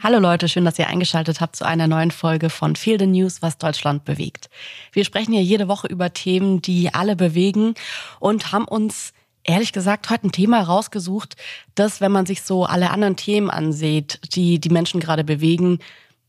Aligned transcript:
Hallo 0.00 0.20
Leute, 0.20 0.48
schön, 0.48 0.64
dass 0.64 0.78
ihr 0.78 0.86
eingeschaltet 0.86 1.40
habt 1.40 1.56
zu 1.56 1.66
einer 1.66 1.88
neuen 1.88 2.12
Folge 2.12 2.50
von 2.50 2.76
Feel 2.76 3.00
the 3.00 3.06
News, 3.08 3.42
was 3.42 3.58
Deutschland 3.58 4.04
bewegt. 4.04 4.48
Wir 4.92 5.04
sprechen 5.04 5.32
hier 5.32 5.42
jede 5.42 5.66
Woche 5.66 5.88
über 5.88 6.12
Themen, 6.12 6.62
die 6.62 6.94
alle 6.94 7.16
bewegen 7.16 7.74
und 8.20 8.52
haben 8.52 8.66
uns 8.66 9.12
ehrlich 9.42 9.72
gesagt 9.72 10.08
heute 10.08 10.28
ein 10.28 10.32
Thema 10.32 10.62
rausgesucht, 10.62 11.34
das, 11.74 12.00
wenn 12.00 12.12
man 12.12 12.26
sich 12.26 12.42
so 12.42 12.64
alle 12.64 12.90
anderen 12.90 13.16
Themen 13.16 13.50
ansieht, 13.50 14.20
die 14.36 14.60
die 14.60 14.70
Menschen 14.70 15.00
gerade 15.00 15.24
bewegen, 15.24 15.80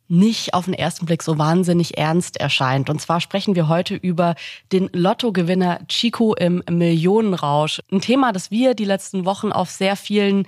nicht 0.07 0.55
auf 0.55 0.65
den 0.65 0.73
ersten 0.73 1.05
Blick 1.05 1.21
so 1.21 1.38
wahnsinnig 1.38 1.95
ernst 1.95 2.38
erscheint. 2.38 2.89
Und 2.89 2.99
zwar 2.99 3.21
sprechen 3.21 3.55
wir 3.55 3.67
heute 3.67 3.93
über 3.93 4.33
den 4.71 4.89
Lottogewinner 4.93 5.81
Chico 5.88 6.33
im 6.33 6.63
Millionenrausch. 6.67 7.81
Ein 7.91 8.01
Thema, 8.01 8.31
das 8.31 8.49
wir 8.49 8.73
die 8.73 8.86
letzten 8.86 9.25
Wochen 9.25 9.51
auf 9.51 9.70
sehr 9.70 9.95
vielen 9.95 10.47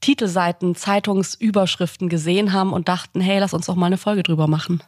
Titelseiten, 0.00 0.74
Zeitungsüberschriften 0.74 2.08
gesehen 2.08 2.52
haben 2.52 2.72
und 2.72 2.88
dachten, 2.88 3.20
hey, 3.20 3.38
lass 3.38 3.54
uns 3.54 3.66
doch 3.66 3.76
mal 3.76 3.86
eine 3.86 3.98
Folge 3.98 4.22
drüber 4.22 4.46
machen. 4.46 4.82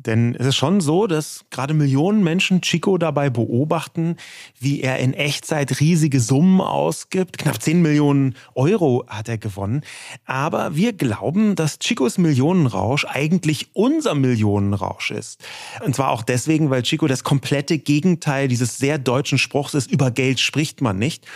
Denn 0.00 0.36
es 0.36 0.46
ist 0.46 0.54
schon 0.54 0.80
so, 0.80 1.08
dass 1.08 1.44
gerade 1.50 1.74
Millionen 1.74 2.22
Menschen 2.22 2.60
Chico 2.60 2.98
dabei 2.98 3.30
beobachten, 3.30 4.16
wie 4.60 4.80
er 4.80 5.00
in 5.00 5.12
Echtzeit 5.12 5.80
riesige 5.80 6.20
Summen 6.20 6.60
ausgibt. 6.60 7.36
Knapp 7.36 7.60
10 7.60 7.82
Millionen 7.82 8.36
Euro 8.54 9.04
hat 9.08 9.28
er 9.28 9.38
gewonnen. 9.38 9.82
Aber 10.24 10.76
wir 10.76 10.92
glauben, 10.92 11.56
dass 11.56 11.80
Chicos 11.80 12.16
Millionenrausch 12.16 13.06
eigentlich 13.06 13.70
unser 13.72 14.14
Millionenrausch 14.14 15.10
ist. 15.10 15.40
Und 15.84 15.96
zwar 15.96 16.10
auch 16.10 16.22
deswegen, 16.22 16.70
weil 16.70 16.84
Chico 16.84 17.08
das 17.08 17.24
komplette 17.24 17.78
Gegenteil 17.78 18.46
dieses 18.46 18.78
sehr 18.78 18.98
deutschen 18.98 19.36
Spruchs 19.38 19.74
ist, 19.74 19.90
über 19.90 20.12
Geld 20.12 20.38
spricht 20.38 20.80
man 20.80 20.96
nicht. 20.96 21.26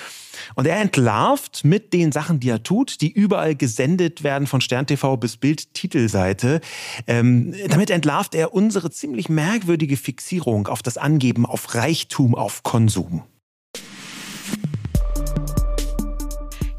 Und 0.54 0.66
er 0.66 0.80
entlarvt 0.80 1.64
mit 1.64 1.92
den 1.92 2.12
Sachen, 2.12 2.40
die 2.40 2.48
er 2.48 2.62
tut, 2.62 3.00
die 3.00 3.10
überall 3.10 3.54
gesendet 3.54 4.22
werden 4.22 4.46
von 4.46 4.60
Stern 4.60 4.86
TV 4.86 5.16
bis 5.16 5.36
Bild 5.36 5.74
Titelseite. 5.74 6.60
Ähm, 7.06 7.54
damit 7.68 7.90
entlarvt 7.90 8.34
er 8.34 8.54
unsere 8.54 8.90
ziemlich 8.90 9.28
merkwürdige 9.28 9.96
Fixierung 9.96 10.66
auf 10.66 10.82
das 10.82 10.96
Angeben, 10.98 11.46
auf 11.46 11.74
Reichtum, 11.74 12.34
auf 12.34 12.62
Konsum. 12.62 13.22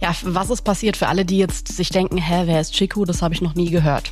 Ja, 0.04 0.14
was 0.24 0.50
ist 0.50 0.64
passiert 0.64 0.98
für 0.98 1.08
alle, 1.08 1.24
die 1.24 1.38
jetzt 1.38 1.70
sich 1.70 1.88
denken, 1.88 2.18
hä, 2.18 2.42
wer 2.44 2.60
ist 2.60 2.74
Chico? 2.74 3.06
Das 3.06 3.22
habe 3.22 3.34
ich 3.34 3.42
noch 3.42 3.56
nie 3.56 3.70
gehört. 3.70 4.12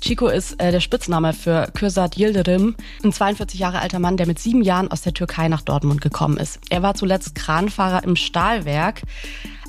Chico 0.00 0.28
ist 0.28 0.58
äh, 0.58 0.72
der 0.72 0.80
Spitzname 0.80 1.34
für 1.34 1.70
Kürsat 1.74 2.16
Yildirim, 2.16 2.74
ein 3.04 3.12
42 3.12 3.60
Jahre 3.60 3.80
alter 3.80 3.98
Mann, 3.98 4.16
der 4.16 4.26
mit 4.26 4.38
sieben 4.38 4.62
Jahren 4.62 4.90
aus 4.90 5.02
der 5.02 5.12
Türkei 5.12 5.48
nach 5.48 5.60
Dortmund 5.60 6.00
gekommen 6.00 6.38
ist. 6.38 6.60
Er 6.70 6.82
war 6.82 6.94
zuletzt 6.94 7.34
Kranfahrer 7.34 8.04
im 8.04 8.16
Stahlwerk, 8.16 9.02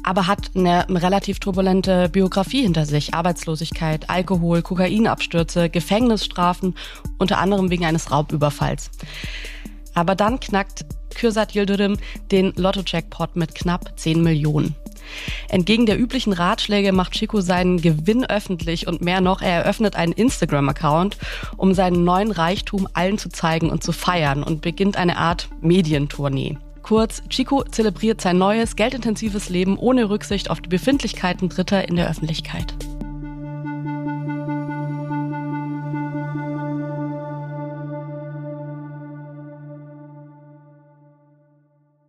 aber 0.06 0.28
hat 0.28 0.52
eine 0.56 0.86
relativ 0.90 1.40
turbulente 1.40 2.08
Biografie 2.08 2.62
hinter 2.62 2.86
sich. 2.86 3.14
Arbeitslosigkeit, 3.14 4.10
Alkohol, 4.10 4.62
Kokainabstürze, 4.62 5.70
Gefängnisstrafen, 5.70 6.74
unter 7.18 7.38
anderem 7.38 7.70
wegen 7.70 7.84
eines 7.84 8.12
Raubüberfalls. 8.12 8.92
Aber 9.94 10.16
dann 10.16 10.40
knackt 10.40 10.86
Kürsat 11.16 11.54
Yildirim 11.54 11.98
den 12.32 12.54
Lotto-Jackpot 12.56 13.36
mit 13.36 13.56
knapp 13.56 14.00
10 14.00 14.24
Millionen. 14.24 14.74
Entgegen 15.50 15.86
der 15.86 16.00
üblichen 16.00 16.34
Ratschläge 16.34 16.92
macht 16.92 17.14
Chico 17.14 17.42
seinen 17.42 17.82
Gewinn 17.82 18.26
öffentlich 18.26 18.88
und 18.88 19.02
mehr 19.02 19.22
noch, 19.22 19.42
er 19.42 19.64
eröffnet 19.64 19.96
einen 19.96 20.14
Instagram-Account, 20.14 21.18
um 21.58 21.74
seinen 21.74 22.04
neuen 22.04 22.32
Reichtum 22.32 22.88
allen 22.94 23.18
zu 23.18 23.30
zeigen 23.30 23.70
und 23.70 23.84
zu 23.84 23.92
feiern 23.92 24.44
und 24.44 24.62
beginnt 24.62 24.98
eine 24.98 25.18
Art 25.18 25.50
Medientournee. 25.62 26.58
Kurz, 26.82 27.22
Chico 27.30 27.64
zelebriert 27.64 28.22
sein 28.22 28.38
neues, 28.38 28.76
geldintensives 28.76 29.50
Leben 29.50 29.78
ohne 29.78 30.10
Rücksicht 30.10 30.50
auf 30.50 30.62
die 30.62 30.70
Befindlichkeiten 30.70 31.50
Dritter 31.50 31.88
in 31.88 31.96
der 31.96 32.10
Öffentlichkeit. 32.10 32.74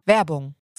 Werbung 0.06 0.54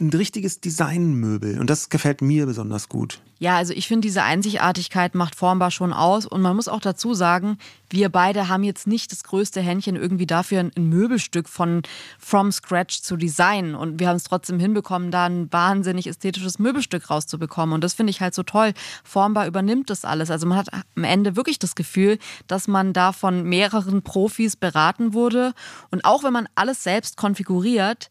ein 0.00 0.10
richtiges 0.10 0.60
Designmöbel 0.60 1.58
und 1.58 1.70
das 1.70 1.88
gefällt 1.88 2.20
mir 2.20 2.46
besonders 2.46 2.88
gut. 2.88 3.20
Ja, 3.38 3.56
also 3.56 3.74
ich 3.74 3.86
finde, 3.86 4.06
diese 4.06 4.22
Einzigartigkeit 4.22 5.14
macht 5.14 5.34
Formbar 5.34 5.70
schon 5.70 5.92
aus. 5.92 6.24
Und 6.24 6.40
man 6.40 6.56
muss 6.56 6.68
auch 6.68 6.80
dazu 6.80 7.12
sagen, 7.12 7.58
wir 7.90 8.08
beide 8.08 8.48
haben 8.48 8.64
jetzt 8.64 8.86
nicht 8.86 9.12
das 9.12 9.24
größte 9.24 9.60
Händchen 9.60 9.94
irgendwie 9.94 10.26
dafür, 10.26 10.60
ein 10.60 10.88
Möbelstück 10.88 11.46
von 11.46 11.82
from 12.18 12.50
scratch 12.50 13.02
zu 13.02 13.18
designen. 13.18 13.74
Und 13.74 14.00
wir 14.00 14.08
haben 14.08 14.16
es 14.16 14.24
trotzdem 14.24 14.58
hinbekommen, 14.58 15.10
da 15.10 15.26
ein 15.26 15.52
wahnsinnig 15.52 16.06
ästhetisches 16.06 16.58
Möbelstück 16.58 17.10
rauszubekommen. 17.10 17.74
Und 17.74 17.84
das 17.84 17.92
finde 17.92 18.10
ich 18.10 18.22
halt 18.22 18.34
so 18.34 18.42
toll. 18.42 18.72
Formbar 19.04 19.46
übernimmt 19.46 19.90
das 19.90 20.06
alles. 20.06 20.30
Also 20.30 20.46
man 20.46 20.56
hat 20.56 20.68
am 20.72 21.04
Ende 21.04 21.36
wirklich 21.36 21.58
das 21.58 21.74
Gefühl, 21.74 22.18
dass 22.46 22.68
man 22.68 22.94
da 22.94 23.12
von 23.12 23.42
mehreren 23.44 24.00
Profis 24.00 24.56
beraten 24.56 25.12
wurde. 25.12 25.52
Und 25.90 26.06
auch 26.06 26.24
wenn 26.24 26.32
man 26.32 26.48
alles 26.54 26.82
selbst 26.82 27.18
konfiguriert, 27.18 28.10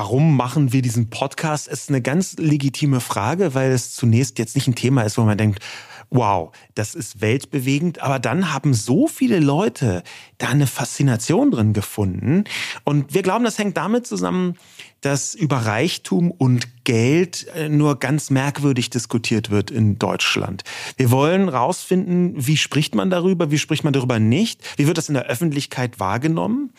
Warum 0.00 0.34
machen 0.34 0.72
wir 0.72 0.80
diesen 0.80 1.10
Podcast? 1.10 1.68
Ist 1.68 1.90
eine 1.90 2.00
ganz 2.00 2.38
legitime 2.38 3.00
Frage, 3.00 3.54
weil 3.54 3.70
es 3.70 3.94
zunächst 3.94 4.38
jetzt 4.38 4.54
nicht 4.54 4.66
ein 4.66 4.74
Thema 4.74 5.02
ist, 5.02 5.18
wo 5.18 5.24
man 5.24 5.36
denkt, 5.36 5.62
wow, 6.08 6.52
das 6.74 6.94
ist 6.94 7.20
weltbewegend. 7.20 8.00
Aber 8.00 8.18
dann 8.18 8.50
haben 8.50 8.72
so 8.72 9.06
viele 9.06 9.40
Leute 9.40 10.02
da 10.38 10.48
eine 10.48 10.66
Faszination 10.66 11.50
drin 11.50 11.74
gefunden. 11.74 12.44
Und 12.84 13.12
wir 13.12 13.20
glauben, 13.20 13.44
das 13.44 13.58
hängt 13.58 13.76
damit 13.76 14.06
zusammen, 14.06 14.56
dass 15.00 15.34
über 15.34 15.58
Reichtum 15.58 16.30
und 16.30 16.84
Geld 16.84 17.46
äh, 17.54 17.68
nur 17.68 17.98
ganz 17.98 18.30
merkwürdig 18.30 18.90
diskutiert 18.90 19.50
wird 19.50 19.70
in 19.70 19.98
Deutschland. 19.98 20.64
Wir 20.96 21.10
wollen 21.10 21.48
rausfinden, 21.48 22.34
wie 22.36 22.56
spricht 22.56 22.94
man 22.94 23.10
darüber, 23.10 23.50
wie 23.50 23.58
spricht 23.58 23.84
man 23.84 23.92
darüber 23.92 24.18
nicht, 24.18 24.62
wie 24.76 24.86
wird 24.86 24.98
das 24.98 25.08
in 25.08 25.14
der 25.14 25.26
Öffentlichkeit 25.26 26.00
wahrgenommen. 26.00 26.72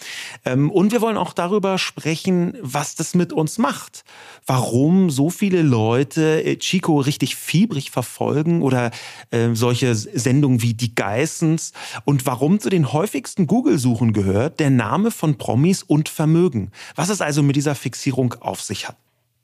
Ähm, 0.43 0.69
und 0.69 0.91
wir 0.91 1.01
wollen 1.01 1.17
auch 1.17 1.33
darüber 1.33 1.77
sprechen, 1.77 2.57
was 2.61 2.95
das 2.95 3.15
mit 3.15 3.31
uns 3.31 3.57
macht. 3.57 4.03
Warum 4.45 5.09
so 5.09 5.29
viele 5.29 5.61
Leute 5.61 6.43
äh, 6.43 6.57
Chico 6.57 6.99
richtig 6.99 7.35
fiebrig 7.35 7.91
verfolgen 7.91 8.63
oder 8.63 8.91
äh, 9.29 9.49
solche 9.53 9.95
Sendungen 9.95 10.61
wie 10.61 10.73
Die 10.73 10.93
Geissens 10.93 11.73
und 12.05 12.25
warum 12.25 12.59
zu 12.59 12.69
den 12.69 12.91
häufigsten 12.91 13.47
Google-Suchen 13.47 14.13
gehört 14.13 14.59
der 14.59 14.71
Name 14.71 15.11
von 15.11 15.37
Promis 15.37 15.83
und 15.83 16.09
Vermögen. 16.09 16.71
Was 16.95 17.09
es 17.09 17.21
also 17.21 17.43
mit 17.43 17.55
dieser 17.55 17.75
Fixierung 17.75 18.10
auf 18.17 18.61
sich 18.61 18.87
hat. 18.87 18.97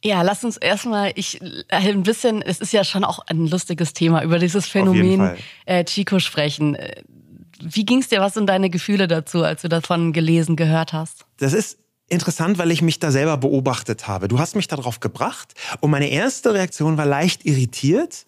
Ja, 0.03 0.21
lass 0.21 0.43
uns 0.43 0.57
erstmal 0.57 1.11
ich 1.15 1.41
äh, 1.41 1.63
ein 1.69 2.03
bisschen, 2.03 2.41
es 2.41 2.59
ist 2.59 2.71
ja 2.71 2.83
schon 2.83 3.03
auch 3.03 3.19
ein 3.27 3.47
lustiges 3.47 3.93
Thema, 3.93 4.23
über 4.23 4.37
dieses 4.39 4.67
Phänomen 4.67 5.35
äh, 5.65 5.83
Chico 5.85 6.19
sprechen. 6.19 6.75
Äh, 6.75 7.01
wie 7.59 7.85
ging 7.85 7.99
es 7.99 8.07
dir? 8.07 8.21
Was 8.21 8.35
sind 8.35 8.47
deine 8.47 8.69
Gefühle 8.69 9.07
dazu, 9.07 9.43
als 9.43 9.63
du 9.63 9.69
davon 9.69 10.13
gelesen, 10.13 10.55
gehört 10.55 10.93
hast? 10.93 11.25
Das 11.37 11.53
ist 11.53 11.79
interessant, 12.07 12.59
weil 12.59 12.71
ich 12.71 12.81
mich 12.81 12.99
da 12.99 13.11
selber 13.11 13.37
beobachtet 13.37 14.07
habe. 14.07 14.27
Du 14.27 14.39
hast 14.39 14.55
mich 14.55 14.67
darauf 14.67 14.99
gebracht 14.99 15.53
und 15.81 15.89
meine 15.89 16.09
erste 16.09 16.53
Reaktion 16.53 16.97
war 16.97 17.05
leicht 17.05 17.45
irritiert. 17.45 18.25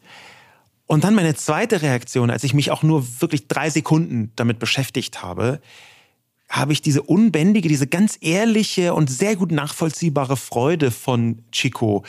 Und 0.88 1.04
dann 1.04 1.14
meine 1.14 1.36
zweite 1.36 1.84
Reaktion, 1.84 2.32
als 2.32 2.44
ich 2.44 2.56
mich 2.56 2.72
auch 2.72 2.82
nur 2.82 3.06
wirklich 3.22 3.48
drei 3.48 3.70
Sekunden 3.70 4.32
damit 4.36 4.58
beschäftigt 4.58 5.22
habe, 5.22 5.62
habe 6.50 6.74
ich 6.74 6.82
diese 6.82 7.04
unbändige, 7.04 7.70
diese 7.70 7.88
ganz 7.88 8.18
ehrliche 8.22 8.94
und 8.94 9.10
sehr 9.10 9.36
gut 9.36 9.52
nachvollziehbare 9.52 10.36
Freude 10.36 10.92
von 10.92 11.44
Chico 11.52 12.04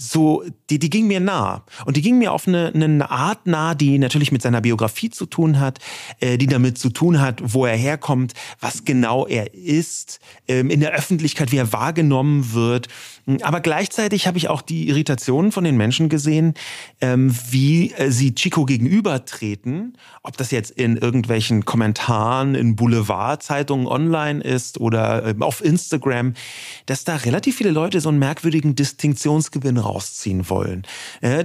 so, 0.00 0.44
die, 0.70 0.78
die 0.78 0.90
ging 0.90 1.06
mir 1.06 1.20
nah. 1.20 1.64
Und 1.86 1.96
die 1.96 2.02
ging 2.02 2.18
mir 2.18 2.32
auf 2.32 2.46
eine, 2.46 2.72
eine 2.74 3.10
Art 3.10 3.46
nah, 3.46 3.74
die 3.74 3.98
natürlich 3.98 4.32
mit 4.32 4.42
seiner 4.42 4.60
Biografie 4.60 5.10
zu 5.10 5.26
tun 5.26 5.60
hat, 5.60 5.78
äh, 6.20 6.38
die 6.38 6.46
damit 6.46 6.78
zu 6.78 6.90
tun 6.90 7.20
hat, 7.20 7.40
wo 7.42 7.66
er 7.66 7.76
herkommt, 7.76 8.34
was 8.60 8.84
genau 8.84 9.26
er 9.26 9.54
ist, 9.54 10.20
ähm, 10.46 10.70
in 10.70 10.80
der 10.80 10.92
Öffentlichkeit, 10.92 11.52
wie 11.52 11.56
er 11.56 11.72
wahrgenommen 11.72 12.52
wird. 12.52 12.88
Aber 13.42 13.60
gleichzeitig 13.60 14.26
habe 14.26 14.38
ich 14.38 14.48
auch 14.48 14.62
die 14.62 14.88
Irritationen 14.88 15.52
von 15.52 15.64
den 15.64 15.76
Menschen 15.76 16.08
gesehen, 16.08 16.54
ähm, 17.00 17.34
wie 17.50 17.92
äh, 17.92 18.10
sie 18.10 18.34
Chico 18.34 18.64
gegenübertreten, 18.64 19.96
ob 20.22 20.36
das 20.36 20.50
jetzt 20.50 20.70
in 20.70 20.96
irgendwelchen 20.96 21.64
Kommentaren, 21.64 22.54
in 22.54 22.76
Boulevardzeitungen 22.76 23.86
online 23.86 24.42
ist 24.42 24.80
oder 24.80 25.26
äh, 25.26 25.34
auf 25.40 25.62
Instagram, 25.62 26.34
dass 26.86 27.04
da 27.04 27.16
relativ 27.16 27.56
viele 27.56 27.70
Leute 27.70 28.00
so 28.00 28.08
einen 28.08 28.18
merkwürdigen 28.18 28.74
Distinktionsgewinn 28.74 29.76
rausziehen 29.76 30.48
wollen. 30.48 30.57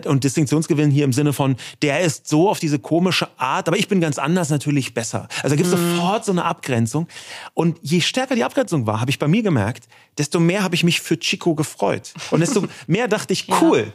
Und 0.06 0.24
Distinktionsgewinn 0.24 0.92
hier 0.92 1.04
im 1.04 1.14
Sinne 1.14 1.34
von, 1.34 1.56
der 1.82 2.02
ist 2.02 2.28
so 2.28 2.50
auf 2.50 2.60
diese 2.60 2.80
komische 2.80 3.28
Art, 3.38 3.68
aber 3.68 3.78
ich 3.78 3.88
bin 3.88 4.02
ganz 4.02 4.18
anders 4.18 4.50
natürlich 4.50 4.94
besser. 4.94 5.28
Also 5.38 5.50
da 5.50 5.56
gibt 5.56 5.68
es 5.68 5.80
mhm. 5.80 5.96
sofort 5.96 6.26
so 6.26 6.32
eine 6.32 6.46
Abgrenzung. 6.46 7.08
Und 7.54 7.78
je 7.82 8.02
stärker 8.02 8.36
die 8.36 8.44
Abgrenzung 8.44 8.86
war, 8.88 9.00
habe 9.00 9.12
ich 9.12 9.20
bei 9.20 9.28
mir 9.28 9.44
gemerkt, 9.44 9.88
desto 10.18 10.40
mehr 10.40 10.64
habe 10.64 10.76
ich 10.76 10.84
mich 10.84 11.02
für 11.02 11.20
Chico 11.20 11.56
gefreut. 11.56 12.14
Und 12.32 12.40
desto 12.40 12.66
mehr 12.88 13.08
dachte 13.08 13.34
ich, 13.34 13.48
cool, 13.62 13.94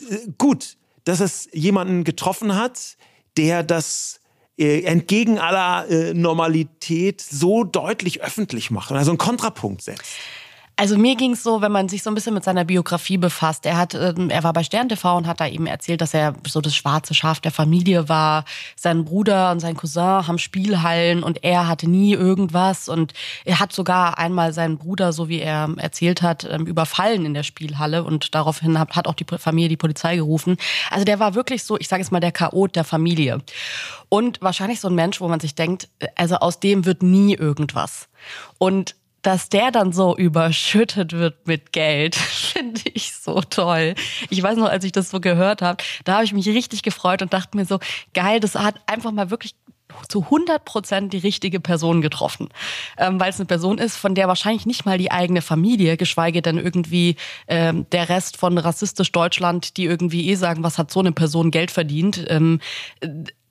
ja. 0.00 0.16
Äh, 0.16 0.18
gut, 0.38 0.76
dass 1.04 1.20
es 1.20 1.48
jemanden 1.52 2.04
getroffen 2.04 2.54
hat, 2.54 2.96
der 3.36 3.62
das 3.62 4.20
äh, 4.58 4.82
entgegen 4.82 5.38
aller 5.38 5.88
äh, 5.88 6.14
Normalität 6.14 7.20
so 7.20 7.64
deutlich 7.64 8.22
öffentlich 8.22 8.70
macht 8.70 8.90
und 8.90 8.96
also 8.96 9.10
einen 9.10 9.18
Kontrapunkt 9.18 9.82
setzt. 9.82 10.04
Also 10.80 10.96
mir 10.96 11.14
ging 11.14 11.32
es 11.32 11.42
so, 11.42 11.60
wenn 11.60 11.72
man 11.72 11.90
sich 11.90 12.02
so 12.02 12.10
ein 12.10 12.14
bisschen 12.14 12.32
mit 12.32 12.42
seiner 12.42 12.64
Biografie 12.64 13.18
befasst. 13.18 13.66
Er 13.66 13.76
hat, 13.76 13.92
ähm, 13.92 14.30
er 14.30 14.42
war 14.44 14.54
bei 14.54 14.64
Stern 14.64 14.88
TV 14.88 15.14
und 15.14 15.26
hat 15.26 15.38
da 15.38 15.46
eben 15.46 15.66
erzählt, 15.66 16.00
dass 16.00 16.14
er 16.14 16.32
so 16.46 16.62
das 16.62 16.74
schwarze 16.74 17.12
Schaf 17.12 17.38
der 17.38 17.50
Familie 17.50 18.08
war. 18.08 18.46
Sein 18.76 19.04
Bruder 19.04 19.50
und 19.50 19.60
sein 19.60 19.76
Cousin 19.76 20.26
haben 20.26 20.38
Spielhallen 20.38 21.22
und 21.22 21.44
er 21.44 21.68
hatte 21.68 21.86
nie 21.86 22.14
irgendwas. 22.14 22.88
Und 22.88 23.12
er 23.44 23.60
hat 23.60 23.74
sogar 23.74 24.16
einmal 24.16 24.54
seinen 24.54 24.78
Bruder, 24.78 25.12
so 25.12 25.28
wie 25.28 25.40
er 25.40 25.68
erzählt 25.76 26.22
hat, 26.22 26.48
ähm, 26.50 26.64
überfallen 26.64 27.26
in 27.26 27.34
der 27.34 27.42
Spielhalle 27.42 28.02
und 28.02 28.34
daraufhin 28.34 28.78
hat 28.78 29.06
auch 29.06 29.12
die 29.12 29.26
Familie 29.36 29.68
die 29.68 29.76
Polizei 29.76 30.16
gerufen. 30.16 30.56
Also 30.88 31.04
der 31.04 31.20
war 31.20 31.34
wirklich 31.34 31.62
so, 31.62 31.78
ich 31.78 31.88
sage 31.88 32.00
jetzt 32.00 32.10
mal, 32.10 32.20
der 32.20 32.32
Chaot 32.32 32.74
der 32.74 32.84
Familie. 32.84 33.42
Und 34.08 34.40
wahrscheinlich 34.40 34.80
so 34.80 34.88
ein 34.88 34.94
Mensch, 34.94 35.20
wo 35.20 35.28
man 35.28 35.40
sich 35.40 35.54
denkt, 35.54 35.90
also 36.16 36.36
aus 36.36 36.58
dem 36.58 36.86
wird 36.86 37.02
nie 37.02 37.34
irgendwas. 37.34 38.08
Und 38.56 38.94
dass 39.22 39.48
der 39.48 39.70
dann 39.70 39.92
so 39.92 40.16
überschüttet 40.16 41.12
wird 41.12 41.46
mit 41.46 41.72
Geld, 41.72 42.14
finde 42.52 42.80
ich 42.94 43.14
so 43.14 43.40
toll. 43.40 43.94
Ich 44.30 44.42
weiß 44.42 44.56
noch, 44.56 44.68
als 44.68 44.84
ich 44.84 44.92
das 44.92 45.10
so 45.10 45.20
gehört 45.20 45.62
habe, 45.62 45.82
da 46.04 46.14
habe 46.14 46.24
ich 46.24 46.32
mich 46.32 46.48
richtig 46.48 46.82
gefreut 46.82 47.22
und 47.22 47.32
dachte 47.32 47.56
mir 47.56 47.64
so, 47.64 47.78
geil, 48.14 48.40
das 48.40 48.54
hat 48.54 48.76
einfach 48.86 49.12
mal 49.12 49.30
wirklich 49.30 49.54
zu 50.08 50.24
100 50.24 50.64
Prozent 50.64 51.12
die 51.12 51.18
richtige 51.18 51.60
Person 51.60 52.00
getroffen. 52.00 52.48
Ähm, 52.98 53.20
Weil 53.20 53.30
es 53.30 53.36
eine 53.36 53.46
Person 53.46 53.78
ist, 53.78 53.96
von 53.96 54.14
der 54.14 54.28
wahrscheinlich 54.28 54.66
nicht 54.66 54.84
mal 54.84 54.98
die 54.98 55.10
eigene 55.10 55.42
Familie, 55.42 55.96
geschweige 55.96 56.42
denn 56.42 56.58
irgendwie 56.58 57.16
ähm, 57.48 57.86
der 57.92 58.08
Rest 58.08 58.36
von 58.36 58.58
rassistisch 58.58 59.12
Deutschland, 59.12 59.76
die 59.76 59.84
irgendwie 59.84 60.28
eh 60.30 60.34
sagen, 60.34 60.62
was 60.62 60.78
hat 60.78 60.90
so 60.90 61.00
eine 61.00 61.12
Person 61.12 61.50
Geld 61.50 61.70
verdient, 61.70 62.24
ähm, 62.28 62.60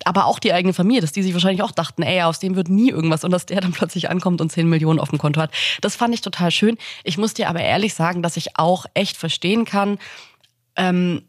aber 0.05 0.25
auch 0.25 0.39
die 0.39 0.53
eigene 0.53 0.73
Familie, 0.73 1.01
dass 1.01 1.11
die 1.11 1.23
sich 1.23 1.33
wahrscheinlich 1.33 1.61
auch 1.61 1.71
dachten, 1.71 2.03
ey, 2.03 2.21
aus 2.21 2.39
dem 2.39 2.55
wird 2.55 2.69
nie 2.69 2.89
irgendwas 2.89 3.23
und 3.23 3.31
dass 3.31 3.45
der 3.45 3.61
dann 3.61 3.71
plötzlich 3.73 4.09
ankommt 4.09 4.41
und 4.41 4.51
10 4.51 4.67
Millionen 4.67 4.99
auf 4.99 5.09
dem 5.09 5.17
Konto 5.17 5.41
hat. 5.41 5.51
Das 5.81 5.95
fand 5.95 6.13
ich 6.13 6.21
total 6.21 6.51
schön. 6.51 6.77
Ich 7.03 7.17
muss 7.17 7.33
dir 7.33 7.49
aber 7.49 7.61
ehrlich 7.61 7.93
sagen, 7.93 8.23
dass 8.23 8.37
ich 8.37 8.57
auch 8.57 8.85
echt 8.93 9.17
verstehen 9.17 9.65
kann, 9.65 9.99
ähm, 10.75 11.23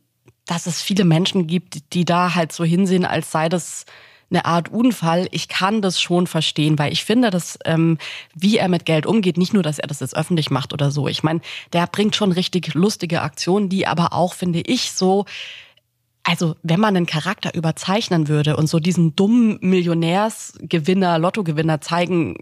dass 0.46 0.66
es 0.66 0.82
viele 0.82 1.04
Menschen 1.04 1.46
gibt, 1.46 1.92
die 1.92 2.04
da 2.04 2.34
halt 2.34 2.52
so 2.52 2.64
hinsehen, 2.64 3.04
als 3.04 3.30
sei 3.30 3.48
das 3.48 3.86
eine 4.30 4.44
Art 4.44 4.68
Unfall. 4.68 5.28
Ich 5.32 5.48
kann 5.48 5.82
das 5.82 6.00
schon 6.00 6.26
verstehen, 6.26 6.78
weil 6.78 6.92
ich 6.92 7.04
finde, 7.04 7.30
dass 7.30 7.58
ähm, 7.64 7.98
wie 8.34 8.58
er 8.58 8.68
mit 8.68 8.86
Geld 8.86 9.06
umgeht, 9.06 9.36
nicht 9.36 9.52
nur, 9.52 9.62
dass 9.62 9.78
er 9.78 9.88
das 9.88 10.00
jetzt 10.00 10.16
öffentlich 10.16 10.50
macht 10.50 10.72
oder 10.72 10.90
so. 10.90 11.08
Ich 11.08 11.22
meine, 11.22 11.40
der 11.72 11.86
bringt 11.86 12.16
schon 12.16 12.32
richtig 12.32 12.74
lustige 12.74 13.22
Aktionen, 13.22 13.68
die 13.68 13.86
aber 13.86 14.12
auch, 14.12 14.34
finde 14.34 14.60
ich, 14.60 14.92
so 14.92 15.24
also, 16.22 16.54
wenn 16.62 16.80
man 16.80 16.96
einen 16.96 17.06
Charakter 17.06 17.54
überzeichnen 17.54 18.28
würde 18.28 18.56
und 18.56 18.68
so 18.68 18.78
diesen 18.78 19.16
dummen 19.16 19.58
Millionärsgewinner, 19.62 21.18
Lottogewinner 21.18 21.80
zeigen, 21.80 22.36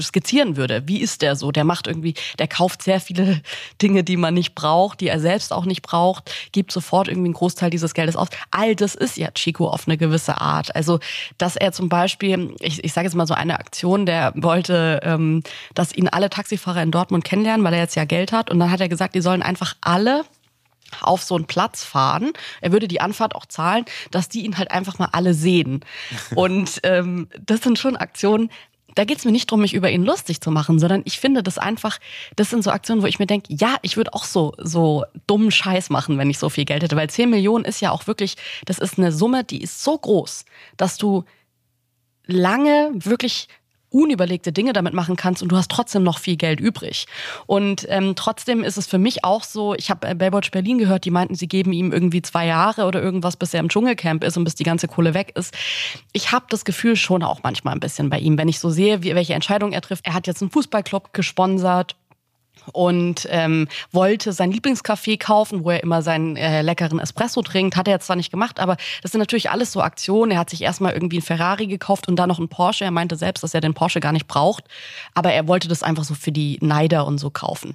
skizzieren 0.00 0.56
würde, 0.56 0.86
wie 0.86 1.00
ist 1.00 1.22
der 1.22 1.36
so? 1.36 1.50
Der 1.50 1.64
macht 1.64 1.86
irgendwie, 1.86 2.14
der 2.38 2.48
kauft 2.48 2.82
sehr 2.82 3.00
viele 3.00 3.42
Dinge, 3.82 4.04
die 4.04 4.16
man 4.16 4.34
nicht 4.34 4.54
braucht, 4.54 5.00
die 5.00 5.08
er 5.08 5.20
selbst 5.20 5.52
auch 5.52 5.64
nicht 5.64 5.82
braucht, 5.82 6.32
gibt 6.52 6.72
sofort 6.72 7.08
irgendwie 7.08 7.28
einen 7.28 7.34
Großteil 7.34 7.70
dieses 7.70 7.94
Geldes 7.94 8.16
aus. 8.16 8.28
All 8.50 8.76
das 8.76 8.94
ist 8.94 9.16
ja 9.16 9.30
Chico 9.32 9.68
auf 9.68 9.86
eine 9.86 9.96
gewisse 9.96 10.40
Art. 10.40 10.74
Also, 10.74 11.00
dass 11.38 11.56
er 11.56 11.72
zum 11.72 11.88
Beispiel, 11.88 12.54
ich, 12.60 12.84
ich 12.84 12.92
sage 12.92 13.06
jetzt 13.06 13.14
mal 13.14 13.26
so 13.26 13.34
eine 13.34 13.58
Aktion, 13.58 14.06
der 14.06 14.32
wollte, 14.36 15.00
ähm, 15.02 15.42
dass 15.74 15.92
ihn 15.92 16.08
alle 16.08 16.30
Taxifahrer 16.30 16.82
in 16.82 16.90
Dortmund 16.90 17.24
kennenlernen, 17.24 17.64
weil 17.64 17.74
er 17.74 17.80
jetzt 17.80 17.96
ja 17.96 18.04
Geld 18.04 18.32
hat. 18.32 18.50
Und 18.50 18.60
dann 18.60 18.70
hat 18.70 18.80
er 18.80 18.88
gesagt, 18.88 19.14
die 19.14 19.20
sollen 19.20 19.42
einfach 19.42 19.74
alle 19.80 20.24
auf 21.00 21.22
so 21.22 21.36
einen 21.36 21.46
Platz 21.46 21.84
fahren. 21.84 22.32
Er 22.60 22.72
würde 22.72 22.88
die 22.88 23.00
Anfahrt 23.00 23.34
auch 23.34 23.46
zahlen, 23.46 23.84
dass 24.10 24.28
die 24.28 24.44
ihn 24.44 24.58
halt 24.58 24.70
einfach 24.70 24.98
mal 24.98 25.08
alle 25.12 25.34
sehen. 25.34 25.84
Und 26.34 26.80
ähm, 26.82 27.28
das 27.44 27.62
sind 27.62 27.78
schon 27.78 27.96
Aktionen, 27.96 28.50
da 28.94 29.04
geht 29.04 29.18
es 29.18 29.24
mir 29.24 29.32
nicht 29.32 29.50
darum, 29.50 29.60
mich 29.62 29.74
über 29.74 29.90
ihn 29.90 30.04
lustig 30.04 30.40
zu 30.40 30.50
machen, 30.50 30.78
sondern 30.78 31.02
ich 31.04 31.20
finde 31.20 31.42
das 31.42 31.58
einfach, 31.58 31.98
das 32.36 32.50
sind 32.50 32.62
so 32.62 32.70
Aktionen, 32.70 33.02
wo 33.02 33.06
ich 33.06 33.18
mir 33.18 33.26
denke, 33.26 33.54
ja, 33.54 33.76
ich 33.82 33.96
würde 33.96 34.14
auch 34.14 34.24
so, 34.24 34.54
so 34.58 35.04
dummen 35.26 35.50
Scheiß 35.50 35.90
machen, 35.90 36.18
wenn 36.18 36.30
ich 36.30 36.38
so 36.38 36.48
viel 36.48 36.64
Geld 36.64 36.82
hätte. 36.82 36.96
Weil 36.96 37.10
10 37.10 37.30
Millionen 37.30 37.64
ist 37.64 37.80
ja 37.80 37.90
auch 37.90 38.06
wirklich, 38.06 38.36
das 38.64 38.78
ist 38.78 38.98
eine 38.98 39.12
Summe, 39.12 39.44
die 39.44 39.62
ist 39.62 39.82
so 39.82 39.96
groß, 39.98 40.44
dass 40.76 40.96
du 40.96 41.24
lange 42.26 42.90
wirklich 42.94 43.48
unüberlegte 43.90 44.52
Dinge 44.52 44.72
damit 44.72 44.94
machen 44.94 45.16
kannst 45.16 45.42
und 45.42 45.50
du 45.50 45.56
hast 45.56 45.70
trotzdem 45.70 46.02
noch 46.02 46.18
viel 46.18 46.36
Geld 46.36 46.60
übrig. 46.60 47.06
Und 47.46 47.86
ähm, 47.88 48.14
trotzdem 48.16 48.62
ist 48.62 48.78
es 48.78 48.86
für 48.86 48.98
mich 48.98 49.24
auch 49.24 49.44
so, 49.44 49.74
ich 49.74 49.90
habe 49.90 50.08
äh, 50.08 50.14
Baywatch 50.14 50.50
Berlin 50.50 50.78
gehört, 50.78 51.04
die 51.04 51.10
meinten, 51.10 51.34
sie 51.34 51.48
geben 51.48 51.72
ihm 51.72 51.92
irgendwie 51.92 52.22
zwei 52.22 52.46
Jahre 52.46 52.86
oder 52.86 53.02
irgendwas, 53.02 53.36
bis 53.36 53.54
er 53.54 53.60
im 53.60 53.68
Dschungelcamp 53.68 54.24
ist 54.24 54.36
und 54.36 54.44
bis 54.44 54.54
die 54.54 54.64
ganze 54.64 54.88
Kohle 54.88 55.14
weg 55.14 55.32
ist. 55.36 55.54
Ich 56.12 56.32
habe 56.32 56.46
das 56.48 56.64
Gefühl 56.64 56.96
schon 56.96 57.22
auch 57.22 57.42
manchmal 57.42 57.74
ein 57.74 57.80
bisschen 57.80 58.10
bei 58.10 58.18
ihm, 58.18 58.38
wenn 58.38 58.48
ich 58.48 58.60
so 58.60 58.70
sehe, 58.70 59.02
wie, 59.02 59.14
welche 59.14 59.34
Entscheidungen 59.34 59.72
er 59.72 59.80
trifft. 59.80 60.06
Er 60.06 60.14
hat 60.14 60.26
jetzt 60.26 60.42
einen 60.42 60.50
Fußballclub 60.50 61.12
gesponsert 61.12 61.96
und 62.72 63.26
ähm, 63.30 63.68
wollte 63.92 64.32
sein 64.32 64.52
Lieblingscafé 64.52 65.18
kaufen, 65.18 65.64
wo 65.64 65.70
er 65.70 65.82
immer 65.82 66.02
seinen 66.02 66.36
äh, 66.36 66.62
leckeren 66.62 66.98
Espresso 66.98 67.42
trinkt. 67.42 67.76
Hat 67.76 67.88
er 67.88 67.94
jetzt 67.94 68.06
zwar 68.06 68.16
nicht 68.16 68.30
gemacht, 68.30 68.60
aber 68.60 68.76
das 69.02 69.12
sind 69.12 69.18
natürlich 69.18 69.50
alles 69.50 69.72
so 69.72 69.80
Aktionen. 69.80 70.32
Er 70.32 70.38
hat 70.38 70.50
sich 70.50 70.62
erstmal 70.62 70.92
irgendwie 70.92 71.16
einen 71.16 71.22
Ferrari 71.22 71.66
gekauft 71.66 72.08
und 72.08 72.16
dann 72.16 72.28
noch 72.28 72.38
einen 72.38 72.48
Porsche. 72.48 72.84
Er 72.84 72.90
meinte 72.90 73.16
selbst, 73.16 73.42
dass 73.42 73.54
er 73.54 73.60
den 73.60 73.74
Porsche 73.74 74.00
gar 74.00 74.12
nicht 74.12 74.26
braucht, 74.26 74.64
aber 75.14 75.32
er 75.32 75.48
wollte 75.48 75.68
das 75.68 75.82
einfach 75.82 76.04
so 76.04 76.14
für 76.14 76.32
die 76.32 76.58
Neider 76.60 77.06
und 77.06 77.18
so 77.18 77.30
kaufen. 77.30 77.74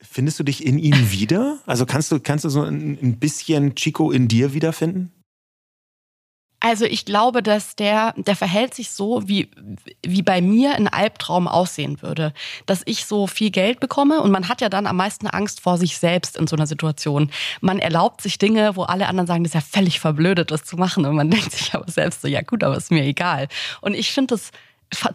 Findest 0.00 0.38
du 0.38 0.44
dich 0.44 0.64
in 0.64 0.78
ihm 0.78 1.10
wieder? 1.10 1.58
Also 1.66 1.86
kannst 1.86 2.12
du, 2.12 2.20
kannst 2.20 2.44
du 2.44 2.48
so 2.48 2.62
ein 2.62 3.18
bisschen 3.18 3.74
Chico 3.74 4.10
in 4.10 4.28
dir 4.28 4.54
wiederfinden? 4.54 5.12
Also 6.64 6.84
ich 6.84 7.04
glaube, 7.04 7.42
dass 7.42 7.74
der, 7.74 8.14
der 8.16 8.36
verhält 8.36 8.72
sich 8.72 8.92
so, 8.92 9.26
wie, 9.26 9.50
wie 10.06 10.22
bei 10.22 10.40
mir 10.40 10.76
ein 10.76 10.86
Albtraum 10.86 11.48
aussehen 11.48 12.00
würde. 12.02 12.32
Dass 12.66 12.82
ich 12.86 13.04
so 13.04 13.26
viel 13.26 13.50
Geld 13.50 13.80
bekomme 13.80 14.20
und 14.20 14.30
man 14.30 14.48
hat 14.48 14.60
ja 14.60 14.68
dann 14.68 14.86
am 14.86 14.94
meisten 14.94 15.26
Angst 15.26 15.60
vor 15.60 15.76
sich 15.76 15.98
selbst 15.98 16.36
in 16.36 16.46
so 16.46 16.54
einer 16.54 16.68
Situation. 16.68 17.32
Man 17.60 17.80
erlaubt 17.80 18.20
sich 18.20 18.38
Dinge, 18.38 18.76
wo 18.76 18.84
alle 18.84 19.08
anderen 19.08 19.26
sagen, 19.26 19.42
das 19.42 19.50
ist 19.50 19.54
ja 19.54 19.80
völlig 19.80 19.98
verblödet, 19.98 20.52
das 20.52 20.62
zu 20.62 20.76
machen. 20.76 21.04
Und 21.04 21.16
man 21.16 21.30
denkt 21.32 21.50
sich 21.50 21.74
aber 21.74 21.90
selbst 21.90 22.22
so, 22.22 22.28
ja 22.28 22.42
gut, 22.42 22.62
aber 22.62 22.76
ist 22.76 22.92
mir 22.92 23.02
egal. 23.02 23.48
Und 23.80 23.94
ich 23.94 24.12
finde 24.12 24.36
das 24.36 24.52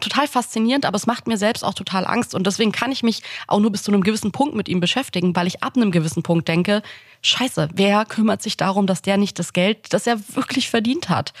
total 0.00 0.28
faszinierend, 0.28 0.84
aber 0.84 0.96
es 0.96 1.06
macht 1.06 1.26
mir 1.26 1.38
selbst 1.38 1.64
auch 1.64 1.72
total 1.72 2.06
Angst. 2.06 2.34
Und 2.34 2.46
deswegen 2.46 2.72
kann 2.72 2.92
ich 2.92 3.02
mich 3.02 3.22
auch 3.46 3.60
nur 3.60 3.72
bis 3.72 3.84
zu 3.84 3.90
einem 3.90 4.02
gewissen 4.02 4.32
Punkt 4.32 4.54
mit 4.54 4.68
ihm 4.68 4.80
beschäftigen, 4.80 5.34
weil 5.34 5.46
ich 5.46 5.62
ab 5.62 5.76
einem 5.76 5.92
gewissen 5.92 6.22
Punkt 6.22 6.46
denke, 6.46 6.82
scheiße, 7.22 7.68
wer 7.74 8.04
kümmert 8.04 8.42
sich 8.42 8.56
darum, 8.56 8.86
dass 8.86 9.02
der 9.02 9.16
nicht 9.16 9.38
das 9.38 9.52
Geld, 9.52 9.92
das 9.92 10.06
er 10.06 10.18
wirklich 10.34 10.70
verdient 10.70 11.08
hat, 11.08 11.32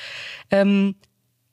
ähm, 0.50 0.94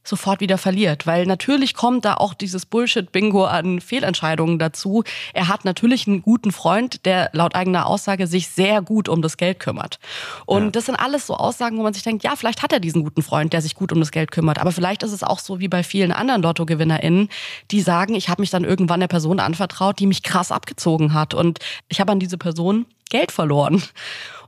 sofort 0.07 0.39
wieder 0.39 0.57
verliert. 0.57 1.07
Weil 1.07 1.25
natürlich 1.25 1.73
kommt 1.73 2.05
da 2.05 2.15
auch 2.15 2.33
dieses 2.33 2.65
Bullshit-Bingo 2.65 3.45
an 3.45 3.81
Fehlentscheidungen 3.81 4.59
dazu. 4.59 5.03
Er 5.33 5.47
hat 5.47 5.65
natürlich 5.65 6.07
einen 6.07 6.21
guten 6.21 6.51
Freund, 6.51 7.05
der 7.05 7.29
laut 7.33 7.55
eigener 7.55 7.87
Aussage 7.87 8.27
sich 8.27 8.49
sehr 8.49 8.81
gut 8.81 9.09
um 9.09 9.21
das 9.21 9.37
Geld 9.37 9.59
kümmert. 9.59 9.99
Und 10.45 10.63
ja. 10.63 10.71
das 10.71 10.85
sind 10.85 10.95
alles 10.95 11.27
so 11.27 11.35
Aussagen, 11.35 11.77
wo 11.77 11.83
man 11.83 11.93
sich 11.93 12.03
denkt, 12.03 12.23
ja, 12.23 12.35
vielleicht 12.35 12.63
hat 12.63 12.73
er 12.73 12.79
diesen 12.79 13.03
guten 13.03 13.21
Freund, 13.21 13.53
der 13.53 13.61
sich 13.61 13.75
gut 13.75 13.91
um 13.91 13.99
das 13.99 14.11
Geld 14.11 14.31
kümmert. 14.31 14.59
Aber 14.59 14.71
vielleicht 14.71 15.03
ist 15.03 15.11
es 15.11 15.23
auch 15.23 15.39
so 15.39 15.59
wie 15.59 15.67
bei 15.67 15.83
vielen 15.83 16.11
anderen 16.11 16.41
LottogewinnerInnen, 16.41 17.29
die 17.71 17.81
sagen, 17.81 18.15
ich 18.15 18.29
habe 18.29 18.41
mich 18.41 18.49
dann 18.49 18.63
irgendwann 18.63 18.99
der 18.99 19.07
Person 19.07 19.39
anvertraut, 19.39 19.99
die 19.99 20.07
mich 20.07 20.23
krass 20.23 20.51
abgezogen 20.51 21.13
hat. 21.13 21.33
Und 21.33 21.59
ich 21.89 21.99
habe 21.99 22.11
an 22.11 22.19
diese 22.19 22.37
Person 22.37 22.85
Geld 23.09 23.31
verloren. 23.31 23.83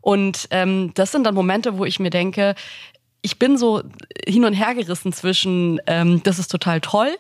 Und 0.02 0.48
ähm, 0.52 0.92
das 0.94 1.12
sind 1.12 1.26
dann 1.26 1.36
Momente, 1.36 1.78
wo 1.78 1.86
ich 1.86 2.00
mir 2.00 2.10
denke, 2.10 2.56
ich 3.28 3.40
bin 3.40 3.58
so 3.58 3.84
hin 4.26 4.46
und 4.46 4.54
her 4.54 4.74
gerissen 4.74 5.12
zwischen, 5.12 5.82
ähm, 5.86 6.24
das 6.24 6.40
ist 6.40 6.48
total 6.48 6.80
toll 6.80 7.14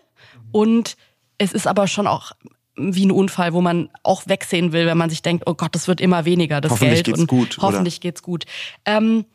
und 0.53 0.95
es 1.37 1.51
ist 1.51 1.67
aber 1.67 1.85
schon 1.87 2.07
auch 2.07 2.31
wie 2.77 3.05
ein 3.05 3.11
Unfall, 3.11 3.51
wo 3.51 3.59
man 3.59 3.89
auch 4.03 4.25
wegsehen 4.25 4.71
will, 4.71 4.85
wenn 4.85 4.97
man 4.97 5.09
sich 5.09 5.21
denkt, 5.21 5.43
oh 5.47 5.53
Gott, 5.53 5.75
das 5.75 5.89
wird 5.89 5.99
immer 5.99 6.23
weniger, 6.23 6.61
das 6.61 6.71
hoffentlich 6.71 7.03
Geld. 7.03 7.05
Geht's 7.07 7.19
und 7.19 7.27
gut, 7.27 7.57
hoffentlich 7.59 7.95
oder? 7.95 8.01
geht's 8.01 8.23
gut. 8.23 8.45
Ähm, 8.85 9.25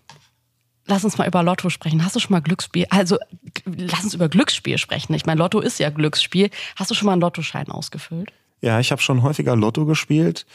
lass 0.86 1.04
uns 1.04 1.18
mal 1.18 1.28
über 1.28 1.42
Lotto 1.42 1.68
sprechen. 1.68 2.02
Hast 2.02 2.16
du 2.16 2.20
schon 2.20 2.32
mal 2.32 2.40
Glücksspiel? 2.40 2.86
Also 2.88 3.18
lass 3.66 4.04
uns 4.04 4.14
über 4.14 4.30
Glücksspiel 4.30 4.78
sprechen. 4.78 5.12
Ich 5.12 5.26
meine, 5.26 5.40
Lotto 5.40 5.60
ist 5.60 5.78
ja 5.78 5.90
Glücksspiel. 5.90 6.48
Hast 6.76 6.90
du 6.90 6.94
schon 6.94 7.04
mal 7.04 7.12
einen 7.12 7.20
Lottoschein 7.20 7.68
ausgefüllt? 7.68 8.32
Ja, 8.62 8.80
ich 8.80 8.92
habe 8.92 9.02
schon 9.02 9.22
häufiger 9.22 9.56
Lotto 9.56 9.84
gespielt, 9.84 10.46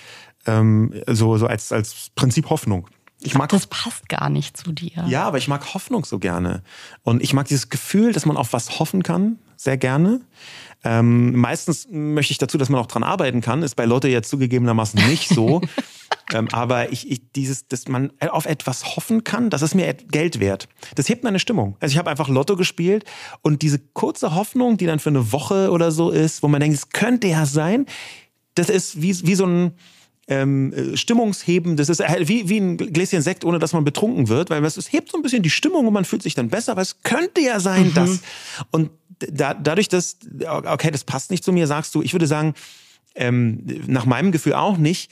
ähm, 0.48 0.94
so, 1.06 1.38
so 1.38 1.46
als, 1.46 1.72
als 1.72 2.10
Prinzip 2.16 2.50
Hoffnung. 2.50 2.88
Ich 3.22 3.34
mag 3.34 3.50
das 3.50 3.68
passt 3.68 4.10
gar 4.10 4.30
nicht 4.30 4.58
zu 4.58 4.72
dir. 4.72 5.06
Ja, 5.08 5.24
aber 5.24 5.40
ich 5.40 5.48
mag 5.48 5.74
Hoffnung 5.74 6.06
so 6.06 6.20
gerne. 6.20 6.62
Und 7.02 7.24
ich 7.24 7.34
mag 7.34 7.48
dieses 7.48 7.70
Gefühl, 7.70 8.14
dass 8.14 8.26
man 8.26 8.38
auf 8.38 8.54
was 8.54 8.80
hoffen 8.80 9.02
kann, 9.02 9.40
sehr 9.56 9.78
gerne. 9.78 10.22
Ähm, 10.84 11.36
meistens 11.36 11.88
möchte 11.90 12.32
ich 12.32 12.38
dazu, 12.38 12.60
dass 12.60 12.70
man 12.70 12.80
auch 12.80 12.86
dran 12.86 13.04
arbeiten 13.04 13.42
kann. 13.42 13.64
Ist 13.64 13.76
bei 13.76 13.86
Lotte 13.86 14.08
jetzt 14.08 14.30
zugegebenermaßen 14.30 15.08
nicht 15.10 15.30
so. 15.30 15.62
ähm, 16.34 16.48
aber 16.52 16.92
ich, 16.92 17.10
ich, 17.10 17.32
dieses, 17.32 17.68
dass 17.68 17.88
man 17.88 18.12
auf 18.20 18.46
etwas 18.46 18.96
hoffen 18.96 19.24
kann, 19.24 19.50
das 19.50 19.64
ist 19.64 19.74
mir 19.74 19.92
Geld 19.94 20.40
wert. 20.40 20.70
Das 20.94 21.10
hebt 21.10 21.24
meine 21.24 21.40
Stimmung. 21.40 21.76
Also 21.80 21.94
ich 21.94 21.98
habe 21.98 22.12
einfach 22.12 22.30
Lotto 22.30 22.56
gespielt 22.56 23.04
und 23.42 23.64
diese 23.64 23.80
kurze 23.80 24.36
Hoffnung, 24.36 24.78
die 24.78 24.86
dann 24.86 25.00
für 25.00 25.10
eine 25.10 25.32
Woche 25.32 25.72
oder 25.72 25.92
so 25.92 26.12
ist, 26.12 26.44
wo 26.44 26.48
man 26.48 26.62
denkt, 26.62 26.78
es 26.78 26.90
könnte 26.90 27.28
ja 27.28 27.48
sein, 27.48 27.88
das 28.54 28.70
ist 28.70 29.02
wie, 29.02 29.26
wie 29.26 29.36
so 29.36 29.46
ein 29.46 29.74
ähm, 30.28 30.74
äh, 30.74 30.98
Stimmungsheben, 30.98 31.78
das 31.78 31.90
ist 31.90 32.00
wie, 32.00 32.50
wie 32.50 32.58
ein 32.58 32.78
Gläschen 32.78 33.22
Sekt, 33.22 33.46
ohne 33.46 33.60
dass 33.60 33.74
man 33.74 33.84
betrunken 33.84 34.28
wird, 34.28 34.50
weil 34.50 34.64
es, 34.64 34.92
hebt 34.92 35.12
so 35.12 35.18
ein 35.18 35.24
bisschen 35.24 35.44
die 35.44 35.50
Stimmung 35.50 35.88
und 35.88 35.94
man 35.94 36.06
fühlt 36.06 36.22
sich 36.22 36.36
dann 36.36 36.50
besser, 36.50 36.74
aber 36.74 36.82
es 36.82 37.02
könnte 37.04 37.42
ja 37.42 37.60
sein, 37.60 37.88
mhm. 37.88 37.94
dass. 37.94 38.20
Und 38.72 38.90
da, 39.20 39.54
dadurch, 39.54 39.88
dass, 39.88 40.18
okay, 40.46 40.92
das 40.92 41.04
passt 41.04 41.32
nicht 41.32 41.44
zu 41.44 41.52
mir, 41.52 41.66
sagst 41.66 41.96
du, 41.96 42.02
ich 42.02 42.14
würde 42.14 42.28
sagen, 42.28 42.54
ähm, 43.16 43.64
nach 43.88 44.06
meinem 44.06 44.32
Gefühl 44.32 44.54
auch 44.54 44.78
nicht, 44.78 45.12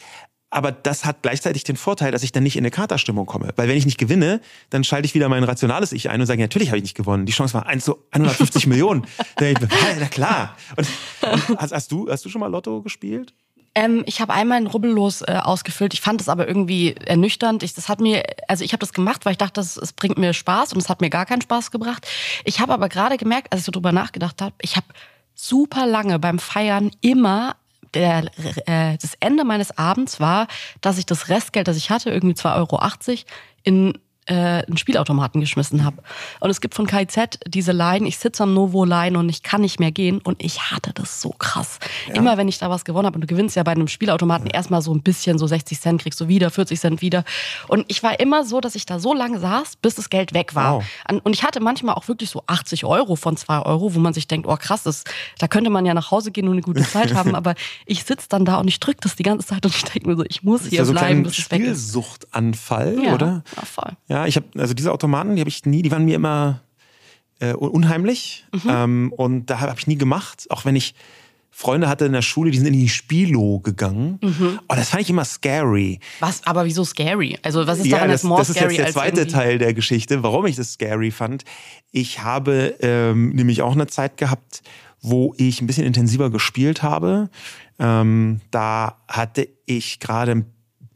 aber 0.51 0.71
das 0.71 1.05
hat 1.05 1.21
gleichzeitig 1.21 1.63
den 1.63 1.75
Vorteil, 1.75 2.11
dass 2.11 2.23
ich 2.23 2.31
dann 2.31 2.43
nicht 2.43 2.55
in 2.55 2.61
eine 2.61 2.71
Katerstimmung 2.71 3.25
komme. 3.25 3.49
Weil 3.55 3.67
wenn 3.67 3.75
ich 3.75 3.85
nicht 3.85 3.97
gewinne, 3.97 4.39
dann 4.69 4.83
schalte 4.83 5.05
ich 5.05 5.13
wieder 5.13 5.27
mein 5.27 5.43
rationales 5.43 5.91
Ich 5.91 6.09
ein 6.09 6.21
und 6.21 6.27
sage, 6.27 6.41
natürlich 6.41 6.69
habe 6.69 6.77
ich 6.77 6.83
nicht 6.83 6.95
gewonnen. 6.95 7.25
Die 7.25 7.33
Chance 7.33 7.55
war 7.55 7.65
1 7.65 7.83
zu 7.83 7.97
150 8.11 8.67
Millionen. 8.67 9.05
Na 9.39 10.05
klar. 10.07 10.55
Und, 10.77 10.87
und 11.29 11.57
hast, 11.59 11.73
hast, 11.73 11.91
du, 11.91 12.09
hast 12.09 12.23
du 12.23 12.29
schon 12.29 12.39
mal 12.39 12.47
Lotto 12.47 12.81
gespielt? 12.81 13.33
Ähm, 13.75 14.03
ich 14.05 14.21
habe 14.21 14.33
einmal 14.33 14.57
ein 14.57 14.67
Rubbellos 14.67 15.21
äh, 15.21 15.39
ausgefüllt. 15.43 15.93
Ich 15.93 16.01
fand 16.01 16.21
es 16.21 16.29
aber 16.29 16.47
irgendwie 16.47 16.95
ernüchternd. 16.95 17.61
Ich, 17.61 17.73
das 17.73 17.89
hat 17.89 17.99
mir, 17.99 18.23
also 18.47 18.63
ich 18.63 18.71
habe 18.71 18.79
das 18.79 18.93
gemacht, 18.93 19.25
weil 19.25 19.33
ich 19.33 19.37
dachte, 19.37 19.59
es 19.61 19.93
bringt 19.93 20.17
mir 20.17 20.33
Spaß 20.33 20.73
und 20.73 20.79
es 20.79 20.89
hat 20.89 21.01
mir 21.01 21.09
gar 21.09 21.25
keinen 21.25 21.41
Spaß 21.41 21.71
gebracht. 21.71 22.07
Ich 22.45 22.59
habe 22.61 22.73
aber 22.73 22.89
gerade 22.89 23.17
gemerkt, 23.17 23.51
als 23.51 23.61
ich 23.61 23.65
so 23.65 23.71
drüber 23.71 23.91
nachgedacht 23.91 24.41
habe, 24.41 24.55
ich 24.61 24.77
habe 24.77 24.87
super 25.35 25.85
lange 25.85 26.17
beim 26.17 26.39
Feiern 26.39 26.91
immer 27.01 27.57
der, 27.93 28.25
äh, 28.65 28.97
das 28.97 29.15
Ende 29.19 29.43
meines 29.43 29.77
Abends 29.77 30.19
war, 30.19 30.47
dass 30.81 30.97
ich 30.97 31.05
das 31.05 31.29
Restgeld, 31.29 31.67
das 31.67 31.77
ich 31.77 31.89
hatte, 31.89 32.09
irgendwie 32.09 32.35
2,80 32.35 32.49
Euro, 32.57 33.23
in 33.63 33.97
äh, 34.25 34.33
einen 34.33 34.77
Spielautomaten 34.77 35.39
geschmissen 35.39 35.83
habe. 35.83 35.97
Und 36.39 36.49
es 36.49 36.61
gibt 36.61 36.75
von 36.75 36.87
KIZ 36.87 37.39
diese 37.47 37.71
Line, 37.71 38.07
ich 38.07 38.17
sitze 38.17 38.43
am 38.43 38.53
Novo-Line 38.53 39.17
und 39.17 39.29
ich 39.29 39.43
kann 39.43 39.61
nicht 39.61 39.79
mehr 39.79 39.91
gehen. 39.91 40.19
Und 40.19 40.43
ich 40.43 40.71
hatte 40.71 40.93
das 40.93 41.21
so 41.21 41.29
krass. 41.29 41.79
Ja. 42.07 42.15
Immer 42.15 42.37
wenn 42.37 42.47
ich 42.47 42.57
da 42.57 42.69
was 42.69 42.85
gewonnen 42.85 43.05
habe, 43.05 43.15
und 43.15 43.21
du 43.21 43.27
gewinnst 43.27 43.55
ja 43.55 43.63
bei 43.63 43.71
einem 43.71 43.87
Spielautomaten 43.87 44.47
ja. 44.47 44.55
erstmal 44.55 44.81
so 44.81 44.93
ein 44.93 45.01
bisschen, 45.01 45.37
so 45.37 45.47
60 45.47 45.79
Cent 45.79 46.01
kriegst 46.01 46.19
du 46.19 46.27
wieder, 46.27 46.49
40 46.49 46.79
Cent 46.79 47.01
wieder. 47.01 47.23
Und 47.67 47.85
ich 47.87 48.01
war 48.03 48.19
immer 48.19 48.43
so, 48.45 48.61
dass 48.61 48.75
ich 48.75 48.85
da 48.85 48.99
so 48.99 49.13
lange 49.13 49.39
saß, 49.39 49.75
bis 49.77 49.95
das 49.95 50.09
Geld 50.09 50.33
weg 50.33 50.55
war. 50.55 50.77
Wow. 50.77 50.85
Und 51.23 51.33
ich 51.33 51.43
hatte 51.43 51.59
manchmal 51.59 51.95
auch 51.95 52.07
wirklich 52.07 52.29
so 52.29 52.43
80 52.47 52.85
Euro 52.85 53.15
von 53.15 53.37
2 53.37 53.59
Euro, 53.61 53.93
wo 53.93 53.99
man 53.99 54.13
sich 54.13 54.27
denkt, 54.27 54.47
oh 54.47 54.57
krass, 54.57 54.83
das, 54.83 55.03
da 55.37 55.47
könnte 55.47 55.69
man 55.69 55.85
ja 55.85 55.93
nach 55.93 56.11
Hause 56.11 56.31
gehen 56.31 56.47
und 56.47 56.53
eine 56.53 56.61
gute 56.61 56.83
Zeit 56.83 57.13
haben. 57.13 57.35
Aber 57.35 57.55
ich 57.85 58.03
sitze 58.03 58.27
dann 58.29 58.45
da 58.45 58.57
und 58.57 58.67
ich 58.67 58.79
drücke 58.79 58.99
das 59.01 59.15
die 59.15 59.23
ganze 59.23 59.45
Zeit 59.45 59.65
und 59.65 59.75
ich 59.75 59.83
denke 59.83 60.09
mir 60.09 60.15
so, 60.15 60.23
ich 60.27 60.43
muss 60.43 60.63
hier 60.63 60.79
ja 60.79 60.85
so 60.85 60.93
bleiben, 60.93 61.23
bis 61.23 61.37
es 61.37 61.51
weg 61.51 61.61
ist. 61.61 61.65
Spielsuchtanfall, 61.65 62.99
oder? 63.13 63.43
Ja, 63.55 63.65
voll. 63.65 63.91
Ja, 64.07 64.14
ich 64.25 64.37
habe 64.37 64.47
also 64.57 64.73
diese 64.73 64.91
Automaten, 64.93 65.35
die 65.35 65.41
habe 65.41 65.49
ich 65.49 65.65
nie, 65.65 65.81
die 65.81 65.91
waren 65.91 66.05
mir 66.05 66.15
immer 66.15 66.61
äh, 67.39 67.53
unheimlich 67.53 68.45
mhm. 68.53 68.69
ähm, 68.69 69.13
und 69.15 69.47
da 69.47 69.59
habe 69.59 69.71
hab 69.71 69.79
ich 69.79 69.87
nie 69.87 69.97
gemacht, 69.97 70.45
auch 70.49 70.63
wenn 70.63 70.75
ich 70.75 70.95
Freunde 71.57 71.87
hatte 71.87 72.03
in 72.03 72.11
der 72.11 72.21
Schule, 72.21 72.51
die 72.51 72.57
sind 72.57 72.67
in 72.67 72.73
die 72.73 72.89
Spielo 72.89 73.61
gegangen. 73.61 74.19
Mhm. 74.21 74.59
Oh, 74.67 74.75
das 74.75 74.89
fand 74.89 75.03
ich 75.03 75.09
immer 75.09 75.23
scary. 75.23 76.01
Was? 76.19 76.45
Aber 76.45 76.65
wieso 76.65 76.83
scary? 76.83 77.39
Also 77.43 77.65
was 77.65 77.79
ist 77.79 77.85
ja, 77.85 77.95
daran 77.95 78.09
das, 78.09 78.23
jetzt 78.23 78.27
more 78.27 78.41
das 78.41 78.49
ist 78.49 78.59
jetzt 78.59 78.77
der 78.77 78.91
zweite 78.91 79.21
irgendwie? 79.21 79.33
Teil 79.33 79.57
der 79.57 79.73
Geschichte, 79.73 80.21
warum 80.21 80.45
ich 80.47 80.57
das 80.57 80.73
scary 80.73 81.11
fand. 81.11 81.45
Ich 81.91 82.21
habe 82.21 82.75
ähm, 82.81 83.29
nämlich 83.29 83.61
auch 83.61 83.71
eine 83.71 83.87
Zeit 83.87 84.17
gehabt, 84.17 84.63
wo 85.01 85.33
ich 85.37 85.61
ein 85.61 85.67
bisschen 85.67 85.85
intensiver 85.85 86.29
gespielt 86.29 86.83
habe. 86.83 87.29
Ähm, 87.79 88.41
da 88.51 88.97
hatte 89.07 89.47
ich 89.65 90.01
gerade 90.01 90.43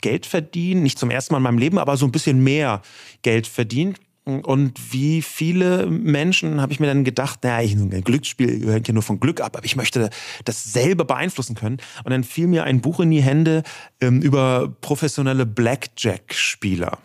Geld 0.01 0.25
verdient, 0.25 0.83
nicht 0.83 0.99
zum 0.99 1.11
ersten 1.11 1.33
Mal 1.33 1.37
in 1.37 1.43
meinem 1.43 1.57
Leben, 1.57 1.77
aber 1.77 1.97
so 1.97 2.05
ein 2.05 2.11
bisschen 2.11 2.43
mehr 2.43 2.81
Geld 3.21 3.47
verdient. 3.47 3.99
Und 4.25 4.93
wie 4.93 5.21
viele 5.21 5.87
Menschen 5.87 6.61
habe 6.61 6.71
ich 6.71 6.79
mir 6.79 6.87
dann 6.87 7.03
gedacht, 7.03 7.43
naja, 7.43 7.67
ein 7.67 8.03
Glücksspiel 8.03 8.59
gehört 8.59 8.87
ja 8.87 8.93
nur 8.93 9.01
von 9.03 9.19
Glück 9.19 9.41
ab, 9.41 9.57
aber 9.57 9.65
ich 9.65 9.75
möchte 9.75 10.09
das 10.45 10.71
selber 10.71 11.05
beeinflussen 11.05 11.55
können. 11.55 11.77
Und 12.03 12.11
dann 12.11 12.23
fiel 12.23 12.47
mir 12.47 12.63
ein 12.63 12.81
Buch 12.81 12.99
in 12.99 13.09
die 13.11 13.23
Hände 13.23 13.63
ähm, 14.01 14.21
über 14.21 14.71
professionelle 14.81 15.45
Blackjack-Spieler. 15.45 16.99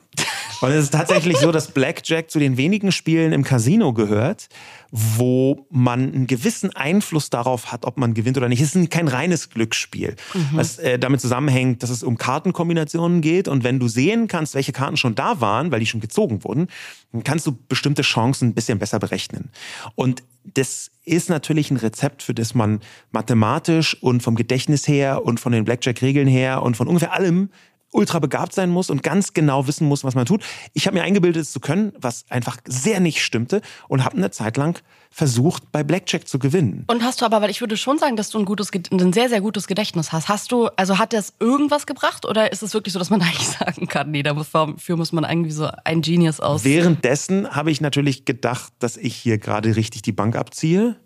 Und 0.61 0.71
es 0.71 0.85
ist 0.85 0.92
tatsächlich 0.92 1.37
so, 1.38 1.52
dass 1.52 1.73
Blackjack 1.73 2.30
zu 2.30 2.38
den 2.38 2.56
wenigen 2.56 2.92
Spielen 2.92 3.33
im 3.33 3.44
Casino 3.44 3.92
gehört, 3.92 4.49
wo 4.90 5.66
man 5.71 6.12
einen 6.14 6.26
gewissen 6.26 6.75
Einfluss 6.75 7.28
darauf 7.28 7.73
hat, 7.73 7.85
ob 7.85 7.99
man 7.99 8.14
gewinnt 8.14 8.37
oder 8.37 8.49
nicht. 8.49 8.61
Es 8.61 8.75
ist 8.75 8.90
kein 8.90 9.09
reines 9.09 9.50
Glücksspiel, 9.50 10.16
mhm. 10.33 10.49
was 10.52 10.78
äh, 10.78 10.99
damit 10.99 11.21
zusammenhängt, 11.21 11.83
dass 11.83 11.90
es 11.90 12.02
um 12.02 12.16
Kartenkombinationen 12.16 13.21
geht. 13.21 13.49
Und 13.49 13.64
wenn 13.64 13.78
du 13.78 13.88
sehen 13.88 14.28
kannst, 14.28 14.54
welche 14.54 14.73
Karten 14.73 14.97
schon 14.97 15.14
da 15.14 15.40
waren, 15.40 15.71
weil 15.71 15.80
die 15.80 15.87
schon 15.87 16.00
gezogen 16.00 16.44
wurden, 16.44 16.68
dann 17.12 17.25
kannst 17.25 17.47
du 17.47 17.59
bestimmte 17.68 18.02
Chancen 18.02 18.49
ein 18.49 18.54
bisschen 18.54 18.78
besser 18.78 18.99
berechnen. 18.99 19.50
Und 19.97 20.23
das 20.44 20.90
ist 21.04 21.28
natürlich 21.28 21.71
ein 21.71 21.76
Rezept, 21.76 22.23
für 22.23 22.35
das 22.35 22.54
man 22.54 22.80
mathematisch 23.12 24.00
und 24.02 24.23
vom 24.23 24.37
Gedächtnis 24.37 24.87
her 24.87 25.25
und 25.25 25.40
von 25.40 25.52
den 25.52 25.64
Blackjack-Regeln 25.64 26.28
her 26.28 26.62
und 26.62 26.76
von 26.76 26.87
ungefähr 26.87 27.12
allem 27.12 27.50
ultra 27.95 28.19
begabt 28.19 28.53
sein 28.53 28.71
muss 28.71 28.91
und 28.91 29.03
ganz 29.03 29.33
genau 29.33 29.67
wissen 29.67 29.87
muss, 29.87 30.05
was 30.05 30.15
man 30.15 30.27
tut. 30.27 30.43
Ich 30.73 30.87
habe 30.87 30.97
mir 30.97 31.03
eingebildet, 31.03 31.43
es 31.43 31.53
zu 31.53 31.61
können, 31.61 31.93
was 31.99 32.25
einfach 32.29 32.59
sehr 32.67 33.01
nicht 33.01 33.23
stimmte 33.23 33.63
und 33.89 34.05
habe 34.05 34.17
eine 34.17 34.31
Zeit 34.31 34.57
lang 34.57 34.81
versucht, 35.11 35.71
bei 35.71 35.85
Blackjack 35.85 36.27
zu 36.27 36.41
gewinnen. 36.41 36.85
Und 36.89 37.05
hast 37.05 37.21
du 37.21 37.25
aber, 37.25 37.41
weil 37.41 37.51
ich 37.51 37.61
würde 37.61 37.77
schon 37.77 37.99
sagen, 37.99 38.17
dass 38.17 38.31
du 38.31 38.39
ein 38.41 38.45
gutes, 38.45 38.71
ein 38.91 39.13
sehr, 39.13 39.29
sehr 39.29 39.41
gutes 39.41 39.69
Gedächtnis 39.69 40.11
hast. 40.11 40.29
Hast 40.29 40.51
du, 40.51 40.67
also 40.77 40.99
hat 40.99 41.13
das 41.13 41.35
irgendwas 41.39 41.87
gebracht 41.87 42.27
oder 42.27 42.51
ist 42.51 42.65
es 42.65 42.75
wirklich 42.75 42.93
so, 42.93 42.99
dass 42.99 43.11
man 43.11 43.23
eigentlich 43.23 43.47
sagen 43.47 43.87
kann, 43.87 44.11
nee, 44.11 44.25
dafür 44.25 44.97
muss 44.97 45.13
man 45.13 45.25
irgendwie 45.25 45.53
so 45.53 45.71
ein 45.85 46.03
Genius 46.03 46.41
aus. 46.41 46.65
Währenddessen 46.65 47.55
habe 47.55 47.71
ich 47.71 47.81
natürlich 47.81 48.25
gedacht, 48.25 48.73
dass 48.81 48.97
ich 48.97 49.15
hier 49.15 49.39
gerade 49.39 49.77
richtig 49.77 50.03
die 50.03 50.13
Bank 50.13 50.37
abziehe. 50.37 50.97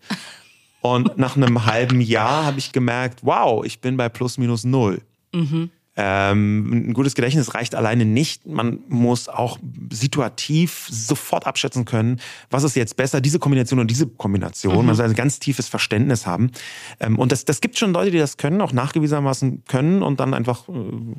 Und 0.81 1.19
nach 1.19 1.37
einem 1.37 1.67
halben 1.67 2.01
Jahr 2.01 2.47
habe 2.47 2.59
ich 2.59 2.73
gemerkt, 2.73 3.21
wow, 3.23 3.65
ich 3.65 3.81
bin 3.81 3.97
bei 3.97 4.09
plus 4.09 4.39
minus 4.39 4.65
null. 4.65 5.03
Mhm. 5.35 5.71
Ähm, 6.01 6.91
ein 6.91 6.93
gutes 6.95 7.17
Gedächtnis 7.17 7.57
reicht 7.57 7.75
alleine 7.75 8.05
nicht. 8.05 8.47
Man 8.47 8.79
muss 8.89 9.29
auch 9.29 9.59
situativ 9.91 10.87
sofort 10.89 11.45
abschätzen 11.45 11.85
können, 11.85 12.21
was 12.51 12.63
ist 12.63 12.77
jetzt 12.77 12.97
besser, 12.97 13.21
diese 13.21 13.41
Kombination 13.41 13.81
und 13.81 13.91
diese 13.91 14.07
Kombination. 14.07 14.79
Mhm. 14.79 14.87
Man 14.87 14.95
soll 14.95 15.07
ein 15.07 15.15
ganz 15.15 15.41
tiefes 15.41 15.67
Verständnis 15.67 16.25
haben. 16.25 16.53
Ähm, 17.01 17.19
und 17.19 17.33
das, 17.33 17.45
das 17.45 17.61
gibt 17.61 17.79
schon 17.79 17.93
Leute, 17.93 18.13
die 18.13 18.19
das 18.19 18.37
können, 18.37 18.61
auch 18.61 18.73
nachgewiesenermaßen 18.73 19.65
können 19.67 20.05
und 20.05 20.21
dann 20.21 20.35
einfach 20.35 20.69
äh, 20.69 20.73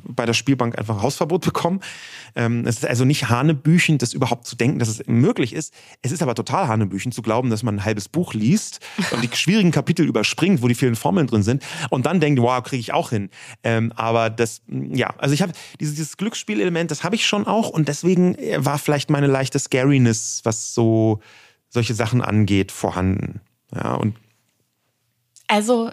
bei 0.08 0.24
der 0.24 0.32
Spielbank 0.32 0.78
einfach 0.78 1.02
Hausverbot 1.02 1.44
bekommen. 1.44 1.80
Ähm, 2.34 2.66
es 2.66 2.76
ist 2.76 2.86
also 2.86 3.04
nicht 3.04 3.28
hanebüchend, 3.28 4.00
das 4.00 4.14
überhaupt 4.14 4.46
zu 4.46 4.56
denken, 4.56 4.78
dass 4.78 4.88
es 4.88 5.06
möglich 5.06 5.52
ist. 5.52 5.74
Es 6.00 6.10
ist 6.10 6.22
aber 6.22 6.34
total 6.34 6.68
hanebüchend 6.68 7.12
zu 7.12 7.20
glauben, 7.20 7.50
dass 7.50 7.62
man 7.62 7.76
ein 7.76 7.84
halbes 7.84 8.08
Buch 8.08 8.32
liest 8.32 8.80
und 9.10 9.22
die 9.22 9.36
schwierigen 9.36 9.72
Kapitel 9.72 10.06
überspringt, 10.06 10.62
wo 10.62 10.68
die 10.68 10.74
vielen 10.74 10.96
Formeln 10.96 11.26
drin 11.26 11.42
sind 11.42 11.62
und 11.90 12.06
dann 12.06 12.18
denkt, 12.18 12.40
wow, 12.40 12.62
kriege 12.62 12.80
ich 12.80 12.94
auch 12.94 13.10
hin. 13.10 13.28
Ähm, 13.62 13.92
aber 13.94 14.30
das, 14.30 14.62
ja, 14.70 15.14
also 15.18 15.34
ich 15.34 15.42
habe 15.42 15.52
dieses, 15.80 15.94
dieses 15.94 16.16
Glücksspielelement, 16.16 16.90
das 16.90 17.02
habe 17.02 17.16
ich 17.16 17.26
schon 17.26 17.46
auch 17.46 17.68
und 17.68 17.88
deswegen 17.88 18.36
äh, 18.36 18.64
war 18.64 18.78
vielleicht 18.78 19.10
meine 19.10 19.26
leichte 19.26 19.58
Scariness, 19.58 20.40
was 20.44 20.74
so 20.74 21.20
solche 21.68 21.94
Sachen 21.94 22.22
angeht, 22.22 22.72
vorhanden. 22.72 23.40
Ja, 23.74 23.94
und 23.94 24.16
also 25.48 25.90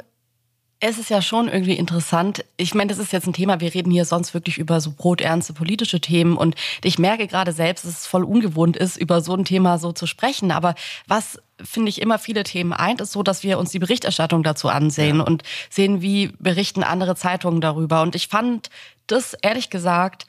es 0.80 1.00
ist 1.00 1.10
ja 1.10 1.24
schon 1.24 1.48
irgendwie 1.48 1.74
interessant. 1.74 2.46
Ich 2.56 2.76
meine, 2.76 2.90
das 2.90 3.00
ist 3.00 3.12
jetzt 3.12 3.26
ein 3.26 3.34
Thema, 3.34 3.60
wir 3.60 3.74
reden 3.74 3.92
hier 3.92 4.06
sonst 4.06 4.36
wirklich 4.36 4.60
über 4.60 4.80
so 4.80 4.92
broternste 4.96 5.54
politische 5.54 6.00
Themen 6.00 6.38
und 6.38 6.56
ich 6.84 7.00
merke 7.00 7.26
gerade 7.26 7.52
selbst, 7.52 7.86
dass 7.86 8.00
es 8.02 8.06
voll 8.06 8.24
ungewohnt 8.24 8.78
ist, 8.78 8.98
über 8.98 9.22
so 9.22 9.34
ein 9.34 9.46
Thema 9.46 9.80
so 9.80 9.92
zu 9.92 10.06
sprechen. 10.06 10.52
Aber 10.52 10.76
was 11.08 11.40
finde 11.64 11.90
ich 11.90 12.02
immer 12.02 12.20
viele 12.20 12.44
Themen 12.44 12.74
eint, 12.74 13.02
ist 13.02 13.12
so, 13.12 13.24
dass 13.24 13.44
wir 13.44 13.58
uns 13.58 13.72
die 13.72 13.80
Berichterstattung 13.80 14.44
dazu 14.44 14.70
ansehen 14.70 15.18
ja. 15.18 15.24
und 15.24 15.44
sehen, 15.70 16.02
wie 16.02 16.28
berichten 16.40 16.84
andere 16.84 17.16
Zeitungen 17.16 17.62
darüber. 17.62 18.02
Und 18.02 18.16
ich 18.16 18.28
fand 18.28 18.70
das 19.08 19.34
ehrlich 19.42 19.70
gesagt 19.70 20.28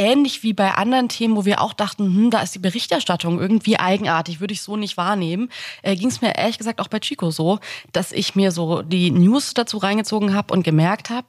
ähnlich 0.00 0.42
wie 0.42 0.54
bei 0.54 0.72
anderen 0.72 1.08
Themen, 1.08 1.36
wo 1.36 1.44
wir 1.44 1.60
auch 1.60 1.74
dachten, 1.74 2.04
hm, 2.06 2.30
da 2.30 2.40
ist 2.40 2.54
die 2.54 2.58
Berichterstattung 2.58 3.38
irgendwie 3.38 3.78
eigenartig, 3.78 4.40
würde 4.40 4.54
ich 4.54 4.62
so 4.62 4.76
nicht 4.76 4.96
wahrnehmen, 4.96 5.50
äh, 5.82 5.94
ging 5.94 6.08
es 6.08 6.22
mir 6.22 6.34
ehrlich 6.36 6.56
gesagt 6.56 6.80
auch 6.80 6.88
bei 6.88 6.98
Chico 7.00 7.30
so, 7.30 7.58
dass 7.92 8.10
ich 8.10 8.34
mir 8.34 8.50
so 8.50 8.80
die 8.82 9.10
News 9.10 9.52
dazu 9.52 9.76
reingezogen 9.76 10.34
habe 10.34 10.54
und 10.54 10.62
gemerkt 10.62 11.10
habe, 11.10 11.26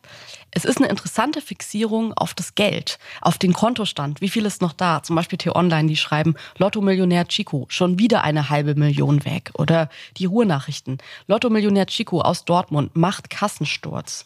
es 0.51 0.65
ist 0.65 0.77
eine 0.77 0.87
interessante 0.87 1.41
Fixierung 1.41 2.13
auf 2.13 2.33
das 2.33 2.55
Geld, 2.55 2.97
auf 3.21 3.37
den 3.37 3.53
Kontostand. 3.53 4.21
Wie 4.21 4.29
viel 4.29 4.45
ist 4.45 4.61
noch 4.61 4.73
da? 4.73 5.03
Zum 5.03 5.15
Beispiel 5.15 5.37
T-Online, 5.37 5.87
die 5.87 5.95
schreiben, 5.95 6.35
Lotto-Millionär 6.57 7.27
Chico, 7.27 7.65
schon 7.69 7.99
wieder 7.99 8.23
eine 8.23 8.49
halbe 8.49 8.75
Million 8.75 9.23
weg. 9.25 9.51
Oder 9.53 9.89
die 10.17 10.25
Ruhrnachrichten, 10.25 10.97
Lotto-Millionär 11.27 11.85
Chico 11.85 12.21
aus 12.21 12.43
Dortmund 12.45 12.95
macht 12.95 13.29
Kassensturz. 13.29 14.25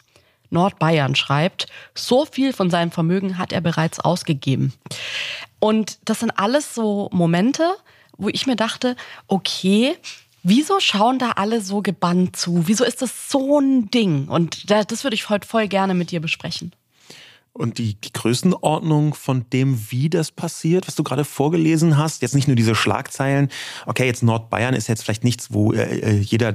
Nordbayern 0.49 1.15
schreibt, 1.15 1.67
so 1.93 2.25
viel 2.25 2.53
von 2.53 2.69
seinem 2.69 2.91
Vermögen 2.91 3.37
hat 3.37 3.51
er 3.51 3.61
bereits 3.61 3.99
ausgegeben. 3.99 4.73
Und 5.59 5.99
das 6.05 6.19
sind 6.19 6.31
alles 6.31 6.75
so 6.75 7.09
Momente, 7.11 7.75
wo 8.17 8.29
ich 8.29 8.47
mir 8.47 8.55
dachte, 8.55 8.95
okay, 9.27 9.95
wieso 10.43 10.79
schauen 10.79 11.19
da 11.19 11.31
alle 11.31 11.61
so 11.61 11.81
gebannt 11.81 12.35
zu? 12.35 12.67
Wieso 12.67 12.83
ist 12.83 13.01
das 13.01 13.29
so 13.29 13.59
ein 13.59 13.89
Ding? 13.89 14.27
Und 14.27 14.69
das 14.69 15.03
würde 15.03 15.15
ich 15.15 15.29
heute 15.29 15.47
voll 15.47 15.67
gerne 15.67 15.93
mit 15.93 16.11
dir 16.11 16.21
besprechen. 16.21 16.71
Und 17.57 17.77
die, 17.77 17.93
die 17.95 18.11
Größenordnung 18.11 19.13
von 19.13 19.49
dem, 19.51 19.89
wie 19.89 20.09
das 20.09 20.29
passiert, 20.29 20.87
was 20.87 20.95
du 20.95 21.03
gerade 21.03 21.23
vorgelesen 21.23 21.97
hast, 21.97 22.21
jetzt 22.21 22.35
nicht 22.35 22.47
nur 22.47 22.57
diese 22.57 22.75
Schlagzeilen, 22.75 23.49
okay, 23.85 24.05
jetzt 24.05 24.23
Nordbayern 24.23 24.73
ist 24.73 24.89
jetzt 24.89 25.03
vielleicht 25.03 25.23
nichts, 25.23 25.53
wo 25.53 25.71
äh, 25.71 25.99
äh 25.99 26.19
jeder 26.19 26.53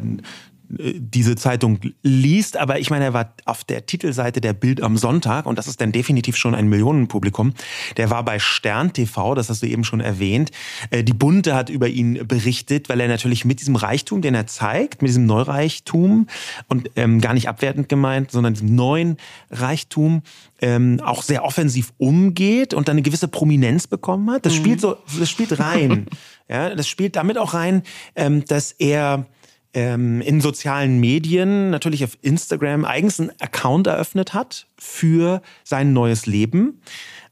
diese 0.71 1.35
Zeitung 1.35 1.81
liest, 2.03 2.57
aber 2.57 2.79
ich 2.79 2.91
meine, 2.91 3.07
er 3.07 3.13
war 3.13 3.35
auf 3.45 3.65
der 3.65 3.87
Titelseite 3.87 4.41
der 4.41 4.53
Bild 4.53 4.81
am 4.83 4.97
Sonntag 4.97 5.47
und 5.47 5.59
das 5.59 5.67
ist 5.67 5.81
dann 5.81 5.91
definitiv 5.91 6.37
schon 6.37 6.55
ein 6.55 6.69
Millionenpublikum. 6.69 7.55
Der 7.97 8.11
war 8.11 8.25
bei 8.25 8.39
Stern 8.39 8.93
TV, 8.93 9.35
das 9.35 9.49
hast 9.49 9.63
du 9.63 9.67
eben 9.67 9.83
schon 9.83 10.01
erwähnt. 10.01 10.53
Äh, 10.91 11.03
die 11.03 11.13
Bunte 11.13 11.55
hat 11.55 11.71
über 11.71 11.89
ihn 11.89 12.27
berichtet, 12.27 12.89
weil 12.89 13.01
er 13.01 13.09
natürlich 13.09 13.45
mit 13.45 13.59
diesem 13.59 13.75
Reichtum, 13.75 14.23
den 14.23 14.35
er 14.35 14.47
zeigt, 14.47 15.03
mit 15.03 15.09
diesem 15.09 15.27
Neureichtum 15.27 16.29
und 16.69 16.91
ähm, 16.95 17.21
gar 17.21 17.35
nicht 17.35 17.49
abwertend 17.49 17.89
gemeint, 17.89 18.31
sondern 18.31 18.55
diesem 18.55 18.75
neuen 18.75 19.17
Reichtum 19.51 20.23
ähm, 20.61 21.01
auch 21.03 21.23
sehr 21.23 21.45
offensiv 21.45 21.93
umgeht 21.99 22.75
und 22.75 22.87
dann 22.87 22.95
eine 22.95 23.03
gewisse 23.03 23.27
Prominenz 23.27 23.89
bekommen 23.89 24.31
hat. 24.31 24.47
Das 24.47 24.53
mhm. 24.53 24.59
spielt 24.59 24.81
so, 24.81 24.97
das 25.19 25.29
spielt 25.29 25.59
rein. 25.59 26.07
ja, 26.49 26.75
das 26.75 26.87
spielt 26.87 27.17
damit 27.17 27.39
auch 27.39 27.55
rein, 27.55 27.83
ähm, 28.15 28.45
dass 28.45 28.73
er 28.73 29.27
ähm, 29.75 30.21
in 30.21 30.41
sozialen 30.41 30.99
Medien, 31.01 31.71
natürlich 31.71 32.05
auf 32.05 32.19
Instagram, 32.23 32.85
eigens 32.85 33.21
einen 33.21 33.31
Account 33.41 33.87
eröffnet 33.87 34.35
hat 34.35 34.67
für 34.79 35.43
sein 35.65 35.93
neues 35.93 36.27
Leben. 36.27 36.81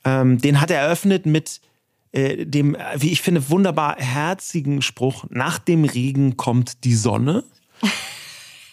Ähm, 0.05 0.39
den 0.39 0.61
hat 0.61 0.71
er 0.71 0.81
eröffnet 0.81 1.27
mit 1.27 1.61
äh, 2.13 2.47
dem, 2.47 2.77
wie 2.97 3.11
ich 3.11 3.23
finde, 3.23 3.51
wunderbar 3.51 3.97
herzigen 3.99 4.83
Spruch, 4.83 5.25
nach 5.31 5.59
dem 5.59 5.85
Regen 5.85 6.37
kommt 6.37 6.85
die 6.85 6.95
Sonne. 6.95 7.45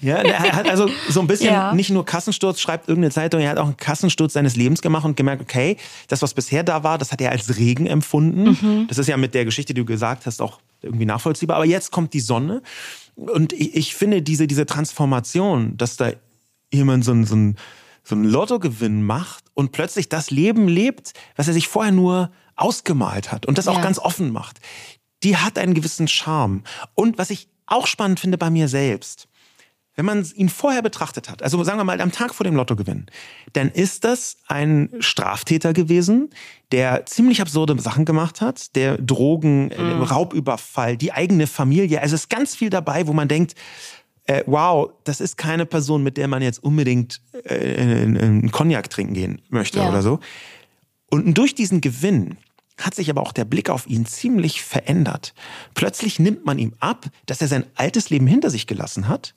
Ja, 0.02 0.18
er 0.18 0.54
hat 0.54 0.70
also 0.70 0.90
so 1.10 1.22
ein 1.22 1.28
bisschen 1.28 1.48
ja. 1.54 1.74
nicht 1.74 1.90
nur 1.90 2.06
Kassensturz, 2.06 2.60
schreibt 2.60 2.88
irgendeine 2.88 3.12
Zeitung, 3.12 3.42
er 3.42 3.50
hat 3.50 3.58
auch 3.58 3.66
einen 3.66 3.78
Kassensturz 3.78 4.34
seines 4.34 4.56
Lebens 4.56 4.82
gemacht 4.82 5.06
und 5.06 5.18
gemerkt, 5.18 5.42
okay, 5.42 5.78
das, 6.08 6.22
was 6.22 6.34
bisher 6.34 6.64
da 6.64 6.84
war, 6.84 6.98
das 6.98 7.12
hat 7.12 7.22
er 7.22 7.32
als 7.32 7.58
Regen 7.58 7.88
empfunden. 7.88 8.58
Mhm. 8.62 8.88
Das 8.88 8.98
ist 8.98 9.08
ja 9.08 9.18
mit 9.18 9.34
der 9.34 9.46
Geschichte, 9.46 9.74
die 9.74 9.82
du 9.82 9.86
gesagt 9.86 10.26
hast, 10.26 10.42
auch 10.42 10.60
irgendwie 10.82 11.06
nachvollziehbar. 11.06 11.58
Aber 11.58 11.66
jetzt 11.66 11.92
kommt 11.92 12.14
die 12.14 12.20
Sonne 12.20 12.62
und 13.16 13.54
ich, 13.54 13.76
ich, 13.76 13.96
finde 13.96 14.22
diese, 14.22 14.48
diese 14.48 14.66
Transformation, 14.66 15.78
dass 15.78 15.98
da 15.98 16.12
jemand 16.72 17.06
so 17.06 17.12
ein, 17.12 17.26
so 17.26 17.36
ein, 17.36 17.56
so 18.04 18.16
ein 18.16 18.24
Lottogewinn 18.24 19.04
macht 19.04 19.46
und 19.54 19.72
plötzlich 19.72 20.10
das 20.10 20.32
Leben 20.32 20.68
lebt, 20.68 21.14
was 21.36 21.48
er 21.48 21.54
sich 21.54 21.68
vorher 21.68 21.92
nur 21.92 22.32
ausgemalt 22.56 23.32
hat 23.32 23.46
und 23.46 23.58
das 23.58 23.68
auch 23.68 23.78
ja. 23.78 23.82
ganz 23.82 24.00
offen 24.00 24.32
macht, 24.32 24.60
die 25.24 25.38
hat 25.38 25.58
einen 25.58 25.74
gewissen 25.74 26.08
Charme. 26.08 26.64
Und 26.94 27.18
was 27.18 27.30
ich 27.30 27.48
auch 27.66 27.88
spannend 27.88 28.20
finde 28.20 28.38
bei 28.38 28.50
mir 28.50 28.68
selbst, 28.68 29.28
wenn 29.96 30.06
man 30.06 30.26
ihn 30.36 30.50
vorher 30.50 30.82
betrachtet 30.82 31.30
hat, 31.30 31.42
also 31.42 31.64
sagen 31.64 31.78
wir 31.80 31.84
mal 31.84 32.02
am 32.02 32.12
Tag 32.12 32.36
vor 32.36 32.44
dem 32.44 32.56
Lottogewinn, 32.56 33.06
dann 33.54 33.70
ist 33.70 34.04
das 34.04 34.38
ein 34.48 34.90
Straftäter 35.00 35.74
gewesen, 35.74 36.30
der 36.72 37.06
ziemlich 37.06 37.42
absurde 37.42 37.80
Sachen 37.82 38.06
gemacht 38.06 38.42
hat, 38.42 38.76
der 38.76 38.98
Drogen, 38.98 39.72
äh, 39.72 39.82
mhm. 39.82 40.02
Raubüberfall, 40.04 40.98
die 40.98 41.14
eigene 41.14 41.48
Familie, 41.48 42.02
also 42.02 42.16
es 42.16 42.22
ist 42.22 42.30
ganz 42.30 42.56
viel 42.56 42.70
dabei, 42.70 43.08
wo 43.08 43.14
man 43.14 43.28
denkt, 43.28 43.56
äh, 44.26 44.44
wow, 44.48 44.92
das 45.04 45.22
ist 45.22 45.38
keine 45.38 45.66
Person, 45.66 46.04
mit 46.04 46.18
der 46.18 46.28
man 46.28 46.42
jetzt 46.42 46.62
unbedingt 46.62 47.22
äh, 47.44 47.82
einen 47.82 48.52
Cognac 48.52 48.90
trinken 48.90 49.14
gehen 49.14 49.42
möchte 49.50 49.80
ja. 49.80 49.88
oder 49.88 50.02
so. 50.02 50.20
Und 51.10 51.38
durch 51.38 51.56
diesen 51.56 51.80
Gewinn 51.80 52.38
hat 52.78 52.96
sich 52.96 53.10
aber 53.10 53.22
auch 53.22 53.32
der 53.32 53.46
Blick 53.46 53.70
auf 53.70 53.88
ihn 53.88 54.06
ziemlich 54.06 54.62
verändert. 54.64 55.34
Plötzlich 55.76 56.20
nimmt 56.20 56.46
man 56.46 56.60
ihm 56.60 56.74
ab, 56.80 57.06
dass 57.28 57.40
er 57.40 57.48
sein 57.48 57.66
altes 57.76 58.10
Leben 58.10 58.28
hinter 58.28 58.50
sich 58.50 58.68
gelassen 58.68 59.08
hat 59.08 59.36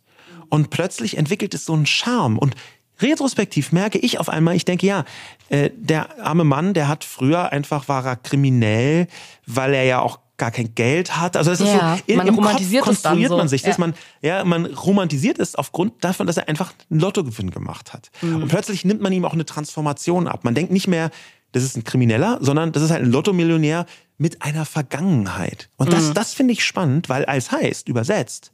und 0.49 0.71
plötzlich 0.71 1.17
entwickelt 1.17 1.55
es 1.55 1.65
so 1.65 1.75
einen 1.75 1.87
Charme. 1.87 2.39
Und 2.39 2.55
retrospektiv 3.01 3.73
merke 3.73 3.99
ich 3.99 4.19
auf 4.19 4.29
einmal, 4.29 4.57
ich 4.57 4.65
denke, 4.65 4.87
ja, 4.87 5.05
äh, 5.49 5.71
der 5.77 6.25
arme 6.25 6.45
Mann, 6.45 6.75
der 6.75 6.89
hat 6.89 7.05
früher 7.05 7.53
einfach, 7.53 7.89
war 7.89 8.05
er 8.05 8.17
kriminell, 8.17 9.09
weil 9.47 9.75
er 9.75 9.85
ja 9.85 10.01
auch 10.01 10.21
gar 10.37 10.51
kein 10.53 10.75
Geld 10.75 11.17
hat. 11.17 11.37
Also 11.37 11.51
das 11.51 11.61
ja, 11.61 11.95
ist 11.95 12.07
so, 12.07 12.13
in, 12.13 12.17
man 12.17 12.29
im 12.29 12.35
romantisiert 12.37 12.85
Kopf 12.85 13.03
konstruiert 13.03 13.31
man 13.31 13.49
sich 13.49 13.63
ja. 13.63 13.69
das. 13.69 13.79
Man, 13.79 13.95
ja, 14.23 14.45
man 14.45 14.67
romantisiert 14.67 15.39
es 15.39 15.57
aufgrund 15.57 16.05
davon, 16.05 16.27
dass 16.27 16.37
er 16.37 16.49
einfach 16.49 16.73
einen 16.91 17.01
Lottogewinn 17.01 17.51
gemacht 17.51 17.93
hat. 17.93 18.11
Mhm. 18.23 18.43
Und 18.43 18.49
plötzlich 18.49 18.85
nimmt 18.85 19.01
man 19.01 19.13
ihm 19.13 19.25
auch 19.25 19.33
eine 19.33 19.45
Transformation 19.45 20.29
ab. 20.29 20.45
Man 20.45 20.55
denkt 20.55 20.71
nicht 20.71 20.87
mehr, 20.87 21.11
das 21.53 21.65
ist 21.65 21.77
ein 21.77 21.85
Krimineller, 21.85 22.39
sondern 22.41 22.73
das 22.73 22.83
ist 22.83 22.91
halt 22.91 23.03
ein 23.03 23.11
Lottomillionär 23.11 23.87
mit 24.17 24.43
einer 24.43 24.65
Vergangenheit. 24.65 25.71
Und 25.77 25.93
das, 25.93 26.11
mhm. 26.11 26.15
das 26.15 26.35
finde 26.35 26.53
ich 26.53 26.65
spannend, 26.65 27.09
weil 27.09 27.25
als 27.25 27.51
heißt, 27.51 27.89
übersetzt, 27.89 28.53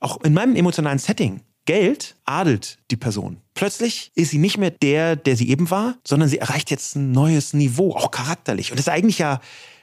auch 0.00 0.20
in 0.22 0.34
meinem 0.34 0.56
emotionalen 0.56 0.98
Setting, 0.98 1.40
Geld 1.66 2.14
adelt 2.24 2.78
die 2.90 2.96
Person. 2.96 3.38
Plötzlich 3.54 4.12
ist 4.14 4.30
sie 4.30 4.38
nicht 4.38 4.56
mehr 4.56 4.70
der, 4.70 5.16
der 5.16 5.36
sie 5.36 5.48
eben 5.50 5.68
war, 5.70 5.96
sondern 6.06 6.28
sie 6.28 6.38
erreicht 6.38 6.70
jetzt 6.70 6.94
ein 6.94 7.10
neues 7.10 7.54
Niveau, 7.54 7.94
auch 7.94 8.10
charakterlich. 8.10 8.70
Und 8.70 8.78
das 8.78 8.86
ist 8.86 8.92
eigentlich 8.92 9.18
ja 9.18 9.40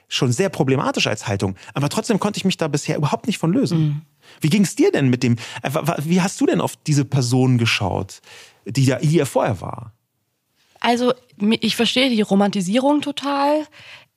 schon 0.08 0.32
sehr 0.32 0.48
problematisch 0.48 1.06
als 1.06 1.26
Haltung. 1.26 1.56
Aber 1.74 1.88
trotzdem 1.88 2.18
konnte 2.18 2.38
ich 2.38 2.44
mich 2.44 2.56
da 2.56 2.68
bisher 2.68 2.96
überhaupt 2.96 3.26
nicht 3.26 3.38
von 3.38 3.52
lösen. 3.52 3.78
Mhm. 3.78 4.02
Wie 4.40 4.48
ging 4.48 4.62
es 4.62 4.76
dir 4.76 4.90
denn 4.92 5.08
mit 5.08 5.22
dem, 5.22 5.36
äh, 5.62 5.70
wie 6.04 6.22
hast 6.22 6.40
du 6.40 6.46
denn 6.46 6.60
auf 6.60 6.76
diese 6.76 7.04
Person 7.04 7.58
geschaut, 7.58 8.20
die 8.64 8.84
ja 8.84 8.98
hier 8.98 9.26
vorher 9.26 9.60
war? 9.60 9.92
Also, 10.80 11.14
ich 11.60 11.76
verstehe 11.76 12.10
die 12.10 12.20
Romantisierung 12.20 13.00
total. 13.00 13.66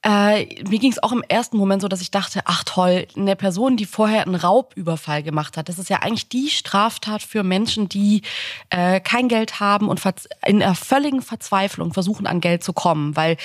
Äh, 0.04 0.64
mir 0.70 0.78
ging 0.78 0.92
es 0.92 1.02
auch 1.02 1.12
im 1.12 1.24
ersten 1.28 1.58
Moment 1.58 1.82
so, 1.82 1.88
dass 1.88 2.02
ich 2.02 2.12
dachte, 2.12 2.42
ach 2.46 2.64
toll, 2.64 3.08
eine 3.16 3.36
Person, 3.36 3.78
die 3.78 3.86
vorher 3.86 4.22
einen 4.22 4.36
Raubüberfall 4.36 5.24
gemacht 5.24 5.58
hat, 5.58 5.70
das 5.70 5.80
ist 5.80 5.90
ja 5.90 5.98
eigentlich 5.98 6.30
die 6.30 6.50
Straftat 6.50 7.24
für 7.24 7.42
Menschen, 7.44 7.90
die 7.90 8.22
äh, 8.70 9.00
kein 9.00 9.28
Geld 9.28 9.60
haben 9.60 9.90
und 9.90 10.00
in 10.46 10.62
einer 10.62 10.76
völligen 10.76 11.24
Verzweiflung 11.24 11.94
versuchen, 11.94 12.28
an 12.28 12.42
Geld 12.42 12.64
zu 12.64 12.74
kommen, 12.74 13.16
weil 13.16 13.38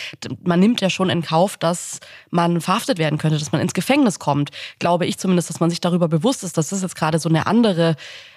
man 0.42 0.60
nimmt 0.60 0.82
ja 0.82 0.90
schon 0.90 1.08
in 1.08 1.22
Kauf, 1.22 1.56
dass 1.56 2.00
man 2.30 2.60
verhaftet 2.60 2.98
werden 2.98 3.18
könnte, 3.18 3.38
dass 3.38 3.52
man 3.52 3.62
ins 3.62 3.74
Gefängnis 3.74 4.18
kommt. 4.18 4.50
Glaube 4.78 5.06
ich 5.06 5.18
zumindest, 5.18 5.48
dass 5.48 5.60
man 5.60 5.70
sich 5.70 5.80
darüber 5.80 6.08
bewusst 6.08 6.44
ist, 6.44 6.58
dass 6.58 6.68
das 6.68 6.82
jetzt 6.82 6.96
gerade 6.96 7.18
so 7.18 7.30
eine 7.30 7.46
andere 7.46 7.96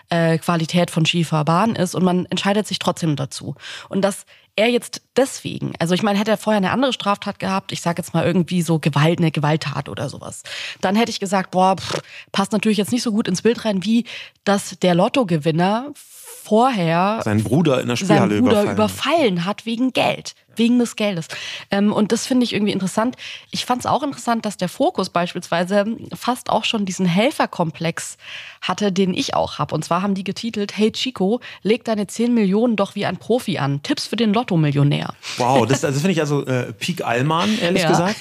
äh, 0.09 0.37
Qualität 0.37 0.89
von 0.89 1.05
Skifahrbahn 1.05 1.75
ist 1.75 1.95
und 1.95 2.03
man 2.03 2.25
entscheidet 2.27 2.65
sich 2.67 2.79
trotzdem 2.79 3.15
dazu. 3.15 3.55
Und 3.89 4.01
das 4.01 4.25
er 4.55 4.69
jetzt 4.69 5.01
deswegen, 5.17 5.73
also 5.79 5.93
ich 5.93 6.03
meine, 6.03 6.17
hätte 6.17 6.31
er 6.31 6.37
vorher 6.37 6.57
eine 6.57 6.71
andere 6.71 6.93
Straftat 6.93 7.39
gehabt, 7.39 7.71
ich 7.71 7.81
sage 7.81 8.01
jetzt 8.01 8.13
mal 8.13 8.25
irgendwie 8.25 8.61
so 8.61 8.79
Gewalt, 8.79 9.19
eine 9.19 9.31
Gewalttat 9.31 9.89
oder 9.89 10.09
sowas, 10.09 10.43
dann 10.81 10.95
hätte 10.95 11.11
ich 11.11 11.19
gesagt, 11.19 11.51
boah, 11.51 11.75
pff, 11.75 12.01
passt 12.31 12.51
natürlich 12.51 12.77
jetzt 12.77 12.91
nicht 12.91 13.03
so 13.03 13.11
gut 13.11 13.27
ins 13.27 13.41
Bild 13.41 13.65
rein, 13.65 13.83
wie 13.83 14.05
dass 14.43 14.77
der 14.79 14.95
Lottogewinner 14.95 15.91
vorher 15.95 17.21
seinen 17.23 17.43
Bruder 17.43 17.81
in 17.81 17.87
der 17.87 17.95
Spielhalle 17.95 18.35
seinen 18.35 18.43
Bruder 18.43 18.63
überfallen. 18.63 18.75
überfallen 18.75 19.45
hat 19.45 19.65
wegen 19.65 19.91
Geld, 19.93 20.35
wegen 20.57 20.79
des 20.79 20.95
Geldes. 20.95 21.27
Ähm, 21.71 21.91
und 21.93 22.11
das 22.11 22.25
finde 22.25 22.43
ich 22.43 22.53
irgendwie 22.53 22.71
interessant. 22.73 23.15
Ich 23.51 23.65
fand 23.65 23.81
es 23.81 23.85
auch 23.85 24.03
interessant, 24.03 24.45
dass 24.45 24.57
der 24.57 24.69
Fokus 24.69 25.09
beispielsweise 25.09 25.85
fast 26.13 26.49
auch 26.49 26.63
schon 26.63 26.85
diesen 26.85 27.05
Helferkomplex 27.05 28.17
hatte, 28.61 28.91
den 28.91 29.13
ich 29.13 29.33
auch 29.35 29.59
habe. 29.59 29.75
Und 29.75 29.85
zwar 29.85 30.01
haben 30.01 30.15
die 30.15 30.23
getitelt, 30.23 30.77
hey 30.77 30.91
Chico, 30.91 31.39
leg 31.63 31.83
deine 31.83 32.07
10 32.07 32.33
Millionen 32.33 32.75
doch 32.75 32.95
wie 32.95 33.05
ein 33.05 33.17
Profi 33.17 33.57
an. 33.57 33.81
Tipps 33.83 34.07
für 34.07 34.15
den 34.15 34.33
Lotto-Millionär. 34.33 35.13
Wow, 35.37 35.65
das, 35.65 35.83
also 35.85 35.99
finde 35.99 36.11
ich 36.13 36.19
also 36.21 36.45
äh, 36.45 36.73
Peak 36.73 37.05
Allmann, 37.05 37.57
ehrlich 37.59 37.83
Ja. 37.83 37.89
gesagt. 37.89 38.15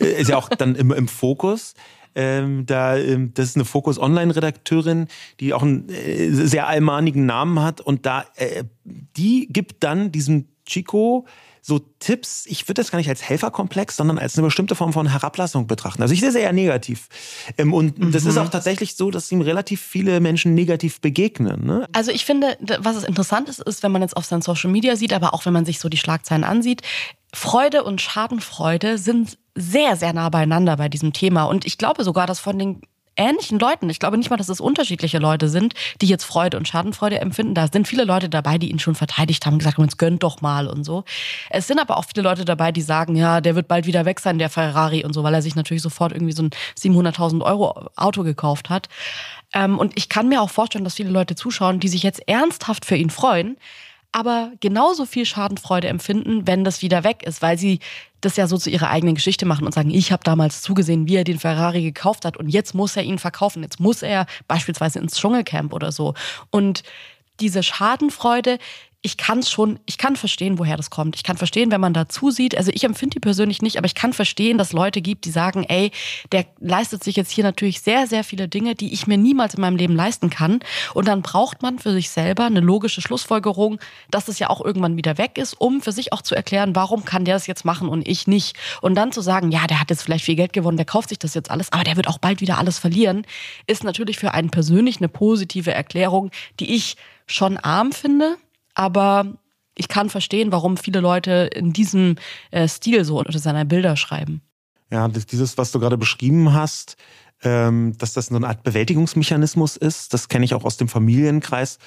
Äh, 0.00 0.20
Ist 0.20 0.28
ja 0.28 0.36
auch 0.36 0.48
dann 0.48 0.74
im, 0.74 0.92
im 0.92 1.08
Fokus. 1.08 1.74
Ähm, 2.18 2.64
da, 2.64 2.96
ähm, 2.96 3.32
das 3.34 3.50
ist 3.50 3.56
eine 3.56 3.66
Focus 3.66 3.98
Online-Redakteurin, 3.98 5.06
die 5.38 5.52
auch 5.52 5.60
einen 5.62 5.88
äh, 5.90 6.30
sehr 6.30 6.66
allmahnigen 6.66 7.26
Namen 7.26 7.60
hat. 7.60 7.82
Und 7.82 8.06
da, 8.06 8.24
äh, 8.36 8.64
die 8.84 9.48
gibt 9.50 9.84
dann 9.84 10.12
diesem 10.12 10.46
Chico 10.64 11.26
so 11.66 11.80
Tipps, 11.98 12.46
ich 12.46 12.68
würde 12.68 12.80
das 12.80 12.92
gar 12.92 12.98
nicht 12.98 13.08
als 13.08 13.28
Helferkomplex, 13.28 13.96
sondern 13.96 14.20
als 14.20 14.38
eine 14.38 14.46
bestimmte 14.46 14.76
Form 14.76 14.92
von 14.92 15.10
Herablassung 15.10 15.66
betrachten. 15.66 16.00
Also 16.00 16.14
ich 16.14 16.20
sehe 16.20 16.28
es 16.28 16.36
eher 16.36 16.52
negativ. 16.52 17.08
Ähm, 17.58 17.74
und 17.74 18.14
das 18.14 18.24
ist 18.24 18.38
auch 18.38 18.48
tatsächlich 18.48 18.94
so, 18.94 19.10
dass 19.10 19.32
ihm 19.32 19.40
relativ 19.40 19.80
viele 19.80 20.20
Menschen 20.20 20.54
negativ 20.54 21.00
begegnen. 21.00 21.66
Ne? 21.66 21.88
Also 21.92 22.12
ich 22.12 22.24
finde, 22.24 22.56
was 22.78 22.94
es 22.94 23.02
interessant 23.02 23.48
ist, 23.48 23.60
ist, 23.60 23.82
wenn 23.82 23.90
man 23.90 24.00
jetzt 24.00 24.16
auf 24.16 24.24
seinen 24.24 24.42
Social 24.42 24.70
Media 24.70 24.94
sieht, 24.94 25.12
aber 25.12 25.34
auch 25.34 25.44
wenn 25.44 25.52
man 25.52 25.64
sich 25.64 25.80
so 25.80 25.88
die 25.88 25.96
Schlagzeilen 25.96 26.44
ansieht, 26.44 26.82
Freude 27.34 27.82
und 27.82 28.00
Schadenfreude 28.00 28.96
sind 28.96 29.36
sehr, 29.56 29.96
sehr 29.96 30.12
nah 30.12 30.28
beieinander 30.28 30.76
bei 30.76 30.88
diesem 30.88 31.12
Thema. 31.12 31.44
Und 31.46 31.66
ich 31.66 31.78
glaube 31.78 32.04
sogar, 32.04 32.28
dass 32.28 32.38
von 32.38 32.60
den 32.60 32.80
ähnlichen 33.16 33.58
Leuten, 33.58 33.88
ich 33.90 33.98
glaube 33.98 34.16
nicht 34.18 34.30
mal, 34.30 34.36
dass 34.36 34.48
es 34.48 34.60
unterschiedliche 34.60 35.18
Leute 35.18 35.48
sind, 35.48 35.74
die 36.00 36.06
jetzt 36.06 36.24
Freude 36.24 36.56
und 36.56 36.68
Schadenfreude 36.68 37.20
empfinden. 37.20 37.54
Da 37.54 37.68
sind 37.68 37.88
viele 37.88 38.04
Leute 38.04 38.28
dabei, 38.28 38.58
die 38.58 38.70
ihn 38.70 38.78
schon 38.78 38.94
verteidigt 38.94 39.46
haben, 39.46 39.58
gesagt 39.58 39.78
haben, 39.78 39.84
jetzt 39.84 39.98
gönnt 39.98 40.22
doch 40.22 40.40
mal 40.40 40.66
und 40.66 40.84
so. 40.84 41.04
Es 41.50 41.66
sind 41.66 41.78
aber 41.78 41.96
auch 41.96 42.04
viele 42.04 42.28
Leute 42.28 42.44
dabei, 42.44 42.72
die 42.72 42.82
sagen, 42.82 43.16
ja, 43.16 43.40
der 43.40 43.54
wird 43.54 43.68
bald 43.68 43.86
wieder 43.86 44.04
weg 44.04 44.20
sein, 44.20 44.38
der 44.38 44.50
Ferrari 44.50 45.04
und 45.04 45.12
so, 45.12 45.22
weil 45.22 45.34
er 45.34 45.42
sich 45.42 45.56
natürlich 45.56 45.82
sofort 45.82 46.12
irgendwie 46.12 46.32
so 46.32 46.42
ein 46.42 46.50
700.000 46.78 47.42
Euro 47.42 47.88
Auto 47.96 48.22
gekauft 48.22 48.70
hat. 48.70 48.88
Ähm, 49.52 49.78
und 49.78 49.92
ich 49.96 50.08
kann 50.08 50.28
mir 50.28 50.42
auch 50.42 50.50
vorstellen, 50.50 50.84
dass 50.84 50.94
viele 50.94 51.10
Leute 51.10 51.34
zuschauen, 51.34 51.80
die 51.80 51.88
sich 51.88 52.02
jetzt 52.02 52.26
ernsthaft 52.28 52.84
für 52.84 52.96
ihn 52.96 53.10
freuen, 53.10 53.56
aber 54.12 54.52
genauso 54.60 55.04
viel 55.04 55.26
Schadenfreude 55.26 55.88
empfinden, 55.88 56.46
wenn 56.46 56.64
das 56.64 56.80
wieder 56.80 57.04
weg 57.04 57.22
ist, 57.24 57.42
weil 57.42 57.58
sie 57.58 57.80
das 58.26 58.36
ja 58.36 58.46
so 58.46 58.58
zu 58.58 58.68
ihrer 58.68 58.90
eigenen 58.90 59.14
Geschichte 59.14 59.46
machen 59.46 59.64
und 59.64 59.72
sagen, 59.72 59.90
ich 59.90 60.12
habe 60.12 60.24
damals 60.24 60.60
zugesehen, 60.60 61.08
wie 61.08 61.16
er 61.16 61.24
den 61.24 61.38
Ferrari 61.38 61.82
gekauft 61.82 62.24
hat 62.24 62.36
und 62.36 62.48
jetzt 62.48 62.74
muss 62.74 62.96
er 62.96 63.04
ihn 63.04 63.18
verkaufen, 63.18 63.62
jetzt 63.62 63.80
muss 63.80 64.02
er 64.02 64.26
beispielsweise 64.48 64.98
ins 64.98 65.16
Dschungelcamp 65.16 65.72
oder 65.72 65.92
so. 65.92 66.14
Und 66.50 66.82
diese 67.40 67.62
Schadenfreude, 67.62 68.58
ich 69.02 69.16
kann 69.16 69.42
schon, 69.42 69.78
ich 69.86 69.98
kann 69.98 70.16
verstehen, 70.16 70.58
woher 70.58 70.76
das 70.76 70.90
kommt. 70.90 71.14
Ich 71.14 71.22
kann 71.22 71.36
verstehen, 71.36 71.70
wenn 71.70 71.80
man 71.80 71.94
da 71.94 72.08
zusieht. 72.08 72.56
Also 72.56 72.72
ich 72.74 72.82
empfinde 72.82 73.14
die 73.14 73.20
persönlich 73.20 73.62
nicht, 73.62 73.78
aber 73.78 73.86
ich 73.86 73.94
kann 73.94 74.12
verstehen, 74.12 74.58
dass 74.58 74.72
Leute 74.72 75.00
gibt, 75.00 75.26
die 75.26 75.30
sagen, 75.30 75.64
ey, 75.68 75.92
der 76.32 76.44
leistet 76.58 77.04
sich 77.04 77.14
jetzt 77.14 77.30
hier 77.30 77.44
natürlich 77.44 77.80
sehr, 77.80 78.06
sehr 78.08 78.24
viele 78.24 78.48
Dinge, 78.48 78.74
die 78.74 78.92
ich 78.92 79.06
mir 79.06 79.16
niemals 79.16 79.54
in 79.54 79.60
meinem 79.60 79.76
Leben 79.76 79.94
leisten 79.94 80.28
kann. 80.28 80.60
Und 80.92 81.06
dann 81.06 81.22
braucht 81.22 81.62
man 81.62 81.78
für 81.78 81.92
sich 81.92 82.10
selber 82.10 82.46
eine 82.46 82.60
logische 82.60 83.00
Schlussfolgerung, 83.00 83.78
dass 84.10 84.28
es 84.28 84.38
ja 84.40 84.50
auch 84.50 84.64
irgendwann 84.64 84.96
wieder 84.96 85.18
weg 85.18 85.38
ist, 85.38 85.54
um 85.54 85.80
für 85.82 85.92
sich 85.92 86.12
auch 86.12 86.22
zu 86.22 86.34
erklären, 86.34 86.74
warum 86.74 87.04
kann 87.04 87.24
der 87.24 87.34
das 87.34 87.46
jetzt 87.46 87.64
machen 87.64 87.88
und 87.88 88.08
ich 88.08 88.26
nicht. 88.26 88.56
Und 88.80 88.96
dann 88.96 89.12
zu 89.12 89.20
sagen, 89.20 89.52
ja, 89.52 89.66
der 89.66 89.80
hat 89.80 89.90
jetzt 89.90 90.02
vielleicht 90.02 90.24
viel 90.24 90.36
Geld 90.36 90.52
gewonnen, 90.52 90.78
der 90.78 90.86
kauft 90.86 91.10
sich 91.10 91.18
das 91.18 91.34
jetzt 91.34 91.50
alles, 91.50 91.72
aber 91.72 91.84
der 91.84 91.96
wird 91.96 92.08
auch 92.08 92.18
bald 92.18 92.40
wieder 92.40 92.58
alles 92.58 92.78
verlieren, 92.78 93.24
ist 93.66 93.84
natürlich 93.84 94.18
für 94.18 94.34
einen 94.34 94.50
persönlich 94.50 94.96
eine 94.98 95.08
positive 95.08 95.72
Erklärung, 95.72 96.30
die 96.58 96.74
ich 96.74 96.96
schon 97.26 97.56
arm 97.56 97.92
finde, 97.92 98.36
aber 98.76 99.26
ich 99.74 99.88
kann 99.88 100.08
verstehen, 100.08 100.52
warum 100.52 100.76
viele 100.76 101.00
Leute 101.00 101.50
in 101.52 101.72
diesem 101.72 102.16
äh, 102.50 102.68
Stil 102.68 103.04
so 103.04 103.18
unter 103.18 103.38
seiner 103.38 103.64
Bilder 103.64 103.96
schreiben. 103.96 104.40
Ja, 104.90 105.08
dieses, 105.08 105.58
was 105.58 105.72
du 105.72 105.80
gerade 105.80 105.98
beschrieben 105.98 106.52
hast, 106.52 106.96
ähm, 107.42 107.94
dass 107.98 108.12
das 108.14 108.26
so 108.26 108.36
eine 108.36 108.46
Art 108.46 108.62
Bewältigungsmechanismus 108.62 109.76
ist, 109.76 110.14
das 110.14 110.28
kenne 110.28 110.44
ich 110.44 110.54
auch 110.54 110.64
aus 110.64 110.76
dem 110.76 110.88
Familienkreis, 110.88 111.78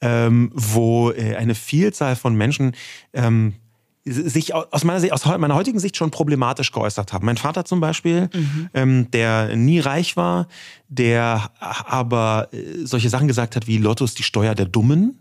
ähm, 0.00 0.50
wo 0.54 1.10
äh, 1.10 1.34
eine 1.36 1.54
Vielzahl 1.54 2.16
von 2.16 2.34
Menschen 2.34 2.72
ähm, 3.12 3.54
sich 4.06 4.54
au- 4.54 4.64
aus 4.70 4.84
meiner, 4.84 5.00
Sicht, 5.00 5.12
aus 5.12 5.24
meiner 5.24 5.54
heutigen 5.54 5.78
Sicht 5.78 5.96
schon 5.96 6.10
problematisch 6.10 6.72
geäußert 6.72 7.12
haben. 7.12 7.26
Mein 7.26 7.36
Vater 7.38 7.64
zum 7.64 7.80
Beispiel, 7.80 8.30
ähm, 8.74 9.10
der 9.10 9.56
nie 9.56 9.80
reich 9.80 10.16
war, 10.16 10.46
der 10.88 11.50
aber 11.58 12.48
äh, 12.52 12.84
solche 12.84 13.08
Sachen 13.10 13.28
gesagt 13.28 13.56
hat 13.56 13.66
wie 13.66 13.78
Lotto 13.78 14.04
ist 14.04 14.18
die 14.18 14.22
Steuer 14.22 14.54
der 14.54 14.66
Dummen. 14.66 15.18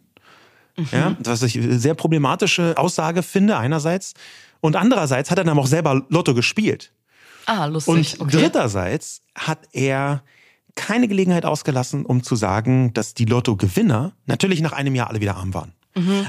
Ja, 0.92 1.16
was 1.24 1.44
ich 1.44 1.58
eine 1.58 1.80
sehr 1.80 1.94
problematische 1.94 2.78
Aussage 2.78 3.24
finde 3.24 3.58
einerseits. 3.58 4.14
Und 4.60 4.76
andererseits 4.76 5.30
hat 5.30 5.38
er 5.38 5.44
dann 5.44 5.60
auch 5.60 5.68
selber 5.68 6.06
Lotto 6.10 6.34
gespielt. 6.34 6.92
Ah, 7.46 7.66
lustig. 7.66 8.20
Und 8.20 8.34
dritterseits 8.34 9.22
hat 9.36 9.60
er 9.74 10.24
keine 10.76 11.08
Gelegenheit 11.08 11.46
ausgelassen, 11.46 12.06
um 12.06 12.24
zu 12.24 12.36
sagen, 12.36 12.94
dass 12.94 13.14
die 13.14 13.26
Lottogewinner 13.26 14.14
natürlich 14.26 14.62
nach 14.62 14.72
einem 14.72 14.96
Jahr 14.96 15.10
alle 15.10 15.22
wieder 15.22 15.36
arm 15.36 15.54
waren. 15.54 15.74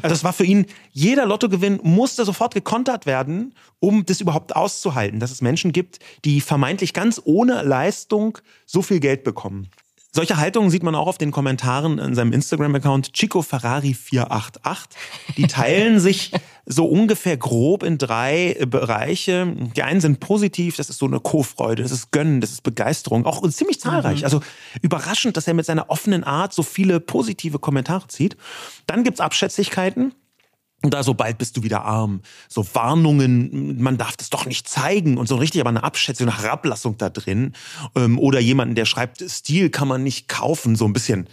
Also 0.02 0.14
es 0.14 0.24
war 0.24 0.34
für 0.34 0.44
ihn, 0.44 0.66
jeder 0.92 1.24
Lottogewinn 1.24 1.80
musste 1.82 2.24
sofort 2.24 2.52
gekontert 2.52 3.06
werden, 3.06 3.54
um 3.80 4.04
das 4.04 4.20
überhaupt 4.20 4.54
auszuhalten, 4.54 5.20
dass 5.20 5.30
es 5.30 5.40
Menschen 5.40 5.72
gibt, 5.72 6.00
die 6.24 6.42
vermeintlich 6.42 6.92
ganz 6.92 7.20
ohne 7.24 7.62
Leistung 7.62 8.38
so 8.66 8.82
viel 8.82 9.00
Geld 9.00 9.24
bekommen. 9.24 9.68
Solche 10.16 10.36
Haltungen 10.36 10.70
sieht 10.70 10.84
man 10.84 10.94
auch 10.94 11.08
auf 11.08 11.18
den 11.18 11.32
Kommentaren 11.32 11.98
in 11.98 12.14
seinem 12.14 12.32
Instagram-Account 12.32 13.14
Chico 13.14 13.42
Ferrari 13.42 13.94
488. 13.94 14.96
Die 15.36 15.48
teilen 15.48 15.98
sich 15.98 16.30
so 16.66 16.86
ungefähr 16.86 17.36
grob 17.36 17.82
in 17.82 17.98
drei 17.98 18.56
Bereiche. 18.64 19.56
Die 19.74 19.82
einen 19.82 20.00
sind 20.00 20.20
positiv, 20.20 20.76
das 20.76 20.88
ist 20.88 20.98
so 20.98 21.06
eine 21.06 21.18
Co-Freude, 21.18 21.82
das 21.82 21.90
ist 21.90 22.12
Gönnen, 22.12 22.40
das 22.40 22.52
ist 22.52 22.62
Begeisterung, 22.62 23.26
auch 23.26 23.42
ziemlich 23.48 23.80
zahlreich. 23.80 24.22
Also 24.22 24.40
überraschend, 24.82 25.36
dass 25.36 25.48
er 25.48 25.54
mit 25.54 25.66
seiner 25.66 25.90
offenen 25.90 26.22
Art 26.22 26.54
so 26.54 26.62
viele 26.62 27.00
positive 27.00 27.58
Kommentare 27.58 28.06
zieht. 28.06 28.36
Dann 28.86 29.02
gibt's 29.02 29.18
Abschätzigkeiten. 29.18 30.14
Und 30.84 30.92
da 30.92 31.02
so 31.02 31.14
bald 31.14 31.38
bist 31.38 31.56
du 31.56 31.62
wieder 31.62 31.82
arm. 31.86 32.20
So 32.46 32.66
Warnungen, 32.74 33.82
man 33.82 33.96
darf 33.96 34.18
das 34.18 34.28
doch 34.28 34.44
nicht 34.44 34.68
zeigen 34.68 35.16
und 35.16 35.26
so 35.26 35.36
richtig 35.36 35.62
aber 35.62 35.70
eine 35.70 35.82
Abschätzung, 35.82 36.28
eine 36.28 36.42
Herablassung 36.42 36.98
da 36.98 37.08
drin. 37.08 37.54
Ähm, 37.96 38.18
Oder 38.18 38.38
jemanden, 38.38 38.74
der 38.74 38.84
schreibt, 38.84 39.24
Stil 39.26 39.70
kann 39.70 39.88
man 39.88 40.02
nicht 40.02 40.28
kaufen, 40.28 40.76
so 40.76 40.84
ein 40.84 40.92
bisschen 40.92 41.26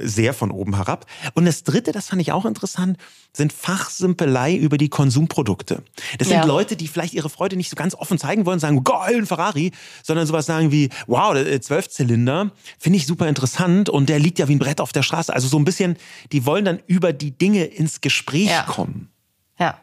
sehr 0.00 0.34
von 0.34 0.50
oben 0.50 0.76
herab. 0.76 1.06
Und 1.34 1.44
das 1.44 1.62
dritte, 1.64 1.92
das 1.92 2.08
fand 2.08 2.20
ich 2.22 2.32
auch 2.32 2.44
interessant, 2.44 2.98
sind 3.32 3.52
Fachsimpelei 3.52 4.54
über 4.56 4.78
die 4.78 4.88
Konsumprodukte. 4.88 5.82
Das 6.18 6.28
sind 6.28 6.38
Ja. 6.38 6.44
Leute, 6.44 6.76
die 6.76 6.88
vielleicht 6.88 7.14
ihre 7.14 7.28
Freude 7.30 7.56
nicht 7.56 7.70
so 7.70 7.76
ganz 7.76 7.94
offen 7.94 8.18
zeigen 8.18 8.46
wollen, 8.46 8.58
sagen, 8.58 8.82
geil, 8.84 9.16
ein 9.16 9.26
Ferrari, 9.26 9.72
sondern 10.02 10.26
sowas 10.26 10.46
sagen 10.46 10.72
wie, 10.72 10.90
wow, 11.06 11.34
der 11.34 11.60
Zwölfzylinder, 11.60 12.50
finde 12.78 12.96
ich 12.98 13.06
super 13.06 13.28
interessant 13.28 13.88
und 13.88 14.08
der 14.08 14.18
liegt 14.18 14.38
ja 14.38 14.48
wie 14.48 14.54
ein 14.54 14.58
Brett 14.58 14.80
auf 14.80 14.92
der 14.92 15.02
Straße. 15.02 15.32
Also 15.32 15.48
so 15.48 15.58
ein 15.58 15.64
bisschen, 15.64 15.96
die 16.32 16.46
wollen 16.46 16.64
dann 16.64 16.80
über 16.86 17.12
die 17.12 17.30
Dinge 17.36 17.64
ins 17.64 18.00
Gespräch 18.00 18.48
Ja. 18.50 18.62
kommen. 18.62 19.10
Ja. 19.58 19.78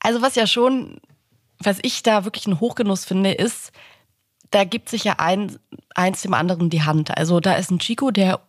Also 0.00 0.20
was 0.22 0.34
ja 0.34 0.46
schon, 0.46 0.98
was 1.58 1.78
ich 1.82 2.02
da 2.02 2.24
wirklich 2.24 2.46
einen 2.46 2.60
Hochgenuss 2.60 3.04
finde, 3.04 3.32
ist, 3.32 3.72
da 4.50 4.64
gibt 4.64 4.88
sich 4.88 5.04
ja 5.04 5.14
ein, 5.18 5.56
eins 5.94 6.22
dem 6.22 6.34
anderen 6.34 6.68
die 6.70 6.82
Hand. 6.82 7.16
Also 7.16 7.40
da 7.40 7.54
ist 7.54 7.70
ein 7.70 7.78
Chico, 7.78 8.10
der 8.10 8.40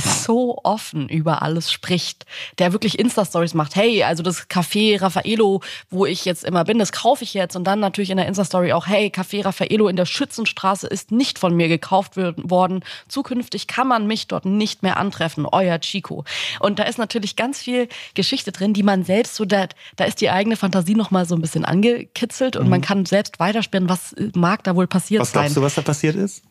so 0.00 0.58
offen 0.62 1.08
über 1.08 1.42
alles 1.42 1.72
spricht, 1.72 2.26
der 2.58 2.72
wirklich 2.72 2.98
Insta-Stories 2.98 3.54
macht. 3.54 3.76
Hey, 3.76 4.02
also 4.02 4.22
das 4.22 4.48
Café 4.48 5.00
Raffaello, 5.00 5.62
wo 5.90 6.06
ich 6.06 6.24
jetzt 6.24 6.44
immer 6.44 6.64
bin, 6.64 6.78
das 6.78 6.92
kaufe 6.92 7.24
ich 7.24 7.34
jetzt. 7.34 7.56
Und 7.56 7.64
dann 7.64 7.80
natürlich 7.80 8.10
in 8.10 8.16
der 8.16 8.26
Insta-Story 8.26 8.72
auch, 8.72 8.86
hey, 8.86 9.12
Café 9.14 9.44
Raffaello 9.44 9.88
in 9.88 9.96
der 9.96 10.06
Schützenstraße 10.06 10.86
ist 10.86 11.10
nicht 11.12 11.38
von 11.38 11.54
mir 11.56 11.68
gekauft 11.68 12.16
worden. 12.16 12.84
Zukünftig 13.08 13.66
kann 13.66 13.86
man 13.88 14.06
mich 14.06 14.26
dort 14.26 14.44
nicht 14.44 14.82
mehr 14.82 14.96
antreffen. 14.96 15.46
Euer 15.46 15.80
Chico. 15.80 16.24
Und 16.60 16.78
da 16.78 16.84
ist 16.84 16.98
natürlich 16.98 17.36
ganz 17.36 17.60
viel 17.60 17.88
Geschichte 18.14 18.52
drin, 18.52 18.74
die 18.74 18.82
man 18.82 19.04
selbst 19.04 19.36
so, 19.36 19.44
da, 19.44 19.66
da 19.96 20.04
ist 20.04 20.20
die 20.20 20.30
eigene 20.30 20.56
Fantasie 20.56 20.94
nochmal 20.94 21.26
so 21.26 21.34
ein 21.34 21.40
bisschen 21.40 21.64
angekitzelt 21.64 22.56
und 22.56 22.68
man 22.68 22.80
kann 22.80 23.06
selbst 23.06 23.38
weiterspinnen, 23.38 23.88
was 23.88 24.14
mag 24.34 24.64
da 24.64 24.76
wohl 24.76 24.86
passiert 24.86 25.20
Was 25.22 25.32
sein. 25.32 25.42
glaubst 25.42 25.56
du, 25.56 25.62
was 25.62 25.74
da 25.74 25.82
passiert 25.82 26.16
ist? 26.16 26.42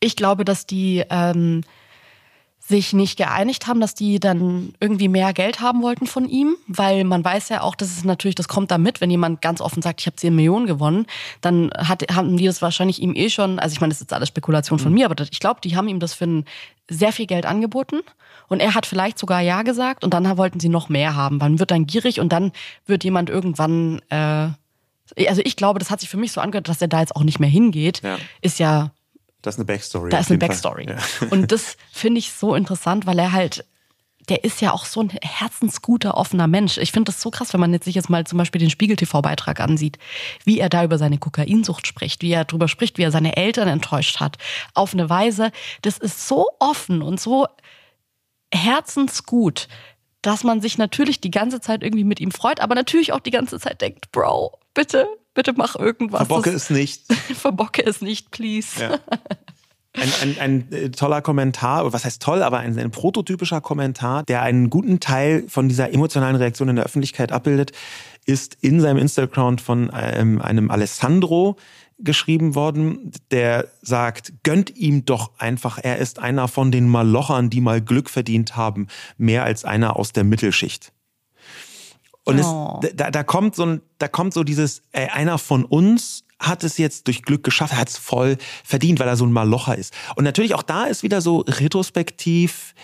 Ich 0.00 0.16
glaube, 0.16 0.44
dass 0.44 0.66
die 0.66 1.04
ähm, 1.10 1.62
sich 2.66 2.94
nicht 2.94 3.18
geeinigt 3.18 3.66
haben, 3.66 3.80
dass 3.80 3.94
die 3.94 4.18
dann 4.18 4.72
irgendwie 4.80 5.08
mehr 5.08 5.34
Geld 5.34 5.60
haben 5.60 5.82
wollten 5.82 6.06
von 6.06 6.26
ihm, 6.26 6.56
weil 6.66 7.04
man 7.04 7.22
weiß 7.22 7.50
ja 7.50 7.60
auch, 7.60 7.74
dass 7.74 7.90
es 7.90 8.04
natürlich, 8.04 8.36
das 8.36 8.48
kommt 8.48 8.70
damit, 8.70 9.02
wenn 9.02 9.10
jemand 9.10 9.42
ganz 9.42 9.60
offen 9.60 9.82
sagt, 9.82 10.00
ich 10.00 10.06
habe 10.06 10.16
10 10.16 10.34
Millionen 10.34 10.66
gewonnen, 10.66 11.06
dann 11.42 11.70
hat, 11.76 12.02
haben 12.14 12.38
die 12.38 12.46
das 12.46 12.62
wahrscheinlich 12.62 13.02
ihm 13.02 13.14
eh 13.14 13.28
schon, 13.28 13.58
also 13.58 13.74
ich 13.74 13.80
meine, 13.82 13.90
das 13.90 13.98
ist 13.98 14.04
jetzt 14.04 14.14
alles 14.14 14.28
Spekulation 14.28 14.78
von 14.78 14.92
mhm. 14.92 14.98
mir, 14.98 15.10
aber 15.10 15.22
ich 15.30 15.40
glaube, 15.40 15.60
die 15.62 15.76
haben 15.76 15.88
ihm 15.88 16.00
das 16.00 16.14
für 16.14 16.24
ein 16.24 16.44
sehr 16.88 17.12
viel 17.12 17.26
Geld 17.26 17.44
angeboten 17.44 18.00
und 18.48 18.60
er 18.60 18.74
hat 18.74 18.86
vielleicht 18.86 19.18
sogar 19.18 19.42
Ja 19.42 19.60
gesagt 19.62 20.02
und 20.02 20.14
dann 20.14 20.38
wollten 20.38 20.58
sie 20.58 20.70
noch 20.70 20.88
mehr 20.88 21.14
haben. 21.14 21.36
Man 21.36 21.58
wird 21.58 21.70
dann 21.70 21.86
gierig 21.86 22.18
und 22.18 22.32
dann 22.32 22.50
wird 22.86 23.04
jemand 23.04 23.28
irgendwann, 23.28 24.00
äh, 24.08 24.48
also 25.28 25.42
ich 25.44 25.56
glaube, 25.56 25.80
das 25.80 25.90
hat 25.90 26.00
sich 26.00 26.08
für 26.08 26.16
mich 26.16 26.32
so 26.32 26.40
angehört, 26.40 26.68
dass 26.68 26.80
er 26.80 26.88
da 26.88 27.00
jetzt 27.00 27.14
auch 27.14 27.24
nicht 27.24 27.40
mehr 27.40 27.50
hingeht, 27.50 28.00
ja. 28.02 28.16
ist 28.40 28.58
ja 28.58 28.90
das 29.44 29.56
ist 29.56 29.58
eine 29.58 29.66
Backstory. 29.66 30.10
Da 30.10 30.18
ist 30.18 30.30
eine 30.30 30.38
Backstory. 30.38 30.88
Ja. 30.88 30.96
Und 31.30 31.52
das 31.52 31.76
finde 31.92 32.18
ich 32.18 32.32
so 32.32 32.54
interessant, 32.54 33.04
weil 33.04 33.18
er 33.18 33.32
halt, 33.32 33.64
der 34.30 34.42
ist 34.42 34.62
ja 34.62 34.72
auch 34.72 34.86
so 34.86 35.00
ein 35.02 35.10
herzensguter, 35.10 36.16
offener 36.16 36.46
Mensch. 36.46 36.78
Ich 36.78 36.92
finde 36.92 37.12
das 37.12 37.20
so 37.20 37.30
krass, 37.30 37.52
wenn 37.52 37.60
man 37.60 37.72
jetzt 37.74 37.84
sich 37.84 37.94
jetzt 37.94 38.08
mal 38.08 38.26
zum 38.26 38.38
Beispiel 38.38 38.58
den 38.58 38.70
Spiegel-TV-Beitrag 38.70 39.60
ansieht, 39.60 39.98
wie 40.44 40.60
er 40.60 40.70
da 40.70 40.82
über 40.82 40.96
seine 40.96 41.18
Kokainsucht 41.18 41.86
spricht, 41.86 42.22
wie 42.22 42.32
er 42.32 42.46
darüber 42.46 42.68
spricht, 42.68 42.96
wie 42.96 43.02
er 43.02 43.10
seine 43.10 43.36
Eltern 43.36 43.68
enttäuscht 43.68 44.18
hat. 44.18 44.38
Auf 44.72 44.94
eine 44.94 45.10
Weise, 45.10 45.52
das 45.82 45.98
ist 45.98 46.26
so 46.26 46.48
offen 46.58 47.02
und 47.02 47.20
so 47.20 47.46
herzensgut, 48.50 49.68
dass 50.22 50.42
man 50.42 50.62
sich 50.62 50.78
natürlich 50.78 51.20
die 51.20 51.30
ganze 51.30 51.60
Zeit 51.60 51.82
irgendwie 51.82 52.04
mit 52.04 52.18
ihm 52.18 52.30
freut, 52.30 52.60
aber 52.60 52.74
natürlich 52.74 53.12
auch 53.12 53.20
die 53.20 53.30
ganze 53.30 53.60
Zeit 53.60 53.82
denkt, 53.82 54.10
Bro, 54.10 54.58
bitte, 54.72 55.06
bitte 55.34 55.52
mach 55.56 55.76
irgendwas. 55.76 56.20
Verbocke 56.20 56.50
es 56.50 56.70
nicht. 56.70 57.02
Verbocke 57.34 57.84
es 57.84 58.00
nicht, 58.00 58.30
please. 58.30 58.80
Ja. 58.80 58.98
Ein, 59.96 60.12
ein, 60.22 60.38
ein, 60.40 60.72
äh, 60.72 60.90
toller 60.90 61.22
Kommentar, 61.22 61.92
was 61.92 62.04
heißt 62.04 62.20
toll, 62.20 62.42
aber 62.42 62.58
ein, 62.58 62.76
ein, 62.76 62.90
prototypischer 62.90 63.60
Kommentar, 63.60 64.24
der 64.24 64.42
einen 64.42 64.68
guten 64.68 64.98
Teil 64.98 65.44
von 65.46 65.68
dieser 65.68 65.92
emotionalen 65.92 66.34
Reaktion 66.34 66.68
in 66.68 66.76
der 66.76 66.84
Öffentlichkeit 66.84 67.30
abbildet, 67.30 67.70
ist 68.26 68.56
in 68.60 68.80
seinem 68.80 68.98
Instagram 68.98 69.58
von 69.58 69.92
ähm, 69.94 70.40
einem 70.40 70.70
Alessandro 70.72 71.56
geschrieben 71.98 72.56
worden, 72.56 73.12
der 73.30 73.68
sagt, 73.82 74.32
gönnt 74.42 74.76
ihm 74.76 75.04
doch 75.04 75.30
einfach, 75.38 75.78
er 75.80 75.98
ist 75.98 76.18
einer 76.18 76.48
von 76.48 76.72
den 76.72 76.88
Malochern, 76.88 77.50
die 77.50 77.60
mal 77.60 77.80
Glück 77.80 78.10
verdient 78.10 78.56
haben, 78.56 78.88
mehr 79.16 79.44
als 79.44 79.64
einer 79.64 79.96
aus 79.96 80.12
der 80.12 80.24
Mittelschicht. 80.24 80.92
Und 82.24 82.40
oh. 82.40 82.80
es, 82.82 82.96
da, 82.96 83.10
da 83.10 83.22
kommt 83.22 83.54
so 83.54 83.66
ein, 83.66 83.82
da 83.98 84.08
kommt 84.08 84.34
so 84.34 84.44
dieses, 84.44 84.82
ey, 84.92 85.08
einer 85.08 85.38
von 85.38 85.64
uns 85.64 86.24
hat 86.38 86.64
es 86.64 86.78
jetzt 86.78 87.06
durch 87.06 87.22
Glück 87.22 87.44
geschafft, 87.44 87.72
er 87.72 87.78
hat 87.78 87.88
es 87.88 87.98
voll 87.98 88.36
verdient, 88.64 88.98
weil 88.98 89.08
er 89.08 89.16
so 89.16 89.24
ein 89.24 89.32
Malocher 89.32 89.76
ist. 89.76 89.94
Und 90.16 90.24
natürlich 90.24 90.54
auch 90.54 90.62
da 90.62 90.84
ist 90.84 91.02
wieder 91.02 91.20
so 91.20 91.40
retrospektiv, 91.40 92.74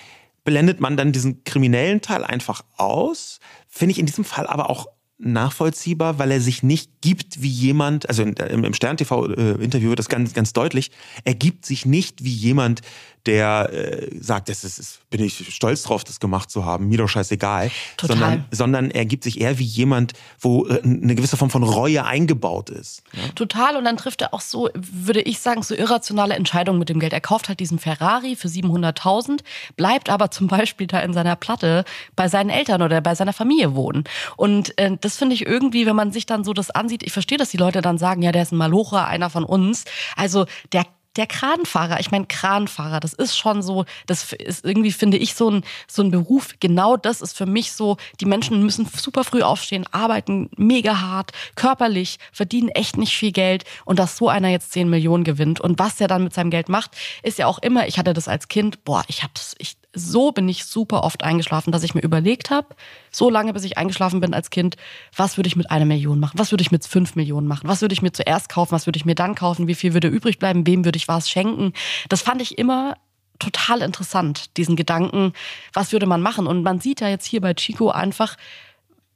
blendet 0.45 0.81
man 0.81 0.97
dann 0.97 1.13
diesen 1.13 1.45
kriminellen 1.45 2.01
Teil 2.01 2.25
einfach 2.25 2.63
aus. 2.77 3.41
Finde 3.69 3.93
ich 3.93 3.99
in 3.99 4.07
diesem 4.07 4.25
Fall 4.25 4.47
aber 4.47 4.71
auch 4.71 4.87
nachvollziehbar, 5.21 6.19
weil 6.19 6.31
er 6.31 6.41
sich 6.41 6.63
nicht 6.63 7.03
gibt 7.03 7.43
wie 7.43 7.49
jemand, 7.49 8.09
also 8.09 8.23
im 8.23 8.75
Stern-TV-Interview 8.75 9.89
äh, 9.89 9.91
wird 9.91 9.99
das 9.99 10.09
ganz, 10.09 10.33
ganz 10.33 10.53
deutlich, 10.53 10.91
er 11.25 11.35
gibt 11.35 11.67
sich 11.67 11.85
nicht 11.85 12.25
wie 12.25 12.33
jemand, 12.33 12.81
der 13.27 13.71
äh, 13.73 14.09
sagt, 14.21 14.49
das 14.49 14.65
ist, 14.65 14.79
das 14.79 15.01
bin 15.11 15.23
ich 15.23 15.55
stolz 15.55 15.83
drauf, 15.83 16.05
das 16.05 16.21
gemacht 16.21 16.51
zu 16.51 16.65
haben, 16.65 16.89
mir 16.89 16.99
doch 16.99 17.09
scheißegal. 17.09 17.71
Total. 17.97 18.17
Sondern, 18.17 18.45
sondern 18.51 18.91
er 18.91 19.05
gibt 19.05 19.25
sich 19.25 19.41
eher 19.41 19.59
wie 19.59 19.65
jemand, 19.65 20.15
wo 20.39 20.67
äh, 20.67 20.81
eine 20.83 21.15
gewisse 21.15 21.37
Form 21.37 21.51
von 21.51 21.63
Reue 21.63 22.05
eingebaut 22.05 22.71
ist. 22.71 23.03
Ja? 23.13 23.29
Total. 23.35 23.77
Und 23.77 23.85
dann 23.85 23.97
trifft 23.97 24.23
er 24.23 24.33
auch 24.33 24.41
so, 24.41 24.71
würde 24.75 25.21
ich 25.21 25.41
sagen, 25.41 25.63
so 25.63 25.75
irrationale 25.75 26.35
Entscheidungen 26.35 26.79
mit 26.79 26.89
dem 26.89 27.01
Geld. 27.01 27.13
Er 27.13 27.21
kauft 27.21 27.49
halt 27.49 27.61
diesen 27.61 27.79
Ferrari 27.79 28.37
für 28.37 28.49
700.000, 28.49 29.41
bleibt 29.77 30.09
aber 30.09 30.31
zum 30.31 30.47
Beispiel 30.47 30.87
da 30.87 31.01
in 31.01 31.13
seiner 31.13 31.37
Platte 31.37 31.85
bei 32.17 32.29
seinen 32.29 32.51
Eltern 32.51 32.83
oder 32.83 33.01
bei 33.01 33.15
seiner 33.15 33.33
Familie 33.33 33.75
wohnen. 33.75 34.05
Und 34.37 34.77
äh, 34.79 34.97
das 35.01 35.17
finde 35.17 35.35
ich 35.35 35.47
irgendwie, 35.47 35.87
wenn 35.87 35.97
man 35.97 36.13
sich 36.13 36.27
dann 36.27 36.45
so 36.45 36.53
das 36.53 36.71
ansieht, 36.71 37.03
ich 37.03 37.13
verstehe, 37.13 37.39
dass 37.39 37.51
die 37.51 37.57
Leute 37.57 37.83
dann 37.83 37.99
sagen, 37.99 38.23
ja, 38.23 38.33
der 38.33 38.43
ist 38.43 38.53
ein 38.53 38.57
Malocher, 38.57 39.07
einer 39.07 39.31
von 39.31 39.45
uns. 39.45 39.85
Also 40.17 40.47
der 40.73 40.85
der 41.17 41.27
Kranfahrer, 41.27 41.99
ich 41.99 42.11
meine 42.11 42.27
Kranfahrer, 42.27 43.01
das 43.01 43.13
ist 43.13 43.37
schon 43.37 43.63
so, 43.63 43.85
das 44.07 44.33
ist 44.33 44.65
irgendwie, 44.65 44.93
finde 44.93 45.17
ich, 45.17 45.35
so 45.35 45.51
ein, 45.51 45.65
so 45.89 46.03
ein 46.03 46.11
Beruf. 46.11 46.55
Genau 46.61 46.97
das 46.97 47.21
ist 47.21 47.37
für 47.37 47.47
mich 47.47 47.73
so, 47.73 47.97
die 48.21 48.27
Menschen 48.27 48.63
müssen 48.63 48.87
super 48.87 49.25
früh 49.25 49.43
aufstehen, 49.43 49.87
arbeiten 49.91 50.51
mega 50.57 51.01
hart, 51.01 51.33
körperlich, 51.57 52.19
verdienen 52.33 52.69
echt 52.69 52.97
nicht 52.97 53.17
viel 53.17 53.33
Geld 53.33 53.65
und 53.85 53.99
dass 53.99 54.17
so 54.17 54.29
einer 54.29 54.49
jetzt 54.49 54.73
10 54.73 54.89
Millionen 54.89 55.25
gewinnt 55.25 55.61
und 55.61 55.79
was 55.79 55.97
der 55.97 56.09
dann 56.09 56.25
mit 56.25 56.35
seinem 56.35 56.51
Geld 56.51 56.69
macht, 56.69 56.97
ist 57.23 57.39
ja 57.39 57.47
auch 57.47 57.59
immer, 57.59 57.89
ich 57.89 57.99
hatte 57.99 58.15
das 58.15 58.29
als 58.29 58.49
Kind, 58.49 58.85
boah, 58.85 59.03
ich 59.09 59.23
hab's, 59.23 59.55
ich, 59.59 59.77
so 59.93 60.31
bin 60.31 60.49
ich 60.49 60.65
super 60.65 61.03
oft 61.03 61.25
eingeschlafen, 61.25 61.73
dass 61.73 61.83
ich 61.83 61.95
mir 61.95 62.03
überlegt 62.03 62.51
habe, 62.51 62.69
so 63.11 63.29
lange 63.29 63.53
bis 63.53 63.65
ich 63.65 63.77
eingeschlafen 63.77 64.21
bin 64.21 64.35
als 64.35 64.51
Kind, 64.51 64.77
was 65.17 65.37
würde 65.37 65.49
ich 65.49 65.57
mit 65.57 65.71
einer 65.71 65.85
Million 65.85 66.21
machen? 66.21 66.39
Was 66.39 66.53
würde 66.53 66.63
ich 66.63 66.71
mit 66.71 66.87
fünf 66.87 67.17
Millionen 67.17 67.49
machen? 67.49 67.69
Was 67.69 67.81
würde 67.81 67.93
ich 67.93 68.03
mir 68.03 68.13
zuerst 68.13 68.49
kaufen? 68.49 68.73
Was 68.73 68.87
würde 68.87 68.99
ich 68.99 69.05
mir 69.05 69.17
dann 69.17 69.35
kaufen? 69.35 69.67
Wie 69.67 69.75
viel 69.75 69.93
würde 69.93 70.09
übrig 70.09 70.39
bleiben? 70.39 70.67
Wem 70.67 70.85
würde 70.85 70.97
ich 70.97 71.09
was 71.09 71.29
schenken? 71.29 71.73
Das 72.09 72.23
fand 72.23 72.41
ich 72.41 72.59
immer 72.59 72.97
total 73.41 73.83
interessant, 73.83 74.57
diesen 74.57 74.77
Gedanken, 74.77 75.33
was 75.73 75.93
würde 75.93 76.07
man 76.07 76.23
machen? 76.23 76.47
Und 76.47 76.63
man 76.63 76.79
sieht 76.79 77.01
ja 77.01 77.09
jetzt 77.09 77.27
hier 77.27 77.41
bei 77.41 77.55
Chico 77.55 77.91
einfach, 77.91 78.37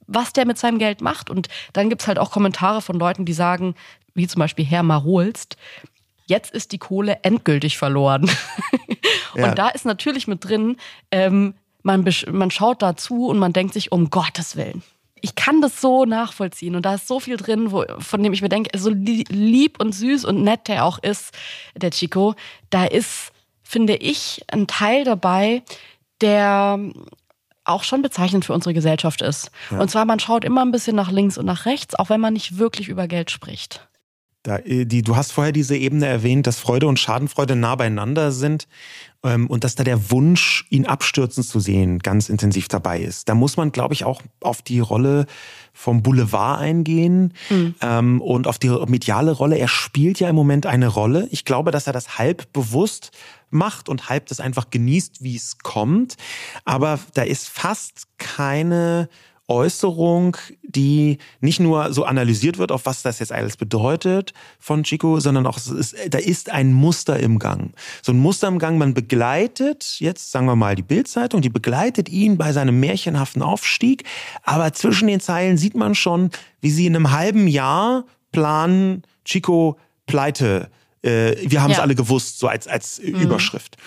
was 0.07 0.33
der 0.33 0.45
mit 0.45 0.57
seinem 0.57 0.79
Geld 0.79 1.01
macht. 1.01 1.29
Und 1.29 1.47
dann 1.73 1.89
gibt's 1.89 2.07
halt 2.07 2.19
auch 2.19 2.31
Kommentare 2.31 2.81
von 2.81 2.99
Leuten, 2.99 3.25
die 3.25 3.33
sagen, 3.33 3.75
wie 4.13 4.27
zum 4.27 4.39
Beispiel 4.39 4.65
Herr 4.65 4.83
Marolst, 4.83 5.57
jetzt 6.25 6.51
ist 6.51 6.71
die 6.71 6.77
Kohle 6.77 7.19
endgültig 7.23 7.77
verloren. 7.77 8.29
Ja. 9.35 9.49
Und 9.49 9.59
da 9.59 9.67
ist 9.67 9.85
natürlich 9.85 10.27
mit 10.27 10.45
drin, 10.45 10.77
ähm, 11.11 11.55
man, 11.83 12.07
man 12.31 12.51
schaut 12.51 12.81
dazu 12.81 13.27
und 13.27 13.37
man 13.37 13.53
denkt 13.53 13.73
sich, 13.73 13.91
um 13.91 14.09
Gottes 14.09 14.55
Willen. 14.55 14.81
Ich 15.21 15.35
kann 15.35 15.61
das 15.61 15.81
so 15.81 16.05
nachvollziehen 16.05 16.75
und 16.75 16.85
da 16.85 16.95
ist 16.95 17.07
so 17.07 17.19
viel 17.19 17.37
drin, 17.37 17.71
wo, 17.71 17.83
von 17.99 18.23
dem 18.23 18.33
ich 18.33 18.41
mir 18.41 18.49
denke, 18.49 18.77
so 18.77 18.89
lieb 18.91 19.81
und 19.81 19.93
süß 19.93 20.25
und 20.25 20.43
nett 20.43 20.67
der 20.67 20.85
auch 20.85 20.99
ist, 20.99 21.33
der 21.75 21.91
Chico, 21.91 22.35
da 22.69 22.85
ist, 22.85 23.31
finde 23.63 23.95
ich, 23.95 24.43
ein 24.47 24.67
Teil 24.67 25.03
dabei, 25.03 25.63
der 26.21 26.79
auch 27.65 27.83
schon 27.83 28.01
bezeichnend 28.01 28.45
für 28.45 28.53
unsere 28.53 28.73
Gesellschaft 28.73 29.21
ist. 29.21 29.51
Ja. 29.71 29.79
Und 29.79 29.89
zwar, 29.89 30.05
man 30.05 30.19
schaut 30.19 30.45
immer 30.45 30.63
ein 30.63 30.71
bisschen 30.71 30.95
nach 30.95 31.11
links 31.11 31.37
und 31.37 31.45
nach 31.45 31.65
rechts, 31.65 31.95
auch 31.95 32.09
wenn 32.09 32.21
man 32.21 32.33
nicht 32.33 32.57
wirklich 32.57 32.87
über 32.87 33.07
Geld 33.07 33.31
spricht. 33.31 33.87
Da, 34.45 34.57
äh, 34.59 34.85
die, 34.85 35.01
du 35.01 35.15
hast 35.15 35.31
vorher 35.31 35.51
diese 35.51 35.75
Ebene 35.75 36.05
erwähnt, 36.05 36.45
dass 36.47 36.59
Freude 36.59 36.87
und 36.87 36.99
Schadenfreude 36.99 37.55
nah 37.55 37.75
beieinander 37.75 38.31
sind 38.31 38.67
ähm, 39.23 39.47
und 39.47 39.63
dass 39.63 39.73
da 39.73 39.83
der 39.83 40.11
Wunsch, 40.11 40.65
ihn 40.69 40.85
abstürzen 40.85 41.43
zu 41.43 41.59
sehen, 41.59 41.99
ganz 41.99 42.29
intensiv 42.29 42.67
dabei 42.67 43.01
ist. 43.01 43.27
Da 43.27 43.33
muss 43.33 43.57
man, 43.57 43.71
glaube 43.71 43.95
ich, 43.95 44.03
auch 44.03 44.21
auf 44.41 44.61
die 44.61 44.79
Rolle 44.79 45.25
vom 45.73 46.03
Boulevard 46.03 46.61
eingehen 46.61 47.33
mhm. 47.49 47.75
ähm, 47.81 48.21
und 48.21 48.45
auf 48.45 48.59
die 48.59 48.69
mediale 48.69 49.31
Rolle. 49.31 49.57
Er 49.57 49.67
spielt 49.67 50.19
ja 50.19 50.29
im 50.29 50.35
Moment 50.35 50.67
eine 50.67 50.87
Rolle. 50.87 51.27
Ich 51.31 51.43
glaube, 51.43 51.71
dass 51.71 51.87
er 51.87 51.93
das 51.93 52.19
halb 52.19 52.53
bewusst 52.53 53.11
macht 53.49 53.89
und 53.89 54.09
halb 54.09 54.27
das 54.27 54.39
einfach 54.39 54.69
genießt, 54.69 55.23
wie 55.23 55.35
es 55.35 55.57
kommt. 55.57 56.17
Aber 56.65 56.99
da 57.15 57.23
ist 57.23 57.49
fast 57.49 58.07
keine 58.19 59.09
Äußerung, 59.47 60.37
die 60.63 61.19
nicht 61.39 61.59
nur 61.59 61.93
so 61.93 62.03
analysiert 62.03 62.57
wird, 62.57 62.71
auf 62.71 62.85
was 62.85 63.03
das 63.03 63.19
jetzt 63.19 63.31
alles 63.31 63.57
bedeutet 63.57 64.33
von 64.59 64.83
Chico, 64.83 65.19
sondern 65.19 65.45
auch, 65.45 65.57
ist, 65.57 65.95
da 66.09 66.17
ist 66.17 66.49
ein 66.49 66.73
Muster 66.73 67.19
im 67.19 67.37
Gang. 67.37 67.73
So 68.01 68.11
ein 68.11 68.19
Muster 68.19 68.47
im 68.47 68.57
Gang, 68.57 68.77
man 68.79 68.93
begleitet, 68.93 69.97
jetzt 69.99 70.31
sagen 70.31 70.47
wir 70.47 70.55
mal 70.55 70.75
die 70.75 70.81
Bildzeitung, 70.81 71.41
die 71.41 71.49
begleitet 71.49 72.09
ihn 72.09 72.37
bei 72.37 72.53
seinem 72.53 72.79
märchenhaften 72.79 73.43
Aufstieg, 73.43 74.03
aber 74.43 74.73
zwischen 74.73 75.07
den 75.07 75.19
Zeilen 75.19 75.57
sieht 75.57 75.75
man 75.75 75.93
schon, 75.93 76.31
wie 76.61 76.71
sie 76.71 76.87
in 76.87 76.95
einem 76.95 77.11
halben 77.11 77.47
Jahr 77.47 78.05
planen, 78.31 79.03
Chico 79.25 79.77
pleite. 80.07 80.69
Äh, 81.03 81.35
wir 81.49 81.61
haben 81.61 81.71
es 81.71 81.77
ja. 81.77 81.83
alle 81.83 81.95
gewusst, 81.95 82.39
so 82.39 82.47
als, 82.47 82.67
als 82.67 82.99
mhm. 82.99 83.15
Überschrift. 83.21 83.77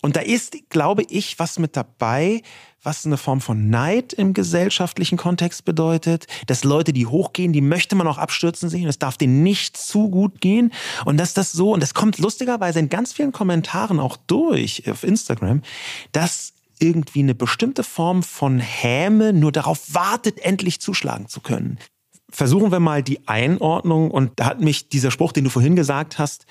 Und 0.00 0.16
da 0.16 0.20
ist, 0.20 0.56
glaube 0.68 1.04
ich, 1.08 1.38
was 1.38 1.58
mit 1.58 1.76
dabei, 1.76 2.42
was 2.82 3.04
eine 3.04 3.16
Form 3.16 3.40
von 3.40 3.70
Neid 3.70 4.12
im 4.12 4.32
gesellschaftlichen 4.32 5.18
Kontext 5.18 5.64
bedeutet, 5.64 6.26
dass 6.46 6.64
Leute, 6.64 6.92
die 6.92 7.06
hochgehen, 7.06 7.52
die 7.52 7.60
möchte 7.60 7.96
man 7.96 8.06
auch 8.06 8.18
abstürzen 8.18 8.68
sehen, 8.68 8.88
es 8.88 8.98
darf 8.98 9.16
denen 9.16 9.42
nicht 9.42 9.76
zu 9.76 10.08
gut 10.08 10.40
gehen 10.40 10.72
und 11.04 11.16
dass 11.16 11.34
das 11.34 11.52
so, 11.52 11.72
und 11.72 11.82
das 11.82 11.94
kommt 11.94 12.18
lustigerweise 12.18 12.78
in 12.78 12.88
ganz 12.88 13.12
vielen 13.12 13.32
Kommentaren 13.32 13.98
auch 13.98 14.16
durch 14.16 14.88
auf 14.88 15.02
Instagram, 15.02 15.62
dass 16.12 16.52
irgendwie 16.78 17.20
eine 17.20 17.34
bestimmte 17.34 17.82
Form 17.82 18.22
von 18.22 18.60
Häme 18.60 19.32
nur 19.32 19.50
darauf 19.50 19.94
wartet, 19.94 20.38
endlich 20.40 20.80
zuschlagen 20.80 21.28
zu 21.28 21.40
können. 21.40 21.78
Versuchen 22.30 22.70
wir 22.70 22.78
mal 22.78 23.02
die 23.02 23.26
Einordnung 23.26 24.10
und 24.10 24.32
da 24.36 24.44
hat 24.44 24.60
mich 24.60 24.88
dieser 24.88 25.10
Spruch, 25.10 25.32
den 25.32 25.44
du 25.44 25.50
vorhin 25.50 25.76
gesagt 25.76 26.18
hast, 26.18 26.46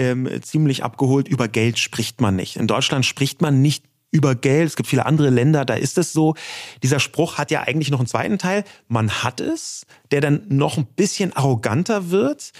ähm, 0.00 0.28
ziemlich 0.42 0.82
abgeholt. 0.82 1.28
Über 1.28 1.46
Geld 1.46 1.78
spricht 1.78 2.22
man 2.22 2.34
nicht. 2.34 2.56
In 2.56 2.66
Deutschland 2.66 3.04
spricht 3.04 3.42
man 3.42 3.60
nicht 3.60 3.84
über 4.10 4.34
Geld. 4.34 4.66
Es 4.66 4.76
gibt 4.76 4.88
viele 4.88 5.04
andere 5.06 5.28
Länder, 5.28 5.64
da 5.64 5.74
ist 5.74 5.98
es 5.98 6.12
so. 6.12 6.34
Dieser 6.82 6.98
Spruch 7.00 7.36
hat 7.38 7.50
ja 7.50 7.62
eigentlich 7.62 7.90
noch 7.90 8.00
einen 8.00 8.08
zweiten 8.08 8.38
Teil. 8.38 8.64
Man 8.88 9.10
hat 9.22 9.40
es, 9.40 9.86
der 10.10 10.22
dann 10.22 10.42
noch 10.48 10.78
ein 10.78 10.86
bisschen 10.86 11.36
arroganter 11.36 12.10
wird. 12.10 12.52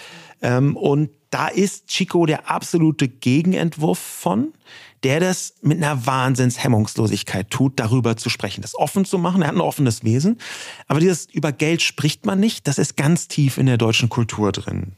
Ähm, 0.43 0.77
und 0.77 1.11
da 1.31 1.49
ist 1.49 1.89
Chico 1.89 2.27
der 2.27 2.51
absolute 2.51 3.09
Gegenentwurf 3.09 3.99
von, 3.99 4.53
der 5.03 5.19
das 5.19 5.55
mit 5.63 5.79
einer 5.79 6.05
Wahnsinnshemmungslosigkeit 6.07 7.51
tut, 7.51 7.81
darüber 7.81 8.19
zu 8.19 8.29
sprechen, 8.29 8.61
das 8.61 8.75
offen 8.75 9.07
zu 9.07 9.19
machen. 9.19 9.41
Er 9.41 9.49
hat 9.49 9.55
ein 9.55 9.63
offenes 9.63 10.05
Wesen. 10.05 10.39
Aber 10.89 11.01
dieses 11.01 11.27
über 11.33 11.53
Geld 11.53 11.81
spricht 11.81 12.27
man 12.27 12.39
nicht, 12.39 12.69
das 12.69 12.79
ist 12.79 12.97
ganz 12.99 13.29
tief 13.29 13.57
in 13.57 13.65
der 13.65 13.79
deutschen 13.79 14.11
Kultur 14.11 14.53
drin. 14.53 14.93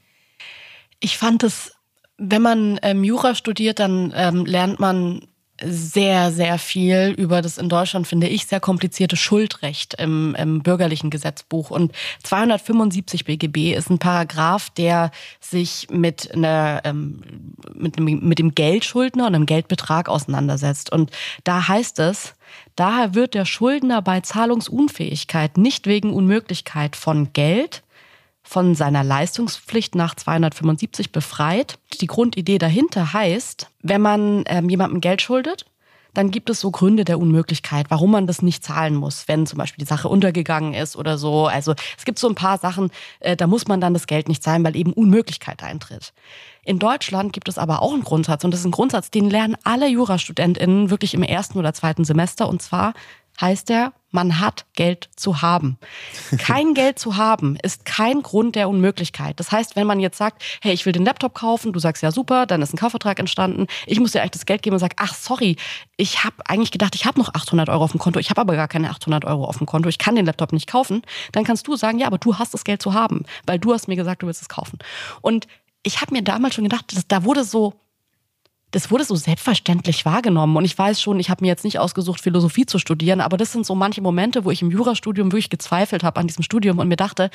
Ich 0.98 1.18
fand 1.18 1.44
es, 1.44 1.72
wenn 2.18 2.42
man 2.42 2.79
ähm, 2.83 3.05
Jura 3.05 3.35
studiert, 3.35 3.79
dann 3.79 4.12
ähm, 4.14 4.44
lernt 4.44 4.79
man 4.81 5.22
sehr, 5.64 6.33
sehr 6.33 6.59
viel 6.59 7.14
über 7.16 7.42
das 7.42 7.59
in 7.59 7.68
Deutschland, 7.68 8.07
finde 8.07 8.27
ich, 8.27 8.46
sehr 8.46 8.61
komplizierte 8.61 9.16
Schuldrecht 9.16 9.94
im, 9.94 10.35
im 10.35 10.62
bürgerlichen 10.62 11.11
Gesetzbuch. 11.11 11.70
Und 11.70 11.92
275 12.25 13.25
BGB 13.25 13.75
ist 13.75 13.90
ein 13.90 13.98
Paragraph, 13.98 14.70
der 14.70 15.11
sich 15.40 15.88
mit, 15.90 16.33
einer, 16.35 16.81
ähm, 16.85 17.22
mit, 17.75 17.98
mit 18.01 18.38
dem 18.38 18.55
Geldschuldner 18.55 19.27
und 19.27 19.35
einem 19.35 19.46
Geldbetrag 19.46 20.09
auseinandersetzt. 20.09 20.90
Und 20.90 21.11
da 21.44 21.68
heißt 21.68 21.98
es, 22.01 22.35
daher 22.77 23.14
wird 23.14 23.35
der 23.35 23.44
Schuldner 23.44 24.03
bei 24.03 24.20
Zahlungsunfähigkeit 24.20 25.57
nicht 25.59 25.87
wegen 25.87 26.12
Unmöglichkeit 26.12 26.96
von 26.96 27.33
Geld, 27.33 27.83
von 28.42 28.74
seiner 28.74 29.05
Leistungspflicht 29.05 29.94
nach 29.94 30.14
275 30.14 31.12
befreit. 31.12 31.78
Die 32.00 32.07
Grundidee 32.07 32.59
dahinter 32.59 33.12
heißt, 33.12 33.68
wenn 33.83 34.00
man 34.00 34.44
ähm, 34.46 34.68
jemandem 34.68 35.00
Geld 35.00 35.22
schuldet, 35.22 35.66
dann 36.14 36.31
gibt 36.31 36.50
es 36.50 36.61
so 36.61 36.70
Gründe 36.70 37.05
der 37.05 37.18
Unmöglichkeit, 37.18 37.87
warum 37.88 38.11
man 38.11 38.26
das 38.26 38.42
nicht 38.42 38.62
zahlen 38.62 38.94
muss, 38.94 39.28
wenn 39.28 39.46
zum 39.46 39.59
Beispiel 39.59 39.83
die 39.85 39.88
Sache 39.88 40.09
untergegangen 40.09 40.74
ist 40.74 40.96
oder 40.96 41.16
so. 41.16 41.46
Also 41.46 41.74
es 41.96 42.05
gibt 42.05 42.18
so 42.18 42.28
ein 42.28 42.35
paar 42.35 42.59
Sachen, 42.59 42.90
äh, 43.20 43.37
da 43.37 43.46
muss 43.46 43.66
man 43.66 43.81
dann 43.81 43.94
das 43.94 44.07
Geld 44.07 44.28
nicht 44.28 44.42
zahlen, 44.42 44.64
weil 44.64 44.76
eben 44.76 44.92
Unmöglichkeit 44.92 45.62
eintritt. 45.62 46.12
In 46.64 46.78
Deutschland 46.78 47.33
gibt 47.33 47.48
es 47.48 47.59
aber 47.59 47.83
auch 47.83 47.92
einen 47.92 48.05
Grundsatz 48.05 48.44
und 48.44 48.52
das 48.52 48.61
ist 48.61 48.66
ein 48.66 48.72
Grundsatz, 48.72 49.11
den 49.11 49.31
lernen 49.31 49.57
alle 49.64 49.88
JurastudentInnen 49.88 50.90
wirklich 50.90 51.14
im 51.14 51.22
ersten 51.22 51.59
oder 51.59 51.72
zweiten 51.72 52.05
Semester 52.05 52.48
und 52.48 52.62
zwar 52.62 52.94
heißt 53.40 53.70
er, 53.70 53.92
man 54.12 54.40
hat 54.40 54.66
Geld 54.74 55.08
zu 55.16 55.42
haben. 55.42 55.78
Kein 56.38 56.74
Geld 56.74 56.98
zu 56.98 57.16
haben 57.16 57.56
ist 57.62 57.84
kein 57.84 58.22
Grund 58.22 58.54
der 58.54 58.68
Unmöglichkeit. 58.68 59.40
Das 59.40 59.50
heißt, 59.50 59.74
wenn 59.74 59.86
man 59.86 60.00
jetzt 60.00 60.18
sagt, 60.18 60.42
hey, 60.60 60.72
ich 60.72 60.84
will 60.86 60.92
den 60.92 61.04
Laptop 61.04 61.34
kaufen, 61.34 61.72
du 61.72 61.80
sagst 61.80 62.02
ja 62.02 62.12
super, 62.12 62.46
dann 62.46 62.62
ist 62.62 62.74
ein 62.74 62.76
Kaufvertrag 62.76 63.18
entstanden, 63.18 63.66
ich 63.86 63.98
muss 63.98 64.12
dir 64.12 64.20
eigentlich 64.20 64.32
das 64.32 64.46
Geld 64.46 64.62
geben 64.62 64.74
und 64.74 64.80
sag, 64.80 64.94
ach 64.98 65.14
sorry, 65.14 65.56
ich 65.96 66.24
habe 66.24 66.36
eigentlich 66.46 66.70
gedacht, 66.70 66.94
ich 66.94 67.06
habe 67.06 67.18
noch 67.18 67.34
800 67.34 67.68
Euro 67.70 67.84
auf 67.84 67.92
dem 67.92 68.00
Konto, 68.00 68.20
ich 68.20 68.30
habe 68.30 68.40
aber 68.40 68.54
gar 68.54 68.68
keine 68.68 68.90
800 68.90 69.24
Euro 69.24 69.46
auf 69.46 69.58
dem 69.58 69.66
Konto, 69.66 69.88
ich 69.88 69.98
kann 69.98 70.14
den 70.14 70.26
Laptop 70.26 70.52
nicht 70.52 70.68
kaufen, 70.68 71.02
dann 71.32 71.44
kannst 71.44 71.66
du 71.66 71.76
sagen, 71.76 71.98
ja, 71.98 72.06
aber 72.06 72.18
du 72.18 72.38
hast 72.38 72.52
das 72.52 72.64
Geld 72.64 72.82
zu 72.82 72.92
haben, 72.92 73.24
weil 73.46 73.58
du 73.58 73.72
hast 73.72 73.88
mir 73.88 73.96
gesagt, 73.96 74.22
du 74.22 74.26
willst 74.26 74.42
es 74.42 74.48
kaufen. 74.48 74.78
Und 75.22 75.46
ich 75.82 76.00
habe 76.00 76.12
mir 76.12 76.22
damals 76.22 76.54
schon 76.54 76.64
gedacht, 76.64 76.94
dass, 76.94 77.06
da 77.08 77.24
wurde 77.24 77.44
so 77.44 77.74
das 78.72 78.90
wurde 78.90 79.04
so 79.04 79.14
selbstverständlich 79.14 80.04
wahrgenommen. 80.04 80.56
Und 80.56 80.64
ich 80.64 80.76
weiß 80.76 81.00
schon, 81.00 81.20
ich 81.20 81.30
habe 81.30 81.44
mir 81.44 81.48
jetzt 81.48 81.62
nicht 81.64 81.78
ausgesucht, 81.78 82.20
Philosophie 82.20 82.66
zu 82.66 82.78
studieren, 82.78 83.20
aber 83.20 83.37
das 83.37 83.52
sind 83.52 83.64
so 83.64 83.74
manche 83.74 84.00
Momente, 84.00 84.44
wo 84.44 84.50
ich 84.50 84.62
im 84.62 84.70
Jurastudium 84.70 85.30
wirklich 85.30 85.50
gezweifelt 85.50 86.02
habe 86.02 86.18
an 86.18 86.26
diesem 86.26 86.42
Studium 86.42 86.78
und 86.78 86.88
mir 86.88 86.96
dachte, 86.96 87.30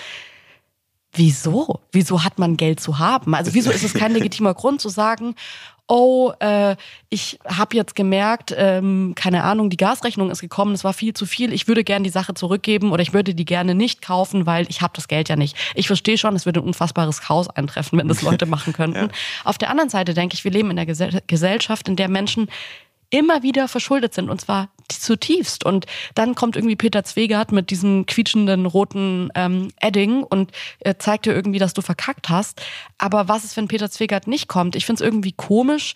wieso? 1.13 1.80
Wieso 1.91 2.23
hat 2.23 2.39
man 2.39 2.58
Geld 2.58 2.80
zu 2.80 3.00
haben? 3.00 3.36
Also 3.36 3.54
wieso 3.54 3.71
ist 3.71 3.84
es 3.84 3.93
kein 3.93 4.12
legitimer 4.13 4.56
Grund 4.56 4.82
zu 4.82 4.89
sagen, 4.89 5.36
oh, 5.88 6.32
äh, 6.39 6.76
ich 7.10 7.39
habe 7.45 7.76
jetzt 7.76 7.95
gemerkt, 7.95 8.54
ähm, 8.56 9.13
keine 9.15 9.43
Ahnung, 9.43 9.69
die 9.69 9.78
Gasrechnung 9.78 10.30
ist 10.30 10.41
gekommen, 10.41 10.73
es 10.73 10.84
war 10.84 10.93
viel 10.93 11.13
zu 11.13 11.26
viel, 11.26 11.54
ich 11.54 11.67
würde 11.67 11.84
gerne 11.84 12.04
die 12.04 12.10
Sache 12.10 12.34
zurückgeben 12.34 12.91
oder 12.91 13.02
ich 13.02 13.13
würde 13.13 13.34
die 13.34 13.45
gerne 13.45 13.73
nicht 13.73 14.02
kaufen, 14.02 14.45
weil 14.45 14.65
ich 14.69 14.82
habe 14.82 14.93
das 14.95 15.08
Geld 15.08 15.30
ja 15.30 15.36
nicht. 15.36 15.56
Ich 15.76 15.88
verstehe 15.88 16.17
schon, 16.17 16.36
es 16.36 16.45
würde 16.45 16.60
ein 16.60 16.67
unfassbares 16.67 17.21
Chaos 17.21 17.50
eintreffen, 17.50 17.97
wenn 17.97 18.08
das 18.08 18.21
Leute 18.28 18.45
machen 18.45 18.73
könnten. 18.73 18.97
ja. 18.97 19.10
Auf 19.45 19.58
der 19.58 19.69
anderen 19.69 19.89
Seite 19.89 20.13
denke 20.13 20.36
ich, 20.36 20.43
wir 20.43 20.52
leben 20.52 20.71
in 20.71 20.78
einer 20.78 21.21
Gesellschaft, 21.28 21.88
in 21.88 21.95
der 21.95 22.10
Menschen 22.10 22.50
immer 23.10 23.43
wieder 23.43 23.67
verschuldet 23.67 24.13
sind 24.13 24.30
und 24.30 24.41
zwar 24.41 24.70
zutiefst. 24.89 25.65
Und 25.65 25.86
dann 26.15 26.36
kommt 26.36 26.56
irgendwie 26.56 26.76
Peter 26.76 27.04
Zwegert 27.04 27.52
mit 27.52 27.70
diesem 27.70 28.06
quietschenden 28.06 28.65
roten 28.65 29.30
ähm, 29.36 29.70
Edding 29.80 30.24
und 30.24 30.52
äh, 30.80 30.96
zeigt 30.98 31.26
dir 31.26 31.34
irgendwie, 31.34 31.60
dass 31.60 31.74
du 31.74 31.82
verkackt 31.82 32.30
hast. 32.30 32.62
Aber 32.98 33.28
was 33.28 33.43
ist, 33.43 33.58
wenn 33.58 33.67
Peter 33.67 33.89
Zwegert 33.89 34.28
nicht 34.28 34.48
kommt? 34.48 34.76
Ich 34.76 34.86
finde 34.86 35.04
es 35.04 35.08
irgendwie 35.08 35.34
komisch, 35.34 35.93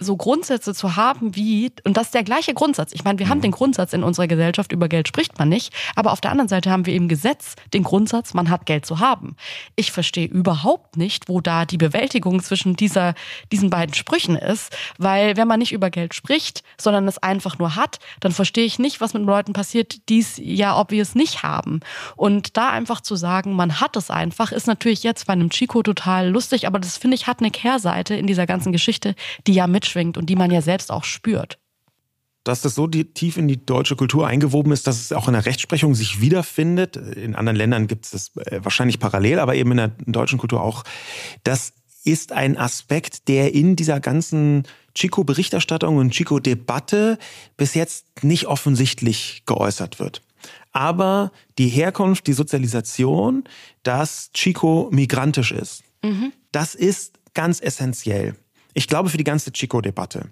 so 0.00 0.16
Grundsätze 0.16 0.74
zu 0.74 0.96
haben 0.96 1.36
wie, 1.36 1.70
und 1.84 1.96
das 1.96 2.06
ist 2.06 2.14
der 2.14 2.24
gleiche 2.24 2.54
Grundsatz. 2.54 2.92
Ich 2.92 3.04
meine, 3.04 3.18
wir 3.18 3.26
mhm. 3.26 3.30
haben 3.30 3.40
den 3.42 3.50
Grundsatz 3.50 3.92
in 3.92 4.02
unserer 4.02 4.26
Gesellschaft, 4.26 4.72
über 4.72 4.88
Geld 4.88 5.06
spricht 5.06 5.38
man 5.38 5.48
nicht, 5.48 5.72
aber 5.94 6.12
auf 6.12 6.20
der 6.20 6.30
anderen 6.30 6.48
Seite 6.48 6.70
haben 6.70 6.86
wir 6.86 6.94
im 6.94 7.06
Gesetz 7.08 7.54
den 7.74 7.82
Grundsatz, 7.82 8.34
man 8.34 8.50
hat 8.50 8.66
Geld 8.66 8.86
zu 8.86 8.98
haben. 8.98 9.36
Ich 9.76 9.92
verstehe 9.92 10.26
überhaupt 10.26 10.96
nicht, 10.96 11.28
wo 11.28 11.40
da 11.40 11.66
die 11.66 11.76
Bewältigung 11.76 12.42
zwischen 12.42 12.74
dieser, 12.74 13.14
diesen 13.52 13.70
beiden 13.70 13.94
Sprüchen 13.94 14.36
ist, 14.36 14.74
weil 14.98 15.36
wenn 15.36 15.46
man 15.46 15.58
nicht 15.58 15.72
über 15.72 15.90
Geld 15.90 16.14
spricht, 16.14 16.62
sondern 16.78 17.06
es 17.06 17.18
einfach 17.18 17.58
nur 17.58 17.76
hat, 17.76 17.98
dann 18.20 18.32
verstehe 18.32 18.64
ich 18.64 18.78
nicht, 18.78 19.00
was 19.00 19.12
mit 19.12 19.22
Leuten 19.24 19.52
passiert, 19.52 20.08
die 20.08 20.20
es 20.20 20.40
ja 20.42 20.78
obvious 20.78 21.14
nicht 21.14 21.42
haben. 21.42 21.80
Und 22.16 22.56
da 22.56 22.70
einfach 22.70 23.02
zu 23.02 23.16
sagen, 23.16 23.52
man 23.52 23.80
hat 23.80 23.96
es 23.96 24.10
einfach, 24.10 24.50
ist 24.50 24.66
natürlich 24.66 25.02
jetzt 25.02 25.26
bei 25.26 25.34
einem 25.34 25.50
Chico 25.50 25.82
total 25.82 26.30
lustig, 26.30 26.66
aber 26.66 26.78
das 26.78 26.96
finde 26.96 27.16
ich 27.16 27.26
hat 27.26 27.40
eine 27.40 27.50
Kehrseite 27.50 28.14
in 28.14 28.26
dieser 28.26 28.46
ganzen 28.46 28.72
Geschichte, 28.72 29.14
die 29.46 29.52
ja 29.52 29.66
mit 29.66 29.89
mitschwingt 29.90 30.16
und 30.16 30.26
die 30.26 30.36
man 30.36 30.50
ja 30.50 30.62
selbst 30.62 30.90
auch 30.90 31.04
spürt. 31.04 31.58
Dass 32.44 32.62
das 32.62 32.74
so 32.74 32.86
tief 32.86 33.36
in 33.36 33.48
die 33.48 33.64
deutsche 33.64 33.96
Kultur 33.96 34.26
eingewoben 34.26 34.72
ist, 34.72 34.86
dass 34.86 34.98
es 34.98 35.12
auch 35.12 35.28
in 35.28 35.34
der 35.34 35.44
Rechtsprechung 35.44 35.94
sich 35.94 36.22
wiederfindet. 36.22 36.96
In 36.96 37.34
anderen 37.34 37.56
Ländern 37.56 37.86
gibt 37.86 38.06
es 38.06 38.10
das 38.12 38.36
äh, 38.46 38.60
wahrscheinlich 38.62 38.98
parallel, 38.98 39.38
aber 39.38 39.54
eben 39.56 39.72
in 39.72 39.76
der 39.76 39.92
deutschen 40.06 40.38
Kultur 40.38 40.62
auch. 40.62 40.84
Das 41.44 41.74
ist 42.02 42.32
ein 42.32 42.56
Aspekt, 42.56 43.28
der 43.28 43.52
in 43.52 43.76
dieser 43.76 44.00
ganzen 44.00 44.62
Chico-Berichterstattung 44.94 45.98
und 45.98 46.12
Chico-Debatte 46.12 47.18
bis 47.58 47.74
jetzt 47.74 48.06
nicht 48.22 48.46
offensichtlich 48.46 49.42
geäußert 49.44 49.98
wird. 49.98 50.22
Aber 50.72 51.32
die 51.58 51.68
Herkunft, 51.68 52.26
die 52.26 52.32
Sozialisation, 52.32 53.44
dass 53.82 54.30
Chico 54.32 54.88
migrantisch 54.90 55.52
ist, 55.52 55.82
mhm. 56.02 56.32
das 56.52 56.74
ist 56.74 57.18
ganz 57.34 57.60
essentiell. 57.60 58.34
Ich 58.74 58.88
glaube 58.88 59.08
für 59.08 59.16
die 59.16 59.24
ganze 59.24 59.52
Chico-Debatte. 59.52 60.30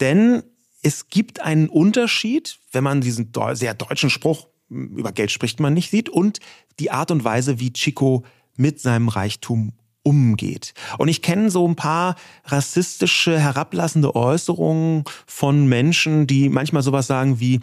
Denn 0.00 0.42
es 0.82 1.08
gibt 1.08 1.40
einen 1.40 1.68
Unterschied, 1.68 2.58
wenn 2.72 2.84
man 2.84 3.00
diesen 3.00 3.32
sehr 3.52 3.74
deutschen 3.74 4.10
Spruch, 4.10 4.48
hm, 4.68 4.96
über 4.96 5.12
Geld 5.12 5.30
spricht 5.30 5.60
man 5.60 5.74
nicht, 5.74 5.90
sieht 5.90 6.08
und 6.08 6.40
die 6.78 6.90
Art 6.90 7.10
und 7.10 7.24
Weise, 7.24 7.60
wie 7.60 7.72
Chico 7.72 8.24
mit 8.56 8.80
seinem 8.80 9.08
Reichtum 9.08 9.72
umgeht. 10.02 10.74
Und 10.98 11.08
ich 11.08 11.22
kenne 11.22 11.50
so 11.50 11.66
ein 11.66 11.76
paar 11.76 12.16
rassistische, 12.44 13.40
herablassende 13.40 14.14
Äußerungen 14.14 15.04
von 15.26 15.66
Menschen, 15.66 16.26
die 16.26 16.50
manchmal 16.50 16.82
sowas 16.82 17.06
sagen 17.06 17.40
wie, 17.40 17.60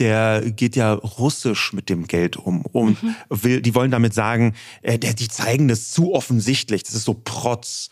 der 0.00 0.42
geht 0.50 0.74
ja 0.74 0.92
russisch 0.92 1.72
mit 1.72 1.88
dem 1.88 2.08
Geld 2.08 2.36
um 2.36 2.62
und 2.66 3.00
mhm. 3.00 3.14
will, 3.30 3.62
die 3.62 3.76
wollen 3.76 3.92
damit 3.92 4.12
sagen, 4.12 4.54
äh, 4.82 4.98
der, 4.98 5.14
die 5.14 5.28
zeigen 5.28 5.68
das 5.68 5.92
zu 5.92 6.12
offensichtlich, 6.14 6.82
das 6.82 6.94
ist 6.94 7.04
so 7.04 7.14
Protz 7.14 7.90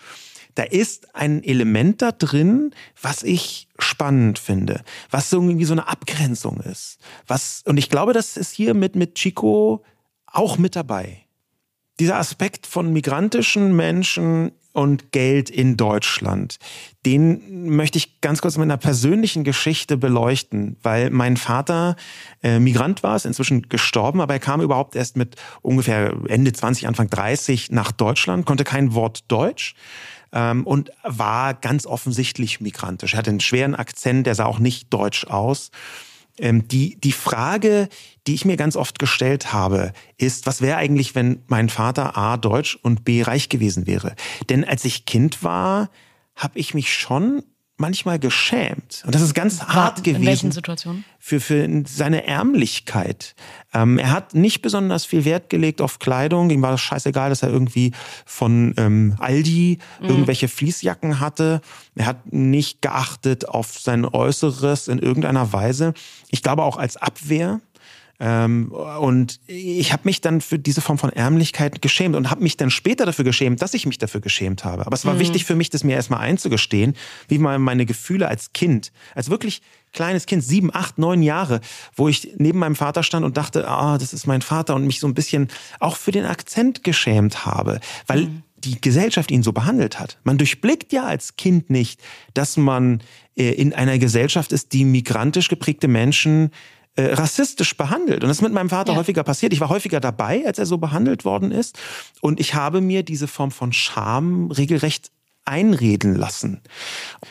da 0.55 0.63
ist 0.65 1.15
ein 1.15 1.43
Element 1.43 2.03
da 2.03 2.13
drin, 2.13 2.75
was 3.01 3.23
ich 3.23 3.69
spannend 3.79 4.39
finde, 4.39 4.83
was 5.11 5.31
so 5.31 5.41
irgendwie 5.41 5.65
so 5.65 5.75
eine 5.75 5.89
Abgrenzung 5.89 6.61
ist. 6.61 6.99
Was, 7.27 7.63
und 7.67 7.77
ich 7.77 7.89
glaube, 7.89 8.13
das 8.13 8.37
ist 8.37 8.53
hier 8.53 8.75
mit, 8.75 8.97
mit 8.97 9.15
Chico 9.15 9.85
auch 10.27 10.59
mit 10.59 10.77
dabei. 10.77 11.19
Dieser 12.01 12.17
Aspekt 12.17 12.67
von 12.67 12.93
migrantischen 12.93 13.77
Menschen 13.77 14.53
und 14.73 15.13
Geld 15.13 15.51
in 15.51 15.77
Deutschland, 15.77 16.59
den 17.05 17.69
möchte 17.69 17.99
ich 17.99 18.23
ganz 18.23 18.41
kurz 18.41 18.57
mit 18.57 18.65
einer 18.65 18.79
persönlichen 18.79 19.45
Geschichte 19.45 19.99
beleuchten, 19.99 20.77
weil 20.83 21.11
mein 21.11 21.37
Vater 21.37 21.97
äh, 22.43 22.59
Migrant 22.59 23.03
war, 23.03 23.15
ist 23.17 23.27
inzwischen 23.27 23.69
gestorben, 23.69 24.23
aber 24.23 24.33
er 24.33 24.41
kam 24.41 24.63
überhaupt 24.63 24.97
erst 24.97 25.17
mit 25.17 25.37
ungefähr 25.61 26.15
Ende 26.29 26.53
20, 26.53 26.89
Anfang 26.89 27.11
30 27.11 27.71
nach 27.71 27.93
Deutschland, 27.93 28.47
konnte 28.47 28.65
kein 28.65 28.95
Wort 28.95 29.31
Deutsch 29.31 29.75
ähm, 30.33 30.67
und 30.67 30.91
war 31.03 31.55
ganz 31.55 31.87
offensichtlich 31.87 32.61
migrantisch. 32.61 33.15
Er 33.15 33.19
hatte 33.19 33.31
einen 33.31 33.41
schweren 33.41 33.75
Akzent, 33.75 34.27
der 34.27 34.35
sah 34.35 34.47
auch 34.47 34.59
nicht 34.59 34.93
deutsch 34.93 35.27
aus. 35.27 35.71
Ähm, 36.39 36.67
die, 36.67 36.99
die 36.99 37.13
Frage, 37.13 37.89
die 38.27 38.35
ich 38.35 38.45
mir 38.45 38.57
ganz 38.57 38.77
oft 38.77 38.99
gestellt 38.99 39.53
habe, 39.53 39.93
ist, 40.17 40.47
was 40.47 40.63
wäre 40.63 40.79
eigentlich, 40.79 41.15
wenn 41.15 41.43
mein 41.47 41.69
Vater 41.69 42.17
A 42.17 42.37
deutsch 42.37 42.79
und 42.83 43.05
B 43.05 43.23
reich 43.23 43.49
gewesen 43.49 43.87
wäre? 43.87 44.15
Denn 44.49 44.65
als 44.65 44.85
ich 44.85 45.05
Kind 45.05 45.43
war, 45.43 45.91
habe 46.35 46.59
ich 46.59 46.73
mich 46.73 46.95
schon 46.95 47.43
manchmal 47.83 48.21
geschämt. 48.21 49.03
Und 49.05 49.15
das 49.15 49.23
ist 49.23 49.35
ganz 49.35 49.61
hart 49.65 50.05
gewesen. 50.05 50.23
In 50.23 50.27
welchen 50.27 50.53
Situationen? 50.53 51.05
Für, 51.19 51.41
für 51.41 51.69
seine 51.87 52.27
Ärmlichkeit. 52.27 53.35
Ähm, 53.75 53.99
er 53.99 54.13
hat 54.13 54.35
nicht 54.35 54.63
besonders 54.63 55.05
viel 55.05 55.25
Wert 55.25 55.51
gelegt 55.51 55.81
auf 55.81 55.99
Kleidung. 55.99 56.51
Ihm 56.51 56.63
war 56.63 56.71
das 56.71 56.81
scheißegal, 56.81 57.29
dass 57.29 57.43
er 57.43 57.51
irgendwie 57.51 57.93
von 58.25 58.73
ähm, 58.77 59.17
Aldi 59.19 59.79
mhm. 60.01 60.09
irgendwelche 60.09 60.47
Fließjacken 60.47 61.19
hatte. 61.19 61.61
Er 61.97 62.07
hat 62.07 62.33
nicht 62.33 62.83
geachtet 62.83 63.49
auf 63.49 63.79
sein 63.79 64.05
Äußeres 64.05 64.87
in 64.87 65.01
irgendeiner 65.01 65.53
Weise. 65.53 65.93
Ich 66.31 66.43
glaube 66.43 66.63
auch 66.63 66.77
als 66.77 66.97
Abwehr 66.97 67.61
und 68.23 69.41
ich 69.49 69.93
habe 69.93 70.03
mich 70.05 70.21
dann 70.21 70.41
für 70.41 70.59
diese 70.59 70.81
Form 70.81 70.97
von 70.97 71.11
Ärmlichkeit 71.11 71.83
geschämt 71.83 72.15
und 72.15 72.31
habe 72.31 72.43
mich 72.43 72.57
dann 72.57 72.71
später 72.71 73.05
dafür 73.05 73.25
geschämt, 73.25 73.61
dass 73.63 73.75
ich 73.75 73.85
mich 73.85 73.99
dafür 73.99 74.21
geschämt 74.21 74.65
habe. 74.65 74.87
Aber 74.87 74.95
es 74.95 75.05
war 75.05 75.15
mhm. 75.15 75.19
wichtig 75.19 75.45
für 75.45 75.57
mich, 75.57 75.71
das 75.71 75.83
mir 75.83 75.97
erstmal 75.97 76.21
einzugestehen, 76.21 76.95
wie 77.27 77.39
meine 77.39 77.85
Gefühle 77.85 78.29
als 78.29 78.53
Kind, 78.53 78.93
als 79.17 79.29
wirklich 79.29 79.61
kleines 79.93 80.27
Kind, 80.27 80.45
sieben, 80.45 80.73
acht, 80.73 80.99
neun 80.99 81.23
Jahre, 81.23 81.61
wo 81.97 82.09
ich 82.09 82.35
neben 82.39 82.61
meinem 82.61 82.77
Vater 82.77 83.03
stand 83.03 83.25
und 83.25 83.37
dachte, 83.37 83.67
ah, 83.69 83.99
das 83.99 84.13
ist 84.13 84.27
mein 84.27 84.41
Vater 84.41 84.77
und 84.77 84.87
mich 84.87 85.01
so 85.01 85.09
ein 85.09 85.15
bisschen 85.15 85.49
auch 85.81 85.97
für 85.97 86.13
den 86.13 86.25
Akzent 86.25 86.85
geschämt 86.85 87.45
habe, 87.45 87.81
weil 88.07 88.27
mhm 88.27 88.43
die 88.65 88.81
Gesellschaft 88.81 89.33
ihn 89.33 89.43
so 89.43 89.53
behandelt 89.53 89.99
hat. 89.99 90.19
Man 90.23 90.39
durchblickt 90.39 90.93
ja 90.93 91.05
als 91.05 91.37
Kind 91.37 91.69
nicht, 91.69 92.01
dass 92.33 92.57
man 92.57 93.03
äh, 93.37 93.51
in 93.51 93.73
einer 93.73 93.99
Gesellschaft 93.99 94.53
ist, 94.53 94.73
die 94.73 94.85
migrantisch 94.85 95.49
geprägte 95.49 95.89
Menschen 95.89 96.53
äh, 96.97 97.15
rassistisch 97.15 97.77
behandelt. 97.77 98.23
Und 98.23 98.29
das 98.29 98.39
ist 98.39 98.43
mit 98.43 98.53
meinem 98.53 98.69
Vater 98.71 98.93
ja. 98.93 98.99
häufiger 98.99 99.23
passiert. 99.25 99.53
Ich 99.53 99.61
war 99.61 99.69
häufiger 99.69 100.01
dabei, 100.01 100.47
als 100.47 100.59
er 100.59 100.67
so 100.67 100.79
behandelt 100.79 101.25
worden 101.25 101.51
ist. 101.51 101.79
Und 102.21 102.39
ich 102.39 102.55
habe 102.55 102.81
mir 102.81 103.03
diese 103.03 103.29
Form 103.29 103.51
von 103.51 103.73
Scham 103.73 104.51
regelrecht 104.51 105.11
einreden 105.45 106.15
lassen. 106.15 106.61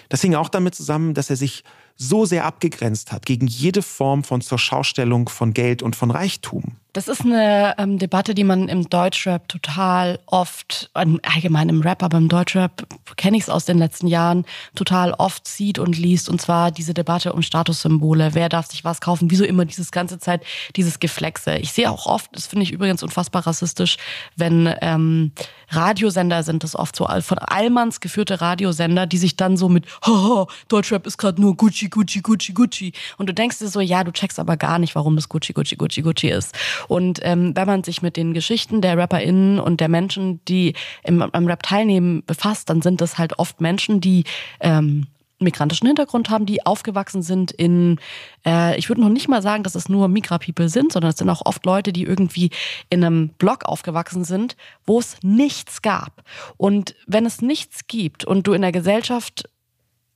Das 0.10 0.22
hing 0.22 0.36
auch 0.36 0.50
damit 0.50 0.76
zusammen, 0.76 1.14
dass 1.14 1.30
er 1.30 1.36
sich 1.36 1.64
so 1.96 2.26
sehr 2.26 2.46
abgegrenzt 2.46 3.12
hat 3.12 3.26
gegen 3.26 3.48
jede 3.48 3.84
Form 3.84 4.24
von 4.24 4.42
Zurschaustellung 4.42 5.30
von 5.30 5.54
Geld 5.54 5.84
und 5.84 5.96
von 5.96 6.10
Reichtum. 6.10 6.78
Das 6.94 7.08
ist 7.08 7.22
eine 7.22 7.76
ähm, 7.78 7.98
Debatte, 8.00 8.34
die 8.34 8.44
man 8.44 8.68
im 8.68 8.90
Deutschrap 8.90 9.48
total 9.48 10.20
oft, 10.26 10.90
allgemein 10.94 11.70
im 11.70 11.82
Rap, 11.82 12.04
aber 12.04 12.18
im 12.18 12.28
Deutschrap 12.28 12.86
kenne 13.16 13.38
ich 13.38 13.44
es 13.44 13.50
aus 13.50 13.64
den 13.64 13.78
letzten 13.78 14.08
Jahren, 14.08 14.46
total 14.76 15.14
oft 15.14 15.48
sieht 15.48 15.80
und 15.80 15.98
liest. 15.98 16.28
Und 16.28 16.42
zwar 16.42 16.70
diese 16.70 16.94
Debatte 16.94 17.32
um 17.32 17.44
Statussymbole. 17.44 18.32
Wer 18.34 18.50
darf 18.50 18.68
sich 18.68 18.84
was 18.84 19.00
kaufen? 19.00 19.32
Wieso 19.32 19.46
immer 19.46 19.64
dieses 19.64 19.92
ganze 19.92 20.20
Zeit 20.20 20.44
dieses 20.76 21.00
Geflexe? 21.00 21.56
Ich 21.60 21.72
sehe 21.72 21.90
auch 21.90 22.08
oft, 22.08 22.30
das 22.34 22.48
finde 22.48 22.64
ich 22.64 22.74
übrigens 22.74 23.04
unfassbar 23.04 23.48
rassistisch, 23.48 23.96
wenn 24.36 24.74
ähm, 24.82 25.32
Radiosender 25.70 26.44
sind 26.44 26.64
das 26.64 26.76
oft 26.76 26.98
so, 26.98 27.08
von 27.22 27.40
Allmanns 27.40 28.02
geführte 28.02 28.42
Radiosender, 28.42 29.08
die 29.08 29.18
sich 29.18 29.38
dann 29.38 29.56
so 29.56 29.70
mit, 29.70 29.86
haha, 30.06 30.48
Deutschrap 30.68 31.08
ist 31.08 31.18
gerade 31.18 31.40
nur 31.40 31.56
Gucci, 31.56 31.88
Gucci, 31.88 32.22
Gucci, 32.22 32.52
Gucci. 32.52 32.92
Und 33.18 33.30
du 33.30 33.34
denkst 33.34 33.60
dir 33.60 33.70
so, 33.70 33.80
ja, 33.80 34.04
du 34.04 34.12
checkst 34.12 34.40
aber 34.40 34.58
gar 34.58 34.80
nicht, 34.80 34.96
warum 34.96 35.16
das 35.16 35.30
Gucci, 35.30 35.54
Gucci, 35.54 35.78
Gucci, 35.78 36.02
Gucci 36.02 36.30
ist. 36.30 36.54
Und 36.88 37.20
ähm, 37.24 37.56
wenn 37.56 37.68
man 37.68 37.84
sich 37.84 38.02
mit 38.02 38.18
den 38.18 38.34
Geschichten 38.34 38.82
der 38.82 38.98
RapperInnen 38.98 39.60
und 39.60 39.80
der 39.80 39.90
Menschen, 39.90 40.44
die 40.46 40.74
im, 41.04 41.22
am 41.22 41.48
Rap 41.48 41.64
teilnehmen, 41.64 42.24
befasst, 42.26 42.70
dann 42.70 42.82
sind 42.82 43.02
das 43.02 43.18
halt 43.18 43.40
oft 43.40 43.62
Menschen, 43.62 44.02
die 44.02 44.24
ähm, 44.60 45.08
migrantischen 45.42 45.88
Hintergrund 45.88 46.30
haben, 46.30 46.46
die 46.46 46.66
aufgewachsen 46.66 47.22
sind 47.22 47.52
in, 47.52 48.00
äh, 48.46 48.78
ich 48.78 48.90
würde 48.90 49.02
noch 49.02 49.10
nicht 49.10 49.28
mal 49.28 49.42
sagen, 49.42 49.64
dass 49.64 49.76
es 49.76 49.90
nur 49.90 50.08
Migra-People 50.08 50.70
sind, 50.70 50.94
sondern 50.94 51.10
es 51.10 51.18
sind 51.18 51.30
auch 51.30 51.46
oft 51.46 51.66
Leute, 51.66 51.92
die 51.92 52.04
irgendwie 52.04 52.52
in 52.90 53.04
einem 53.04 53.30
Block 53.30 53.66
aufgewachsen 53.66 54.24
sind, 54.24 54.56
wo 54.86 55.00
es 55.00 55.18
nichts 55.24 55.82
gab. 55.82 56.24
Und 56.58 56.96
wenn 57.08 57.26
es 57.26 57.42
nichts 57.42 57.88
gibt 57.88 58.24
und 58.24 58.48
du 58.48 58.54
in 58.54 58.62
der 58.62 58.72
Gesellschaft 58.72 59.50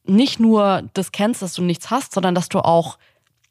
nicht 0.05 0.39
nur 0.39 0.83
das 0.93 1.11
kennst, 1.11 1.41
dass 1.41 1.53
du 1.53 1.63
nichts 1.63 1.89
hast, 1.89 2.13
sondern 2.13 2.35
dass 2.35 2.49
du 2.49 2.59
auch 2.59 2.97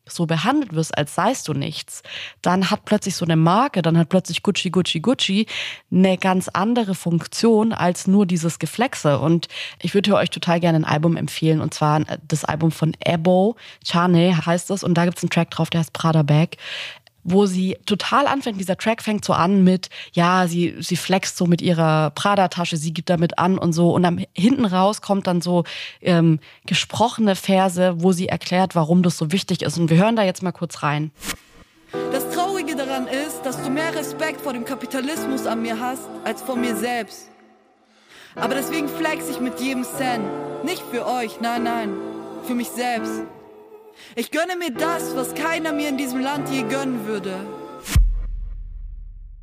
so 0.07 0.26
behandelt 0.26 0.74
wirst, 0.74 0.96
als 0.96 1.14
seist 1.14 1.48
du 1.48 1.55
nichts, 1.55 2.02
dann 2.42 2.70
hat 2.70 2.84
plötzlich 2.84 3.16
so 3.16 3.24
eine 3.24 3.36
Marke, 3.36 3.82
dann 3.82 3.96
hat 3.96 4.09
plötzlich 4.09 4.42
Gucci, 4.42 4.70
Gucci, 4.70 5.00
Gucci 5.00 5.46
eine 5.90 6.18
ganz 6.18 6.48
andere 6.48 6.94
Funktion 6.94 7.72
als 7.72 8.07
nur 8.07 8.26
dieses 8.26 8.59
Geflexe. 8.59 9.18
Und 9.18 9.48
ich 9.80 9.94
würde 9.94 10.14
euch 10.14 10.30
total 10.30 10.61
gerne 10.61 10.78
ein 10.78 10.84
Album 10.84 11.16
empfehlen, 11.16 11.61
und 11.61 11.72
zwar 11.72 12.00
das 12.26 12.44
Album 12.44 12.70
von 12.70 12.94
Ebo, 13.00 13.57
Chane 13.84 14.44
heißt 14.44 14.70
es, 14.70 14.84
und 14.84 14.94
da 14.94 15.05
gibt 15.05 15.18
es 15.18 15.24
einen 15.24 15.30
Track 15.30 15.50
drauf, 15.50 15.70
der 15.70 15.80
heißt 15.80 15.92
Prada 15.92 16.22
Bag 16.22 16.57
wo 17.25 17.47
sie 17.47 17.77
total 17.87 18.27
anfängt. 18.27 18.61
Dieser 18.61 18.77
Track 18.77 19.03
fängt 19.03 19.25
so 19.25 19.33
an 19.33 19.64
mit, 19.64 19.89
ja, 20.12 20.47
sie, 20.47 20.77
sie 20.81 20.97
flext 20.97 21.37
so 21.37 21.47
mit 21.47 21.62
ihrer 21.62 22.11
Prada-Tasche, 22.11 22.77
sie 22.77 22.93
gibt 22.93 23.11
damit 23.11 23.39
an 23.39 23.59
und 23.59 23.72
so. 23.72 23.93
Und 23.93 24.03
dann 24.03 24.25
hinten 24.35 24.66
raus 24.66 25.01
kommt 25.01 25.27
dann 25.27 25.41
so 25.41 25.64
ähm, 26.01 26.39
gesprochene 26.66 27.35
Verse, 27.35 27.95
wo 27.97 28.12
sie 28.12 28.29
erklärt, 28.29 28.75
warum 28.77 29.03
das 29.03 29.18
so 29.18 29.33
wichtig 29.33 29.62
ist. 29.62 29.79
Und 29.79 29.91
wir 29.91 29.97
hören 29.97 30.16
da 30.16 30.22
jetzt 30.22 30.43
mal 30.43 30.53
kurz 30.53 30.83
rein. 30.83 31.11
Das 32.12 32.29
Traurige 32.31 32.77
daran 32.77 33.07
ist, 33.07 33.43
dass 33.43 33.62
du 33.62 33.70
mehr 33.70 33.95
Respekt 33.95 34.41
vor 34.41 34.53
dem 34.53 34.64
Kapitalismus 34.64 35.47
an 35.47 35.62
mir 35.62 35.79
hast, 35.81 36.03
als 36.25 36.43
vor 36.43 36.57
mir 36.57 36.77
selbst. 36.77 37.29
Aber 38.35 38.55
deswegen 38.55 38.89
flex 38.89 39.29
ich 39.29 39.41
mit 39.41 39.61
jedem 39.61 39.85
Cent. 39.85 40.25
Nicht 40.64 40.83
für 40.91 41.07
euch, 41.07 41.41
nein, 41.41 41.62
nein, 41.62 41.95
für 42.47 42.55
mich 42.55 42.68
selbst. 42.68 43.22
Ich 44.16 44.30
gönne 44.30 44.57
mir 44.57 44.72
das, 44.72 45.14
was 45.16 45.34
keiner 45.34 45.72
mir 45.72 45.88
in 45.88 45.97
diesem 45.97 46.20
Land 46.20 46.49
je 46.51 46.62
gönnen 46.62 47.07
würde. 47.07 47.34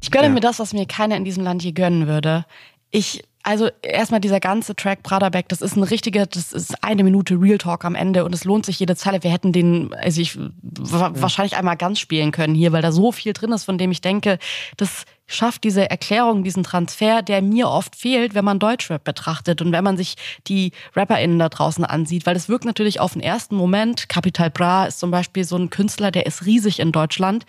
Ich 0.02 0.12
gönne 0.12 0.28
ja. 0.28 0.34
mir 0.34 0.40
das, 0.40 0.60
was 0.60 0.74
mir 0.74 0.86
keiner 0.86 1.16
in 1.16 1.26
diesem 1.26 1.44
Land 1.44 1.64
je 1.64 1.72
gönnen 1.72 2.08
würde. 2.08 2.46
Ich 2.90 3.24
also 3.44 3.70
erstmal 3.82 4.20
dieser 4.20 4.40
ganze 4.40 4.76
Track 4.76 5.04
Praderbeck, 5.04 5.48
das 5.50 5.62
ist 5.62 5.76
ein 5.76 5.84
richtiger, 5.84 6.26
das 6.26 6.54
ist 6.54 6.84
eine 6.84 7.04
Minute 7.04 7.36
Real 7.36 7.58
Talk 7.58 7.86
am 7.86 7.96
Ende 7.96 8.26
und 8.26 8.34
es 8.34 8.44
lohnt 8.44 8.66
sich 8.66 8.80
jede 8.80 8.96
Zeile. 8.96 9.24
Wir 9.24 9.32
hätten 9.32 9.52
den, 9.52 9.94
also 9.94 10.22
ich 10.22 10.38
wahrscheinlich 10.62 11.58
einmal 11.58 11.78
ganz 11.78 12.00
spielen 12.00 12.32
können 12.32 12.56
hier, 12.56 12.72
weil 12.72 12.82
da 12.82 12.92
so 12.92 13.12
viel 13.12 13.34
drin 13.34 13.52
ist, 13.52 13.64
von 13.64 13.78
dem 13.78 13.92
ich 13.92 14.02
denke, 14.02 14.38
das 14.78 15.06
schafft 15.28 15.64
diese 15.64 15.90
Erklärung, 15.90 16.44
diesen 16.44 16.64
Transfer, 16.64 17.22
der 17.22 17.42
mir 17.42 17.70
oft 17.70 17.96
fehlt, 17.96 18.36
wenn 18.36 18.46
man 18.46 18.60
Deutschrap 18.60 19.04
betrachtet 19.04 19.62
und 19.62 19.72
wenn 19.72 19.84
man 19.84 19.98
sich 19.98 20.16
die 20.48 20.72
RapperInnen 20.96 21.40
da 21.40 21.50
draußen 21.50 21.86
ansieht, 21.86 22.26
weil 22.26 22.36
es 22.36 22.50
wirkt 22.50 22.66
natürlich 22.66 23.00
auf 23.00 23.14
den 23.14 23.22
ersten 23.22 23.56
Moment. 23.56 24.10
Capital 24.10 24.50
Bra 24.50 24.86
ist 24.86 25.00
zum 25.00 25.12
Beispiel 25.12 25.44
so 25.44 25.56
ein 25.56 25.70
Künstler, 25.70 26.12
der 26.12 26.26
ist 26.26 26.46
riesig 26.46 26.80
in 26.80 26.92
Deutschland. 26.92 27.46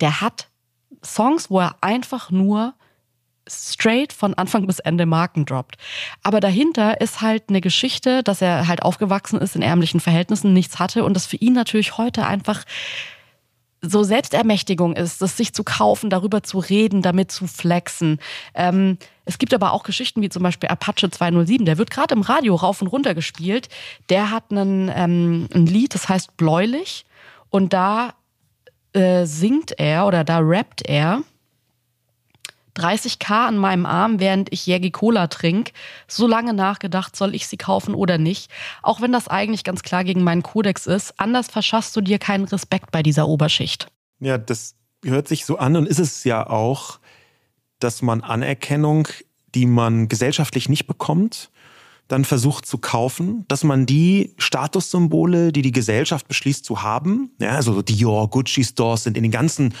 Der 0.00 0.20
hat 0.20 0.48
Songs, 1.04 1.50
wo 1.50 1.60
er 1.60 1.76
einfach 1.80 2.30
nur 2.30 2.74
straight 3.48 4.12
von 4.12 4.34
Anfang 4.34 4.66
bis 4.66 4.78
Ende 4.78 5.06
Marken 5.06 5.44
droppt. 5.44 5.76
Aber 6.22 6.40
dahinter 6.40 7.00
ist 7.00 7.20
halt 7.20 7.44
eine 7.48 7.60
Geschichte, 7.60 8.22
dass 8.22 8.42
er 8.42 8.68
halt 8.68 8.82
aufgewachsen 8.82 9.40
ist 9.40 9.56
in 9.56 9.62
ärmlichen 9.62 10.00
Verhältnissen, 10.00 10.52
nichts 10.52 10.78
hatte 10.78 11.04
und 11.04 11.14
das 11.14 11.26
für 11.26 11.36
ihn 11.36 11.52
natürlich 11.52 11.98
heute 11.98 12.26
einfach 12.26 12.64
so 13.80 14.02
Selbstermächtigung 14.02 14.96
ist, 14.96 15.22
das 15.22 15.36
sich 15.36 15.52
zu 15.52 15.62
kaufen, 15.62 16.10
darüber 16.10 16.42
zu 16.42 16.58
reden, 16.58 17.02
damit 17.02 17.30
zu 17.30 17.46
flexen. 17.46 18.18
Ähm, 18.54 18.98
es 19.24 19.38
gibt 19.38 19.54
aber 19.54 19.72
auch 19.72 19.84
Geschichten 19.84 20.20
wie 20.20 20.28
zum 20.28 20.42
Beispiel 20.42 20.68
Apache 20.68 21.10
207, 21.10 21.64
der 21.64 21.78
wird 21.78 21.90
gerade 21.90 22.14
im 22.14 22.22
Radio 22.22 22.56
rauf 22.56 22.82
und 22.82 22.88
runter 22.88 23.14
gespielt. 23.14 23.68
Der 24.08 24.30
hat 24.30 24.50
einen, 24.50 24.90
ähm, 24.92 25.48
ein 25.54 25.66
Lied, 25.66 25.94
das 25.94 26.08
heißt 26.08 26.36
Bläulich 26.36 27.04
und 27.50 27.72
da 27.72 28.14
äh, 28.94 29.26
singt 29.26 29.78
er 29.78 30.06
oder 30.06 30.24
da 30.24 30.38
rappt 30.38 30.82
er 30.88 31.22
30k 32.78 33.48
an 33.48 33.58
meinem 33.58 33.86
Arm, 33.86 34.20
während 34.20 34.52
ich 34.52 34.66
Jägi 34.66 34.90
Cola 34.90 35.26
trinke. 35.26 35.72
So 36.06 36.26
lange 36.26 36.54
nachgedacht, 36.54 37.16
soll 37.16 37.34
ich 37.34 37.46
sie 37.46 37.56
kaufen 37.56 37.94
oder 37.94 38.18
nicht. 38.18 38.50
Auch 38.82 39.00
wenn 39.00 39.12
das 39.12 39.28
eigentlich 39.28 39.64
ganz 39.64 39.82
klar 39.82 40.04
gegen 40.04 40.22
meinen 40.22 40.42
Kodex 40.42 40.86
ist. 40.86 41.14
Anders 41.18 41.48
verschaffst 41.48 41.96
du 41.96 42.00
dir 42.00 42.18
keinen 42.18 42.44
Respekt 42.44 42.90
bei 42.90 43.02
dieser 43.02 43.28
Oberschicht. 43.28 43.88
Ja, 44.20 44.38
das 44.38 44.74
hört 45.04 45.28
sich 45.28 45.44
so 45.44 45.58
an 45.58 45.76
und 45.76 45.86
ist 45.86 45.98
es 45.98 46.24
ja 46.24 46.48
auch, 46.48 46.98
dass 47.78 48.02
man 48.02 48.22
Anerkennung, 48.22 49.08
die 49.54 49.66
man 49.66 50.08
gesellschaftlich 50.08 50.68
nicht 50.68 50.86
bekommt, 50.86 51.50
dann 52.08 52.24
versucht 52.24 52.64
zu 52.64 52.78
kaufen, 52.78 53.44
dass 53.48 53.64
man 53.64 53.84
die 53.84 54.34
Statussymbole, 54.38 55.52
die 55.52 55.62
die 55.62 55.72
Gesellschaft 55.72 56.26
beschließt 56.26 56.64
zu 56.64 56.82
haben, 56.82 57.30
ja, 57.38 57.50
also 57.50 57.82
Dior, 57.82 58.30
Gucci 58.30 58.64
Stores 58.64 59.04
sind 59.04 59.16
in 59.16 59.22
den 59.22 59.32
ganzen 59.32 59.74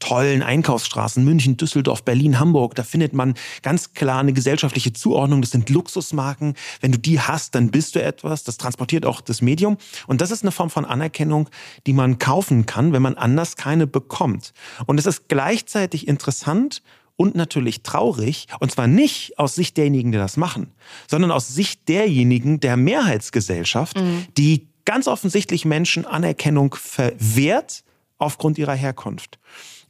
tollen 0.00 0.42
Einkaufsstraßen, 0.42 1.24
München, 1.24 1.56
Düsseldorf, 1.56 2.02
Berlin, 2.02 2.40
Hamburg, 2.40 2.74
da 2.74 2.82
findet 2.82 3.12
man 3.12 3.34
ganz 3.62 3.92
klar 3.92 4.20
eine 4.20 4.32
gesellschaftliche 4.32 4.92
Zuordnung. 4.92 5.42
Das 5.42 5.52
sind 5.52 5.70
Luxusmarken. 5.70 6.54
Wenn 6.80 6.92
du 6.92 6.98
die 6.98 7.20
hast, 7.20 7.54
dann 7.54 7.70
bist 7.70 7.94
du 7.94 8.02
etwas. 8.02 8.42
Das 8.42 8.56
transportiert 8.56 9.06
auch 9.06 9.20
das 9.20 9.42
Medium. 9.42 9.76
Und 10.06 10.20
das 10.20 10.30
ist 10.30 10.42
eine 10.42 10.50
Form 10.50 10.70
von 10.70 10.84
Anerkennung, 10.84 11.48
die 11.86 11.92
man 11.92 12.18
kaufen 12.18 12.66
kann, 12.66 12.92
wenn 12.92 13.02
man 13.02 13.14
anders 13.14 13.56
keine 13.56 13.86
bekommt. 13.86 14.52
Und 14.86 14.98
es 14.98 15.06
ist 15.06 15.28
gleichzeitig 15.28 16.08
interessant 16.08 16.82
und 17.16 17.34
natürlich 17.34 17.82
traurig, 17.82 18.46
und 18.60 18.72
zwar 18.72 18.86
nicht 18.86 19.38
aus 19.38 19.54
Sicht 19.54 19.76
derjenigen, 19.76 20.10
die 20.10 20.16
das 20.16 20.38
machen, 20.38 20.72
sondern 21.06 21.30
aus 21.30 21.48
Sicht 21.48 21.86
derjenigen 21.90 22.60
der 22.60 22.78
Mehrheitsgesellschaft, 22.78 23.98
mhm. 23.98 24.24
die 24.38 24.68
ganz 24.86 25.06
offensichtlich 25.06 25.66
Menschen 25.66 26.06
Anerkennung 26.06 26.74
verwehrt 26.74 27.84
aufgrund 28.16 28.56
ihrer 28.56 28.74
Herkunft. 28.74 29.38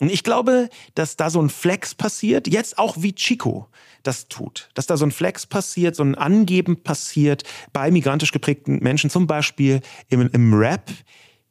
Und 0.00 0.10
ich 0.10 0.24
glaube, 0.24 0.70
dass 0.94 1.16
da 1.16 1.28
so 1.28 1.40
ein 1.40 1.50
Flex 1.50 1.94
passiert, 1.94 2.48
jetzt 2.48 2.78
auch 2.78 2.96
wie 2.98 3.14
Chico 3.14 3.68
das 4.02 4.28
tut. 4.28 4.70
Dass 4.74 4.86
da 4.86 4.96
so 4.96 5.04
ein 5.04 5.12
Flex 5.12 5.46
passiert, 5.46 5.94
so 5.94 6.02
ein 6.02 6.14
Angeben 6.14 6.82
passiert 6.82 7.44
bei 7.72 7.90
migrantisch 7.90 8.32
geprägten 8.32 8.78
Menschen, 8.82 9.10
zum 9.10 9.26
Beispiel 9.26 9.80
im, 10.08 10.28
im 10.32 10.54
Rap. 10.54 10.90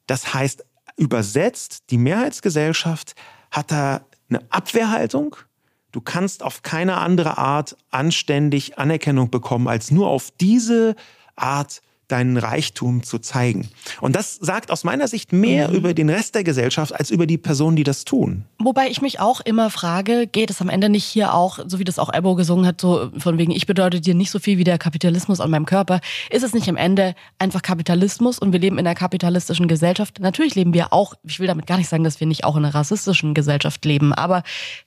Das 0.07 0.33
heißt, 0.33 0.65
übersetzt, 0.97 1.83
die 1.91 1.99
Mehrheitsgesellschaft 1.99 3.13
hat 3.51 3.71
da 3.71 4.01
eine 4.29 4.41
Abwehrhaltung. 4.49 5.35
Du 5.91 6.01
kannst 6.01 6.43
auf 6.43 6.63
keine 6.63 6.97
andere 6.97 7.37
Art 7.37 7.77
anständig 7.91 8.79
Anerkennung 8.79 9.29
bekommen, 9.29 9.67
als 9.67 9.91
nur 9.91 10.07
auf 10.07 10.31
diese 10.39 10.95
Art 11.35 11.81
deinen 12.11 12.37
Reichtum 12.37 13.03
zu 13.03 13.19
zeigen. 13.19 13.69
Und 14.01 14.15
das 14.15 14.35
sagt 14.35 14.71
aus 14.71 14.83
meiner 14.83 15.07
Sicht 15.07 15.31
mehr 15.31 15.69
mhm. 15.69 15.75
über 15.75 15.93
den 15.93 16.09
Rest 16.09 16.35
der 16.35 16.43
Gesellschaft 16.43 16.93
als 16.93 17.11
über 17.11 17.25
die 17.25 17.37
Personen, 17.37 17.75
die 17.75 17.83
das 17.83 18.03
tun. 18.03 18.45
Wobei 18.57 18.89
ich 18.89 19.01
mich 19.01 19.19
auch 19.19 19.41
immer 19.41 19.69
frage, 19.69 20.27
geht 20.27 20.49
es 20.49 20.61
am 20.61 20.69
Ende 20.69 20.89
nicht 20.89 21.05
hier 21.05 21.33
auch, 21.33 21.59
so 21.65 21.79
wie 21.79 21.83
das 21.83 21.99
auch 21.99 22.13
Ebo 22.13 22.35
gesungen 22.35 22.65
hat, 22.65 22.81
so 22.81 23.09
von 23.17 23.37
wegen, 23.37 23.51
ich 23.51 23.67
bedeute 23.67 24.01
dir 24.01 24.15
nicht 24.15 24.31
so 24.31 24.39
viel 24.39 24.57
wie 24.57 24.63
der 24.63 24.77
Kapitalismus 24.77 25.39
an 25.39 25.49
meinem 25.49 25.65
Körper, 25.65 26.01
ist 26.29 26.43
es 26.43 26.53
nicht 26.53 26.67
am 26.67 26.77
Ende 26.77 27.15
einfach 27.37 27.61
Kapitalismus 27.61 28.39
und 28.39 28.51
wir 28.51 28.59
leben 28.59 28.77
in 28.77 28.85
einer 28.85 28.95
kapitalistischen 28.95 29.67
Gesellschaft. 29.67 30.19
Natürlich 30.19 30.55
leben 30.55 30.73
wir 30.73 30.91
auch, 30.91 31.13
ich 31.23 31.39
will 31.39 31.47
damit 31.47 31.67
gar 31.67 31.77
nicht 31.77 31.89
sagen, 31.89 32.03
dass 32.03 32.19
wir 32.19 32.27
nicht 32.27 32.43
auch 32.43 32.55
in 32.57 32.65
einer 32.65 32.73
rassistischen 32.73 33.33
Gesellschaft 33.33 33.85
leben, 33.85 34.13
aber 34.13 34.43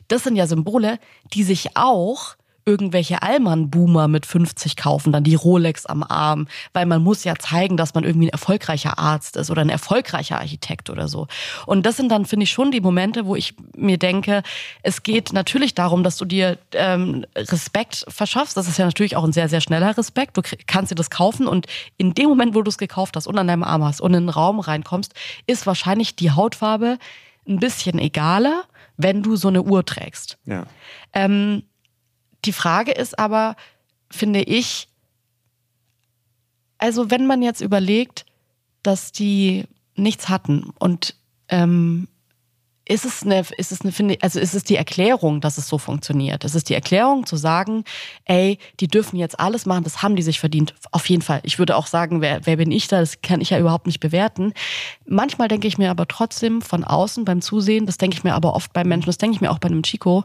das 0.09 0.25
sind 0.25 0.37
ja 0.37 0.47
Symbole, 0.47 0.99
die 1.33 1.45
sich 1.45 1.77
auch 1.77 2.37
irgendwelche 2.65 3.23
Allmann-Boomer 3.23 4.09
mit 4.09 4.27
50 4.27 4.77
kaufen, 4.77 5.13
dann 5.13 5.25
die 5.25 5.35
Rolex 5.35 5.87
am 5.87 6.03
Arm, 6.03 6.47
weil 6.73 6.87
man 6.87 7.03
muss 7.03 7.25
ja 7.25 7.35
zeigen, 7.37 7.77
dass 7.77 7.95
man 7.95 8.05
irgendwie 8.05 8.27
ein 8.27 8.33
erfolgreicher 8.33 8.99
Arzt 8.99 9.37
ist 9.37 9.51
oder 9.51 9.63
ein 9.63 9.69
erfolgreicher 9.69 10.39
Architekt 10.39 10.91
oder 10.91 11.09
so. 11.09 11.27
Und 11.67 11.87
das 11.87 11.97
sind 11.97 12.11
dann, 12.11 12.25
finde 12.25 12.45
ich, 12.45 12.51
schon 12.51 12.71
die 12.71 12.81
Momente, 12.81 13.27
wo 13.27 13.37
ich 13.37 13.55
mir 13.77 13.99
denke, 13.99 14.43
es 14.83 15.03
geht 15.03 15.33
natürlich 15.33 15.75
darum, 15.75 16.05
dass 16.05 16.17
du 16.17 16.25
dir 16.25 16.59
ähm, 16.73 17.27
Respekt 17.37 18.05
verschaffst. 18.09 18.57
Das 18.57 18.69
ist 18.69 18.79
ja 18.79 18.85
natürlich 18.85 19.17
auch 19.17 19.25
ein 19.25 19.33
sehr, 19.33 19.49
sehr 19.49 19.61
schneller 19.61 19.97
Respekt. 19.97 20.37
Du 20.37 20.43
kannst 20.67 20.91
dir 20.91 20.97
das 20.97 21.11
kaufen 21.11 21.47
und 21.47 21.67
in 21.97 22.15
dem 22.15 22.29
Moment, 22.29 22.55
wo 22.55 22.63
du 22.63 22.69
es 22.69 22.79
gekauft 22.79 23.17
hast 23.17 23.27
und 23.27 23.39
an 23.39 23.49
deinem 23.49 23.65
Arm 23.65 23.85
hast 23.85 24.01
und 24.01 24.15
in 24.15 24.25
den 24.25 24.29
Raum 24.29 24.61
reinkommst, 24.61 25.15
ist 25.47 25.67
wahrscheinlich 25.67 26.17
die 26.17 26.31
Hautfarbe 26.31 26.99
ein 27.49 27.59
bisschen 27.59 27.99
egaler, 27.99 28.65
wenn 28.97 29.23
du 29.23 29.37
so 29.37 29.49
eine 29.49 29.63
Uhr 29.63 29.85
trägst. 29.85 30.39
Ja. 30.45 30.65
Ähm, 31.13 31.65
die 32.45 32.53
Frage 32.53 32.93
ist 32.93 33.19
aber, 33.19 33.57
finde 34.11 34.43
ich, 34.43 34.89
also 36.79 37.11
wenn 37.11 37.27
man 37.27 37.43
jetzt 37.43 37.61
überlegt, 37.61 38.27
dass 38.83 39.13
die 39.13 39.65
nichts 39.95 40.29
hatten 40.29 40.71
und 40.79 41.15
ähm, 41.49 42.09
ist 42.85 43.05
es 43.05 43.23
eine, 43.23 43.45
ist 43.57 43.71
es 43.71 43.83
eine, 43.83 43.93
finde 43.93 44.19
also 44.23 44.41
ist 44.41 44.55
es 44.55 44.65
die 44.65 44.75
Erklärung, 44.75 45.41
dass 45.41 45.57
es 45.57 45.69
so 45.69 45.79
funktioniert? 45.79 46.43
Ist 46.43 46.57
es 46.57 46.65
die 46.65 46.75
Erklärung 46.75 47.27
zu 47.27 47.37
sagen, 47.37 47.85
ey, 48.25 48.59
die 48.81 48.89
dürfen 48.89 49.17
jetzt 49.17 49.39
alles 49.39 49.67
machen, 49.67 49.85
das 49.85 50.03
haben 50.03 50.17
die 50.17 50.23
sich 50.23 50.41
verdient. 50.41 50.75
Auf 50.91 51.09
jeden 51.09 51.23
Fall. 51.23 51.41
Ich 51.45 51.61
würde 51.61 51.77
auch 51.77 51.87
sagen, 51.87 52.21
wer, 52.21 52.45
wer 52.45 52.57
bin 52.57 52.73
ich 52.73 52.89
da? 52.89 52.99
Das 52.99 53.23
kann 53.23 53.41
ich 53.41 53.51
ja 53.51 53.61
überhaupt 53.61 53.87
nicht 53.87 54.01
bewerten. 54.01 54.53
Manchmal 55.07 55.47
denke 55.47 55.69
ich 55.69 55.79
mir 55.79 55.91
aber 55.91 56.09
trotzdem 56.09 56.61
von 56.61 56.83
außen 56.83 57.25
beim 57.25 57.41
Zusehen, 57.41 57.87
das 57.87 57.99
denke 57.99 58.17
ich 58.17 58.25
mir 58.25 58.35
aber 58.35 58.55
oft 58.55 58.73
bei 58.73 58.83
Menschen, 58.83 59.07
das 59.07 59.19
denke 59.19 59.37
ich 59.37 59.41
mir 59.41 59.53
auch 59.53 59.61
bei 59.61 59.69
einem 59.69 59.85
Chico, 59.85 60.25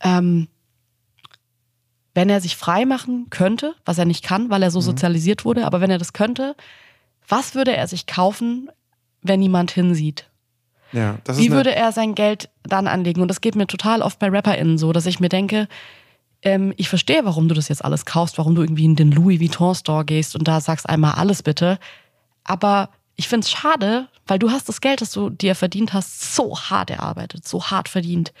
ähm, 0.00 0.48
wenn 2.16 2.30
er 2.30 2.40
sich 2.40 2.56
frei 2.56 2.86
machen 2.86 3.26
könnte, 3.28 3.74
was 3.84 3.98
er 3.98 4.06
nicht 4.06 4.24
kann, 4.24 4.48
weil 4.48 4.62
er 4.62 4.70
so 4.70 4.78
mhm. 4.78 4.84
sozialisiert 4.84 5.44
wurde, 5.44 5.66
aber 5.66 5.82
wenn 5.82 5.90
er 5.90 5.98
das 5.98 6.14
könnte, 6.14 6.56
was 7.28 7.54
würde 7.54 7.76
er 7.76 7.86
sich 7.86 8.06
kaufen, 8.06 8.70
wenn 9.20 9.38
niemand 9.38 9.70
hinsieht? 9.70 10.30
Ja, 10.92 11.18
Wie 11.28 11.50
würde 11.50 11.74
er 11.74 11.92
sein 11.92 12.14
Geld 12.14 12.48
dann 12.62 12.86
anlegen? 12.86 13.20
Und 13.20 13.28
das 13.28 13.42
geht 13.42 13.54
mir 13.54 13.66
total 13.66 14.00
oft 14.00 14.18
bei 14.18 14.28
RapperInnen 14.28 14.78
so, 14.78 14.94
dass 14.94 15.04
ich 15.04 15.20
mir 15.20 15.28
denke, 15.28 15.68
ähm, 16.40 16.72
ich 16.78 16.88
verstehe, 16.88 17.24
warum 17.24 17.48
du 17.48 17.54
das 17.54 17.68
jetzt 17.68 17.84
alles 17.84 18.06
kaufst, 18.06 18.38
warum 18.38 18.54
du 18.54 18.62
irgendwie 18.62 18.86
in 18.86 18.96
den 18.96 19.12
Louis 19.12 19.38
Vuitton 19.38 19.74
Store 19.74 20.04
gehst 20.04 20.34
und 20.36 20.48
da 20.48 20.62
sagst 20.62 20.88
einmal 20.88 21.16
alles 21.16 21.42
bitte. 21.42 21.78
Aber 22.44 22.88
ich 23.16 23.28
finde 23.28 23.44
es 23.44 23.50
schade, 23.50 24.08
weil 24.26 24.38
du 24.38 24.50
hast 24.50 24.70
das 24.70 24.80
Geld, 24.80 25.02
das 25.02 25.10
du 25.10 25.28
dir 25.28 25.54
verdient 25.54 25.92
hast, 25.92 26.34
so 26.34 26.58
hart 26.58 26.88
erarbeitet, 26.88 27.46
so 27.46 27.64
hart 27.64 27.90
verdient, 27.90 28.32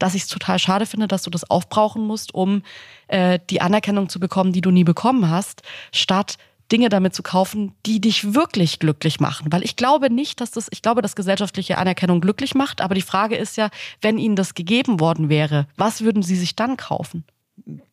dass 0.00 0.14
ich 0.14 0.22
es 0.22 0.28
total 0.28 0.58
schade 0.58 0.86
finde, 0.86 1.06
dass 1.06 1.22
du 1.22 1.30
das 1.30 1.48
aufbrauchen 1.48 2.04
musst, 2.04 2.34
um 2.34 2.62
äh, 3.06 3.38
die 3.50 3.60
Anerkennung 3.60 4.08
zu 4.08 4.18
bekommen, 4.18 4.52
die 4.52 4.60
du 4.60 4.70
nie 4.70 4.84
bekommen 4.84 5.30
hast, 5.30 5.62
statt 5.92 6.36
Dinge 6.72 6.88
damit 6.88 7.14
zu 7.14 7.22
kaufen, 7.22 7.72
die 7.86 8.00
dich 8.00 8.34
wirklich 8.34 8.78
glücklich 8.78 9.20
machen. 9.20 9.52
Weil 9.52 9.64
ich 9.64 9.76
glaube 9.76 10.12
nicht, 10.12 10.40
dass 10.40 10.50
das, 10.50 10.68
ich 10.70 10.82
glaube, 10.82 11.02
dass 11.02 11.16
gesellschaftliche 11.16 11.78
Anerkennung 11.78 12.20
glücklich 12.20 12.54
macht, 12.54 12.80
aber 12.80 12.94
die 12.94 13.02
Frage 13.02 13.36
ist 13.36 13.56
ja, 13.56 13.70
wenn 14.00 14.18
ihnen 14.18 14.36
das 14.36 14.54
gegeben 14.54 15.00
worden 15.00 15.28
wäre, 15.28 15.66
was 15.76 16.02
würden 16.02 16.22
sie 16.22 16.36
sich 16.36 16.56
dann 16.56 16.76
kaufen? 16.76 17.24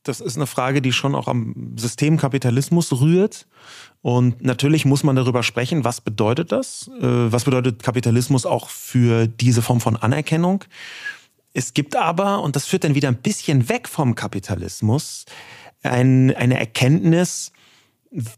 das 0.04 0.22
ist 0.22 0.38
eine 0.38 0.48
Frage, 0.48 0.82
die 0.82 0.94
schon 0.94 1.16
auch 1.16 1.28
am 1.28 1.74
System 1.76 2.18
Kapitalismus 2.18 3.00
rührt. 3.00 3.48
Und 4.02 4.42
natürlich 4.42 4.86
muss 4.86 5.04
man 5.04 5.16
darüber 5.16 5.44
sprechen, 5.44 5.84
was 5.84 6.02
bedeutet 6.02 6.52
das? 6.52 6.90
Äh, 7.00 7.32
was 7.32 7.44
bedeutet 7.44 7.84
Kapitalismus 7.84 8.46
auch 8.46 8.70
für 8.70 9.28
diese 9.28 9.62
Form 9.62 9.82
von 9.82 9.98
Anerkennung? 9.98 10.64
Es 11.58 11.74
gibt 11.74 11.96
aber, 11.96 12.44
und 12.44 12.56
das 12.56 12.68
führt 12.68 12.84
dann 12.84 12.94
wieder 12.94 13.08
ein 13.08 13.18
bisschen 13.18 13.68
weg 13.68 13.88
vom 13.88 14.14
Kapitalismus, 14.14 15.26
ein, 15.82 16.36
eine 16.36 16.60
Erkenntnis, 16.60 17.52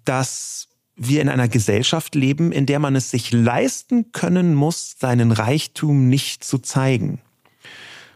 dass 0.06 0.70
wir 0.96 1.22
in 1.22 1.28
einer 1.28 1.50
Gesellschaft 1.50 2.16
leben, 2.16 2.54
in 2.54 2.66
der 2.66 2.80
man 2.80 2.96
es 2.96 3.12
sich 3.12 3.34
leisten 3.34 4.14
können 4.14 4.56
muss, 4.56 4.96
seinen 4.98 5.34
Reichtum 5.34 6.08
nicht 6.08 6.46
zu 6.46 6.60
zeigen. 6.60 7.20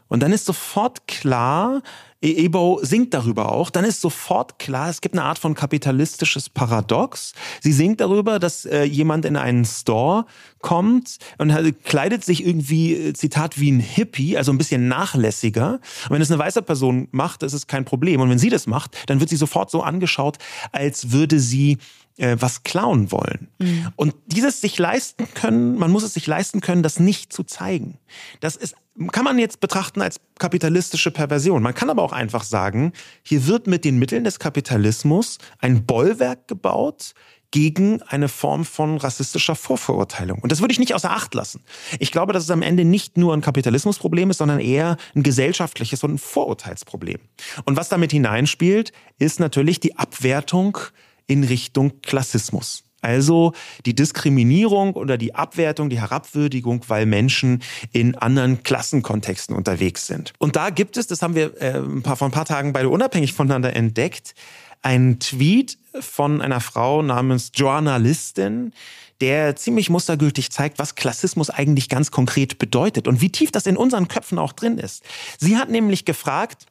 Und 0.08 0.24
dann 0.24 0.32
ist 0.32 0.46
sofort 0.46 1.06
klar, 1.06 1.82
Ebo 2.24 2.80
singt 2.82 3.14
darüber 3.14 3.52
auch, 3.52 3.70
dann 3.70 3.84
ist 3.84 4.00
sofort 4.00 4.58
klar, 4.58 4.90
es 4.90 5.02
gibt 5.02 5.14
eine 5.14 5.24
Art 5.24 5.38
von 5.38 5.56
kapitalistisches 5.56 6.50
Paradox. 6.50 7.34
Sie 7.62 7.74
singt 7.74 8.00
darüber, 8.00 8.40
dass 8.40 8.66
äh, 8.66 8.84
jemand 8.84 9.26
in 9.26 9.36
einen 9.36 9.66
Store 9.66 10.26
kommt 10.62 11.18
und 11.38 11.54
halt, 11.54 11.84
kleidet 11.84 12.24
sich 12.24 12.46
irgendwie, 12.46 12.94
äh, 12.94 13.14
Zitat, 13.14 13.60
wie 13.60 13.72
ein 13.72 13.82
Hippie, 13.82 14.38
also 14.38 14.54
ein 14.54 14.58
bisschen 14.58 14.88
nachlässiger. 14.88 15.82
Und 16.06 16.12
wenn 16.12 16.22
es 16.22 16.32
eine 16.32 16.40
weiße 16.40 16.62
Person 16.62 17.10
macht, 17.12 17.44
ist 17.44 17.54
es 17.54 17.68
kein 17.68 17.84
Problem. 17.84 18.22
Und 18.22 18.30
wenn 18.30 18.40
sie 18.40 18.50
das 18.50 18.68
macht, 18.68 18.98
dann 19.08 19.20
wird 19.20 19.30
sie 19.30 19.36
sofort 19.36 19.70
so 19.70 19.82
angeschaut, 19.82 20.38
als 20.72 21.12
würde 21.12 21.40
sie 21.40 21.78
äh, 22.18 22.38
was 22.40 22.64
klauen 22.64 23.12
wollen. 23.12 23.50
Mhm. 23.60 23.88
Und 23.96 24.16
dieses 24.28 24.62
sich 24.62 24.78
leisten 24.78 25.28
können, 25.34 25.78
man 25.78 25.92
muss 25.92 26.04
es 26.04 26.14
sich 26.14 26.28
leisten 26.28 26.62
können, 26.62 26.84
das 26.84 27.00
nicht 27.00 27.34
zu 27.34 27.44
zeigen. 27.44 27.98
Das 28.40 28.56
ist, 28.56 28.76
kann 29.12 29.26
man 29.26 29.40
jetzt 29.40 29.60
betrachten 29.60 30.02
als 30.02 30.20
kapitalistische 30.40 31.12
Perversion. 31.12 31.64
Man 31.64 31.74
kann 31.74 31.90
aber 31.90 32.04
auch 32.04 32.14
einfach 32.14 32.44
sagen, 32.44 32.94
hier 33.24 33.48
wird 33.48 33.68
mit 33.68 33.86
den 33.86 33.98
Mitteln 33.98 34.24
des 34.24 34.40
Kapitalismus 34.40 35.40
ein 35.60 35.86
Bollwerk 35.86 36.48
gebaut, 36.48 37.14
gegen 37.54 38.02
eine 38.02 38.30
Form 38.30 38.66
von 38.66 38.98
rassistischer 38.98 39.56
Vorverurteilung. 39.56 40.40
Und 40.40 40.52
das 40.52 40.60
würde 40.60 40.72
ich 40.72 40.80
nicht 40.80 40.96
außer 40.96 41.12
Acht 41.12 41.36
lassen. 41.36 41.64
Ich 42.00 42.12
glaube, 42.12 42.34
dass 42.34 42.46
es 42.46 42.50
am 42.50 42.64
Ende 42.64 42.84
nicht 42.84 43.16
nur 43.16 43.32
ein 43.32 43.42
Kapitalismusproblem 43.42 44.32
ist, 44.32 44.40
sondern 44.40 44.60
eher 44.60 44.98
ein 45.14 45.22
gesellschaftliches 45.22 46.04
und 46.04 46.16
ein 46.16 46.18
Vorurteilsproblem. 46.18 47.20
Und 47.66 47.78
was 47.78 47.90
damit 47.90 48.12
hineinspielt, 48.12 48.92
ist 49.20 49.40
natürlich 49.40 49.80
die 49.80 50.00
Abwertung 50.00 50.80
in 51.28 51.44
Richtung 51.44 52.02
Klassismus. 52.02 52.84
Also 53.04 53.52
die 53.86 53.94
Diskriminierung 53.94 54.94
oder 54.94 55.18
die 55.18 55.36
Abwertung, 55.36 55.90
die 55.90 56.00
Herabwürdigung, 56.00 56.86
weil 56.88 57.06
Menschen 57.06 57.62
in 57.92 58.16
anderen 58.16 58.64
Klassenkontexten 58.64 59.56
unterwegs 59.56 60.08
sind. 60.08 60.34
Und 60.40 60.56
da 60.56 60.70
gibt 60.70 60.96
es, 60.96 61.08
das 61.08 61.22
haben 61.22 61.36
wir 61.36 61.62
äh, 61.62 61.80
ein 61.80 62.02
paar, 62.02 62.16
vor 62.16 62.30
ein 62.30 62.32
paar 62.32 62.46
Tagen 62.46 62.72
beide 62.72 62.88
unabhängig 62.88 63.34
voneinander 63.34 63.76
entdeckt, 63.76 64.36
einen 64.82 65.20
Tweet 65.20 65.78
von 66.00 66.42
einer 66.42 66.62
Frau 66.62 67.02
namens 67.02 67.52
Joanna 67.54 67.98
Liston, 67.98 68.74
der 69.20 69.56
ziemlich 69.56 69.90
mustergültig 69.90 70.52
zeigt, 70.52 70.80
was 70.80 70.96
Klassismus 70.96 71.50
eigentlich 71.50 71.90
ganz 71.90 72.10
konkret 72.12 72.58
bedeutet 72.58 73.08
und 73.08 73.22
wie 73.22 73.30
tief 73.30 73.52
das 73.52 73.66
in 73.66 73.78
unseren 73.78 74.08
Köpfen 74.08 74.40
auch 74.40 74.54
drin 74.54 74.78
ist. 74.78 75.04
Sie 75.38 75.58
hat 75.58 75.70
nämlich 75.70 76.06
gefragt, 76.06 76.66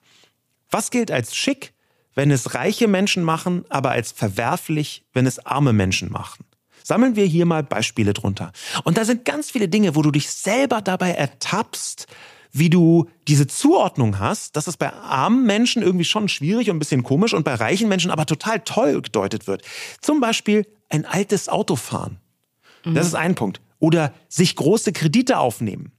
was 0.70 0.90
gilt 0.90 1.10
als 1.10 1.36
schick, 1.36 1.72
wenn 2.14 2.30
es 2.30 2.54
reiche 2.54 2.88
Menschen 2.88 3.22
machen, 3.22 3.64
aber 3.68 3.90
als 3.90 4.12
verwerflich, 4.12 5.04
wenn 5.12 5.26
es 5.26 5.44
arme 5.44 5.72
Menschen 5.72 6.10
machen. 6.10 6.44
Sammeln 6.84 7.16
wir 7.16 7.24
hier 7.24 7.46
mal 7.46 7.62
Beispiele 7.62 8.12
drunter. 8.12 8.52
Und 8.84 8.98
da 8.98 9.04
sind 9.04 9.24
ganz 9.24 9.50
viele 9.50 9.68
Dinge, 9.68 9.94
wo 9.94 10.02
du 10.02 10.10
dich 10.10 10.30
selber 10.30 10.80
dabei 10.80 11.12
ertappst, 11.12 12.06
wie 12.52 12.68
du 12.68 13.08
diese 13.28 13.46
Zuordnung 13.46 14.18
hast, 14.18 14.56
dass 14.56 14.66
es 14.66 14.76
bei 14.76 14.92
armen 14.92 15.46
Menschen 15.46 15.82
irgendwie 15.82 16.04
schon 16.04 16.28
schwierig 16.28 16.68
und 16.68 16.76
ein 16.76 16.80
bisschen 16.80 17.02
komisch 17.02 17.32
und 17.32 17.44
bei 17.44 17.54
reichen 17.54 17.88
Menschen 17.88 18.10
aber 18.10 18.26
total 18.26 18.60
toll 18.60 19.00
gedeutet 19.00 19.46
wird. 19.46 19.62
Zum 20.00 20.20
Beispiel 20.20 20.66
ein 20.90 21.06
altes 21.06 21.48
Auto 21.48 21.76
fahren. 21.76 22.18
Das 22.84 22.92
mhm. 22.92 22.98
ist 22.98 23.14
ein 23.14 23.34
Punkt. 23.34 23.60
Oder 23.78 24.12
sich 24.28 24.54
große 24.54 24.92
Kredite 24.92 25.38
aufnehmen. 25.38 25.92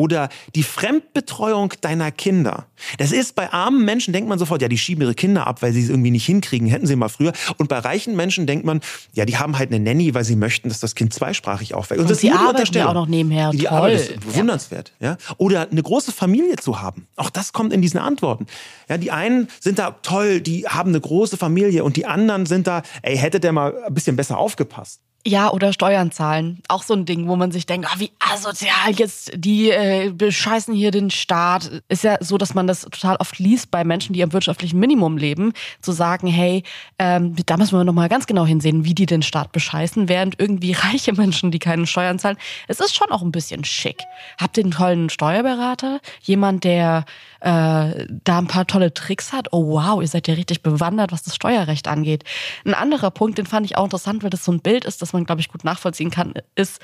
Oder 0.00 0.30
die 0.54 0.62
Fremdbetreuung 0.62 1.74
deiner 1.82 2.10
Kinder. 2.10 2.64
Das 2.96 3.12
ist 3.12 3.34
bei 3.34 3.52
armen 3.52 3.84
Menschen, 3.84 4.14
denkt 4.14 4.30
man 4.30 4.38
sofort, 4.38 4.62
ja, 4.62 4.68
die 4.68 4.78
schieben 4.78 5.02
ihre 5.02 5.14
Kinder 5.14 5.46
ab, 5.46 5.60
weil 5.60 5.74
sie 5.74 5.82
es 5.82 5.90
irgendwie 5.90 6.10
nicht 6.10 6.24
hinkriegen, 6.24 6.68
hätten 6.68 6.86
sie 6.86 6.96
mal 6.96 7.10
früher. 7.10 7.34
Und 7.58 7.68
bei 7.68 7.78
reichen 7.78 8.16
Menschen 8.16 8.46
denkt 8.46 8.64
man, 8.64 8.80
ja, 9.12 9.26
die 9.26 9.36
haben 9.36 9.58
halt 9.58 9.70
eine 9.70 9.78
Nanny, 9.78 10.14
weil 10.14 10.24
sie 10.24 10.36
möchten, 10.36 10.70
dass 10.70 10.80
das 10.80 10.94
Kind 10.94 11.12
zweisprachig 11.12 11.74
aufwächst. 11.74 11.98
Und, 11.98 12.06
und 12.06 12.10
das 12.12 12.20
die 12.20 12.30
arbeiten 12.30 12.72
ja 12.72 12.88
auch 12.88 12.94
noch 12.94 13.08
nebenher. 13.08 13.50
Die 13.50 13.58
Toll. 13.58 13.68
Arbeit 13.68 14.00
ist 14.00 14.20
bewundernswert. 14.20 14.94
Ja. 15.00 15.10
ja. 15.10 15.16
Oder 15.36 15.70
eine 15.70 15.82
große 15.82 16.12
Familie 16.12 16.56
zu 16.56 16.80
haben. 16.80 17.06
Auch 17.16 17.28
das 17.28 17.52
kommt 17.52 17.74
in 17.74 17.82
diesen 17.82 18.00
Antworten. 18.00 18.46
Ja, 18.88 18.96
die 18.96 19.10
einen 19.10 19.48
sind 19.60 19.78
da 19.78 19.90
toll, 19.90 20.40
die 20.40 20.66
haben 20.66 20.92
eine 20.92 21.00
große 21.02 21.36
Familie 21.36 21.84
und 21.84 21.96
die 21.96 22.06
anderen 22.06 22.46
sind 22.46 22.66
da, 22.66 22.80
ey, 23.02 23.18
hätte 23.18 23.38
der 23.38 23.52
mal 23.52 23.74
ein 23.84 23.92
bisschen 23.92 24.16
besser 24.16 24.38
aufgepasst. 24.38 25.02
Ja, 25.26 25.50
oder 25.50 25.74
Steuern 25.74 26.10
zahlen. 26.12 26.62
Auch 26.68 26.82
so 26.82 26.94
ein 26.94 27.04
Ding, 27.04 27.28
wo 27.28 27.36
man 27.36 27.52
sich 27.52 27.66
denkt, 27.66 27.86
ah, 27.90 27.96
wie 27.98 28.10
asozial 28.20 28.92
jetzt, 28.94 29.32
die 29.34 29.70
äh, 29.70 30.10
bescheißen 30.10 30.72
hier 30.74 30.90
den 30.90 31.10
Staat. 31.10 31.82
Ist 31.88 32.04
ja 32.04 32.16
so, 32.20 32.38
dass 32.38 32.54
man 32.54 32.66
das 32.66 32.82
total 32.82 33.16
oft 33.16 33.38
liest 33.38 33.70
bei 33.70 33.84
Menschen, 33.84 34.14
die 34.14 34.22
am 34.22 34.32
wirtschaftlichen 34.32 34.80
Minimum 34.80 35.18
leben, 35.18 35.52
zu 35.82 35.92
sagen, 35.92 36.26
hey, 36.26 36.62
ähm, 36.98 37.36
da 37.44 37.58
müssen 37.58 37.76
wir 37.76 37.84
nochmal 37.84 38.08
ganz 38.08 38.26
genau 38.26 38.46
hinsehen, 38.46 38.86
wie 38.86 38.94
die 38.94 39.04
den 39.04 39.20
Staat 39.20 39.52
bescheißen, 39.52 40.08
während 40.08 40.40
irgendwie 40.40 40.72
reiche 40.72 41.12
Menschen, 41.12 41.50
die 41.50 41.58
keine 41.58 41.86
Steuern 41.86 42.18
zahlen. 42.18 42.38
Es 42.66 42.80
ist 42.80 42.96
schon 42.96 43.10
auch 43.10 43.20
ein 43.20 43.32
bisschen 43.32 43.64
schick. 43.64 43.98
Habt 44.40 44.56
ihr 44.56 44.64
einen 44.64 44.72
tollen 44.72 45.10
Steuerberater? 45.10 46.00
Jemand, 46.22 46.64
der 46.64 47.04
äh, 47.40 48.06
da 48.08 48.38
ein 48.38 48.46
paar 48.46 48.66
tolle 48.66 48.94
Tricks 48.94 49.32
hat? 49.32 49.48
Oh 49.52 49.72
wow, 49.72 50.00
ihr 50.00 50.08
seid 50.08 50.28
ja 50.28 50.34
richtig 50.34 50.62
bewandert, 50.62 51.12
was 51.12 51.22
das 51.22 51.34
Steuerrecht 51.34 51.88
angeht. 51.88 52.24
Ein 52.64 52.74
anderer 52.74 53.10
Punkt, 53.10 53.38
den 53.38 53.46
fand 53.46 53.66
ich 53.66 53.76
auch 53.76 53.84
interessant, 53.84 54.22
weil 54.22 54.30
das 54.30 54.44
so 54.44 54.52
ein 54.52 54.60
Bild 54.60 54.84
ist, 54.84 55.02
das 55.02 55.12
man, 55.12 55.24
glaube 55.24 55.40
ich, 55.40 55.48
gut 55.48 55.64
nachvollziehen 55.64 56.10
kann, 56.10 56.34
ist, 56.54 56.80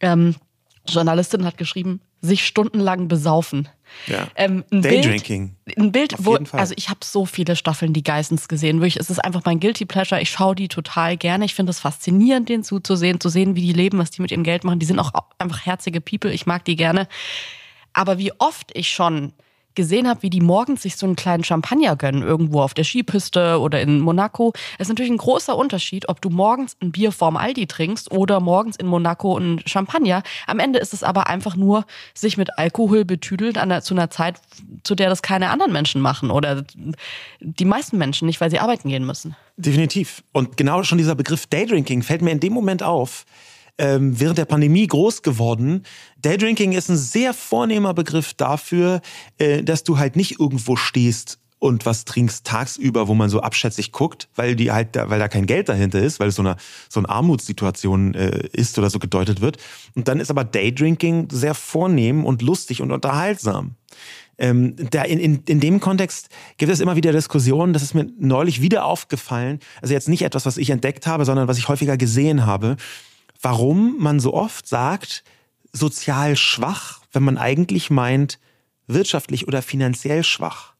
ähm, 0.00 0.36
Journalistin 0.88 1.44
hat 1.44 1.58
geschrieben, 1.58 2.00
sich 2.22 2.46
stundenlang 2.46 3.08
besaufen. 3.08 3.68
Ja. 4.06 4.28
Ähm, 4.36 4.64
ein 4.70 4.82
Daydrinking. 4.82 5.56
Bild, 5.64 5.78
ein 5.78 5.92
Bild, 5.92 6.14
wo, 6.18 6.38
also 6.52 6.74
ich 6.76 6.88
habe 6.88 7.00
so 7.02 7.26
viele 7.26 7.56
Staffeln 7.56 7.92
die 7.92 8.02
Geissens 8.02 8.48
gesehen. 8.48 8.80
Wirklich, 8.80 8.98
es 8.98 9.10
ist 9.10 9.18
einfach 9.18 9.42
mein 9.44 9.60
Guilty 9.60 9.84
Pleasure. 9.84 10.20
Ich 10.20 10.30
schaue 10.30 10.54
die 10.54 10.68
total 10.68 11.16
gerne. 11.16 11.44
Ich 11.44 11.54
finde 11.54 11.70
es 11.70 11.80
faszinierend, 11.80 12.48
denen 12.48 12.62
zuzusehen, 12.62 13.20
zu 13.20 13.28
sehen, 13.28 13.56
wie 13.56 13.62
die 13.62 13.72
leben, 13.72 13.98
was 13.98 14.10
die 14.10 14.22
mit 14.22 14.30
ihrem 14.30 14.44
Geld 14.44 14.64
machen. 14.64 14.78
Die 14.78 14.86
sind 14.86 14.98
auch 14.98 15.12
einfach 15.38 15.66
herzige 15.66 16.00
People. 16.00 16.32
Ich 16.32 16.46
mag 16.46 16.64
die 16.64 16.76
gerne. 16.76 17.08
Aber 17.92 18.18
wie 18.18 18.32
oft 18.38 18.70
ich 18.74 18.90
schon 18.90 19.32
gesehen 19.80 20.06
habe, 20.06 20.22
wie 20.22 20.28
die 20.28 20.42
morgens 20.42 20.82
sich 20.82 20.96
so 20.96 21.06
einen 21.06 21.16
kleinen 21.16 21.42
Champagner 21.42 21.96
gönnen, 21.96 22.22
irgendwo 22.22 22.60
auf 22.60 22.74
der 22.74 22.84
Skipiste 22.84 23.58
oder 23.60 23.80
in 23.80 24.00
Monaco. 24.00 24.52
Es 24.76 24.82
ist 24.82 24.88
natürlich 24.90 25.10
ein 25.10 25.16
großer 25.16 25.56
Unterschied, 25.56 26.06
ob 26.10 26.20
du 26.20 26.28
morgens 26.28 26.76
ein 26.82 26.92
Bier 26.92 27.12
vorm 27.12 27.38
Aldi 27.38 27.66
trinkst 27.66 28.10
oder 28.12 28.40
morgens 28.40 28.76
in 28.76 28.86
Monaco 28.86 29.38
ein 29.38 29.62
Champagner. 29.64 30.22
Am 30.46 30.58
Ende 30.58 30.78
ist 30.78 30.92
es 30.92 31.02
aber 31.02 31.28
einfach 31.28 31.56
nur 31.56 31.86
sich 32.12 32.36
mit 32.36 32.58
Alkohol 32.58 33.06
betüdeln 33.06 33.56
an 33.56 33.70
der, 33.70 33.80
zu 33.80 33.94
einer 33.94 34.10
Zeit, 34.10 34.38
zu 34.82 34.94
der 34.94 35.08
das 35.08 35.22
keine 35.22 35.48
anderen 35.48 35.72
Menschen 35.72 36.02
machen 36.02 36.30
oder 36.30 36.62
die 37.40 37.64
meisten 37.64 37.96
Menschen 37.96 38.26
nicht, 38.26 38.42
weil 38.42 38.50
sie 38.50 38.58
arbeiten 38.58 38.90
gehen 38.90 39.06
müssen. 39.06 39.34
Definitiv. 39.56 40.22
Und 40.32 40.58
genau 40.58 40.82
schon 40.82 40.98
dieser 40.98 41.14
Begriff 41.14 41.46
Daydrinking 41.46 42.02
fällt 42.02 42.20
mir 42.20 42.32
in 42.32 42.40
dem 42.40 42.52
Moment 42.52 42.82
auf, 42.82 43.24
ähm, 43.80 44.20
während 44.20 44.36
der 44.38 44.44
Pandemie 44.44 44.86
groß 44.86 45.22
geworden. 45.22 45.84
Daydrinking 46.20 46.72
ist 46.72 46.90
ein 46.90 46.98
sehr 46.98 47.32
vornehmer 47.32 47.94
Begriff 47.94 48.34
dafür, 48.34 49.00
äh, 49.38 49.62
dass 49.64 49.84
du 49.84 49.98
halt 49.98 50.16
nicht 50.16 50.38
irgendwo 50.38 50.76
stehst 50.76 51.38
und 51.58 51.86
was 51.86 52.04
trinkst 52.04 52.46
tagsüber, 52.46 53.08
wo 53.08 53.14
man 53.14 53.30
so 53.30 53.40
abschätzig 53.40 53.90
guckt, 53.92 54.28
weil 54.36 54.54
die 54.54 54.70
halt, 54.70 54.96
da, 54.96 55.08
weil 55.08 55.18
da 55.18 55.28
kein 55.28 55.46
Geld 55.46 55.68
dahinter 55.70 56.00
ist, 56.00 56.20
weil 56.20 56.28
es 56.28 56.34
so 56.34 56.42
eine 56.42 56.56
so 56.90 57.00
eine 57.00 57.08
Armutssituation 57.08 58.14
äh, 58.14 58.48
ist 58.52 58.78
oder 58.78 58.90
so 58.90 58.98
gedeutet 58.98 59.40
wird. 59.40 59.56
Und 59.94 60.08
dann 60.08 60.20
ist 60.20 60.30
aber 60.30 60.44
Daydrinking 60.44 61.28
sehr 61.30 61.54
vornehm 61.54 62.26
und 62.26 62.42
lustig 62.42 62.82
und 62.82 62.92
unterhaltsam. 62.92 63.76
Ähm, 64.36 64.74
da 64.90 65.02
in, 65.02 65.18
in, 65.18 65.42
in 65.46 65.60
dem 65.60 65.80
Kontext 65.80 66.28
gibt 66.58 66.72
es 66.72 66.80
immer 66.80 66.96
wieder 66.96 67.12
Diskussionen, 67.12 67.72
das 67.72 67.82
ist 67.82 67.94
mir 67.94 68.10
neulich 68.18 68.62
wieder 68.62 68.86
aufgefallen, 68.86 69.60
also 69.82 69.92
jetzt 69.92 70.08
nicht 70.08 70.22
etwas, 70.22 70.46
was 70.46 70.56
ich 70.56 70.70
entdeckt 70.70 71.06
habe, 71.06 71.26
sondern 71.26 71.46
was 71.46 71.58
ich 71.58 71.68
häufiger 71.68 71.98
gesehen 71.98 72.46
habe, 72.46 72.76
warum 73.40 73.98
man 73.98 74.20
so 74.20 74.34
oft 74.34 74.66
sagt, 74.66 75.24
sozial 75.72 76.36
schwach, 76.36 77.00
wenn 77.12 77.22
man 77.22 77.38
eigentlich 77.38 77.90
meint, 77.90 78.38
wirtschaftlich 78.86 79.46
oder 79.46 79.62
finanziell 79.62 80.24
schwach. 80.24 80.74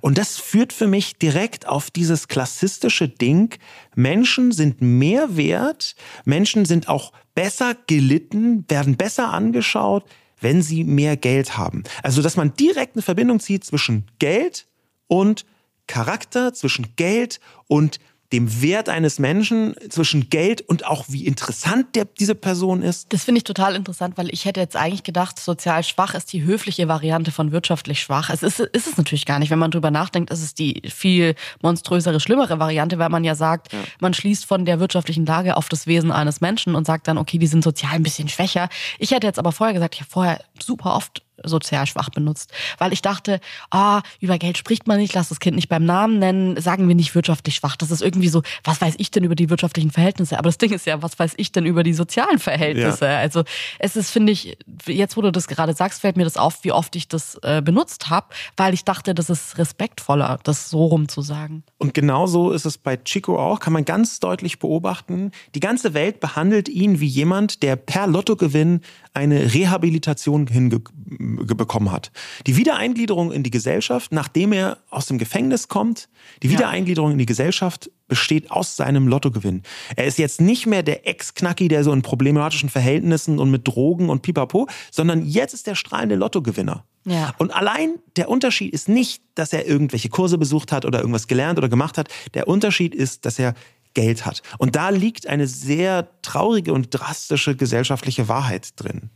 Und 0.00 0.18
das 0.18 0.38
führt 0.38 0.72
für 0.72 0.86
mich 0.86 1.16
direkt 1.16 1.66
auf 1.66 1.90
dieses 1.90 2.28
klassistische 2.28 3.08
Ding, 3.08 3.56
Menschen 3.94 4.52
sind 4.52 4.82
mehr 4.82 5.36
wert, 5.36 5.94
Menschen 6.24 6.64
sind 6.64 6.88
auch 6.88 7.12
besser 7.34 7.74
gelitten, 7.86 8.64
werden 8.68 8.96
besser 8.96 9.32
angeschaut, 9.32 10.04
wenn 10.40 10.62
sie 10.62 10.84
mehr 10.84 11.16
Geld 11.16 11.56
haben. 11.56 11.84
Also, 12.02 12.22
dass 12.22 12.36
man 12.36 12.54
direkt 12.54 12.96
eine 12.96 13.02
Verbindung 13.02 13.40
zieht 13.40 13.64
zwischen 13.64 14.04
Geld 14.18 14.66
und 15.06 15.46
Charakter, 15.86 16.52
zwischen 16.54 16.96
Geld 16.96 17.40
und 17.66 17.98
dem 18.34 18.60
Wert 18.62 18.88
eines 18.88 19.20
Menschen, 19.20 19.76
zwischen 19.88 20.28
Geld 20.28 20.60
und 20.60 20.86
auch 20.86 21.04
wie 21.08 21.24
interessant 21.24 21.94
der, 21.94 22.04
diese 22.04 22.34
Person 22.34 22.82
ist? 22.82 23.12
Das 23.12 23.22
finde 23.22 23.38
ich 23.38 23.44
total 23.44 23.76
interessant, 23.76 24.18
weil 24.18 24.28
ich 24.32 24.44
hätte 24.44 24.58
jetzt 24.58 24.74
eigentlich 24.76 25.04
gedacht, 25.04 25.38
sozial 25.38 25.84
schwach 25.84 26.14
ist 26.14 26.32
die 26.32 26.42
höfliche 26.42 26.88
Variante 26.88 27.30
von 27.30 27.52
wirtschaftlich 27.52 28.00
schwach. 28.00 28.30
Es 28.30 28.42
ist, 28.42 28.58
ist 28.58 28.88
es 28.88 28.96
natürlich 28.96 29.24
gar 29.24 29.38
nicht. 29.38 29.50
Wenn 29.50 29.60
man 29.60 29.70
drüber 29.70 29.92
nachdenkt, 29.92 30.32
ist 30.32 30.42
es 30.42 30.52
die 30.52 30.82
viel 30.92 31.36
monströsere, 31.62 32.18
schlimmere 32.18 32.58
Variante, 32.58 32.98
weil 32.98 33.08
man 33.08 33.22
ja 33.22 33.36
sagt, 33.36 33.72
ja. 33.72 33.78
man 34.00 34.14
schließt 34.14 34.46
von 34.46 34.64
der 34.64 34.80
wirtschaftlichen 34.80 35.24
Lage 35.24 35.56
auf 35.56 35.68
das 35.68 35.86
Wesen 35.86 36.10
eines 36.10 36.40
Menschen 36.40 36.74
und 36.74 36.86
sagt 36.86 37.06
dann, 37.06 37.18
okay, 37.18 37.38
die 37.38 37.46
sind 37.46 37.62
sozial 37.62 37.92
ein 37.92 38.02
bisschen 38.02 38.28
schwächer. 38.28 38.68
Ich 38.98 39.12
hätte 39.12 39.28
jetzt 39.28 39.38
aber 39.38 39.52
vorher 39.52 39.74
gesagt, 39.74 39.94
ich 39.94 40.00
habe 40.00 40.10
vorher 40.10 40.44
super 40.60 40.96
oft 40.96 41.22
sozial 41.42 41.86
schwach 41.86 42.10
benutzt, 42.10 42.52
weil 42.78 42.92
ich 42.92 43.02
dachte, 43.02 43.40
ah, 43.70 44.02
über 44.20 44.38
Geld 44.38 44.58
spricht 44.58 44.86
man 44.86 44.98
nicht, 44.98 45.14
lass 45.14 45.28
das 45.28 45.40
Kind 45.40 45.56
nicht 45.56 45.68
beim 45.68 45.84
Namen 45.84 46.18
nennen, 46.18 46.60
sagen 46.60 46.88
wir 46.88 46.94
nicht 46.94 47.14
wirtschaftlich 47.14 47.56
schwach. 47.56 47.76
Das 47.76 47.90
ist 47.90 48.02
irgendwie 48.02 48.28
so, 48.28 48.42
was 48.62 48.80
weiß 48.80 48.94
ich 48.98 49.10
denn 49.10 49.24
über 49.24 49.34
die 49.34 49.50
wirtschaftlichen 49.50 49.90
Verhältnisse? 49.90 50.38
Aber 50.38 50.48
das 50.48 50.58
Ding 50.58 50.72
ist 50.72 50.86
ja, 50.86 51.02
was 51.02 51.18
weiß 51.18 51.34
ich 51.36 51.52
denn 51.52 51.66
über 51.66 51.82
die 51.82 51.94
sozialen 51.94 52.38
Verhältnisse? 52.38 53.06
Ja. 53.06 53.18
Also 53.18 53.44
es 53.78 53.96
ist, 53.96 54.10
finde 54.10 54.32
ich, 54.32 54.56
jetzt 54.86 55.16
wo 55.16 55.22
du 55.22 55.32
das 55.32 55.48
gerade 55.48 55.74
sagst, 55.74 56.00
fällt 56.00 56.16
mir 56.16 56.24
das 56.24 56.36
auf, 56.36 56.62
wie 56.62 56.72
oft 56.72 56.94
ich 56.96 57.08
das 57.08 57.36
äh, 57.42 57.62
benutzt 57.62 58.10
habe, 58.10 58.26
weil 58.56 58.74
ich 58.74 58.84
dachte, 58.84 59.14
das 59.14 59.30
ist 59.30 59.58
respektvoller, 59.58 60.38
das 60.44 60.70
so 60.70 60.86
rum 60.86 61.08
zu 61.08 61.22
sagen. 61.22 61.64
Und 61.78 61.94
genauso 61.94 62.52
ist 62.52 62.64
es 62.64 62.78
bei 62.78 62.96
Chico 62.96 63.38
auch, 63.38 63.60
kann 63.60 63.72
man 63.72 63.84
ganz 63.84 64.20
deutlich 64.20 64.58
beobachten. 64.58 65.32
Die 65.54 65.60
ganze 65.60 65.94
Welt 65.94 66.20
behandelt 66.20 66.68
ihn 66.68 67.00
wie 67.00 67.06
jemand, 67.06 67.62
der 67.62 67.76
per 67.76 68.06
Lottogewinn 68.06 68.80
eine 69.14 69.54
Rehabilitation 69.54 70.48
hinbekommen 70.48 71.92
hat. 71.92 72.10
Die 72.46 72.56
Wiedereingliederung 72.56 73.30
in 73.32 73.44
die 73.44 73.50
Gesellschaft, 73.50 74.12
nachdem 74.12 74.52
er 74.52 74.78
aus 74.90 75.06
dem 75.06 75.18
Gefängnis 75.18 75.68
kommt, 75.68 76.08
die 76.42 76.50
Wiedereingliederung 76.50 77.12
in 77.12 77.18
die 77.18 77.26
Gesellschaft 77.26 77.90
besteht 78.08 78.50
aus 78.50 78.76
seinem 78.76 79.08
Lottogewinn. 79.08 79.62
Er 79.96 80.04
ist 80.04 80.18
jetzt 80.18 80.40
nicht 80.40 80.66
mehr 80.66 80.82
der 80.82 81.06
Ex-Knacki, 81.08 81.68
der 81.68 81.84
so 81.84 81.92
in 81.92 82.02
problematischen 82.02 82.68
Verhältnissen 82.68 83.38
und 83.38 83.50
mit 83.50 83.66
Drogen 83.66 84.10
und 84.10 84.22
pipapo, 84.22 84.68
sondern 84.90 85.24
jetzt 85.24 85.54
ist 85.54 85.66
der 85.66 85.74
strahlende 85.76 86.16
Lottogewinner. 86.16 86.84
Ja. 87.06 87.34
Und 87.38 87.54
allein 87.54 87.94
der 88.16 88.28
Unterschied 88.28 88.74
ist 88.74 88.88
nicht, 88.88 89.22
dass 89.34 89.52
er 89.52 89.66
irgendwelche 89.66 90.08
Kurse 90.08 90.38
besucht 90.38 90.72
hat 90.72 90.84
oder 90.84 90.98
irgendwas 91.00 91.28
gelernt 91.28 91.58
oder 91.58 91.68
gemacht 91.68 91.98
hat. 91.98 92.08
Der 92.34 92.48
Unterschied 92.48 92.94
ist, 92.94 93.26
dass 93.26 93.38
er 93.38 93.54
Geld 93.94 94.26
hat. 94.26 94.42
Und 94.58 94.76
da 94.76 94.90
liegt 94.90 95.26
eine 95.26 95.46
sehr 95.46 96.08
traurige 96.22 96.72
und 96.72 96.90
drastische 96.90 97.56
gesellschaftliche 97.56 98.28
Wahrheit 98.28 98.70
drin. 98.76 99.10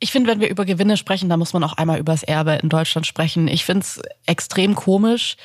Ich 0.00 0.12
finde, 0.12 0.30
wenn 0.30 0.40
wir 0.40 0.48
über 0.48 0.64
Gewinne 0.64 0.96
sprechen, 0.96 1.28
dann 1.28 1.38
muss 1.38 1.52
man 1.52 1.64
auch 1.64 1.72
einmal 1.72 1.98
über 1.98 2.12
das 2.12 2.22
Erbe 2.22 2.58
in 2.62 2.68
Deutschland 2.68 3.06
sprechen. 3.06 3.48
Ich 3.48 3.64
finde 3.64 3.80
es 3.80 4.00
extrem 4.26 4.74
komisch. 4.74 5.36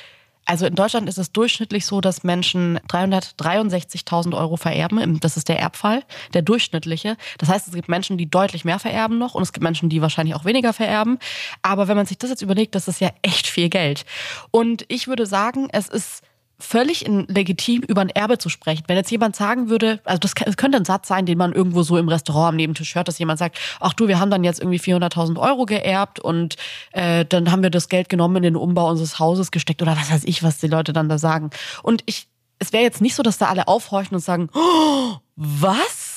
Also 0.46 0.66
in 0.66 0.74
Deutschland 0.74 1.08
ist 1.08 1.18
es 1.18 1.32
durchschnittlich 1.32 1.86
so, 1.86 2.00
dass 2.00 2.22
Menschen 2.22 2.78
363.000 2.88 4.36
Euro 4.36 4.56
vererben. 4.56 5.18
Das 5.20 5.36
ist 5.36 5.48
der 5.48 5.58
Erbfall, 5.58 6.02
der 6.34 6.42
durchschnittliche. 6.42 7.16
Das 7.38 7.48
heißt, 7.48 7.66
es 7.66 7.74
gibt 7.74 7.88
Menschen, 7.88 8.18
die 8.18 8.30
deutlich 8.30 8.64
mehr 8.64 8.78
vererben 8.78 9.18
noch 9.18 9.34
und 9.34 9.42
es 9.42 9.52
gibt 9.52 9.64
Menschen, 9.64 9.88
die 9.88 10.02
wahrscheinlich 10.02 10.34
auch 10.34 10.44
weniger 10.44 10.72
vererben. 10.72 11.18
Aber 11.62 11.88
wenn 11.88 11.96
man 11.96 12.06
sich 12.06 12.18
das 12.18 12.30
jetzt 12.30 12.42
überlegt, 12.42 12.74
das 12.74 12.88
ist 12.88 13.00
ja 13.00 13.10
echt 13.22 13.46
viel 13.46 13.70
Geld. 13.70 14.04
Und 14.50 14.84
ich 14.88 15.08
würde 15.08 15.26
sagen, 15.26 15.68
es 15.72 15.88
ist 15.88 16.22
völlig 16.58 17.06
legitim, 17.08 17.82
über 17.82 18.00
ein 18.00 18.10
Erbe 18.10 18.38
zu 18.38 18.48
sprechen. 18.48 18.84
Wenn 18.86 18.96
jetzt 18.96 19.10
jemand 19.10 19.36
sagen 19.36 19.68
würde, 19.68 20.00
also 20.04 20.18
das, 20.18 20.34
könnte 20.34 20.76
ein 20.76 20.84
Satz 20.84 21.08
sein, 21.08 21.26
den 21.26 21.38
man 21.38 21.52
irgendwo 21.52 21.82
so 21.82 21.96
im 21.96 22.08
Restaurant 22.08 22.50
am 22.50 22.56
Nebentisch 22.56 22.94
hört, 22.94 23.08
dass 23.08 23.18
jemand 23.18 23.38
sagt, 23.38 23.58
ach 23.80 23.92
du, 23.92 24.08
wir 24.08 24.20
haben 24.20 24.30
dann 24.30 24.44
jetzt 24.44 24.60
irgendwie 24.60 24.78
400.000 24.78 25.38
Euro 25.38 25.66
geerbt 25.66 26.20
und 26.20 26.56
äh, 26.92 27.24
dann 27.24 27.50
haben 27.50 27.62
wir 27.62 27.70
das 27.70 27.88
Geld 27.88 28.08
genommen 28.08 28.36
in 28.36 28.42
den 28.44 28.56
Umbau 28.56 28.88
unseres 28.88 29.18
Hauses 29.18 29.50
gesteckt 29.50 29.82
oder 29.82 29.96
was 29.96 30.10
weiß 30.10 30.24
ich, 30.24 30.42
was 30.42 30.58
die 30.58 30.68
Leute 30.68 30.92
dann 30.92 31.08
da 31.08 31.18
sagen. 31.18 31.50
Und 31.82 32.02
ich, 32.06 32.28
es 32.58 32.72
wäre 32.72 32.84
jetzt 32.84 33.00
nicht 33.00 33.14
so, 33.14 33.22
dass 33.22 33.38
da 33.38 33.46
alle 33.46 33.68
aufhorchen 33.68 34.14
und 34.14 34.22
sagen, 34.22 34.48
oh, 34.54 35.16
was? 35.36 36.14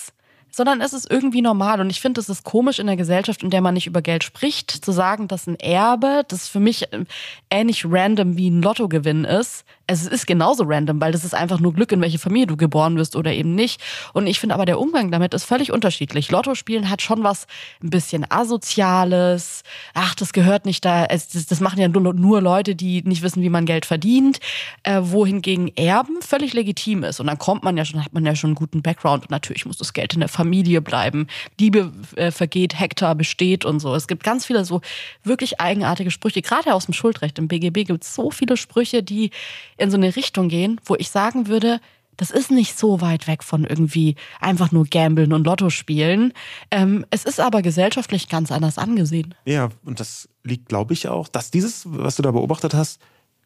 sondern 0.57 0.81
es 0.81 0.91
ist 0.91 1.09
irgendwie 1.09 1.43
normal. 1.43 1.79
Und 1.79 1.91
ich 1.91 2.01
finde, 2.01 2.19
es 2.19 2.29
ist 2.29 2.43
komisch 2.43 2.79
in 2.79 2.87
der 2.87 2.97
Gesellschaft, 2.97 3.43
in 3.43 3.51
der 3.51 3.61
man 3.61 3.75
nicht 3.75 3.85
über 3.85 4.01
Geld 4.01 4.23
spricht, 4.23 4.71
zu 4.71 4.91
sagen, 4.91 5.27
dass 5.27 5.45
ein 5.45 5.55
Erbe, 5.59 6.23
das 6.27 6.47
für 6.47 6.59
mich 6.59 6.91
äh, 6.91 7.05
ähnlich 7.51 7.85
random 7.87 8.37
wie 8.37 8.49
ein 8.49 8.63
Lottogewinn 8.63 9.23
ist, 9.23 9.63
es 9.87 10.05
ist 10.05 10.27
genauso 10.27 10.65
random, 10.65 10.99
weil 10.99 11.13
das 11.13 11.23
ist 11.23 11.33
einfach 11.33 11.61
nur 11.61 11.73
Glück, 11.73 11.93
in 11.93 12.01
welche 12.01 12.19
Familie 12.19 12.47
du 12.47 12.57
geboren 12.57 12.97
wirst 12.97 13.15
oder 13.15 13.31
eben 13.31 13.55
nicht. 13.55 13.81
Und 14.13 14.27
ich 14.27 14.39
finde 14.39 14.53
aber, 14.53 14.65
der 14.65 14.79
Umgang 14.79 15.11
damit 15.11 15.33
ist 15.33 15.45
völlig 15.45 15.71
unterschiedlich. 15.71 16.29
Lotto 16.29 16.55
spielen 16.55 16.89
hat 16.89 17.01
schon 17.01 17.23
was 17.23 17.47
ein 17.81 17.89
bisschen 17.89 18.29
asoziales. 18.29 19.63
Ach, 19.93 20.13
das 20.15 20.33
gehört 20.33 20.65
nicht 20.65 20.83
da. 20.83 21.05
das, 21.07 21.29
das 21.29 21.59
machen 21.61 21.79
ja 21.79 21.87
nur, 21.87 22.13
nur, 22.13 22.41
Leute, 22.41 22.75
die 22.75 23.01
nicht 23.03 23.21
wissen, 23.21 23.41
wie 23.41 23.49
man 23.49 23.65
Geld 23.65 23.85
verdient. 23.85 24.39
Äh, 24.83 24.99
wohingegen 25.03 25.75
Erben 25.77 26.21
völlig 26.21 26.53
legitim 26.53 27.03
ist. 27.03 27.21
Und 27.21 27.27
dann 27.27 27.37
kommt 27.37 27.63
man 27.63 27.77
ja 27.77 27.85
schon, 27.85 28.03
hat 28.03 28.13
man 28.13 28.25
ja 28.25 28.35
schon 28.35 28.49
einen 28.49 28.55
guten 28.55 28.81
Background. 28.81 29.23
Und 29.23 29.31
natürlich 29.31 29.65
muss 29.65 29.77
das 29.77 29.93
Geld 29.93 30.13
in 30.13 30.19
der 30.19 30.29
Familie 30.29 30.81
bleiben. 30.81 31.27
Liebe 31.57 31.93
äh, 32.17 32.31
vergeht, 32.31 32.77
Hektar 32.77 33.15
besteht 33.15 33.63
und 33.63 33.79
so. 33.79 33.95
Es 33.95 34.07
gibt 34.07 34.23
ganz 34.23 34.45
viele 34.45 34.65
so 34.65 34.81
wirklich 35.23 35.61
eigenartige 35.61 36.11
Sprüche. 36.11 36.41
Gerade 36.41 36.73
aus 36.73 36.85
dem 36.85 36.93
Schuldrecht 36.93 37.39
im 37.39 37.47
BGB 37.47 37.85
gibt 37.85 38.03
es 38.03 38.13
so 38.13 38.31
viele 38.31 38.57
Sprüche, 38.57 39.01
die 39.01 39.31
in 39.77 39.91
so 39.91 39.97
eine 39.97 40.15
Richtung 40.15 40.49
gehen, 40.49 40.79
wo 40.85 40.95
ich 40.95 41.09
sagen 41.09 41.47
würde, 41.47 41.79
das 42.17 42.31
ist 42.31 42.49
nicht 42.49 42.77
so 42.77 42.99
weit 42.99 43.27
weg 43.27 43.43
von 43.43 43.63
irgendwie 43.63 44.15
einfach 44.41 44.71
nur 44.71 44.85
Gambeln 44.85 45.33
und 45.33 45.45
Lotto 45.45 45.69
spielen. 45.69 46.33
Ähm, 46.71 47.05
es 47.11 47.25
ist 47.25 47.39
aber 47.39 47.61
gesellschaftlich 47.61 48.27
ganz 48.27 48.51
anders 48.51 48.77
angesehen. 48.77 49.35
Ja, 49.45 49.69
und 49.85 49.99
das 49.99 50.27
liegt, 50.43 50.67
glaube 50.67 50.93
ich, 50.93 51.07
auch, 51.07 51.27
dass 51.27 51.51
dieses, 51.51 51.83
was 51.85 52.15
du 52.15 52.23
da 52.23 52.31
beobachtet 52.31 52.73
hast, 52.73 52.99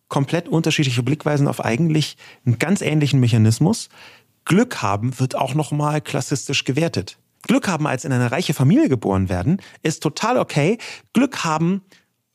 komplett 0.07 0.47
unterschiedliche 0.47 1.03
Blickweisen 1.03 1.47
auf 1.47 1.63
eigentlich 1.63 2.17
einen 2.45 2.59
ganz 2.59 2.81
ähnlichen 2.81 3.19
Mechanismus. 3.19 3.89
Glück 4.45 4.81
haben 4.81 5.19
wird 5.19 5.35
auch 5.35 5.53
nochmal 5.53 6.01
klassistisch 6.01 6.63
gewertet. 6.63 7.17
Glück 7.43 7.67
haben 7.67 7.87
als 7.87 8.05
in 8.05 8.11
eine 8.11 8.31
reiche 8.31 8.53
Familie 8.53 8.89
geboren 8.89 9.29
werden, 9.29 9.61
ist 9.83 10.03
total 10.03 10.37
okay. 10.37 10.77
Glück 11.13 11.43
haben, 11.43 11.81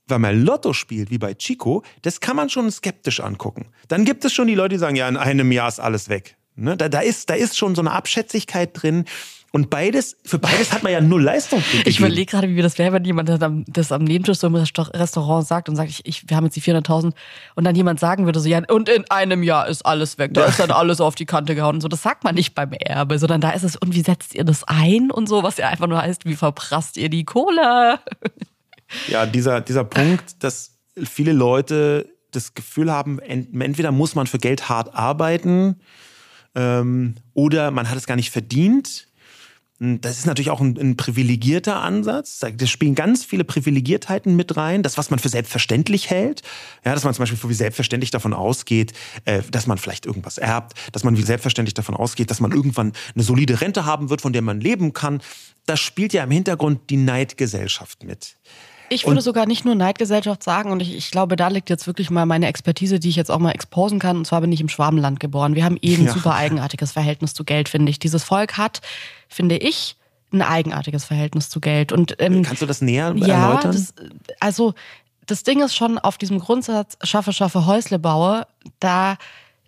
weil 0.09 0.19
man 0.19 0.43
Lotto 0.45 0.73
spielt, 0.73 1.11
wie 1.11 1.19
bei 1.19 1.35
Chico, 1.35 1.83
das 2.03 2.21
kann 2.21 2.37
man 2.37 2.49
schon 2.49 2.71
skeptisch 2.71 3.21
angucken. 3.21 3.67
Dann 3.89 4.05
gibt 4.05 4.25
es 4.25 4.33
schon 4.33 4.47
die 4.47 4.55
Leute, 4.55 4.75
die 4.75 4.79
sagen, 4.79 4.97
ja, 4.97 5.09
in 5.09 5.17
einem 5.17 5.53
Jahr 5.53 5.69
ist 5.69 5.81
alles 5.81 6.09
weg. 6.09 6.37
Ne? 6.55 6.77
Da, 6.77 6.89
da, 6.89 7.01
ist, 7.01 7.29
da 7.29 7.35
ist 7.35 7.57
schon 7.57 7.75
so 7.75 7.83
eine 7.83 7.93
Abschätzigkeit 7.93 8.71
drin. 8.73 9.05
Und 9.53 9.71
beides, 9.71 10.17
für 10.25 10.39
beides 10.39 10.73
hat 10.73 10.83
man 10.83 10.93
ja 10.93 11.01
null 11.01 11.23
Leistung. 11.23 11.63
Ich 11.85 11.99
überlege 11.99 12.27
gerade, 12.27 12.49
wie 12.49 12.63
das 12.63 12.79
wäre, 12.79 12.93
wenn 12.93 13.05
jemand 13.05 13.29
das 13.29 13.41
am, 13.41 13.65
das 13.69 13.93
am 13.93 14.05
Nebentisch 14.05 14.39
so 14.39 14.49
im 14.49 14.55
Restaurant 14.55 15.47
sagt 15.47 15.69
und 15.69 15.77
sagt, 15.77 15.89
ich, 15.89 16.05
ich, 16.05 16.29
wir 16.29 16.37
haben 16.37 16.45
jetzt 16.45 16.57
die 16.57 16.63
400.000 16.63 17.13
und 17.55 17.65
dann 17.65 17.75
jemand 17.75 18.01
sagen 18.01 18.27
würde 18.27 18.41
so, 18.41 18.49
ja, 18.49 18.61
und 18.69 18.89
in 18.89 19.09
einem 19.11 19.43
Jahr 19.43 19.69
ist 19.69 19.87
alles 19.87 20.19
weg, 20.19 20.35
da 20.35 20.45
ist 20.47 20.59
dann 20.59 20.71
alles 20.73 21.01
auf 21.01 21.15
die 21.15 21.27
Kante 21.27 21.55
gehauen 21.55 21.77
und 21.77 21.81
so. 21.81 21.89
Das 21.89 22.03
sagt 22.03 22.25
man 22.25 22.35
nicht 22.35 22.55
beim 22.55 22.73
Erbe, 22.73 23.19
sondern 23.19 23.41
da 23.41 23.51
ist 23.51 23.63
es, 23.63 23.77
und 23.77 23.95
wie 23.95 24.03
setzt 24.03 24.35
ihr 24.35 24.45
das 24.45 24.65
ein 24.65 25.11
und 25.11 25.29
so, 25.29 25.43
was 25.43 25.57
ja 25.57 25.69
einfach 25.69 25.87
nur 25.87 26.03
heißt, 26.03 26.27
wie 26.27 26.37
verprasst 26.37 26.97
ihr 26.97 27.09
die 27.09 27.25
Kohle? 27.25 27.99
Ja, 29.09 29.27
dieser, 29.27 29.61
dieser 29.61 29.85
Punkt, 29.85 30.43
dass 30.43 30.79
viele 31.05 31.33
Leute 31.33 32.09
das 32.31 32.55
Gefühl 32.55 32.93
haben, 32.93 33.19
entweder 33.19 33.93
muss 33.93 34.15
man 34.15 34.27
für 34.27 34.39
Geld 34.39 34.69
hart 34.69 34.95
arbeiten 34.95 35.81
ähm, 36.55 37.15
oder 37.35 37.71
man 37.71 37.89
hat 37.89 37.97
es 37.97 38.07
gar 38.07 38.17
nicht 38.17 38.31
verdient 38.31 39.09
das 39.79 40.19
ist 40.19 40.27
natürlich 40.27 40.49
auch 40.49 40.63
ein, 40.63 40.79
ein, 40.79 40.97
privilegierter 40.97 41.83
Ansatz. 41.83 42.39
Da 42.39 42.67
spielen 42.67 42.95
ganz 42.95 43.27
viele 43.27 43.45
Privilegiertheiten 43.45 44.35
mit 44.35 44.57
rein. 44.57 44.83
Das, 44.83 44.97
was 44.97 45.11
man 45.11 45.19
für 45.19 45.29
selbstverständlich 45.29 46.09
hält. 46.09 46.41
Ja, 46.83 46.95
dass 46.95 47.05
man 47.05 47.13
zum 47.13 47.25
Beispiel 47.25 47.51
wie 47.51 47.55
selbstverständlich 47.55 48.11
davon 48.11 48.33
ausgeht, 48.33 48.95
äh, 49.27 49.43
dass 49.51 49.67
man 49.67 49.77
vielleicht 49.77 50.07
irgendwas 50.07 50.39
erbt. 50.39 50.73
Dass 50.93 51.05
man 51.05 51.19
wie 51.19 51.23
selbstverständlich 51.23 51.75
davon 51.75 51.95
ausgeht, 51.95 52.31
dass 52.31 52.41
man 52.41 52.53
irgendwann 52.53 52.93
eine 53.15 53.23
solide 53.23 53.61
Rente 53.61 53.85
haben 53.85 54.09
wird, 54.09 54.23
von 54.23 54.33
der 54.33 54.41
man 54.41 54.63
leben 54.63 54.95
kann. 54.95 55.21
Das 55.67 55.81
spielt 55.81 56.15
ja 56.15 56.25
im 56.25 56.31
Hintergrund 56.31 56.89
die 56.89 56.97
Neidgesellschaft 56.97 58.03
mit. 58.03 58.37
Ich 58.89 59.05
würde 59.05 59.19
und 59.19 59.23
sogar 59.23 59.47
nicht 59.47 59.65
nur 59.65 59.75
Neidgesellschaft 59.75 60.43
sagen 60.43 60.71
und 60.73 60.81
ich, 60.81 60.97
ich, 60.97 61.11
glaube, 61.11 61.37
da 61.37 61.49
liegt 61.49 61.71
jetzt 61.71 61.87
wirklich 61.87 62.11
mal 62.11 62.27
meine 62.27 62.47
Expertise, 62.47 62.99
die 62.99 63.09
ich 63.09 63.17
jetzt 63.17 63.31
auch 63.31 63.39
mal 63.39 63.53
exposen 63.53 63.99
kann. 63.99 64.19
Und 64.19 64.27
zwar 64.27 64.41
bin 64.41 64.53
ich 64.53 64.61
im 64.61 64.69
Schwabenland 64.69 65.21
geboren. 65.21 65.55
Wir 65.55 65.65
haben 65.65 65.79
eben 65.81 66.05
eh 66.05 66.07
ja. 66.07 66.13
super 66.13 66.35
eigenartiges 66.35 66.93
Verhältnis 66.93 67.35
zu 67.35 67.45
Geld, 67.45 67.69
finde 67.69 67.91
ich. 67.91 67.99
Dieses 67.99 68.25
Volk 68.25 68.57
hat, 68.57 68.81
finde 69.29 69.57
ich, 69.57 69.97
ein 70.33 70.43
eigenartiges 70.43 71.05
Verhältnis 71.05 71.49
zu 71.51 71.61
Geld. 71.61 71.93
Und 71.93 72.17
ähm, 72.19 72.43
kannst 72.43 72.63
du 72.63 72.67
das 72.67 72.81
näher 72.81 73.15
ja, 73.17 73.49
erläutern? 73.49 73.73
Das, 73.73 73.95
also 74.41 74.75
das 75.27 75.43
Ding 75.43 75.63
ist 75.63 75.75
schon 75.75 75.99
auf 75.99 76.19
diesem 76.19 76.39
Grundsatz 76.39 76.97
schaffe, 77.03 77.33
schaffe, 77.33 77.67
Häusle 77.67 77.99
baue. 77.99 78.47
Da 78.81 79.17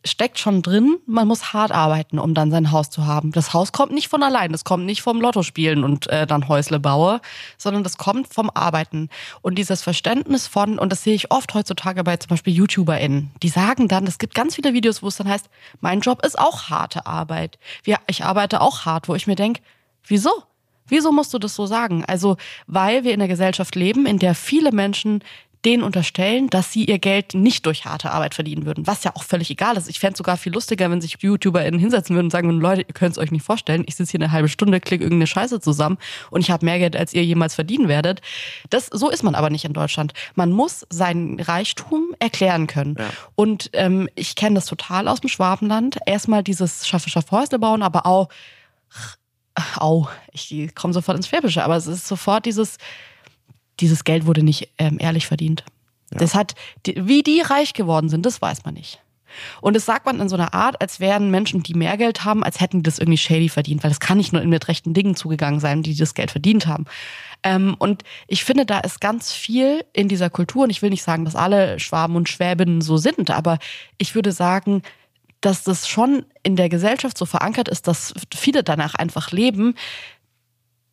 steckt 0.04 0.38
schon 0.38 0.62
drin, 0.62 0.98
man 1.06 1.28
muss 1.28 1.52
hart 1.52 1.72
arbeiten, 1.72 2.18
um 2.18 2.34
dann 2.34 2.50
sein 2.50 2.70
Haus 2.70 2.90
zu 2.90 3.06
haben. 3.06 3.32
Das 3.32 3.52
Haus 3.52 3.72
kommt 3.72 3.92
nicht 3.92 4.08
von 4.08 4.22
allein, 4.22 4.52
das 4.52 4.64
kommt 4.64 4.86
nicht 4.86 5.02
vom 5.02 5.20
Lotto 5.20 5.42
spielen 5.42 5.84
und 5.84 6.08
äh, 6.08 6.26
dann 6.26 6.48
Häusle 6.48 6.80
baue, 6.80 7.20
sondern 7.56 7.82
das 7.82 7.98
kommt 7.98 8.32
vom 8.32 8.50
Arbeiten. 8.50 9.08
Und 9.42 9.56
dieses 9.56 9.82
Verständnis 9.82 10.46
von, 10.46 10.78
und 10.78 10.90
das 10.90 11.02
sehe 11.02 11.14
ich 11.14 11.30
oft 11.30 11.54
heutzutage 11.54 12.04
bei 12.04 12.16
zum 12.16 12.30
Beispiel 12.30 12.54
YouTuberInnen, 12.54 13.30
die 13.42 13.48
sagen 13.48 13.88
dann, 13.88 14.06
es 14.06 14.18
gibt 14.18 14.34
ganz 14.34 14.54
viele 14.54 14.74
Videos, 14.74 15.02
wo 15.02 15.08
es 15.08 15.16
dann 15.16 15.28
heißt, 15.28 15.48
mein 15.80 16.00
Job 16.00 16.24
ist 16.24 16.38
auch 16.38 16.70
harte 16.70 17.06
Arbeit. 17.06 17.58
Ich 18.06 18.24
arbeite 18.24 18.60
auch 18.60 18.84
hart, 18.84 19.08
wo 19.08 19.14
ich 19.14 19.26
mir 19.26 19.36
denke, 19.36 19.62
wieso? 20.06 20.30
Wieso 20.88 21.12
musst 21.12 21.34
du 21.34 21.38
das 21.38 21.54
so 21.54 21.66
sagen? 21.66 22.04
Also, 22.06 22.36
weil 22.66 23.04
wir 23.04 23.12
in 23.12 23.20
einer 23.20 23.28
Gesellschaft 23.28 23.74
leben, 23.74 24.06
in 24.06 24.18
der 24.18 24.34
viele 24.34 24.72
Menschen 24.72 25.22
denen 25.64 25.82
unterstellen, 25.82 26.48
dass 26.50 26.72
sie 26.72 26.84
ihr 26.84 26.98
Geld 26.98 27.34
nicht 27.34 27.66
durch 27.66 27.84
harte 27.84 28.10
Arbeit 28.12 28.34
verdienen 28.34 28.64
würden, 28.64 28.86
was 28.86 29.04
ja 29.04 29.14
auch 29.14 29.24
völlig 29.24 29.50
egal 29.50 29.76
ist. 29.76 29.88
Ich 29.88 29.98
fände 29.98 30.12
es 30.12 30.18
sogar 30.18 30.36
viel 30.36 30.52
lustiger, 30.52 30.90
wenn 30.90 31.00
sich 31.00 31.16
YouTuberInnen 31.18 31.80
hinsetzen 31.80 32.14
würden 32.14 32.26
und 32.26 32.30
sagen 32.30 32.48
würden, 32.48 32.60
Leute, 32.60 32.82
ihr 32.82 32.94
könnt 32.94 33.12
es 33.12 33.18
euch 33.18 33.30
nicht 33.30 33.44
vorstellen, 33.44 33.84
ich 33.86 33.96
sitze 33.96 34.12
hier 34.12 34.20
eine 34.20 34.32
halbe 34.32 34.48
Stunde, 34.48 34.80
klicke 34.80 35.04
irgendeine 35.04 35.26
Scheiße 35.26 35.60
zusammen 35.60 35.98
und 36.30 36.40
ich 36.40 36.50
habe 36.50 36.64
mehr 36.64 36.78
Geld, 36.78 36.96
als 36.96 37.12
ihr 37.12 37.24
jemals 37.24 37.54
verdienen 37.54 37.88
werdet. 37.88 38.20
Das, 38.70 38.86
so 38.86 39.10
ist 39.10 39.22
man 39.22 39.34
aber 39.34 39.50
nicht 39.50 39.64
in 39.64 39.72
Deutschland. 39.72 40.12
Man 40.34 40.52
muss 40.52 40.86
seinen 40.90 41.40
Reichtum 41.40 42.14
erklären 42.18 42.66
können. 42.66 42.96
Ja. 42.98 43.10
Und 43.34 43.70
ähm, 43.72 44.08
ich 44.14 44.36
kenne 44.36 44.56
das 44.56 44.66
total 44.66 45.08
aus 45.08 45.20
dem 45.20 45.28
Schwabenland. 45.28 45.98
Erstmal 46.06 46.42
dieses 46.42 46.86
Schaffe, 46.86 47.10
Schaffe 47.10 47.32
Häusle 47.32 47.58
bauen, 47.58 47.82
aber 47.82 48.06
auch, 48.06 48.28
au, 49.76 50.08
ich 50.32 50.74
komme 50.74 50.94
sofort 50.94 51.16
ins 51.16 51.28
Schwäbische, 51.28 51.64
aber 51.64 51.76
es 51.76 51.86
ist 51.86 52.06
sofort 52.06 52.46
dieses 52.46 52.78
dieses 53.80 54.04
Geld 54.04 54.26
wurde 54.26 54.42
nicht 54.42 54.70
ähm, 54.78 54.98
ehrlich 55.00 55.26
verdient. 55.26 55.64
Ja. 56.12 56.18
Das 56.18 56.34
hat, 56.34 56.54
wie 56.84 57.22
die 57.22 57.40
reich 57.40 57.74
geworden 57.74 58.08
sind, 58.08 58.24
das 58.26 58.40
weiß 58.40 58.64
man 58.64 58.74
nicht. 58.74 59.00
Und 59.60 59.76
das 59.76 59.84
sagt 59.84 60.06
man 60.06 60.20
in 60.20 60.28
so 60.28 60.36
einer 60.36 60.54
Art, 60.54 60.80
als 60.80 61.00
wären 61.00 61.30
Menschen, 61.30 61.62
die 61.62 61.74
mehr 61.74 61.96
Geld 61.96 62.24
haben, 62.24 62.42
als 62.42 62.60
hätten 62.60 62.78
die 62.78 62.82
das 62.84 62.98
irgendwie 62.98 63.18
shady 63.18 63.48
verdient, 63.48 63.84
weil 63.84 63.90
es 63.90 64.00
kann 64.00 64.18
nicht 64.18 64.32
nur 64.32 64.42
mit 64.44 64.68
rechten 64.68 64.94
Dingen 64.94 65.16
zugegangen 65.16 65.60
sein, 65.60 65.82
die 65.82 65.94
das 65.94 66.14
Geld 66.14 66.30
verdient 66.30 66.66
haben. 66.66 66.86
Ähm, 67.42 67.76
und 67.78 68.02
ich 68.26 68.44
finde, 68.44 68.66
da 68.66 68.80
ist 68.80 69.00
ganz 69.00 69.32
viel 69.32 69.84
in 69.92 70.08
dieser 70.08 70.30
Kultur, 70.30 70.64
und 70.64 70.70
ich 70.70 70.82
will 70.82 70.90
nicht 70.90 71.02
sagen, 71.02 71.24
dass 71.24 71.36
alle 71.36 71.78
Schwaben 71.78 72.16
und 72.16 72.28
Schwäbinnen 72.28 72.80
so 72.80 72.96
sind, 72.96 73.30
aber 73.30 73.58
ich 73.98 74.14
würde 74.14 74.32
sagen, 74.32 74.82
dass 75.40 75.62
das 75.62 75.88
schon 75.88 76.24
in 76.42 76.56
der 76.56 76.68
Gesellschaft 76.68 77.16
so 77.16 77.24
verankert 77.24 77.68
ist, 77.68 77.86
dass 77.86 78.12
viele 78.34 78.64
danach 78.64 78.94
einfach 78.94 79.30
leben, 79.30 79.74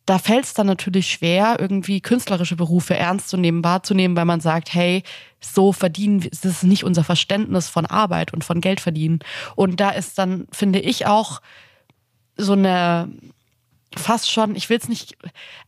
da 0.06 0.18
fällt 0.18 0.44
es 0.44 0.54
dann 0.54 0.68
natürlich 0.68 1.10
schwer, 1.10 1.56
irgendwie 1.58 2.00
künstlerische 2.00 2.54
Berufe 2.54 2.96
ernst 2.96 3.28
zu 3.28 3.36
nehmen, 3.36 3.64
wahrzunehmen, 3.64 4.16
weil 4.16 4.24
man 4.24 4.40
sagt, 4.40 4.72
hey, 4.72 5.02
so 5.40 5.72
verdienen, 5.72 6.20
das 6.30 6.44
ist 6.44 6.62
nicht 6.62 6.84
unser 6.84 7.02
Verständnis 7.02 7.68
von 7.68 7.86
Arbeit 7.86 8.32
und 8.32 8.44
von 8.44 8.60
Geld 8.60 8.80
verdienen. 8.80 9.18
Und 9.56 9.80
da 9.80 9.90
ist 9.90 10.16
dann, 10.18 10.46
finde 10.52 10.78
ich, 10.78 11.06
auch 11.06 11.42
so 12.36 12.52
eine 12.52 13.10
fast 13.96 14.30
schon, 14.30 14.56
ich 14.56 14.68
will 14.68 14.78
es 14.78 14.88
nicht, 14.88 15.16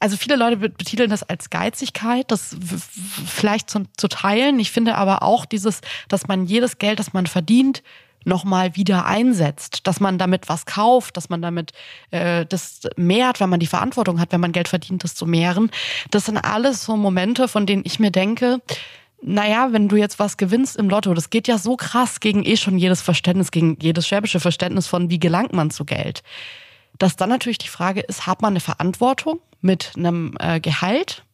also 0.01 0.17
viele 0.17 0.37
Leute 0.37 0.57
betiteln 0.57 1.11
das 1.11 1.23
als 1.23 1.51
Geizigkeit, 1.51 2.31
das 2.31 2.57
vielleicht 3.27 3.71
zu, 3.71 3.85
zu 3.97 4.09
teilen. 4.09 4.61
Ich 4.61 4.71
finde 4.71 4.97
aber 4.97 5.23
auch 5.23 5.47
dieses, 5.47 5.81
dass 6.09 6.29
man 6.29 6.47
jedes 6.47 6.79
Geld, 6.79 6.99
das 6.99 7.13
man 7.13 7.27
verdient, 7.27 7.83
nochmal 8.29 8.77
wieder 8.77 9.07
einsetzt, 9.07 9.87
dass 9.87 9.99
man 9.99 10.19
damit 10.19 10.49
was 10.49 10.67
kauft, 10.67 11.17
dass 11.17 11.29
man 11.29 11.43
damit 11.43 11.73
äh, 12.11 12.47
das 12.47 12.83
mehrt, 12.97 13.41
wenn 13.41 13.51
man 13.51 13.59
die 13.59 13.67
Verantwortung 13.67 14.21
hat, 14.21 14.31
wenn 14.33 14.41
man 14.41 14.53
Geld 14.53 14.69
verdient, 14.69 15.03
das 15.03 15.15
zu 15.15 15.27
mehren. 15.27 15.71
Das 16.11 16.27
sind 16.27 16.39
alles 16.39 16.85
so 16.85 16.97
Momente, 16.97 17.49
von 17.49 17.67
denen 17.67 17.83
ich 17.85 17.99
mir 17.99 18.11
denke, 18.13 18.61
naja, 19.21 19.73
wenn 19.73 19.89
du 19.89 19.97
jetzt 19.97 20.19
was 20.19 20.37
gewinnst 20.37 20.77
im 20.77 20.89
Lotto, 20.89 21.13
das 21.13 21.31
geht 21.31 21.49
ja 21.49 21.59
so 21.59 21.77
krass 21.77 22.21
gegen 22.21 22.45
eh 22.45 22.57
schon 22.57 22.79
jedes 22.79 23.03
Verständnis, 23.03 23.51
gegen 23.51 23.77
jedes 23.81 24.07
schwäbische 24.07 24.39
Verständnis 24.39 24.87
von, 24.87 25.11
wie 25.11 25.19
gelangt 25.19 25.53
man 25.53 25.71
zu 25.71 25.85
Geld. 25.85 26.23
Dass 26.99 27.17
dann 27.17 27.29
natürlich 27.29 27.59
die 27.59 27.69
Frage 27.69 28.01
ist, 28.01 28.27
hat 28.27 28.43
man 28.43 28.53
eine 28.53 28.61
Verantwortung 28.61 29.41
mit 29.61 29.93
einem 29.97 30.35
äh, 30.39 30.61
Gehalt 30.61 31.25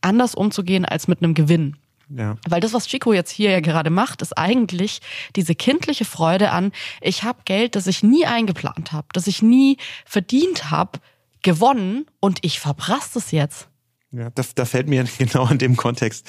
anders 0.00 0.34
umzugehen 0.34 0.84
als 0.84 1.08
mit 1.08 1.22
einem 1.22 1.34
Gewinn? 1.34 1.76
Ja. 2.10 2.36
Weil 2.48 2.60
das, 2.60 2.72
was 2.72 2.86
Chico 2.86 3.12
jetzt 3.12 3.30
hier 3.30 3.50
ja 3.50 3.60
gerade 3.60 3.90
macht, 3.90 4.22
ist 4.22 4.36
eigentlich 4.36 5.00
diese 5.36 5.54
kindliche 5.54 6.04
Freude 6.04 6.50
an, 6.50 6.72
ich 7.00 7.22
habe 7.22 7.40
Geld, 7.44 7.76
das 7.76 7.86
ich 7.86 8.02
nie 8.02 8.26
eingeplant 8.26 8.92
habe, 8.92 9.08
das 9.12 9.26
ich 9.26 9.42
nie 9.42 9.76
verdient 10.06 10.70
habe, 10.70 11.00
gewonnen 11.42 12.06
und 12.20 12.38
ich 12.42 12.60
verprasse 12.60 13.18
es 13.18 13.30
jetzt. 13.30 13.68
Ja, 14.10 14.30
da, 14.30 14.42
da 14.54 14.64
fällt 14.64 14.88
mir 14.88 15.04
genau 15.18 15.48
in 15.48 15.58
dem 15.58 15.76
Kontext 15.76 16.26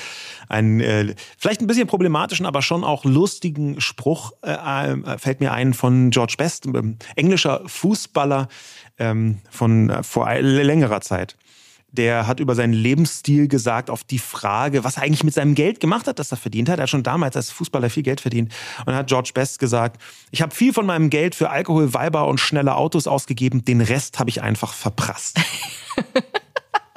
ein 0.50 0.82
äh, 0.82 1.16
vielleicht 1.38 1.62
ein 1.62 1.68
bisschen 1.68 1.88
problematischen, 1.88 2.46
aber 2.46 2.62
schon 2.62 2.84
auch 2.84 3.06
lustigen 3.06 3.80
Spruch 3.80 4.34
äh, 4.44 4.52
äh 4.52 5.18
fällt 5.18 5.40
mir 5.40 5.54
ein 5.54 5.74
von 5.74 6.10
George 6.10 6.36
Best, 6.38 6.66
äh, 6.66 6.82
englischer 7.16 7.62
Fußballer 7.66 8.50
ähm, 8.98 9.40
von 9.50 9.90
äh, 9.90 10.04
vor 10.04 10.34
längerer 10.36 11.00
Zeit 11.02 11.38
der 11.92 12.28
hat 12.28 12.40
über 12.40 12.56
seinen 12.56 12.74
Lebensstil 12.74 13.48
gesagt, 13.48 13.90
auf 13.90 14.04
die 14.04 14.20
Frage, 14.20 14.84
was 14.84 14.98
er 14.98 15.04
eigentlich 15.04 15.24
mit 15.24 15.34
seinem 15.34 15.56
Geld 15.56 15.80
gemacht 15.80 16.08
hat, 16.08 16.20
das 16.20 16.32
er 16.32 16.38
verdient 16.38 16.70
hat. 16.70 16.80
Er 16.80 16.84
hat 16.84 16.90
schon 16.90 17.04
damals 17.04 17.36
als 17.36 17.52
Fußballer 17.52 17.90
viel 17.90 18.04
Geld 18.04 18.22
verdient. 18.22 18.54
Und 18.86 18.94
hat 18.94 19.08
George 19.08 19.32
Best 19.34 19.60
gesagt, 19.60 20.02
ich 20.32 20.42
habe 20.42 20.54
viel 20.54 20.74
von 20.74 20.86
meinem 20.86 21.10
Geld 21.10 21.36
für 21.36 21.50
Alkohol, 21.50 21.94
Weiber 21.94 22.28
und 22.28 22.40
schnelle 22.40 22.76
Autos 22.76 23.08
ausgegeben, 23.08 23.66
den 23.66 23.82
Rest 23.82 24.20
habe 24.20 24.30
ich 24.30 24.42
einfach 24.42 24.74
verprasst. 24.74 25.40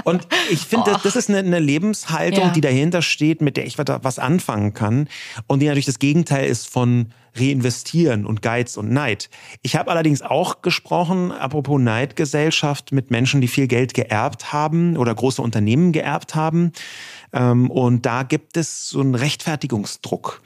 Und 0.05 0.26
ich 0.51 0.59
finde, 0.61 0.97
das 1.03 1.16
ist 1.16 1.28
eine, 1.28 1.38
eine 1.38 1.61
Lebenshaltung, 1.61 2.47
ja. 2.47 2.51
die 2.51 2.61
dahinter 2.61 3.03
steht, 3.03 3.40
mit 3.40 3.57
der 3.57 3.66
ich 3.66 3.78
was 3.78 4.18
anfangen 4.18 4.74
kann. 4.74 5.09
Und 5.47 5.61
die 5.61 5.66
natürlich 5.66 5.86
das 5.86 6.01
Gegenteil 6.01 6.49
ist 6.49 6.68
von 6.68 7.12
reinvestieren 7.37 8.26
und 8.26 8.43
Geiz 8.43 8.76
und 8.76 8.91
Neid. 8.91 9.30
Ich 9.62 9.76
habe 9.76 9.91
allerdings 9.91 10.22
auch 10.22 10.62
gesprochen, 10.62 11.33
apropos 11.33 11.80
Neidgesellschaft, 11.80 12.93
mit 12.93 13.11
Menschen, 13.11 13.41
die 13.41 13.49
viel 13.49 13.66
Geld 13.66 13.95
geerbt 13.95 14.53
haben 14.53 14.97
oder 14.97 15.14
große 15.14 15.41
Unternehmen 15.41 15.93
geerbt 15.93 16.35
haben. 16.35 16.72
Ähm, 17.33 17.70
und 17.70 18.07
da 18.07 18.22
gibt 18.22 18.57
es 18.57 18.89
so 18.89 19.01
einen 19.01 19.14
Rechtfertigungsdruck. 19.14 20.43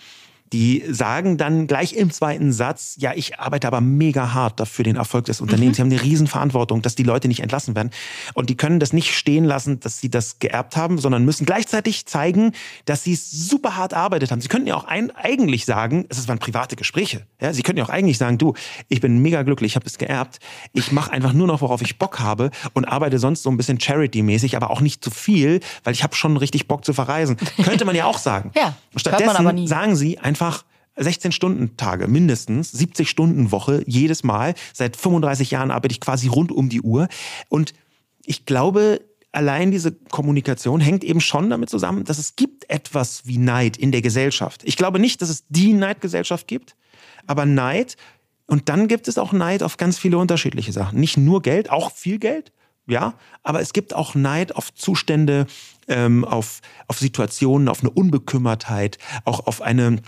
Die 0.52 0.84
sagen 0.88 1.36
dann 1.36 1.66
gleich 1.66 1.94
im 1.94 2.10
zweiten 2.10 2.52
Satz, 2.52 2.96
ja, 2.98 3.12
ich 3.14 3.38
arbeite 3.38 3.66
aber 3.66 3.80
mega 3.80 4.32
hart 4.32 4.60
dafür 4.60 4.84
den 4.84 4.96
Erfolg 4.96 5.24
des 5.24 5.40
Unternehmens. 5.40 5.78
Mhm. 5.78 5.90
Sie 5.90 5.94
haben 5.94 6.00
eine 6.00 6.02
Riesenverantwortung, 6.02 6.82
dass 6.82 6.94
die 6.94 7.02
Leute 7.02 7.28
nicht 7.28 7.40
entlassen 7.40 7.74
werden. 7.74 7.90
Und 8.34 8.50
die 8.50 8.56
können 8.56 8.78
das 8.78 8.92
nicht 8.92 9.14
stehen 9.14 9.44
lassen, 9.44 9.80
dass 9.80 10.00
sie 10.00 10.08
das 10.08 10.38
geerbt 10.38 10.76
haben, 10.76 10.98
sondern 10.98 11.24
müssen 11.24 11.46
gleichzeitig 11.46 12.06
zeigen, 12.06 12.52
dass 12.84 13.04
sie 13.04 13.12
es 13.12 13.30
super 13.30 13.76
hart 13.76 13.94
arbeitet 13.94 14.30
haben. 14.30 14.40
Sie 14.40 14.48
könnten 14.48 14.68
ja 14.68 14.76
auch 14.76 14.84
ein, 14.84 15.10
eigentlich 15.16 15.64
sagen, 15.64 16.06
es 16.08 16.28
waren 16.28 16.38
private 16.38 16.76
Gespräche. 16.76 17.26
Ja, 17.40 17.52
sie 17.52 17.62
könnten 17.62 17.78
ja 17.78 17.84
auch 17.84 17.90
eigentlich 17.90 18.18
sagen, 18.18 18.38
du, 18.38 18.54
ich 18.88 19.00
bin 19.00 19.18
mega 19.18 19.42
glücklich, 19.42 19.72
ich 19.72 19.76
habe 19.76 19.86
es 19.86 19.98
geerbt. 19.98 20.38
Ich 20.72 20.92
mache 20.92 21.12
einfach 21.12 21.32
nur 21.32 21.46
noch, 21.46 21.60
worauf 21.60 21.82
ich 21.82 21.98
Bock 21.98 22.20
habe 22.20 22.50
und 22.72 22.84
arbeite 22.84 23.18
sonst 23.18 23.42
so 23.42 23.50
ein 23.50 23.56
bisschen 23.56 23.80
Charity-mäßig, 23.80 24.56
aber 24.56 24.70
auch 24.70 24.80
nicht 24.80 25.02
zu 25.02 25.10
viel, 25.10 25.60
weil 25.84 25.92
ich 25.92 26.02
habe 26.02 26.14
schon 26.14 26.36
richtig 26.36 26.68
Bock 26.68 26.84
zu 26.84 26.92
verreisen. 26.92 27.36
Könnte 27.62 27.84
man 27.84 27.96
ja 27.96 28.06
auch 28.06 28.18
sagen. 28.18 28.52
ja, 28.54 28.76
Stattdessen 28.94 29.66
sagen 29.66 29.96
sie 29.96 30.18
einfach, 30.18 30.35
16 30.96 31.32
Stunden 31.32 31.76
Tage 31.76 32.08
mindestens, 32.08 32.72
70 32.72 33.08
Stunden 33.08 33.52
Woche 33.52 33.82
jedes 33.86 34.24
Mal. 34.24 34.54
Seit 34.72 34.96
35 34.96 35.50
Jahren 35.50 35.70
arbeite 35.70 35.92
ich 35.92 36.00
quasi 36.00 36.28
rund 36.28 36.52
um 36.52 36.68
die 36.68 36.80
Uhr. 36.80 37.08
Und 37.48 37.74
ich 38.24 38.46
glaube, 38.46 39.00
allein 39.32 39.70
diese 39.70 39.92
Kommunikation 39.92 40.80
hängt 40.80 41.04
eben 41.04 41.20
schon 41.20 41.50
damit 41.50 41.68
zusammen, 41.68 42.04
dass 42.04 42.18
es 42.18 42.36
gibt 42.36 42.68
etwas 42.70 43.26
wie 43.26 43.38
Neid 43.38 43.76
in 43.76 43.92
der 43.92 44.02
Gesellschaft. 44.02 44.62
Ich 44.64 44.76
glaube 44.76 44.98
nicht, 44.98 45.20
dass 45.20 45.28
es 45.28 45.44
die 45.48 45.74
Neidgesellschaft 45.74 46.48
gibt, 46.48 46.76
aber 47.26 47.44
Neid. 47.44 47.96
Und 48.46 48.68
dann 48.68 48.88
gibt 48.88 49.08
es 49.08 49.18
auch 49.18 49.32
Neid 49.32 49.62
auf 49.62 49.76
ganz 49.76 49.98
viele 49.98 50.18
unterschiedliche 50.18 50.72
Sachen. 50.72 50.98
Nicht 50.98 51.18
nur 51.18 51.42
Geld, 51.42 51.70
auch 51.70 51.92
viel 51.92 52.18
Geld, 52.18 52.52
ja, 52.86 53.14
aber 53.42 53.60
es 53.60 53.72
gibt 53.72 53.94
auch 53.94 54.14
Neid 54.14 54.54
auf 54.54 54.72
Zustände, 54.72 55.46
ähm, 55.88 56.24
auf, 56.24 56.60
auf 56.86 56.98
Situationen, 56.98 57.68
auf 57.68 57.80
eine 57.80 57.90
Unbekümmertheit, 57.90 58.98
auch 59.24 59.46
auf 59.46 59.60
eine, 59.60 60.00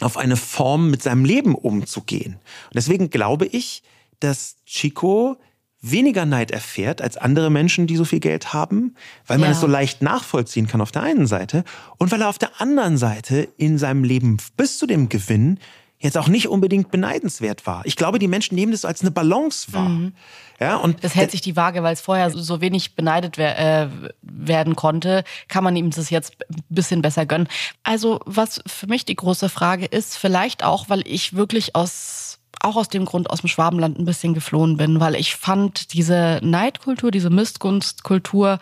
auf 0.00 0.16
eine 0.16 0.36
Form 0.36 0.90
mit 0.90 1.02
seinem 1.02 1.24
Leben 1.24 1.54
umzugehen. 1.54 2.34
Und 2.34 2.74
deswegen 2.74 3.10
glaube 3.10 3.46
ich, 3.46 3.82
dass 4.20 4.56
Chico 4.66 5.36
weniger 5.82 6.26
Neid 6.26 6.50
erfährt 6.50 7.00
als 7.00 7.16
andere 7.16 7.50
Menschen, 7.50 7.86
die 7.86 7.96
so 7.96 8.04
viel 8.04 8.20
Geld 8.20 8.52
haben, 8.52 8.94
weil 9.26 9.38
man 9.38 9.48
ja. 9.48 9.52
es 9.52 9.60
so 9.60 9.66
leicht 9.66 10.02
nachvollziehen 10.02 10.66
kann 10.66 10.80
auf 10.80 10.92
der 10.92 11.02
einen 11.02 11.26
Seite 11.26 11.64
und 11.96 12.12
weil 12.12 12.20
er 12.20 12.28
auf 12.28 12.38
der 12.38 12.60
anderen 12.60 12.98
Seite 12.98 13.48
in 13.56 13.78
seinem 13.78 14.04
Leben 14.04 14.36
bis 14.56 14.78
zu 14.78 14.86
dem 14.86 15.08
Gewinn 15.08 15.58
jetzt 16.00 16.16
auch 16.16 16.28
nicht 16.28 16.48
unbedingt 16.48 16.90
beneidenswert 16.90 17.66
war. 17.66 17.82
Ich 17.84 17.94
glaube, 17.94 18.18
die 18.18 18.26
Menschen 18.26 18.54
nehmen 18.54 18.72
das 18.72 18.84
als 18.84 19.02
eine 19.02 19.10
Balance 19.10 19.72
wahr. 19.72 19.88
Mhm. 19.88 20.12
Ja, 20.58 20.76
und 20.76 21.04
das 21.04 21.14
hält 21.14 21.30
sich 21.30 21.42
die 21.42 21.56
Waage, 21.56 21.82
weil 21.82 21.92
es 21.92 22.00
vorher 22.00 22.30
so 22.30 22.60
wenig 22.60 22.94
beneidet 22.94 23.38
wer 23.38 23.58
äh, 23.58 23.88
werden 24.22 24.76
konnte, 24.76 25.24
kann 25.48 25.64
man 25.64 25.76
ihm 25.76 25.90
das 25.90 26.10
jetzt 26.10 26.36
ein 26.50 26.62
bisschen 26.68 27.02
besser 27.02 27.26
gönnen. 27.26 27.48
Also 27.82 28.20
was 28.24 28.62
für 28.66 28.86
mich 28.86 29.04
die 29.04 29.16
große 29.16 29.48
Frage 29.48 29.86
ist, 29.86 30.16
vielleicht 30.16 30.64
auch, 30.64 30.88
weil 30.88 31.06
ich 31.06 31.34
wirklich 31.34 31.76
aus 31.76 32.38
auch 32.62 32.76
aus 32.76 32.88
dem 32.90 33.06
Grund 33.06 33.30
aus 33.30 33.40
dem 33.40 33.48
Schwabenland 33.48 33.98
ein 33.98 34.04
bisschen 34.04 34.34
geflohen 34.34 34.76
bin, 34.76 35.00
weil 35.00 35.14
ich 35.14 35.34
fand 35.34 35.94
diese 35.94 36.40
Neidkultur, 36.42 37.10
diese 37.10 37.30
Missgunstkultur 37.30 38.58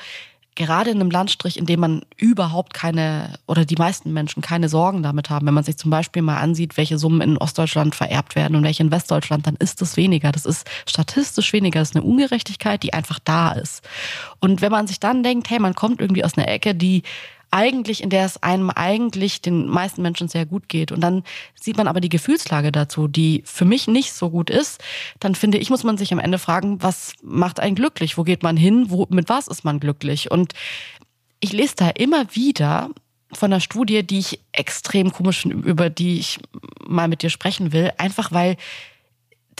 gerade 0.58 0.90
in 0.90 1.00
einem 1.00 1.10
Landstrich, 1.10 1.56
in 1.56 1.66
dem 1.66 1.80
man 1.80 2.02
überhaupt 2.16 2.74
keine 2.74 3.34
oder 3.46 3.64
die 3.64 3.76
meisten 3.76 4.12
Menschen 4.12 4.42
keine 4.42 4.68
Sorgen 4.68 5.04
damit 5.04 5.30
haben, 5.30 5.46
wenn 5.46 5.54
man 5.54 5.64
sich 5.64 5.78
zum 5.78 5.90
Beispiel 5.90 6.20
mal 6.20 6.38
ansieht, 6.38 6.76
welche 6.76 6.98
Summen 6.98 7.20
in 7.20 7.38
Ostdeutschland 7.38 7.94
vererbt 7.94 8.34
werden 8.34 8.56
und 8.56 8.64
welche 8.64 8.82
in 8.82 8.90
Westdeutschland, 8.90 9.46
dann 9.46 9.54
ist 9.56 9.80
das 9.80 9.96
weniger. 9.96 10.32
Das 10.32 10.44
ist 10.44 10.68
statistisch 10.84 11.52
weniger. 11.52 11.78
Das 11.78 11.90
ist 11.90 11.96
eine 11.96 12.04
Ungerechtigkeit, 12.04 12.82
die 12.82 12.92
einfach 12.92 13.20
da 13.20 13.52
ist. 13.52 13.82
Und 14.40 14.60
wenn 14.60 14.72
man 14.72 14.88
sich 14.88 14.98
dann 14.98 15.22
denkt, 15.22 15.48
hey, 15.48 15.60
man 15.60 15.74
kommt 15.74 16.00
irgendwie 16.00 16.24
aus 16.24 16.36
einer 16.36 16.48
Ecke, 16.48 16.74
die 16.74 17.04
eigentlich, 17.50 18.02
in 18.02 18.10
der 18.10 18.24
es 18.24 18.42
einem 18.42 18.70
eigentlich 18.70 19.40
den 19.40 19.66
meisten 19.66 20.02
Menschen 20.02 20.28
sehr 20.28 20.46
gut 20.46 20.68
geht. 20.68 20.92
Und 20.92 21.00
dann 21.00 21.24
sieht 21.54 21.76
man 21.76 21.88
aber 21.88 22.00
die 22.00 22.08
Gefühlslage 22.08 22.72
dazu, 22.72 23.08
die 23.08 23.42
für 23.44 23.64
mich 23.64 23.88
nicht 23.88 24.12
so 24.12 24.30
gut 24.30 24.50
ist. 24.50 24.82
Dann 25.20 25.34
finde 25.34 25.58
ich, 25.58 25.70
muss 25.70 25.84
man 25.84 25.98
sich 25.98 26.12
am 26.12 26.18
Ende 26.18 26.38
fragen, 26.38 26.82
was 26.82 27.14
macht 27.22 27.60
einen 27.60 27.74
glücklich? 27.74 28.18
Wo 28.18 28.24
geht 28.24 28.42
man 28.42 28.56
hin? 28.56 28.86
Wo, 28.90 29.06
mit 29.10 29.28
was 29.28 29.48
ist 29.48 29.64
man 29.64 29.80
glücklich? 29.80 30.30
Und 30.30 30.52
ich 31.40 31.52
lese 31.52 31.76
da 31.76 31.88
immer 31.90 32.34
wieder 32.34 32.90
von 33.32 33.52
einer 33.52 33.60
Studie, 33.60 34.02
die 34.02 34.18
ich 34.18 34.40
extrem 34.52 35.12
komisch 35.12 35.44
über 35.44 35.90
die 35.90 36.18
ich 36.18 36.38
mal 36.86 37.08
mit 37.08 37.22
dir 37.22 37.30
sprechen 37.30 37.72
will, 37.72 37.92
einfach 37.98 38.32
weil 38.32 38.56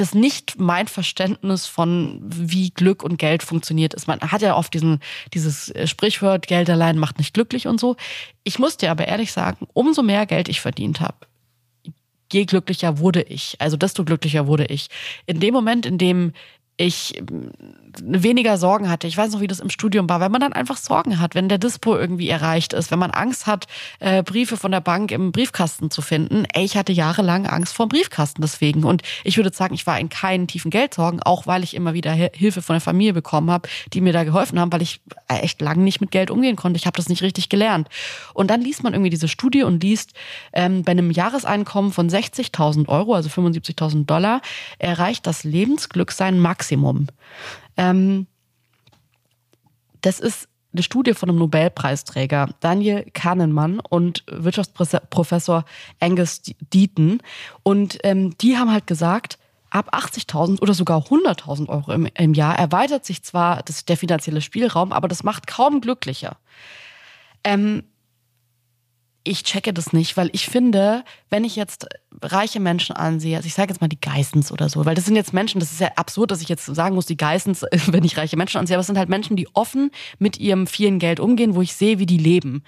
das 0.01 0.15
nicht 0.15 0.59
mein 0.59 0.87
Verständnis 0.87 1.67
von, 1.67 2.21
wie 2.23 2.71
Glück 2.71 3.03
und 3.03 3.19
Geld 3.19 3.43
funktioniert 3.43 3.95
ist. 3.95 4.07
Man 4.07 4.21
hat 4.21 4.43
ja 4.43 4.57
oft 4.57 4.73
diesen, 4.73 5.01
dieses 5.35 5.71
äh, 5.71 5.87
Sprichwort, 5.87 6.47
Geld 6.47 6.71
allein 6.71 6.99
macht 6.99 7.19
nicht 7.19 7.35
glücklich 7.35 7.67
und 7.67 7.81
so. 7.81 7.97
Ich 8.45 8.59
muss 8.59 8.77
dir 8.77 8.91
aber 8.91 9.09
ehrlich 9.09 9.33
sagen, 9.33 9.67
umso 9.73 10.03
mehr 10.03 10.27
Geld 10.27 10.49
ich 10.49 10.61
verdient 10.61 11.01
habe, 11.01 11.27
je 12.33 12.45
glücklicher 12.45 12.99
wurde 12.99 13.23
ich. 13.23 13.57
Also 13.59 13.77
desto 13.77 14.05
glücklicher 14.05 14.47
wurde 14.47 14.67
ich. 14.67 14.89
In 15.27 15.41
dem 15.41 15.55
Moment, 15.55 15.87
in 15.87 15.99
dem 15.99 16.33
ich 16.77 17.21
weniger 18.05 18.57
Sorgen 18.57 18.89
hatte. 18.89 19.07
Ich 19.07 19.17
weiß 19.17 19.33
noch, 19.33 19.41
wie 19.41 19.47
das 19.47 19.61
im 19.61 19.71
Studium 19.71 20.09
war, 20.09 20.21
wenn 20.21 20.33
man 20.33 20.41
dann 20.41 20.53
einfach 20.53 20.77
Sorgen 20.77 21.21
hat, 21.21 21.35
wenn 21.35 21.49
der 21.49 21.59
Dispo 21.59 21.97
irgendwie 21.97 22.29
erreicht 22.29 22.73
ist, 22.73 22.91
wenn 22.91 22.99
man 22.99 23.11
Angst 23.11 23.47
hat, 23.47 23.67
äh, 24.01 24.23
Briefe 24.23 24.57
von 24.57 24.71
der 24.71 24.81
Bank 24.81 25.11
im 25.11 25.33
Briefkasten 25.33 25.91
zu 25.91 26.03
finden. 26.03 26.45
Ey, 26.53 26.65
ich 26.65 26.77
hatte 26.77 26.93
jahrelang 26.93 27.47
Angst 27.47 27.75
vor 27.75 27.87
dem 27.87 27.91
Briefkasten 27.91 28.43
deswegen. 28.43 28.85
Und 28.85 29.03
ich 29.25 29.37
würde 29.37 29.55
sagen, 29.55 29.75
ich 29.75 29.87
war 29.87 29.99
in 29.99 30.09
keinen 30.09 30.47
tiefen 30.47 30.71
Geldsorgen, 30.71 31.23
auch 31.23 31.47
weil 31.47 31.63
ich 31.63 31.75
immer 31.75 31.95
wieder 31.95 32.13
Hilfe 32.13 32.63
von 32.63 32.75
der 32.75 32.81
Familie 32.81 33.13
bekommen 33.13 33.51
habe, 33.51 33.69
die 33.93 34.01
mir 34.01 34.13
da 34.13 34.25
geholfen 34.25 34.59
haben, 34.59 34.73
weil 34.73 34.83
ich 34.83 35.01
echt 35.29 35.61
lange 35.61 35.83
nicht 35.83 36.01
mit 36.01 36.11
Geld 36.11 36.31
umgehen 36.31 36.57
konnte. 36.57 36.77
Ich 36.77 36.87
habe 36.87 36.97
das 36.97 37.09
nicht 37.09 37.23
richtig 37.23 37.49
gelernt. 37.49 37.89
Und 38.35 38.51
dann 38.51 38.61
liest 38.61 38.83
man 38.83 38.93
irgendwie 38.93 39.11
diese 39.11 39.29
Studie 39.29 39.63
und 39.63 39.83
liest, 39.83 40.13
ähm, 40.53 40.83
bei 40.83 40.93
einem 40.93 41.11
Jahreseinkommen 41.11 41.93
von 41.93 42.09
60.000 42.09 42.89
Euro, 42.89 43.15
also 43.15 43.29
75.000 43.29 44.07
Dollar, 44.07 44.41
erreicht 44.79 45.27
das 45.27 45.45
Lebensglück 45.45 46.13
sein 46.13 46.39
Maximum. 46.39 47.09
Ähm, 47.79 48.27
das 50.03 50.21
ist 50.21 50.49
eine 50.73 50.83
Studie 50.83 51.15
von 51.15 51.31
einem 51.31 51.39
Nobelpreisträger, 51.39 52.51
Daniel 52.61 53.07
Kahnemann 53.15 53.81
und 53.81 54.23
Wirtschaftsprofessor 54.31 55.65
Angus 55.99 56.43
Deaton. 56.73 57.23
Und 57.63 57.99
ähm, 58.05 58.37
die 58.39 58.59
haben 58.59 58.71
halt 58.71 58.87
gesagt, 58.87 59.39
ab 59.71 59.95
80.000 59.95 60.61
oder 60.61 60.75
sogar 60.75 61.01
100.000 61.01 61.69
Euro 61.69 61.93
im, 61.93 62.07
im, 62.15 62.35
Jahr 62.35 62.59
erweitert 62.59 63.05
sich 63.05 63.23
zwar 63.23 63.63
das, 63.63 63.85
der 63.85 63.97
finanzielle 63.97 64.41
Spielraum, 64.41 64.93
aber 64.93 65.09
das 65.09 65.23
macht 65.23 65.47
kaum 65.47 65.81
glücklicher. 65.81 66.37
Ähm, 67.45 67.85
ich 69.29 69.45
checke 69.45 69.73
das 69.75 69.93
nicht, 69.93 70.17
weil 70.17 70.31
ich 70.33 70.47
finde, 70.47 71.05
wenn 71.29 71.45
ich 71.45 71.55
jetzt 71.55 71.87
reiche 72.23 72.61
Menschen 72.61 72.97
ansehe, 72.97 73.37
also 73.37 73.47
ich 73.47 73.55
sage 73.55 73.73
jetzt 73.73 73.81
mal 73.81 73.89
die 73.89 74.01
Geissens 74.01 74.51
oder 74.51 74.69
so, 74.69 74.87
weil 74.87 74.95
das 74.95 75.05
sind 75.05 75.17
jetzt 75.17 75.35
Menschen, 75.35 75.61
das 75.61 75.71
ist 75.71 75.81
ja 75.81 75.91
absurd, 75.97 76.31
dass 76.31 76.41
ich 76.41 76.49
jetzt 76.49 76.65
sagen 76.65 76.95
muss, 76.95 77.07
die 77.07 77.17
Geissens, 77.17 77.65
wenn 77.87 78.05
ich 78.05 78.17
reiche 78.17 78.37
Menschen 78.37 78.59
ansehe, 78.59 78.77
aber 78.77 78.81
es 78.81 78.87
sind 78.87 78.99
halt 78.99 79.09
Menschen, 79.09 79.37
die 79.37 79.49
offen 79.55 79.91
mit 80.19 80.39
ihrem 80.39 80.67
vielen 80.67 80.99
Geld 80.99 81.21
umgehen, 81.21 81.55
wo 81.55 81.63
ich 81.63 81.75
sehe, 81.75 81.99
wie 81.99 82.07
die 82.07 82.19
leben. 82.19 82.65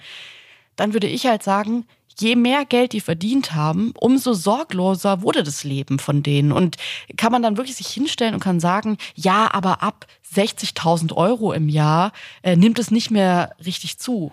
Dann 0.75 0.93
würde 0.93 1.07
ich 1.07 1.25
halt 1.25 1.43
sagen, 1.43 1.85
je 2.17 2.35
mehr 2.35 2.65
Geld 2.65 2.93
die 2.93 3.01
verdient 3.01 3.53
haben, 3.53 3.93
umso 3.99 4.33
sorgloser 4.33 5.21
wurde 5.21 5.43
das 5.43 5.63
Leben 5.63 5.99
von 5.99 6.21
denen. 6.21 6.51
Und 6.51 6.77
kann 7.17 7.31
man 7.31 7.41
dann 7.41 7.57
wirklich 7.57 7.75
sich 7.75 7.87
hinstellen 7.87 8.33
und 8.33 8.39
kann 8.39 8.59
sagen, 8.59 8.97
ja, 9.15 9.49
aber 9.51 9.81
ab 9.81 10.05
60.000 10.35 11.13
Euro 11.13 11.53
im 11.53 11.69
Jahr 11.69 12.11
äh, 12.43 12.55
nimmt 12.55 12.79
es 12.79 12.91
nicht 12.91 13.11
mehr 13.11 13.55
richtig 13.65 13.97
zu. 13.97 14.31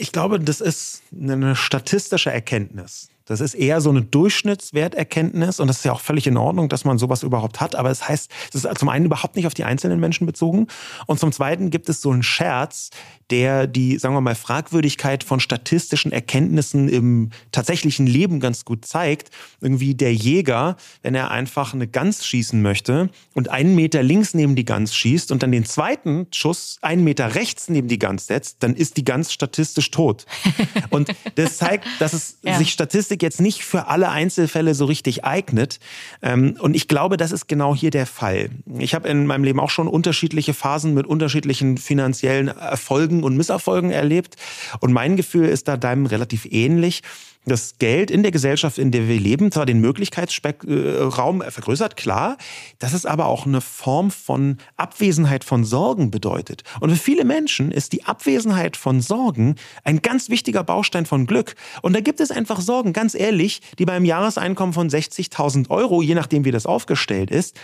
Ich 0.00 0.12
glaube, 0.12 0.38
das 0.38 0.60
ist 0.60 1.02
eine 1.12 1.56
statistische 1.56 2.30
Erkenntnis. 2.30 3.10
Das 3.28 3.40
ist 3.40 3.54
eher 3.54 3.80
so 3.80 3.90
eine 3.90 4.02
Durchschnittswerterkenntnis 4.02 5.60
und 5.60 5.68
das 5.68 5.78
ist 5.78 5.84
ja 5.84 5.92
auch 5.92 6.00
völlig 6.00 6.26
in 6.26 6.36
Ordnung, 6.36 6.68
dass 6.68 6.84
man 6.84 6.98
sowas 6.98 7.22
überhaupt 7.22 7.60
hat. 7.60 7.74
Aber 7.74 7.90
es 7.90 7.98
das 8.00 8.08
heißt, 8.08 8.30
es 8.54 8.64
ist 8.64 8.78
zum 8.78 8.88
einen 8.88 9.04
überhaupt 9.04 9.36
nicht 9.36 9.46
auf 9.46 9.54
die 9.54 9.64
einzelnen 9.64 10.00
Menschen 10.00 10.26
bezogen 10.26 10.66
und 11.06 11.20
zum 11.20 11.32
zweiten 11.32 11.70
gibt 11.70 11.88
es 11.88 12.00
so 12.00 12.10
einen 12.10 12.22
Scherz, 12.22 12.90
der 13.30 13.66
die, 13.66 13.98
sagen 13.98 14.14
wir 14.14 14.20
mal, 14.20 14.34
Fragwürdigkeit 14.34 15.22
von 15.22 15.40
statistischen 15.40 16.12
Erkenntnissen 16.12 16.88
im 16.88 17.30
tatsächlichen 17.52 18.06
Leben 18.06 18.40
ganz 18.40 18.64
gut 18.64 18.86
zeigt. 18.86 19.30
Irgendwie 19.60 19.94
der 19.94 20.14
Jäger, 20.14 20.76
wenn 21.02 21.14
er 21.14 21.30
einfach 21.30 21.74
eine 21.74 21.86
Gans 21.86 22.26
schießen 22.26 22.62
möchte 22.62 23.10
und 23.34 23.50
einen 23.50 23.74
Meter 23.74 24.02
links 24.02 24.32
neben 24.32 24.56
die 24.56 24.64
Gans 24.64 24.94
schießt 24.94 25.30
und 25.30 25.42
dann 25.42 25.52
den 25.52 25.66
zweiten 25.66 26.26
Schuss 26.32 26.78
einen 26.80 27.04
Meter 27.04 27.34
rechts 27.34 27.68
neben 27.68 27.88
die 27.88 27.98
Gans 27.98 28.26
setzt, 28.26 28.62
dann 28.62 28.74
ist 28.74 28.96
die 28.96 29.04
Gans 29.04 29.32
statistisch 29.32 29.90
tot. 29.90 30.24
Und 30.90 31.14
das 31.34 31.58
zeigt, 31.58 31.86
dass 31.98 32.12
es 32.14 32.38
ja. 32.42 32.56
sich 32.56 32.72
Statistik 33.18 33.22
jetzt 33.22 33.40
nicht 33.40 33.64
für 33.64 33.88
alle 33.88 34.10
Einzelfälle 34.10 34.74
so 34.74 34.84
richtig 34.84 35.24
eignet. 35.24 35.78
Ähm, 36.22 36.56
und 36.60 36.74
ich 36.74 36.88
glaube, 36.88 37.16
das 37.16 37.32
ist 37.32 37.48
genau 37.48 37.74
hier 37.74 37.90
der 37.90 38.06
Fall. 38.06 38.50
Ich 38.78 38.94
habe 38.94 39.08
in 39.08 39.26
meinem 39.26 39.44
Leben 39.44 39.60
auch 39.60 39.70
schon 39.70 39.88
unterschiedliche 39.88 40.54
Phasen 40.54 40.94
mit 40.94 41.06
unterschiedlichen 41.06 41.78
finanziellen 41.78 42.48
Erfolgen 42.48 42.78
Erfolgen 42.78 43.22
und 43.22 43.36
Misserfolgen 43.36 43.90
erlebt. 43.90 44.36
Und 44.80 44.92
mein 44.92 45.16
Gefühl 45.16 45.46
ist 45.48 45.68
da 45.68 45.76
deinem 45.76 46.06
relativ 46.06 46.46
ähnlich 46.50 47.02
das 47.48 47.78
Geld 47.78 48.10
in 48.10 48.22
der 48.22 48.32
Gesellschaft, 48.32 48.78
in 48.78 48.90
der 48.90 49.08
wir 49.08 49.18
leben, 49.18 49.50
zwar 49.50 49.66
den 49.66 49.80
Möglichkeitsraum 49.80 51.42
vergrößert, 51.42 51.96
klar, 51.96 52.36
dass 52.78 52.92
es 52.92 53.06
aber 53.06 53.26
auch 53.26 53.46
eine 53.46 53.60
Form 53.60 54.10
von 54.10 54.58
Abwesenheit 54.76 55.44
von 55.44 55.64
Sorgen 55.64 56.10
bedeutet. 56.10 56.62
Und 56.80 56.90
für 56.90 56.96
viele 56.96 57.24
Menschen 57.24 57.70
ist 57.70 57.92
die 57.92 58.04
Abwesenheit 58.04 58.76
von 58.76 59.00
Sorgen 59.00 59.56
ein 59.84 60.02
ganz 60.02 60.28
wichtiger 60.28 60.62
Baustein 60.64 61.06
von 61.06 61.26
Glück. 61.26 61.54
Und 61.82 61.94
da 61.94 62.00
gibt 62.00 62.20
es 62.20 62.30
einfach 62.30 62.60
Sorgen, 62.60 62.92
ganz 62.92 63.14
ehrlich, 63.14 63.60
die 63.78 63.84
beim 63.84 64.04
Jahreseinkommen 64.04 64.72
von 64.72 64.88
60.000 64.88 65.70
Euro, 65.70 66.02
je 66.02 66.14
nachdem 66.14 66.44
wie 66.44 66.50
das 66.50 66.66
aufgestellt 66.66 67.30
ist, 67.30 67.56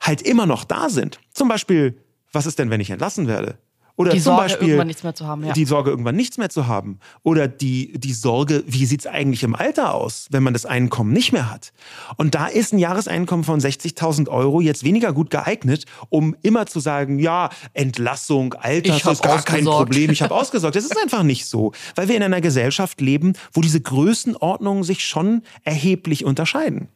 halt 0.00 0.22
immer 0.22 0.46
noch 0.46 0.64
da 0.64 0.88
sind. 0.88 1.20
Zum 1.32 1.48
Beispiel, 1.48 1.98
was 2.32 2.46
ist 2.46 2.58
denn, 2.58 2.70
wenn 2.70 2.80
ich 2.80 2.90
entlassen 2.90 3.28
werde? 3.28 3.58
Oder 3.96 4.10
die 4.12 4.18
zum 4.18 4.34
Sorge, 4.34 4.42
Beispiel 4.42 4.68
irgendwann 4.68 4.86
nichts 4.86 5.02
mehr 5.02 5.14
zu 5.14 5.26
haben. 5.26 5.44
Ja. 5.44 5.52
die 5.54 5.64
Sorge, 5.64 5.90
irgendwann 5.90 6.16
nichts 6.16 6.36
mehr 6.36 6.50
zu 6.50 6.66
haben. 6.66 6.98
Oder 7.22 7.48
die, 7.48 7.98
die 7.98 8.12
Sorge, 8.12 8.62
wie 8.66 8.84
sieht's 8.84 9.06
eigentlich 9.06 9.42
im 9.42 9.54
Alter 9.54 9.94
aus, 9.94 10.28
wenn 10.30 10.42
man 10.42 10.52
das 10.52 10.66
Einkommen 10.66 11.12
nicht 11.12 11.32
mehr 11.32 11.50
hat. 11.50 11.72
Und 12.16 12.34
da 12.34 12.46
ist 12.46 12.72
ein 12.72 12.78
Jahreseinkommen 12.78 13.44
von 13.44 13.58
60.000 13.58 14.28
Euro 14.28 14.60
jetzt 14.60 14.84
weniger 14.84 15.12
gut 15.12 15.30
geeignet, 15.30 15.84
um 16.10 16.36
immer 16.42 16.66
zu 16.66 16.80
sagen, 16.80 17.18
ja, 17.18 17.48
Entlassung, 17.72 18.54
Alter, 18.54 18.94
Ich 18.94 19.04
hab 19.04 19.12
ist 19.14 19.22
gar 19.22 19.42
kein 19.42 19.66
ausgesorgt. 19.66 19.76
Problem, 19.90 20.10
ich 20.10 20.22
habe 20.22 20.34
ausgesorgt. 20.34 20.76
Das 20.76 20.84
ist 20.84 20.96
einfach 21.02 21.22
nicht 21.22 21.46
so, 21.46 21.72
weil 21.94 22.08
wir 22.08 22.16
in 22.16 22.22
einer 22.22 22.40
Gesellschaft 22.42 23.00
leben, 23.00 23.32
wo 23.52 23.62
diese 23.62 23.80
Größenordnungen 23.80 24.84
sich 24.84 25.04
schon 25.04 25.42
erheblich 25.64 26.24
unterscheiden. 26.24 26.88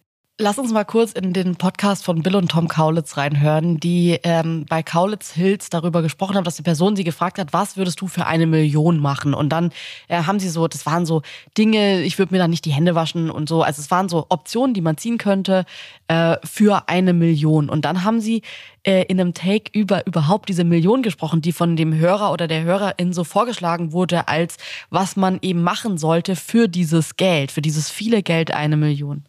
Lass 0.43 0.59
uns 0.59 0.73
mal 0.73 0.85
kurz 0.85 1.13
in 1.13 1.35
den 1.35 1.57
Podcast 1.57 2.03
von 2.03 2.23
Bill 2.23 2.35
und 2.35 2.51
Tom 2.51 2.67
Kaulitz 2.67 3.19
reinhören, 3.19 3.79
die 3.79 4.19
ähm, 4.23 4.65
bei 4.67 4.83
Kaulitz 4.83 5.33
Hills 5.33 5.69
darüber 5.69 6.01
gesprochen 6.01 6.35
haben, 6.35 6.45
dass 6.45 6.57
die 6.57 6.63
Person 6.63 6.97
sie 6.97 7.05
gefragt 7.05 7.39
hat, 7.39 7.53
was 7.53 7.77
würdest 7.77 8.01
du 8.01 8.07
für 8.07 8.25
eine 8.25 8.47
Million 8.47 9.01
machen? 9.01 9.35
Und 9.35 9.51
dann 9.51 9.71
äh, 10.09 10.23
haben 10.23 10.41
sie 10.41 10.49
so, 10.49 10.67
das 10.67 10.87
waren 10.87 11.05
so 11.05 11.21
Dinge, 11.59 12.01
ich 12.05 12.19
würde 12.19 12.33
mir 12.33 12.39
da 12.39 12.49
nicht 12.49 12.65
die 12.65 12.73
Hände 12.73 12.95
waschen 12.95 13.31
und 13.31 13.51
so. 13.51 13.63
Also 13.63 13.83
es 13.83 13.91
waren 13.91 14.09
so 14.09 14.25
Optionen, 14.31 14.73
die 14.73 14.81
man 14.81 14.97
ziehen 14.97 15.19
könnte 15.19 15.67
äh, 16.09 16.39
für 16.43 16.89
eine 16.89 17.13
Million. 17.13 17.69
Und 17.69 17.85
dann 17.85 18.03
haben 18.03 18.23
sie 18.23 18.41
äh, 18.83 19.03
in 19.09 19.21
einem 19.21 19.35
Take 19.35 19.71
über 19.79 20.07
überhaupt 20.07 20.49
diese 20.49 20.65
Million 20.65 21.03
gesprochen, 21.03 21.43
die 21.43 21.53
von 21.53 21.77
dem 21.77 21.95
Hörer 21.95 22.33
oder 22.33 22.49
der 22.49 22.63
Hörerin 22.63 23.13
so 23.13 23.25
vorgeschlagen 23.25 23.93
wurde, 23.93 24.27
als 24.27 24.57
was 24.89 25.17
man 25.17 25.39
eben 25.43 25.63
machen 25.63 25.99
sollte 25.99 26.35
für 26.35 26.67
dieses 26.67 27.17
Geld, 27.17 27.53
für 27.53 27.61
dieses 27.61 27.91
viele 27.91 28.23
Geld 28.23 28.55
eine 28.55 28.79
Million. 28.79 29.27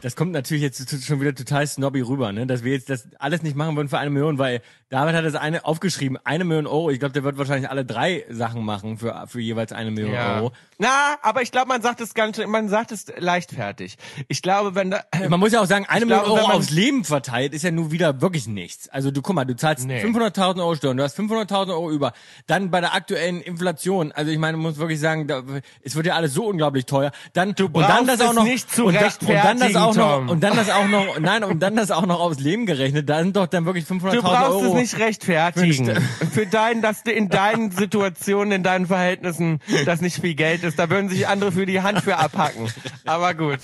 Das 0.00 0.14
kommt 0.14 0.30
natürlich 0.30 0.62
jetzt 0.62 1.04
schon 1.04 1.20
wieder 1.20 1.34
total 1.34 1.66
snobby 1.66 2.02
rüber, 2.02 2.30
ne? 2.32 2.46
dass 2.46 2.62
wir 2.62 2.72
jetzt 2.72 2.88
das 2.88 3.08
alles 3.18 3.42
nicht 3.42 3.56
machen 3.56 3.74
würden 3.74 3.88
für 3.88 3.98
eine 3.98 4.10
Million, 4.10 4.38
weil 4.38 4.62
David 4.90 5.14
hat 5.14 5.24
das 5.24 5.34
eine 5.34 5.64
aufgeschrieben, 5.64 6.18
eine 6.22 6.44
Million 6.44 6.68
Euro. 6.68 6.90
Ich 6.90 7.00
glaube, 7.00 7.12
der 7.12 7.24
wird 7.24 7.36
wahrscheinlich 7.36 7.68
alle 7.68 7.84
drei 7.84 8.24
Sachen 8.30 8.64
machen 8.64 8.98
für, 8.98 9.24
für 9.26 9.40
jeweils 9.40 9.72
eine 9.72 9.90
Million 9.90 10.14
Euro. 10.14 10.52
Na, 10.78 11.16
aber 11.22 11.42
ich 11.42 11.50
glaube, 11.50 11.66
man 11.66 11.82
sagt 11.82 12.00
es 12.00 12.14
ganz, 12.14 12.38
man 12.46 12.68
sagt 12.68 12.92
es 12.92 13.06
leichtfertig. 13.18 13.96
Ich 14.28 14.40
glaube, 14.40 14.76
wenn 14.76 14.92
da, 14.92 15.02
Man 15.28 15.40
muss 15.40 15.52
ja 15.52 15.60
auch 15.60 15.66
sagen, 15.66 15.84
eine 15.88 16.06
Million 16.06 16.24
glaube, 16.24 16.42
Euro 16.42 16.52
aufs 16.52 16.70
Leben 16.70 17.02
verteilt 17.04 17.52
ist 17.52 17.64
ja 17.64 17.72
nun 17.72 17.90
wieder 17.90 18.20
wirklich 18.20 18.46
nichts. 18.46 18.88
Also 18.88 19.10
du 19.10 19.20
guck 19.20 19.34
mal, 19.34 19.44
du 19.44 19.56
zahlst 19.56 19.84
Nee. 19.84 20.02
500.000 20.04 20.60
Euro 20.60 20.76
Steuern, 20.76 20.96
du 20.96 21.02
hast 21.02 21.18
500.000 21.18 21.70
Euro 21.70 21.90
über. 21.90 22.12
Dann 22.46 22.70
bei 22.70 22.80
der 22.80 22.94
aktuellen 22.94 23.40
Inflation, 23.40 24.12
also 24.12 24.30
ich 24.30 24.38
meine, 24.38 24.56
man 24.56 24.66
muss 24.70 24.78
wirklich 24.78 25.00
sagen, 25.00 25.26
da, 25.26 25.42
es 25.82 25.96
wird 25.96 26.06
ja 26.06 26.14
alles 26.14 26.34
so 26.34 26.46
unglaublich 26.46 26.86
teuer. 26.86 27.10
Dann 27.32 27.54
Du 27.54 27.66
und 27.66 27.80
dann 27.80 28.06
das 28.06 28.20
auch 28.20 28.32
noch 28.32 28.44
nicht 28.44 28.72
zu 28.72 28.84
und, 28.84 28.94
da, 28.94 29.00
und 29.00 29.28
dann 29.28 29.58
das 29.58 29.74
rechtfertigen, 29.74 29.87
auch 29.88 29.96
noch 29.96 30.28
und 30.28 30.42
dann 30.42 30.56
das 30.56 30.70
auch 30.70 30.88
noch 30.88 31.18
nein 31.18 31.44
und 31.44 31.60
dann 31.60 31.76
das 31.76 31.90
auch 31.90 32.06
noch 32.06 32.20
aufs 32.20 32.40
Leben 32.40 32.66
gerechnet. 32.66 33.08
Da 33.08 33.20
sind 33.20 33.36
doch 33.36 33.46
dann 33.46 33.64
wirklich 33.64 33.84
500.000 33.84 34.10
du 34.12 34.22
brauchst 34.22 34.50
Euro. 34.50 34.66
es 34.66 34.74
nicht 34.74 34.98
rechtfertigen. 34.98 35.96
Für 36.32 36.46
dein, 36.46 36.82
dass 36.82 37.02
du 37.02 37.10
in 37.10 37.28
deinen 37.28 37.70
Situationen, 37.70 38.52
in 38.52 38.62
deinen 38.62 38.86
Verhältnissen, 38.86 39.60
das 39.84 40.00
nicht 40.00 40.20
viel 40.20 40.34
Geld 40.34 40.64
ist. 40.64 40.78
Da 40.78 40.90
würden 40.90 41.08
sich 41.08 41.26
andere 41.28 41.52
für 41.52 41.66
die 41.66 41.80
Hand 41.80 42.00
für 42.02 42.16
abhacken. 42.16 42.68
Aber 43.04 43.34
gut. 43.34 43.58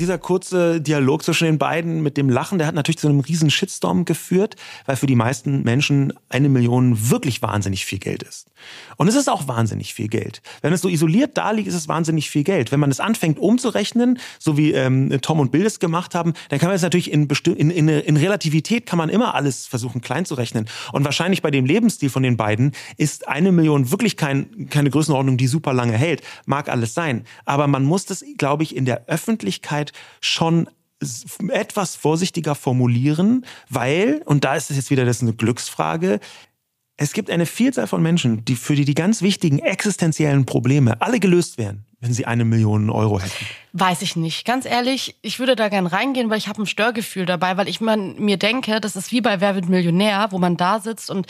Dieser 0.00 0.18
kurze 0.18 0.80
Dialog 0.80 1.22
zwischen 1.22 1.44
den 1.44 1.58
beiden 1.58 2.02
mit 2.02 2.16
dem 2.16 2.28
Lachen, 2.28 2.58
der 2.58 2.66
hat 2.66 2.74
natürlich 2.74 2.98
zu 2.98 3.08
einem 3.08 3.20
riesen 3.20 3.50
Shitstorm 3.50 4.04
geführt, 4.04 4.56
weil 4.86 4.96
für 4.96 5.06
die 5.06 5.14
meisten 5.14 5.62
Menschen 5.62 6.12
eine 6.28 6.48
Million 6.48 7.10
wirklich 7.10 7.42
wahnsinnig 7.42 7.84
viel 7.84 7.98
Geld 7.98 8.22
ist. 8.22 8.48
Und 8.96 9.08
es 9.08 9.14
ist 9.14 9.28
auch 9.28 9.48
wahnsinnig 9.48 9.94
viel 9.94 10.08
Geld. 10.08 10.42
Wenn 10.62 10.72
es 10.72 10.82
so 10.82 10.88
isoliert 10.88 11.36
da 11.36 11.50
liegt, 11.50 11.68
ist 11.68 11.74
es 11.74 11.88
wahnsinnig 11.88 12.30
viel 12.30 12.44
Geld. 12.44 12.72
Wenn 12.72 12.80
man 12.80 12.90
es 12.90 13.00
anfängt 13.00 13.38
umzurechnen, 13.38 14.18
so 14.38 14.56
wie 14.56 14.72
ähm, 14.72 15.18
Tom 15.22 15.40
und 15.40 15.52
Bill 15.52 15.64
es 15.64 15.78
gemacht 15.78 16.14
haben, 16.14 16.34
dann 16.48 16.58
kann 16.58 16.68
man 16.68 16.76
es 16.76 16.82
natürlich 16.82 17.12
in, 17.12 17.28
in, 17.28 17.70
in, 17.70 17.88
in 17.88 18.16
Relativität 18.16 18.86
kann 18.86 18.98
man 18.98 19.08
immer 19.08 19.34
alles 19.34 19.66
versuchen 19.66 20.00
klein 20.00 20.24
zu 20.24 20.34
rechnen. 20.34 20.66
Und 20.92 21.04
wahrscheinlich 21.04 21.42
bei 21.42 21.50
dem 21.50 21.66
Lebensstil 21.66 22.10
von 22.10 22.22
den 22.22 22.36
beiden 22.36 22.72
ist 22.96 23.28
eine 23.28 23.52
Million 23.52 23.90
wirklich 23.90 24.16
kein, 24.16 24.68
keine 24.68 24.90
Größenordnung, 24.90 25.36
die 25.36 25.46
super 25.46 25.72
lange 25.72 25.96
hält. 25.96 26.22
Mag 26.46 26.68
alles 26.68 26.94
sein. 26.94 27.24
Aber 27.44 27.66
man 27.66 27.84
muss 27.84 28.06
das, 28.06 28.24
glaube 28.38 28.62
ich, 28.62 28.76
in 28.76 28.84
der 28.84 29.06
Öffentlichkeit 29.06 29.89
schon 30.20 30.68
etwas 31.48 31.96
vorsichtiger 31.96 32.54
formulieren, 32.54 33.46
weil, 33.68 34.22
und 34.26 34.44
da 34.44 34.54
ist 34.54 34.70
es 34.70 34.76
jetzt 34.76 34.90
wieder 34.90 35.04
das 35.04 35.22
eine 35.22 35.32
Glücksfrage, 35.32 36.20
es 36.96 37.14
gibt 37.14 37.30
eine 37.30 37.46
Vielzahl 37.46 37.86
von 37.86 38.02
Menschen, 38.02 38.44
die 38.44 38.56
für 38.56 38.74
die 38.74 38.84
die 38.84 38.94
ganz 38.94 39.22
wichtigen 39.22 39.58
existenziellen 39.58 40.44
Probleme 40.44 41.00
alle 41.00 41.18
gelöst 41.18 41.56
wären, 41.56 41.86
wenn 42.00 42.14
sie 42.14 42.26
eine 42.26 42.44
Million 42.44 42.88
Euro 42.88 43.20
hätten. 43.20 43.46
Weiß 43.72 44.02
ich 44.02 44.16
nicht. 44.16 44.44
Ganz 44.46 44.64
ehrlich, 44.64 45.16
ich 45.22 45.38
würde 45.38 45.54
da 45.54 45.68
gern 45.68 45.86
reingehen, 45.86 46.28
weil 46.28 46.38
ich 46.38 46.48
habe 46.48 46.62
ein 46.62 46.66
Störgefühl 46.66 47.24
dabei, 47.24 47.56
weil 47.56 47.68
ich 47.68 47.80
mir 47.80 48.36
denke, 48.36 48.80
das 48.80 48.96
ist 48.96 49.12
wie 49.12 49.20
bei 49.20 49.40
Wer 49.40 49.54
wird 49.54 49.68
Millionär, 49.68 50.28
wo 50.30 50.38
man 50.38 50.56
da 50.56 50.80
sitzt 50.80 51.10
und 51.10 51.26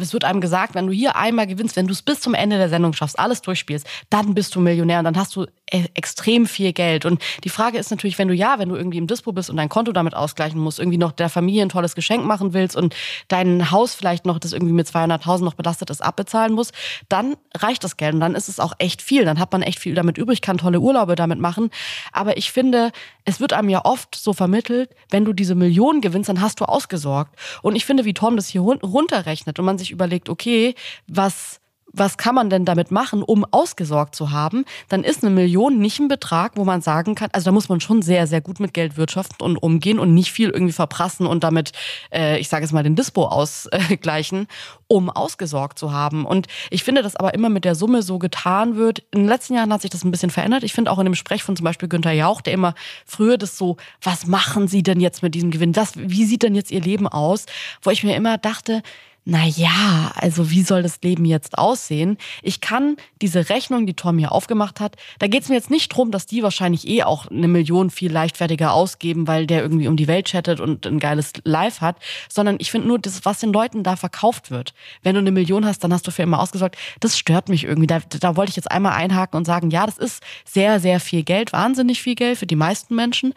es 0.00 0.12
wird 0.12 0.24
einem 0.24 0.40
gesagt, 0.40 0.74
wenn 0.74 0.86
du 0.86 0.92
hier 0.92 1.16
einmal 1.16 1.46
gewinnst, 1.46 1.76
wenn 1.76 1.86
du 1.86 1.92
es 1.92 2.00
bis 2.00 2.20
zum 2.20 2.32
Ende 2.32 2.56
der 2.56 2.70
Sendung 2.70 2.94
schaffst, 2.94 3.18
alles 3.18 3.42
durchspielst, 3.42 3.86
dann 4.08 4.34
bist 4.34 4.54
du 4.54 4.60
Millionär 4.60 5.00
und 5.00 5.04
dann 5.04 5.18
hast 5.18 5.36
du 5.36 5.46
e- 5.70 5.88
extrem 5.94 6.46
viel 6.46 6.72
Geld. 6.72 7.04
Und 7.04 7.20
die 7.42 7.50
Frage 7.50 7.76
ist 7.76 7.90
natürlich, 7.90 8.18
wenn 8.18 8.28
du 8.28 8.34
ja, 8.34 8.58
wenn 8.58 8.70
du 8.70 8.76
irgendwie 8.76 8.98
im 8.98 9.06
Dispo 9.06 9.32
bist 9.32 9.50
und 9.50 9.56
dein 9.56 9.68
Konto 9.68 9.92
damit 9.92 10.14
ausgleichen 10.14 10.60
musst, 10.60 10.78
irgendwie 10.78 10.98
noch 10.98 11.12
der 11.12 11.28
Familie 11.28 11.62
ein 11.62 11.68
tolles 11.68 11.94
Geschenk 11.94 12.24
machen 12.24 12.54
willst 12.54 12.76
und 12.76 12.94
dein 13.28 13.70
Haus 13.70 13.94
vielleicht 13.94 14.24
noch, 14.24 14.38
das 14.38 14.52
irgendwie 14.54 14.72
mit 14.72 14.86
200.000 14.86 15.44
noch 15.44 15.54
belastet 15.54 15.90
ist, 15.90 16.02
abbezahlen 16.02 16.54
musst, 16.54 16.72
dann 17.10 17.36
reicht 17.54 17.84
das 17.84 17.98
Geld 17.98 18.14
und 18.14 18.20
dann 18.20 18.34
ist 18.34 18.48
es 18.48 18.58
auch 18.58 18.72
echt 18.78 19.02
viel. 19.02 19.24
Dann 19.26 19.38
hat 19.38 19.52
man 19.52 19.62
echt 19.62 19.78
viel 19.78 19.92
damit 20.04 20.18
übrig, 20.18 20.40
kann 20.40 20.58
tolle 20.58 20.80
Urlaube 20.80 21.14
damit 21.14 21.38
machen. 21.38 21.70
Aber 22.12 22.36
ich 22.36 22.52
finde, 22.52 22.92
es 23.24 23.40
wird 23.40 23.52
einem 23.52 23.68
ja 23.68 23.84
oft 23.84 24.14
so 24.14 24.32
vermittelt, 24.32 24.90
wenn 25.10 25.24
du 25.24 25.32
diese 25.32 25.54
Millionen 25.54 26.00
gewinnst, 26.00 26.28
dann 26.28 26.40
hast 26.40 26.60
du 26.60 26.64
ausgesorgt. 26.64 27.34
Und 27.62 27.76
ich 27.76 27.84
finde, 27.84 28.04
wie 28.04 28.14
Tom 28.14 28.36
das 28.36 28.48
hier 28.48 28.60
run- 28.60 28.80
runterrechnet 28.82 29.58
und 29.58 29.64
man 29.64 29.78
sich 29.78 29.90
überlegt, 29.90 30.28
okay, 30.28 30.74
was 31.06 31.60
was 31.96 32.16
kann 32.16 32.34
man 32.34 32.50
denn 32.50 32.64
damit 32.64 32.90
machen, 32.90 33.22
um 33.22 33.44
ausgesorgt 33.50 34.14
zu 34.14 34.32
haben, 34.32 34.64
dann 34.88 35.04
ist 35.04 35.22
eine 35.22 35.34
Million 35.34 35.78
nicht 35.78 36.00
ein 36.00 36.08
Betrag, 36.08 36.52
wo 36.56 36.64
man 36.64 36.80
sagen 36.80 37.14
kann, 37.14 37.30
also 37.32 37.46
da 37.46 37.52
muss 37.52 37.68
man 37.68 37.80
schon 37.80 38.02
sehr, 38.02 38.26
sehr 38.26 38.40
gut 38.40 38.58
mit 38.58 38.74
Geld 38.74 38.96
wirtschaften 38.96 39.42
und 39.44 39.56
umgehen 39.56 39.98
und 39.98 40.12
nicht 40.12 40.32
viel 40.32 40.50
irgendwie 40.50 40.72
verprassen 40.72 41.26
und 41.26 41.44
damit, 41.44 41.72
äh, 42.12 42.38
ich 42.38 42.48
sage 42.48 42.64
jetzt 42.64 42.72
mal, 42.72 42.82
den 42.82 42.96
Dispo 42.96 43.26
ausgleichen, 43.26 44.48
um 44.88 45.08
ausgesorgt 45.08 45.78
zu 45.78 45.92
haben. 45.92 46.26
Und 46.26 46.48
ich 46.70 46.82
finde, 46.82 47.02
dass 47.02 47.16
aber 47.16 47.34
immer 47.34 47.48
mit 47.48 47.64
der 47.64 47.74
Summe 47.76 48.02
so 48.02 48.18
getan 48.18 48.76
wird. 48.76 49.00
In 49.12 49.20
den 49.20 49.28
letzten 49.28 49.54
Jahren 49.54 49.72
hat 49.72 49.82
sich 49.82 49.90
das 49.90 50.04
ein 50.04 50.10
bisschen 50.10 50.30
verändert. 50.30 50.64
Ich 50.64 50.72
finde 50.72 50.90
auch 50.90 50.98
in 50.98 51.04
dem 51.04 51.14
Sprech 51.14 51.42
von 51.42 51.56
zum 51.56 51.64
Beispiel 51.64 51.88
Günther 51.88 52.12
Jauch, 52.12 52.40
der 52.40 52.54
immer 52.54 52.74
früher 53.06 53.38
das 53.38 53.56
so, 53.56 53.76
was 54.02 54.26
machen 54.26 54.66
Sie 54.66 54.82
denn 54.82 55.00
jetzt 55.00 55.22
mit 55.22 55.34
diesem 55.34 55.50
Gewinn? 55.50 55.72
Das, 55.72 55.92
wie 55.96 56.24
sieht 56.24 56.42
denn 56.42 56.54
jetzt 56.54 56.70
Ihr 56.72 56.80
Leben 56.80 57.06
aus? 57.06 57.46
Wo 57.82 57.90
ich 57.90 58.02
mir 58.02 58.16
immer 58.16 58.36
dachte, 58.38 58.82
na 59.26 59.46
ja, 59.46 60.12
also 60.16 60.50
wie 60.50 60.62
soll 60.62 60.82
das 60.82 61.00
Leben 61.02 61.24
jetzt 61.24 61.56
aussehen? 61.56 62.18
Ich 62.42 62.60
kann 62.60 62.96
diese 63.22 63.48
Rechnung, 63.48 63.86
die 63.86 63.94
Tom 63.94 64.18
hier 64.18 64.32
aufgemacht 64.32 64.80
hat, 64.80 64.96
da 65.18 65.28
geht 65.28 65.44
es 65.44 65.48
mir 65.48 65.54
jetzt 65.54 65.70
nicht 65.70 65.88
drum, 65.88 66.10
dass 66.10 66.26
die 66.26 66.42
wahrscheinlich 66.42 66.86
eh 66.86 67.04
auch 67.04 67.28
eine 67.28 67.48
Million 67.48 67.88
viel 67.88 68.12
leichtfertiger 68.12 68.74
ausgeben, 68.74 69.26
weil 69.26 69.46
der 69.46 69.62
irgendwie 69.62 69.88
um 69.88 69.96
die 69.96 70.08
Welt 70.08 70.26
chattet 70.26 70.60
und 70.60 70.86
ein 70.86 70.98
geiles 70.98 71.32
Live 71.44 71.80
hat, 71.80 71.96
sondern 72.28 72.56
ich 72.58 72.70
finde 72.70 72.86
nur, 72.88 72.98
das, 72.98 73.24
was 73.24 73.40
den 73.40 73.52
Leuten 73.52 73.82
da 73.82 73.96
verkauft 73.96 74.50
wird. 74.50 74.74
Wenn 75.02 75.14
du 75.14 75.20
eine 75.20 75.32
Million 75.32 75.64
hast, 75.64 75.82
dann 75.82 75.92
hast 75.92 76.06
du 76.06 76.10
für 76.10 76.22
immer 76.22 76.40
ausgesorgt. 76.40 76.76
Das 77.00 77.18
stört 77.18 77.48
mich 77.48 77.64
irgendwie. 77.64 77.86
Da, 77.86 78.00
da 78.00 78.36
wollte 78.36 78.50
ich 78.50 78.56
jetzt 78.56 78.70
einmal 78.70 78.92
einhaken 78.92 79.38
und 79.38 79.46
sagen, 79.46 79.70
ja, 79.70 79.86
das 79.86 79.96
ist 79.96 80.22
sehr, 80.44 80.80
sehr 80.80 81.00
viel 81.00 81.22
Geld, 81.22 81.54
wahnsinnig 81.54 82.02
viel 82.02 82.14
Geld 82.14 82.38
für 82.38 82.46
die 82.46 82.56
meisten 82.56 82.94
Menschen. 82.94 83.32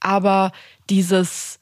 Aber 0.00 0.52
dieses 0.88 1.58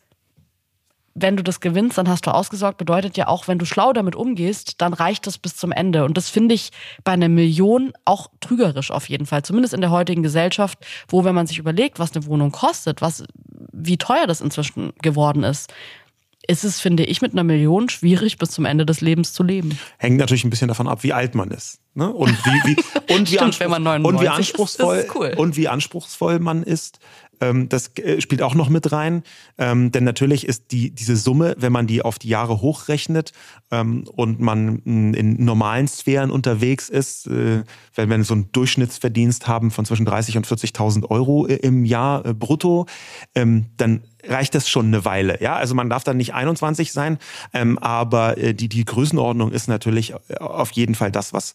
wenn 1.15 1.37
du 1.37 1.43
das 1.45 1.61
gewinnst, 1.61 1.97
dann 1.97 2.09
hast 2.09 2.27
du 2.27 2.35
ausgesorgt, 2.35 2.77
bedeutet 2.77 3.17
ja 3.17 3.29
auch, 3.29 3.47
wenn 3.47 3.59
du 3.59 3.65
schlau 3.65 3.93
damit 3.93 4.17
umgehst, 4.17 4.81
dann 4.81 4.93
reicht 4.93 5.27
das 5.27 5.39
bis 5.39 5.57
zum 5.57 5.71
Ende. 5.71 6.05
Und 6.05 6.17
das 6.17 6.29
finde 6.29 6.55
ich 6.55 6.71
bei 7.05 7.13
einer 7.13 7.29
Million 7.29 7.93
auch 8.05 8.31
trügerisch 8.41 8.91
auf 8.91 9.09
jeden 9.09 9.27
Fall. 9.27 9.43
Zumindest 9.43 9.75
in 9.75 9.81
der 9.81 9.91
heutigen 9.91 10.23
Gesellschaft, 10.23 10.79
wo, 11.09 11.25
wenn 11.25 11.35
man 11.35 11.47
sich 11.47 11.59
überlegt, 11.59 11.99
was 11.99 12.15
eine 12.15 12.27
Wohnung 12.27 12.51
kostet, 12.51 13.01
was, 13.01 13.25
wie 13.73 13.97
teuer 13.97 14.27
das 14.27 14.41
inzwischen 14.41 14.93
geworden 15.03 15.45
ist, 15.45 15.73
ist 16.47 16.65
es, 16.65 16.81
finde 16.81 17.05
ich, 17.05 17.23
mit 17.23 17.33
einer 17.33 17.45
Million 17.45 17.89
schwierig, 17.89 18.39
bis 18.39 18.51
zum 18.51 18.65
Ende 18.65 18.85
des 18.85 19.01
Lebens 19.01 19.33
zu 19.33 19.43
leben. 19.43 19.79
Hängt 19.99 20.19
natürlich 20.19 20.45
ein 20.45 20.51
bisschen 20.51 20.69
davon 20.69 20.89
ab, 20.89 21.03
wie 21.03 21.13
alt 21.13 21.35
man 21.35 21.51
ist. 21.51 21.81
Ne? 21.95 22.13
Und 22.13 22.37
wie, 22.45 22.77
wie, 22.77 22.77
und 23.15 23.31
wie, 23.31 23.37
Stimmt, 23.37 23.61
man 23.61 23.87
und 24.05 24.17
99 24.17 24.21
wie 24.21 24.25
ist, 24.25 24.33
anspruchsvoll 24.33 24.97
ist 24.97 25.09
es 25.09 25.15
cool. 25.15 25.35
und 25.37 25.57
wie 25.57 25.69
anspruchsvoll 25.69 26.39
man 26.41 26.63
ist. 26.63 26.99
Ähm, 27.41 27.69
das 27.69 27.97
äh, 27.99 28.21
spielt 28.21 28.43
auch 28.43 28.55
noch 28.55 28.69
mit 28.69 28.93
rein. 28.93 29.23
Ähm, 29.59 29.93
denn 29.93 30.05
natürlich 30.05 30.47
ist 30.47 30.73
die, 30.73 30.91
diese 30.91 31.17
Summe, 31.17 31.55
wenn 31.59 31.73
man 31.73 31.87
die 31.87 32.03
auf 32.03 32.19
die 32.19 32.29
Jahre 32.29 32.61
hochrechnet 32.61 33.33
ähm, 33.71 34.05
und 34.15 34.41
man 34.41 34.79
in 34.81 35.45
normalen 35.45 35.89
Sphären 35.89 36.31
unterwegs 36.31 36.89
ist, 36.89 37.27
äh, 37.27 37.65
wenn 37.95 38.09
wir 38.09 38.25
so 38.25 38.35
einen 38.35 38.53
Durchschnittsverdienst 38.53 39.47
haben 39.47 39.71
von 39.71 39.85
zwischen 39.85 40.07
30 40.07 40.37
und 40.37 40.47
40.000 40.47 41.11
Euro 41.11 41.47
äh, 41.47 41.57
im 41.57 41.85
Jahr 41.85 42.23
brutto, 42.35 42.87
dann 43.35 44.03
reicht 44.29 44.55
das 44.55 44.69
schon 44.69 44.87
eine 44.87 45.05
Weile. 45.05 45.41
Ja, 45.41 45.57
also 45.57 45.75
man 45.75 45.91
darf 45.91 46.05
dann 46.05 46.17
nicht 46.17 46.35
21 46.35 46.93
sein, 46.93 47.19
ähm, 47.53 47.79
aber 47.79 48.39
äh, 48.39 48.55
die, 48.55 48.69
die 48.69 48.85
Größenordnung 48.85 49.53
ist 49.53 49.69
natürlich 49.69 50.15
auf 50.41 50.71
jeden 50.73 50.95
Fall 50.95 51.11
das, 51.11 51.33
was 51.33 51.55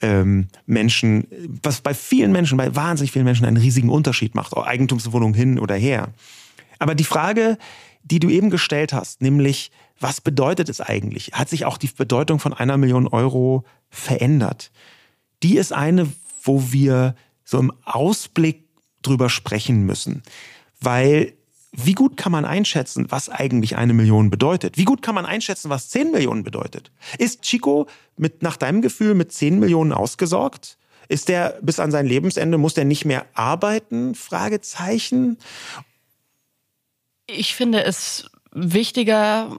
ähm, 0.00 0.48
Menschen, 0.66 1.26
was 1.62 1.80
bei 1.80 1.94
vielen 1.94 2.32
Menschen, 2.32 2.56
bei 2.56 2.74
wahnsinnig 2.74 3.12
vielen 3.12 3.24
Menschen 3.24 3.46
einen 3.46 3.56
riesigen 3.56 3.90
Unterschied 3.90 4.34
macht, 4.34 4.56
Eigentumswohnung 4.56 5.34
hin 5.34 5.58
oder 5.58 5.74
her. 5.74 6.08
Aber 6.78 6.94
die 6.94 7.04
Frage, 7.04 7.58
die 8.02 8.18
du 8.18 8.28
eben 8.30 8.50
gestellt 8.50 8.92
hast, 8.92 9.20
nämlich, 9.20 9.70
was 9.98 10.20
bedeutet 10.20 10.68
es 10.68 10.80
eigentlich? 10.80 11.32
Hat 11.34 11.48
sich 11.48 11.66
auch 11.66 11.76
die 11.76 11.88
Bedeutung 11.88 12.38
von 12.38 12.54
einer 12.54 12.78
Million 12.78 13.06
Euro 13.06 13.64
verändert? 13.90 14.70
Die 15.42 15.56
ist 15.56 15.72
eine, 15.72 16.10
wo 16.42 16.72
wir 16.72 17.14
so 17.44 17.58
im 17.58 17.72
Ausblick 17.84 18.64
drüber 19.02 19.28
sprechen 19.28 19.84
müssen. 19.84 20.22
Weil 20.80 21.34
wie 21.72 21.94
gut 21.94 22.16
kann 22.16 22.32
man 22.32 22.44
einschätzen, 22.44 23.06
was 23.10 23.28
eigentlich 23.28 23.76
eine 23.76 23.92
Million 23.92 24.30
bedeutet? 24.30 24.76
Wie 24.76 24.84
gut 24.84 25.02
kann 25.02 25.14
man 25.14 25.26
einschätzen, 25.26 25.70
was 25.70 25.88
10 25.90 26.10
Millionen 26.10 26.42
bedeutet? 26.42 26.90
Ist 27.18 27.42
Chico 27.42 27.86
mit, 28.16 28.42
nach 28.42 28.56
deinem 28.56 28.82
Gefühl 28.82 29.14
mit 29.14 29.32
10 29.32 29.58
Millionen 29.58 29.92
ausgesorgt? 29.92 30.78
Ist 31.08 31.28
der 31.28 31.58
bis 31.62 31.80
an 31.80 31.90
sein 31.90 32.06
Lebensende, 32.06 32.58
muss 32.58 32.74
der 32.74 32.84
nicht 32.84 33.04
mehr 33.04 33.26
arbeiten? 33.34 34.14
Fragezeichen. 34.14 35.38
Ich 37.26 37.54
finde 37.54 37.84
es 37.84 38.30
wichtiger 38.52 39.58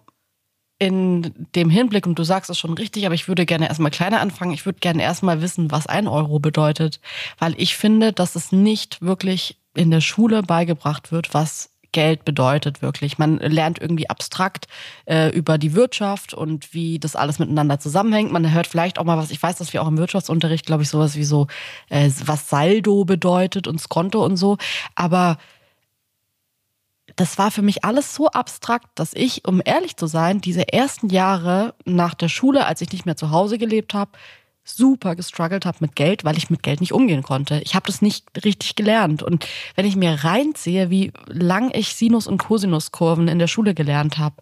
in 0.80 1.48
dem 1.56 1.70
Hinblick, 1.70 2.08
und 2.08 2.18
du 2.18 2.24
sagst 2.24 2.50
es 2.50 2.58
schon 2.58 2.74
richtig, 2.74 3.06
aber 3.06 3.14
ich 3.16 3.28
würde 3.28 3.46
gerne 3.46 3.68
erstmal 3.68 3.92
kleiner 3.92 4.20
anfangen. 4.20 4.52
Ich 4.52 4.66
würde 4.66 4.80
gerne 4.80 5.04
erstmal 5.04 5.42
wissen, 5.42 5.72
was 5.72 5.88
ein 5.88 6.08
Euro 6.08 6.40
bedeutet, 6.40 7.00
weil 7.38 7.54
ich 7.58 7.78
finde, 7.78 8.14
dass 8.14 8.36
es 8.36 8.52
nicht 8.52 9.02
wirklich 9.02 9.60
in 9.76 9.92
der 9.92 10.02
Schule 10.02 10.44
beigebracht 10.44 11.12
wird, 11.12 11.34
was 11.34 11.71
Geld 11.92 12.26
bedeutet 12.26 12.82
wirklich. 12.82 13.18
Man 13.18 13.38
lernt 13.38 13.80
irgendwie 13.80 14.10
abstrakt 14.10 14.68
äh, 15.06 15.30
über 15.30 15.58
die 15.58 15.74
Wirtschaft 15.74 16.34
und 16.34 16.74
wie 16.74 17.00
das 17.00 17.16
alles 17.16 17.40
miteinander 17.40 17.80
zusammenhängt. 17.80 18.32
Man 18.32 18.54
hört 18.54 18.68
vielleicht 18.68 19.00
auch 19.00 19.04
mal 19.04 19.18
was, 19.18 19.32
ich 19.32 19.42
weiß, 19.42 19.58
dass 19.58 19.74
wir 19.74 19.82
auch 19.82 19.88
im 19.88 19.98
Wirtschaftsunterricht, 19.98 20.66
glaube 20.66 20.84
ich, 20.84 20.90
sowas 20.90 21.16
wie 21.16 21.24
so, 21.24 21.48
äh, 21.90 22.10
was 22.26 22.50
Saldo 22.50 23.06
bedeutet 23.06 23.68
und 23.68 23.80
Skonto 23.80 24.24
und 24.24 24.38
so. 24.38 24.58
Aber 24.96 25.38
das 27.16 27.38
war 27.38 27.52
für 27.52 27.62
mich 27.62 27.84
alles 27.84 28.16
so 28.16 28.28
abstrakt, 28.30 28.88
dass 28.96 29.14
ich, 29.14 29.48
um 29.48 29.62
ehrlich 29.64 29.98
zu 29.98 30.08
sein, 30.08 30.42
diese 30.42 30.72
ersten 30.72 31.10
Jahre 31.10 31.74
nach 31.86 32.14
der 32.14 32.30
Schule, 32.30 32.66
als 32.66 32.82
ich 32.82 32.92
nicht 32.92 33.06
mehr 33.06 33.18
zu 33.18 33.32
Hause 33.32 33.58
gelebt 33.58 33.94
habe, 33.94 34.12
super 34.64 35.16
gestruggelt 35.16 35.66
habe 35.66 35.78
mit 35.82 35.96
Geld, 35.96 36.24
weil 36.24 36.38
ich 36.38 36.50
mit 36.50 36.64
Geld 36.64 36.82
nicht 36.82 36.94
umgehen 36.94 37.24
konnte. 37.24 37.62
Ich 37.64 37.76
habe 37.76 37.88
das 37.88 38.02
nicht 38.02 38.26
richtig 38.46 38.76
gelernt. 38.76 39.24
Und 39.24 39.48
wenn 39.76 39.86
ich 39.86 39.96
mir 39.96 40.24
reinziehe, 40.24 40.90
wie 40.90 41.12
lang 41.28 41.72
ich 41.74 41.96
Sinus- 41.96 42.28
und 42.28 42.38
Cosinuskurven 42.38 43.28
in 43.28 43.40
der 43.40 43.48
Schule 43.48 43.74
gelernt 43.74 44.18
habe, 44.18 44.36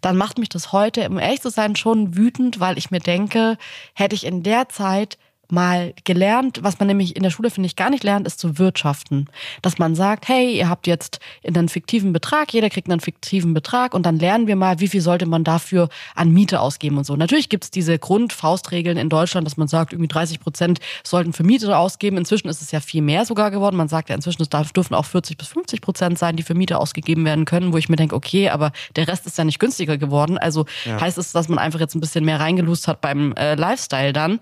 dann 0.00 0.16
macht 0.16 0.38
mich 0.38 0.48
das 0.48 0.72
heute, 0.72 1.08
um 1.08 1.18
ehrlich 1.18 1.40
zu 1.40 1.50
sein, 1.50 1.76
schon 1.76 2.16
wütend, 2.16 2.60
weil 2.60 2.76
ich 2.76 2.90
mir 2.90 3.00
denke, 3.00 3.56
hätte 3.94 4.14
ich 4.14 4.26
in 4.26 4.42
der 4.42 4.68
Zeit 4.68 5.18
mal 5.52 5.94
gelernt, 6.04 6.60
was 6.62 6.78
man 6.78 6.88
nämlich 6.88 7.16
in 7.16 7.22
der 7.22 7.30
Schule, 7.30 7.50
finde 7.50 7.66
ich, 7.66 7.76
gar 7.76 7.90
nicht 7.90 8.04
lernt, 8.04 8.26
ist 8.26 8.40
zu 8.40 8.58
wirtschaften. 8.58 9.28
Dass 9.60 9.78
man 9.78 9.94
sagt, 9.94 10.28
hey, 10.28 10.56
ihr 10.56 10.68
habt 10.68 10.86
jetzt 10.86 11.20
einen 11.46 11.68
fiktiven 11.68 12.12
Betrag, 12.12 12.52
jeder 12.52 12.70
kriegt 12.70 12.90
einen 12.90 13.00
fiktiven 13.00 13.54
Betrag 13.54 13.94
und 13.94 14.04
dann 14.06 14.18
lernen 14.18 14.46
wir 14.46 14.56
mal, 14.56 14.80
wie 14.80 14.88
viel 14.88 15.00
sollte 15.00 15.26
man 15.26 15.44
dafür 15.44 15.88
an 16.14 16.32
Miete 16.32 16.60
ausgeben 16.60 16.98
und 16.98 17.04
so. 17.04 17.16
Natürlich 17.16 17.48
gibt 17.48 17.64
es 17.64 17.70
diese 17.70 17.98
Grundfaustregeln 17.98 18.96
in 18.96 19.08
Deutschland, 19.08 19.46
dass 19.46 19.56
man 19.56 19.68
sagt, 19.68 19.92
irgendwie 19.92 20.08
30 20.08 20.40
Prozent 20.40 20.80
sollten 21.04 21.32
für 21.32 21.44
Miete 21.44 21.76
ausgeben. 21.76 22.16
Inzwischen 22.16 22.48
ist 22.48 22.62
es 22.62 22.72
ja 22.72 22.80
viel 22.80 23.02
mehr 23.02 23.24
sogar 23.24 23.50
geworden. 23.50 23.76
Man 23.76 23.88
sagt 23.88 24.08
ja 24.08 24.14
inzwischen, 24.14 24.42
es 24.42 24.48
dürfen 24.48 24.94
auch 24.94 25.04
40 25.04 25.36
bis 25.36 25.48
50 25.48 25.80
Prozent 25.80 26.18
sein, 26.18 26.36
die 26.36 26.42
für 26.42 26.54
Miete 26.54 26.78
ausgegeben 26.78 27.24
werden 27.24 27.44
können, 27.44 27.72
wo 27.72 27.76
ich 27.76 27.88
mir 27.88 27.96
denke, 27.96 28.16
okay, 28.16 28.48
aber 28.48 28.72
der 28.96 29.08
Rest 29.08 29.26
ist 29.26 29.38
ja 29.38 29.44
nicht 29.44 29.58
günstiger 29.58 29.98
geworden. 29.98 30.38
Also 30.38 30.66
ja. 30.84 31.00
heißt 31.00 31.18
es, 31.18 31.32
dass 31.32 31.48
man 31.48 31.58
einfach 31.58 31.80
jetzt 31.80 31.94
ein 31.94 32.00
bisschen 32.00 32.24
mehr 32.24 32.40
reingelust 32.40 32.88
hat 32.88 33.00
beim 33.00 33.32
äh, 33.32 33.54
Lifestyle 33.54 34.12
dann. 34.12 34.40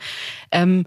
Ähm, 0.53 0.85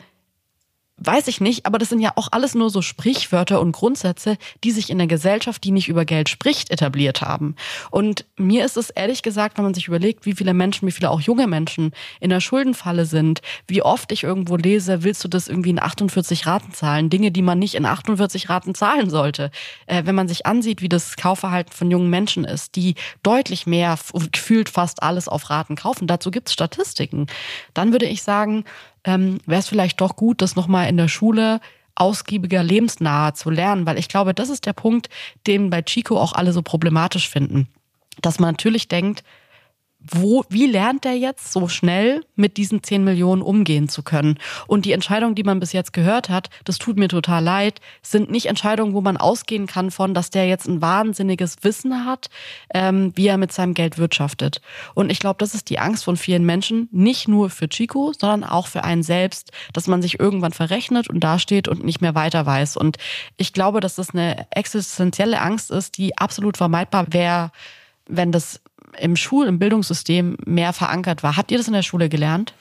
Weiß 0.98 1.28
ich 1.28 1.42
nicht, 1.42 1.66
aber 1.66 1.80
das 1.80 1.90
sind 1.90 2.02
ja 2.02 2.12
auch 2.16 2.28
alles 2.32 2.54
nur 2.54 2.70
so 2.70 2.84
Sprichwörter 2.84 3.60
und 3.60 3.72
Grundsätze, 3.72 4.38
die 4.64 4.70
sich 4.70 4.92
in 4.92 5.00
der 5.00 5.08
Gesellschaft, 5.08 5.64
die 5.64 5.72
nicht 5.72 5.90
über 5.90 6.06
Geld 6.06 6.30
spricht, 6.30 6.70
etabliert 6.70 7.22
haben. 7.22 7.56
Und 7.90 8.26
mir 8.38 8.64
ist 8.64 8.78
es 8.78 8.92
ehrlich 8.92 9.24
gesagt, 9.24 9.58
wenn 9.58 9.66
man 9.66 9.74
sich 9.74 9.88
überlegt, 9.88 10.28
wie 10.28 10.36
viele 10.36 10.54
Menschen, 10.54 10.88
wie 10.88 10.92
viele 10.92 11.10
auch 11.10 11.20
junge 11.20 11.48
Menschen 11.48 11.94
in 12.20 12.30
der 12.30 12.42
Schuldenfalle 12.42 13.06
sind, 13.06 13.42
wie 13.68 13.82
oft 13.82 14.12
ich 14.12 14.22
irgendwo 14.22 14.56
lese, 14.56 15.02
willst 15.02 15.24
du 15.24 15.28
das 15.28 15.48
irgendwie 15.48 15.72
in 15.72 15.82
48 15.82 16.46
Raten 16.46 16.74
zahlen? 16.74 17.10
Dinge, 17.10 17.32
die 17.32 17.42
man 17.42 17.58
nicht 17.58 17.74
in 17.74 17.88
48 17.88 18.50
Raten 18.50 18.76
zahlen 18.76 19.10
sollte. 19.10 19.50
Äh, 19.88 20.04
wenn 20.06 20.16
man 20.16 20.28
sich 20.28 20.46
ansieht, 20.46 20.84
wie 20.84 20.90
das 20.90 21.16
Kaufverhalten 21.16 21.74
von 21.74 21.90
jungen 21.90 22.12
Menschen 22.12 22.46
ist, 22.46 22.76
die 22.76 22.94
deutlich 23.24 23.66
mehr, 23.66 23.98
gefühlt 24.32 24.70
fast 24.70 25.02
alles 25.02 25.28
auf 25.28 25.50
Raten 25.50 25.76
kaufen, 25.76 26.06
dazu 26.06 26.30
gibt 26.30 26.50
es 26.50 26.54
Statistiken, 26.54 27.26
dann 27.74 27.94
würde 27.94 28.06
ich 28.06 28.22
sagen, 28.22 28.64
ähm, 29.04 29.40
wäre 29.46 29.60
es 29.60 29.68
vielleicht 29.68 30.02
doch 30.02 30.16
gut, 30.16 30.42
das 30.42 30.56
nochmal 30.56 30.90
in 30.90 30.98
der 30.98 31.08
Schule 31.08 31.60
ausgiebiger, 31.96 32.64
lebensnaher 32.64 33.34
zu 33.34 33.50
lernen, 33.50 33.86
weil 33.86 34.00
ich 34.00 34.10
glaube, 34.10 34.34
das 34.34 34.50
ist 34.50 34.66
der 34.66 34.74
Punkt, 34.74 35.10
den 35.46 35.70
bei 35.70 35.82
Chico 35.82 36.20
auch 36.20 36.34
alle 36.34 36.54
so 36.54 36.62
problematisch 36.62 37.30
finden. 37.30 37.68
Dass 38.22 38.40
man 38.40 38.52
natürlich 38.52 38.88
denkt, 38.88 39.24
wo, 40.12 40.44
wie 40.50 40.66
lernt 40.66 41.06
er 41.06 41.14
jetzt 41.14 41.54
so 41.54 41.68
schnell 41.68 42.26
mit 42.36 42.58
diesen 42.58 42.84
10 42.84 43.04
Millionen 43.04 43.42
umgehen 43.42 43.88
zu 43.88 44.04
können? 44.04 44.38
Und 44.68 44.86
die 44.86 44.92
Entscheidungen, 44.92 45.36
die 45.36 45.44
man 45.44 45.60
bis 45.60 45.72
jetzt 45.72 45.94
gehört 45.94 46.30
hat, 46.30 46.50
das 46.66 46.78
tut 46.78 46.98
mir 46.98 47.08
total 47.08 47.44
leid, 47.44 47.80
sind 48.02 48.30
nicht 48.30 48.48
Entscheidungen, 48.48 48.94
wo 48.94 49.02
man 49.02 49.18
ausgehen 49.18 49.66
kann 49.66 49.92
von, 49.92 50.14
dass 50.14 50.30
der 50.30 50.48
jetzt 50.48 50.68
ein 50.68 50.82
wahnsinniges 50.82 51.58
Wissen 51.62 52.06
hat, 52.06 52.30
ähm, 52.74 53.14
wie 53.16 53.28
er 53.28 53.38
mit 53.38 53.54
seinem 53.54 53.74
Geld 53.74 53.98
wirtschaftet. 53.98 54.62
Und 54.94 55.10
ich 55.10 55.20
glaube, 55.20 55.38
das 55.40 55.56
ist 55.56 55.70
die 55.70 55.80
Angst 55.80 56.04
von 56.04 56.18
vielen 56.18 56.46
Menschen, 56.46 56.90
nicht 56.92 57.28
nur 57.28 57.50
für 57.50 57.70
Chico, 57.70 58.12
sondern 58.18 58.44
auch 58.44 58.68
für 58.68 58.84
einen 58.84 59.04
selbst, 59.04 59.52
dass 59.72 59.88
man 59.88 60.02
sich 60.02 60.20
irgendwann 60.20 60.54
verrechnet 60.54 61.10
und 61.10 61.22
dasteht 61.22 61.68
und 61.68 61.84
nicht 61.84 62.02
mehr 62.02 62.16
weiter 62.16 62.46
weiß. 62.46 62.76
Und 62.76 62.98
ich 63.38 63.54
glaube, 63.54 63.80
dass 63.80 63.96
das 63.96 64.10
eine 64.10 64.48
existenzielle 64.52 65.40
Angst 65.40 65.72
ist, 65.72 65.98
die 65.98 66.18
absolut 66.18 66.58
vermeidbar 66.58 67.08
wäre, 67.12 67.52
wenn 68.08 68.32
das 68.32 68.60
im 69.00 69.16
Schul-, 69.16 69.48
im 69.48 69.60
Bildungssystem 69.60 70.38
mehr 70.46 70.74
verankert 70.74 71.24
war. 71.24 71.38
Habt 71.38 71.52
ihr 71.52 71.58
das 71.58 71.68
in 71.68 71.74
der 71.74 71.84
Schule 71.84 72.10
gelernt? 72.10 72.54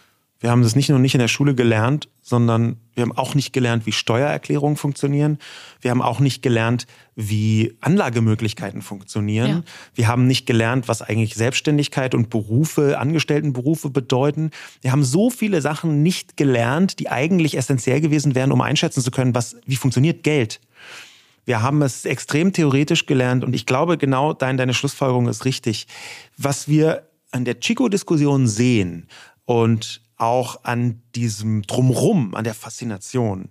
Wir 0.42 0.50
haben 0.50 0.62
das 0.62 0.74
nicht 0.74 0.88
nur 0.88 0.98
nicht 0.98 1.14
in 1.14 1.20
der 1.20 1.28
Schule 1.28 1.54
gelernt, 1.54 2.08
sondern 2.20 2.76
wir 2.94 3.02
haben 3.02 3.16
auch 3.16 3.36
nicht 3.36 3.52
gelernt, 3.52 3.86
wie 3.86 3.92
Steuererklärungen 3.92 4.76
funktionieren. 4.76 5.38
Wir 5.80 5.92
haben 5.92 6.02
auch 6.02 6.18
nicht 6.18 6.42
gelernt, 6.42 6.88
wie 7.14 7.76
Anlagemöglichkeiten 7.80 8.82
funktionieren. 8.82 9.48
Ja. 9.48 9.62
Wir 9.94 10.08
haben 10.08 10.26
nicht 10.26 10.44
gelernt, 10.44 10.88
was 10.88 11.00
eigentlich 11.00 11.36
Selbstständigkeit 11.36 12.12
und 12.16 12.28
Berufe, 12.28 12.98
Angestelltenberufe 12.98 13.88
bedeuten. 13.88 14.50
Wir 14.80 14.90
haben 14.90 15.04
so 15.04 15.30
viele 15.30 15.60
Sachen 15.62 16.02
nicht 16.02 16.36
gelernt, 16.36 16.98
die 16.98 17.08
eigentlich 17.08 17.56
essentiell 17.56 18.00
gewesen 18.00 18.34
wären, 18.34 18.50
um 18.50 18.60
einschätzen 18.62 19.00
zu 19.00 19.12
können, 19.12 19.36
was, 19.36 19.54
wie 19.64 19.76
funktioniert 19.76 20.24
Geld. 20.24 20.60
Wir 21.44 21.62
haben 21.62 21.82
es 21.82 22.04
extrem 22.04 22.52
theoretisch 22.52 23.06
gelernt 23.06 23.44
und 23.44 23.54
ich 23.54 23.66
glaube, 23.66 23.98
genau 23.98 24.32
dein, 24.32 24.56
deine 24.56 24.74
Schlussfolgerung 24.74 25.28
ist 25.28 25.44
richtig. 25.44 25.86
Was 26.36 26.68
wir 26.68 27.08
an 27.32 27.44
der 27.44 27.58
Chico-Diskussion 27.58 28.46
sehen 28.46 29.08
und 29.44 30.02
auch 30.16 30.62
an 30.64 31.02
diesem 31.16 31.62
Drumrum, 31.62 32.34
an 32.34 32.44
der 32.44 32.54
Faszination, 32.54 33.48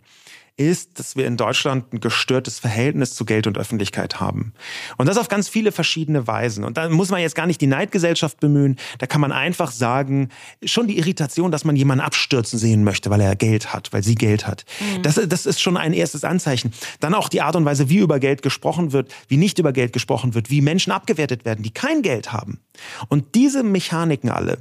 ist, 0.62 1.00
dass 1.00 1.16
wir 1.16 1.26
in 1.26 1.38
Deutschland 1.38 1.94
ein 1.94 2.00
gestörtes 2.00 2.60
Verhältnis 2.60 3.16
zu 3.16 3.26
Geld 3.26 3.48
und 3.48 3.58
Öffentlichkeit 3.58 4.20
haben. 4.20 4.54
Und 4.98 5.08
das 5.08 5.18
auf 5.18 5.28
ganz 5.28 5.50
viele 5.50 5.72
verschiedene 5.72 6.28
Weisen. 6.28 6.64
Und 6.64 6.78
da 6.78 6.90
muss 6.90 7.10
man 7.10 7.22
jetzt 7.22 7.36
gar 7.36 7.48
nicht 7.48 7.62
die 7.62 7.68
Neidgesellschaft 7.68 8.40
bemühen. 8.40 8.78
Da 9.00 9.08
kann 9.08 9.22
man 9.22 9.32
einfach 9.32 9.72
sagen, 9.72 10.30
schon 10.64 10.88
die 10.88 10.98
Irritation, 10.98 11.52
dass 11.52 11.66
man 11.66 11.76
jemanden 11.76 12.04
abstürzen 12.04 12.60
sehen 12.60 12.84
möchte, 12.84 13.10
weil 13.10 13.22
er 13.22 13.36
Geld 13.36 13.74
hat, 13.74 13.92
weil 13.92 14.04
sie 14.04 14.16
Geld 14.16 14.48
hat. 14.48 14.66
Mhm. 14.80 15.02
Das, 15.02 15.16
das 15.16 15.46
ist 15.46 15.62
schon 15.62 15.78
ein 15.78 15.94
erstes 15.94 16.24
Anzeichen. 16.24 16.74
Dann 17.00 17.14
auch 17.14 17.30
die 17.30 17.42
Art 17.42 17.56
und 17.56 17.66
Weise, 17.66 17.90
wie 17.90 17.98
über 17.98 18.20
Geld 18.20 18.42
gesprochen 18.42 18.92
wird, 18.94 19.12
wie 19.28 19.38
nicht 19.38 19.60
über 19.60 19.74
Geld 19.74 19.94
gesprochen 19.94 20.34
wird, 20.34 20.50
wie 20.50 20.62
Menschen 20.62 20.92
abgewertet 20.92 21.46
werden, 21.46 21.64
die 21.64 21.72
kein 21.72 22.02
Geld 22.02 22.32
haben. 22.32 22.60
Und 23.10 23.36
diese 23.36 23.64
Mechaniken 23.64 24.30
alle, 24.30 24.60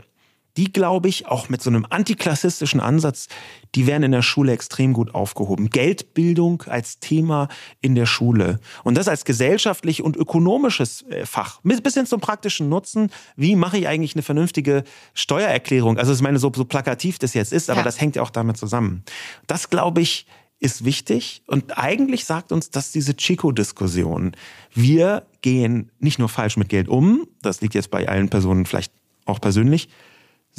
die 0.56 0.72
glaube 0.72 1.08
ich 1.08 1.26
auch 1.26 1.48
mit 1.48 1.62
so 1.62 1.70
einem 1.70 1.86
antiklassistischen 1.88 2.80
Ansatz, 2.80 3.28
die 3.74 3.86
wären 3.86 4.02
in 4.02 4.12
der 4.12 4.22
Schule 4.22 4.52
extrem 4.52 4.92
gut 4.92 5.14
aufgehoben. 5.14 5.70
Geldbildung 5.70 6.62
als 6.62 6.98
Thema 6.98 7.48
in 7.80 7.94
der 7.94 8.06
Schule 8.06 8.60
und 8.84 8.96
das 8.96 9.08
als 9.08 9.24
gesellschaftlich 9.24 10.02
und 10.02 10.16
ökonomisches 10.16 11.02
äh, 11.02 11.26
Fach 11.26 11.60
bis 11.62 11.94
hin 11.94 12.06
zum 12.06 12.20
praktischen 12.20 12.68
Nutzen. 12.68 13.10
Wie 13.36 13.56
mache 13.56 13.78
ich 13.78 13.88
eigentlich 13.88 14.14
eine 14.14 14.22
vernünftige 14.22 14.84
Steuererklärung? 15.14 15.98
Also 15.98 16.12
ich 16.12 16.20
meine, 16.20 16.38
so, 16.38 16.50
so 16.54 16.64
plakativ 16.64 17.18
das 17.18 17.34
jetzt 17.34 17.52
ist, 17.52 17.70
aber 17.70 17.80
ja. 17.80 17.84
das 17.84 18.00
hängt 18.00 18.16
ja 18.16 18.22
auch 18.22 18.30
damit 18.30 18.56
zusammen. 18.56 19.04
Das 19.46 19.70
glaube 19.70 20.00
ich 20.00 20.26
ist 20.60 20.84
wichtig 20.84 21.42
und 21.46 21.78
eigentlich 21.78 22.26
sagt 22.26 22.52
uns 22.52 22.70
das 22.70 22.92
diese 22.92 23.16
Chico-Diskussion. 23.16 24.32
Wir 24.74 25.26
gehen 25.40 25.90
nicht 25.98 26.18
nur 26.18 26.28
falsch 26.28 26.58
mit 26.58 26.68
Geld 26.68 26.88
um, 26.88 27.26
das 27.40 27.62
liegt 27.62 27.74
jetzt 27.74 27.90
bei 27.90 28.06
allen 28.06 28.28
Personen 28.28 28.66
vielleicht 28.66 28.92
auch 29.24 29.40
persönlich, 29.40 29.88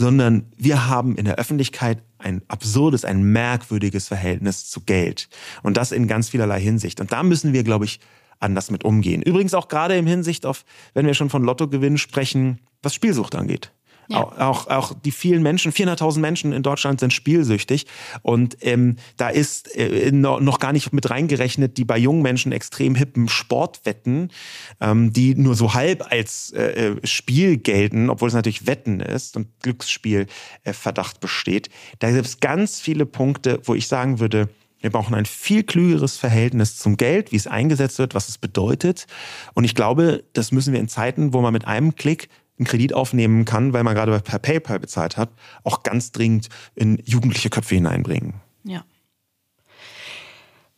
sondern 0.01 0.47
wir 0.57 0.87
haben 0.87 1.15
in 1.15 1.25
der 1.25 1.35
Öffentlichkeit 1.35 2.01
ein 2.17 2.41
absurdes, 2.47 3.05
ein 3.05 3.21
merkwürdiges 3.21 4.07
Verhältnis 4.07 4.67
zu 4.67 4.81
Geld. 4.81 5.29
Und 5.61 5.77
das 5.77 5.91
in 5.91 6.07
ganz 6.07 6.29
vielerlei 6.29 6.59
Hinsicht. 6.59 6.99
Und 6.99 7.11
da 7.11 7.21
müssen 7.21 7.53
wir, 7.53 7.63
glaube 7.63 7.85
ich, 7.85 7.99
anders 8.39 8.71
mit 8.71 8.83
umgehen. 8.83 9.21
Übrigens 9.21 9.53
auch 9.53 9.67
gerade 9.67 9.95
im 9.95 10.07
Hinsicht 10.07 10.47
auf, 10.47 10.65
wenn 10.95 11.05
wir 11.05 11.13
schon 11.13 11.29
von 11.29 11.43
Lottogewinn 11.43 11.99
sprechen, 11.99 12.59
was 12.81 12.95
Spielsucht 12.95 13.35
angeht. 13.35 13.71
Ja. 14.11 14.47
Auch, 14.47 14.67
auch, 14.67 14.93
die 14.93 15.11
vielen 15.11 15.43
Menschen, 15.43 15.71
400.000 15.71 16.19
Menschen 16.19 16.53
in 16.53 16.63
Deutschland 16.63 16.99
sind 16.99 17.13
spielsüchtig. 17.13 17.85
Und 18.21 18.57
ähm, 18.61 18.97
da 19.17 19.29
ist 19.29 19.75
äh, 19.75 20.11
noch 20.11 20.59
gar 20.59 20.73
nicht 20.73 20.93
mit 20.93 21.09
reingerechnet, 21.09 21.77
die 21.77 21.85
bei 21.85 21.97
jungen 21.97 22.21
Menschen 22.21 22.51
extrem 22.51 22.95
hippen 22.95 23.29
Sportwetten, 23.29 24.31
ähm, 24.79 25.13
die 25.13 25.35
nur 25.35 25.55
so 25.55 25.73
halb 25.73 26.11
als 26.11 26.51
äh, 26.51 26.61
äh 26.61 27.07
Spiel 27.07 27.57
gelten, 27.57 28.09
obwohl 28.09 28.27
es 28.27 28.33
natürlich 28.33 28.67
Wetten 28.67 28.99
ist 28.99 29.37
und 29.37 29.47
Glücksspielverdacht 29.61 31.17
äh, 31.17 31.19
besteht. 31.19 31.69
Da 31.99 32.11
gibt 32.11 32.25
es 32.25 32.39
ganz 32.39 32.79
viele 32.79 33.05
Punkte, 33.05 33.59
wo 33.63 33.75
ich 33.75 33.87
sagen 33.87 34.19
würde, 34.19 34.49
wir 34.81 34.89
brauchen 34.89 35.13
ein 35.13 35.25
viel 35.25 35.63
klügeres 35.63 36.17
Verhältnis 36.17 36.77
zum 36.77 36.97
Geld, 36.97 37.31
wie 37.31 37.35
es 37.35 37.47
eingesetzt 37.47 37.99
wird, 37.99 38.15
was 38.15 38.27
es 38.27 38.37
bedeutet. 38.37 39.05
Und 39.53 39.63
ich 39.63 39.75
glaube, 39.75 40.23
das 40.33 40.51
müssen 40.51 40.73
wir 40.73 40.79
in 40.79 40.87
Zeiten, 40.87 41.33
wo 41.33 41.41
man 41.41 41.53
mit 41.53 41.65
einem 41.65 41.95
Klick 41.95 42.29
einen 42.61 42.67
Kredit 42.67 42.93
aufnehmen 42.93 43.43
kann, 43.43 43.73
weil 43.73 43.83
man 43.83 43.95
gerade 43.95 44.17
per 44.19 44.39
PayPal 44.39 44.79
bezahlt 44.79 45.17
hat, 45.17 45.29
auch 45.63 45.83
ganz 45.83 46.11
dringend 46.11 46.47
in 46.75 47.01
jugendliche 47.03 47.49
Köpfe 47.49 47.75
hineinbringen. 47.75 48.35
Ja. 48.63 48.83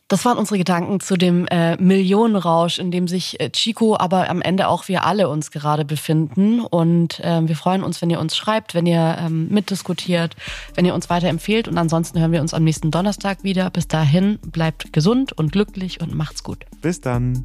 Das 0.08 0.24
waren 0.24 0.36
unsere 0.36 0.58
Gedanken 0.58 1.00
zu 1.00 1.16
dem 1.16 1.46
äh, 1.46 1.76
Millionenrausch, 1.76 2.78
in 2.78 2.90
dem 2.90 3.08
sich 3.08 3.40
äh, 3.40 3.50
Chico, 3.50 3.96
aber 3.98 4.28
am 4.28 4.42
Ende 4.42 4.68
auch 4.68 4.88
wir 4.88 5.04
alle 5.04 5.28
uns 5.28 5.50
gerade 5.50 5.84
befinden. 5.84 6.60
Und 6.60 7.20
äh, 7.20 7.46
wir 7.46 7.56
freuen 7.56 7.82
uns, 7.82 8.00
wenn 8.00 8.10
ihr 8.10 8.20
uns 8.20 8.36
schreibt, 8.36 8.74
wenn 8.74 8.86
ihr 8.86 9.16
ähm, 9.18 9.48
mitdiskutiert, 9.48 10.36
wenn 10.74 10.84
ihr 10.84 10.94
uns 10.94 11.08
weiterempfehlt. 11.08 11.68
Und 11.68 11.78
ansonsten 11.78 12.20
hören 12.20 12.32
wir 12.32 12.42
uns 12.42 12.54
am 12.54 12.64
nächsten 12.64 12.90
Donnerstag 12.90 13.44
wieder. 13.44 13.70
Bis 13.70 13.88
dahin, 13.88 14.38
bleibt 14.40 14.92
gesund 14.92 15.32
und 15.32 15.52
glücklich 15.52 16.00
und 16.00 16.14
macht's 16.14 16.42
gut. 16.42 16.64
Bis 16.80 17.00
dann. 17.00 17.44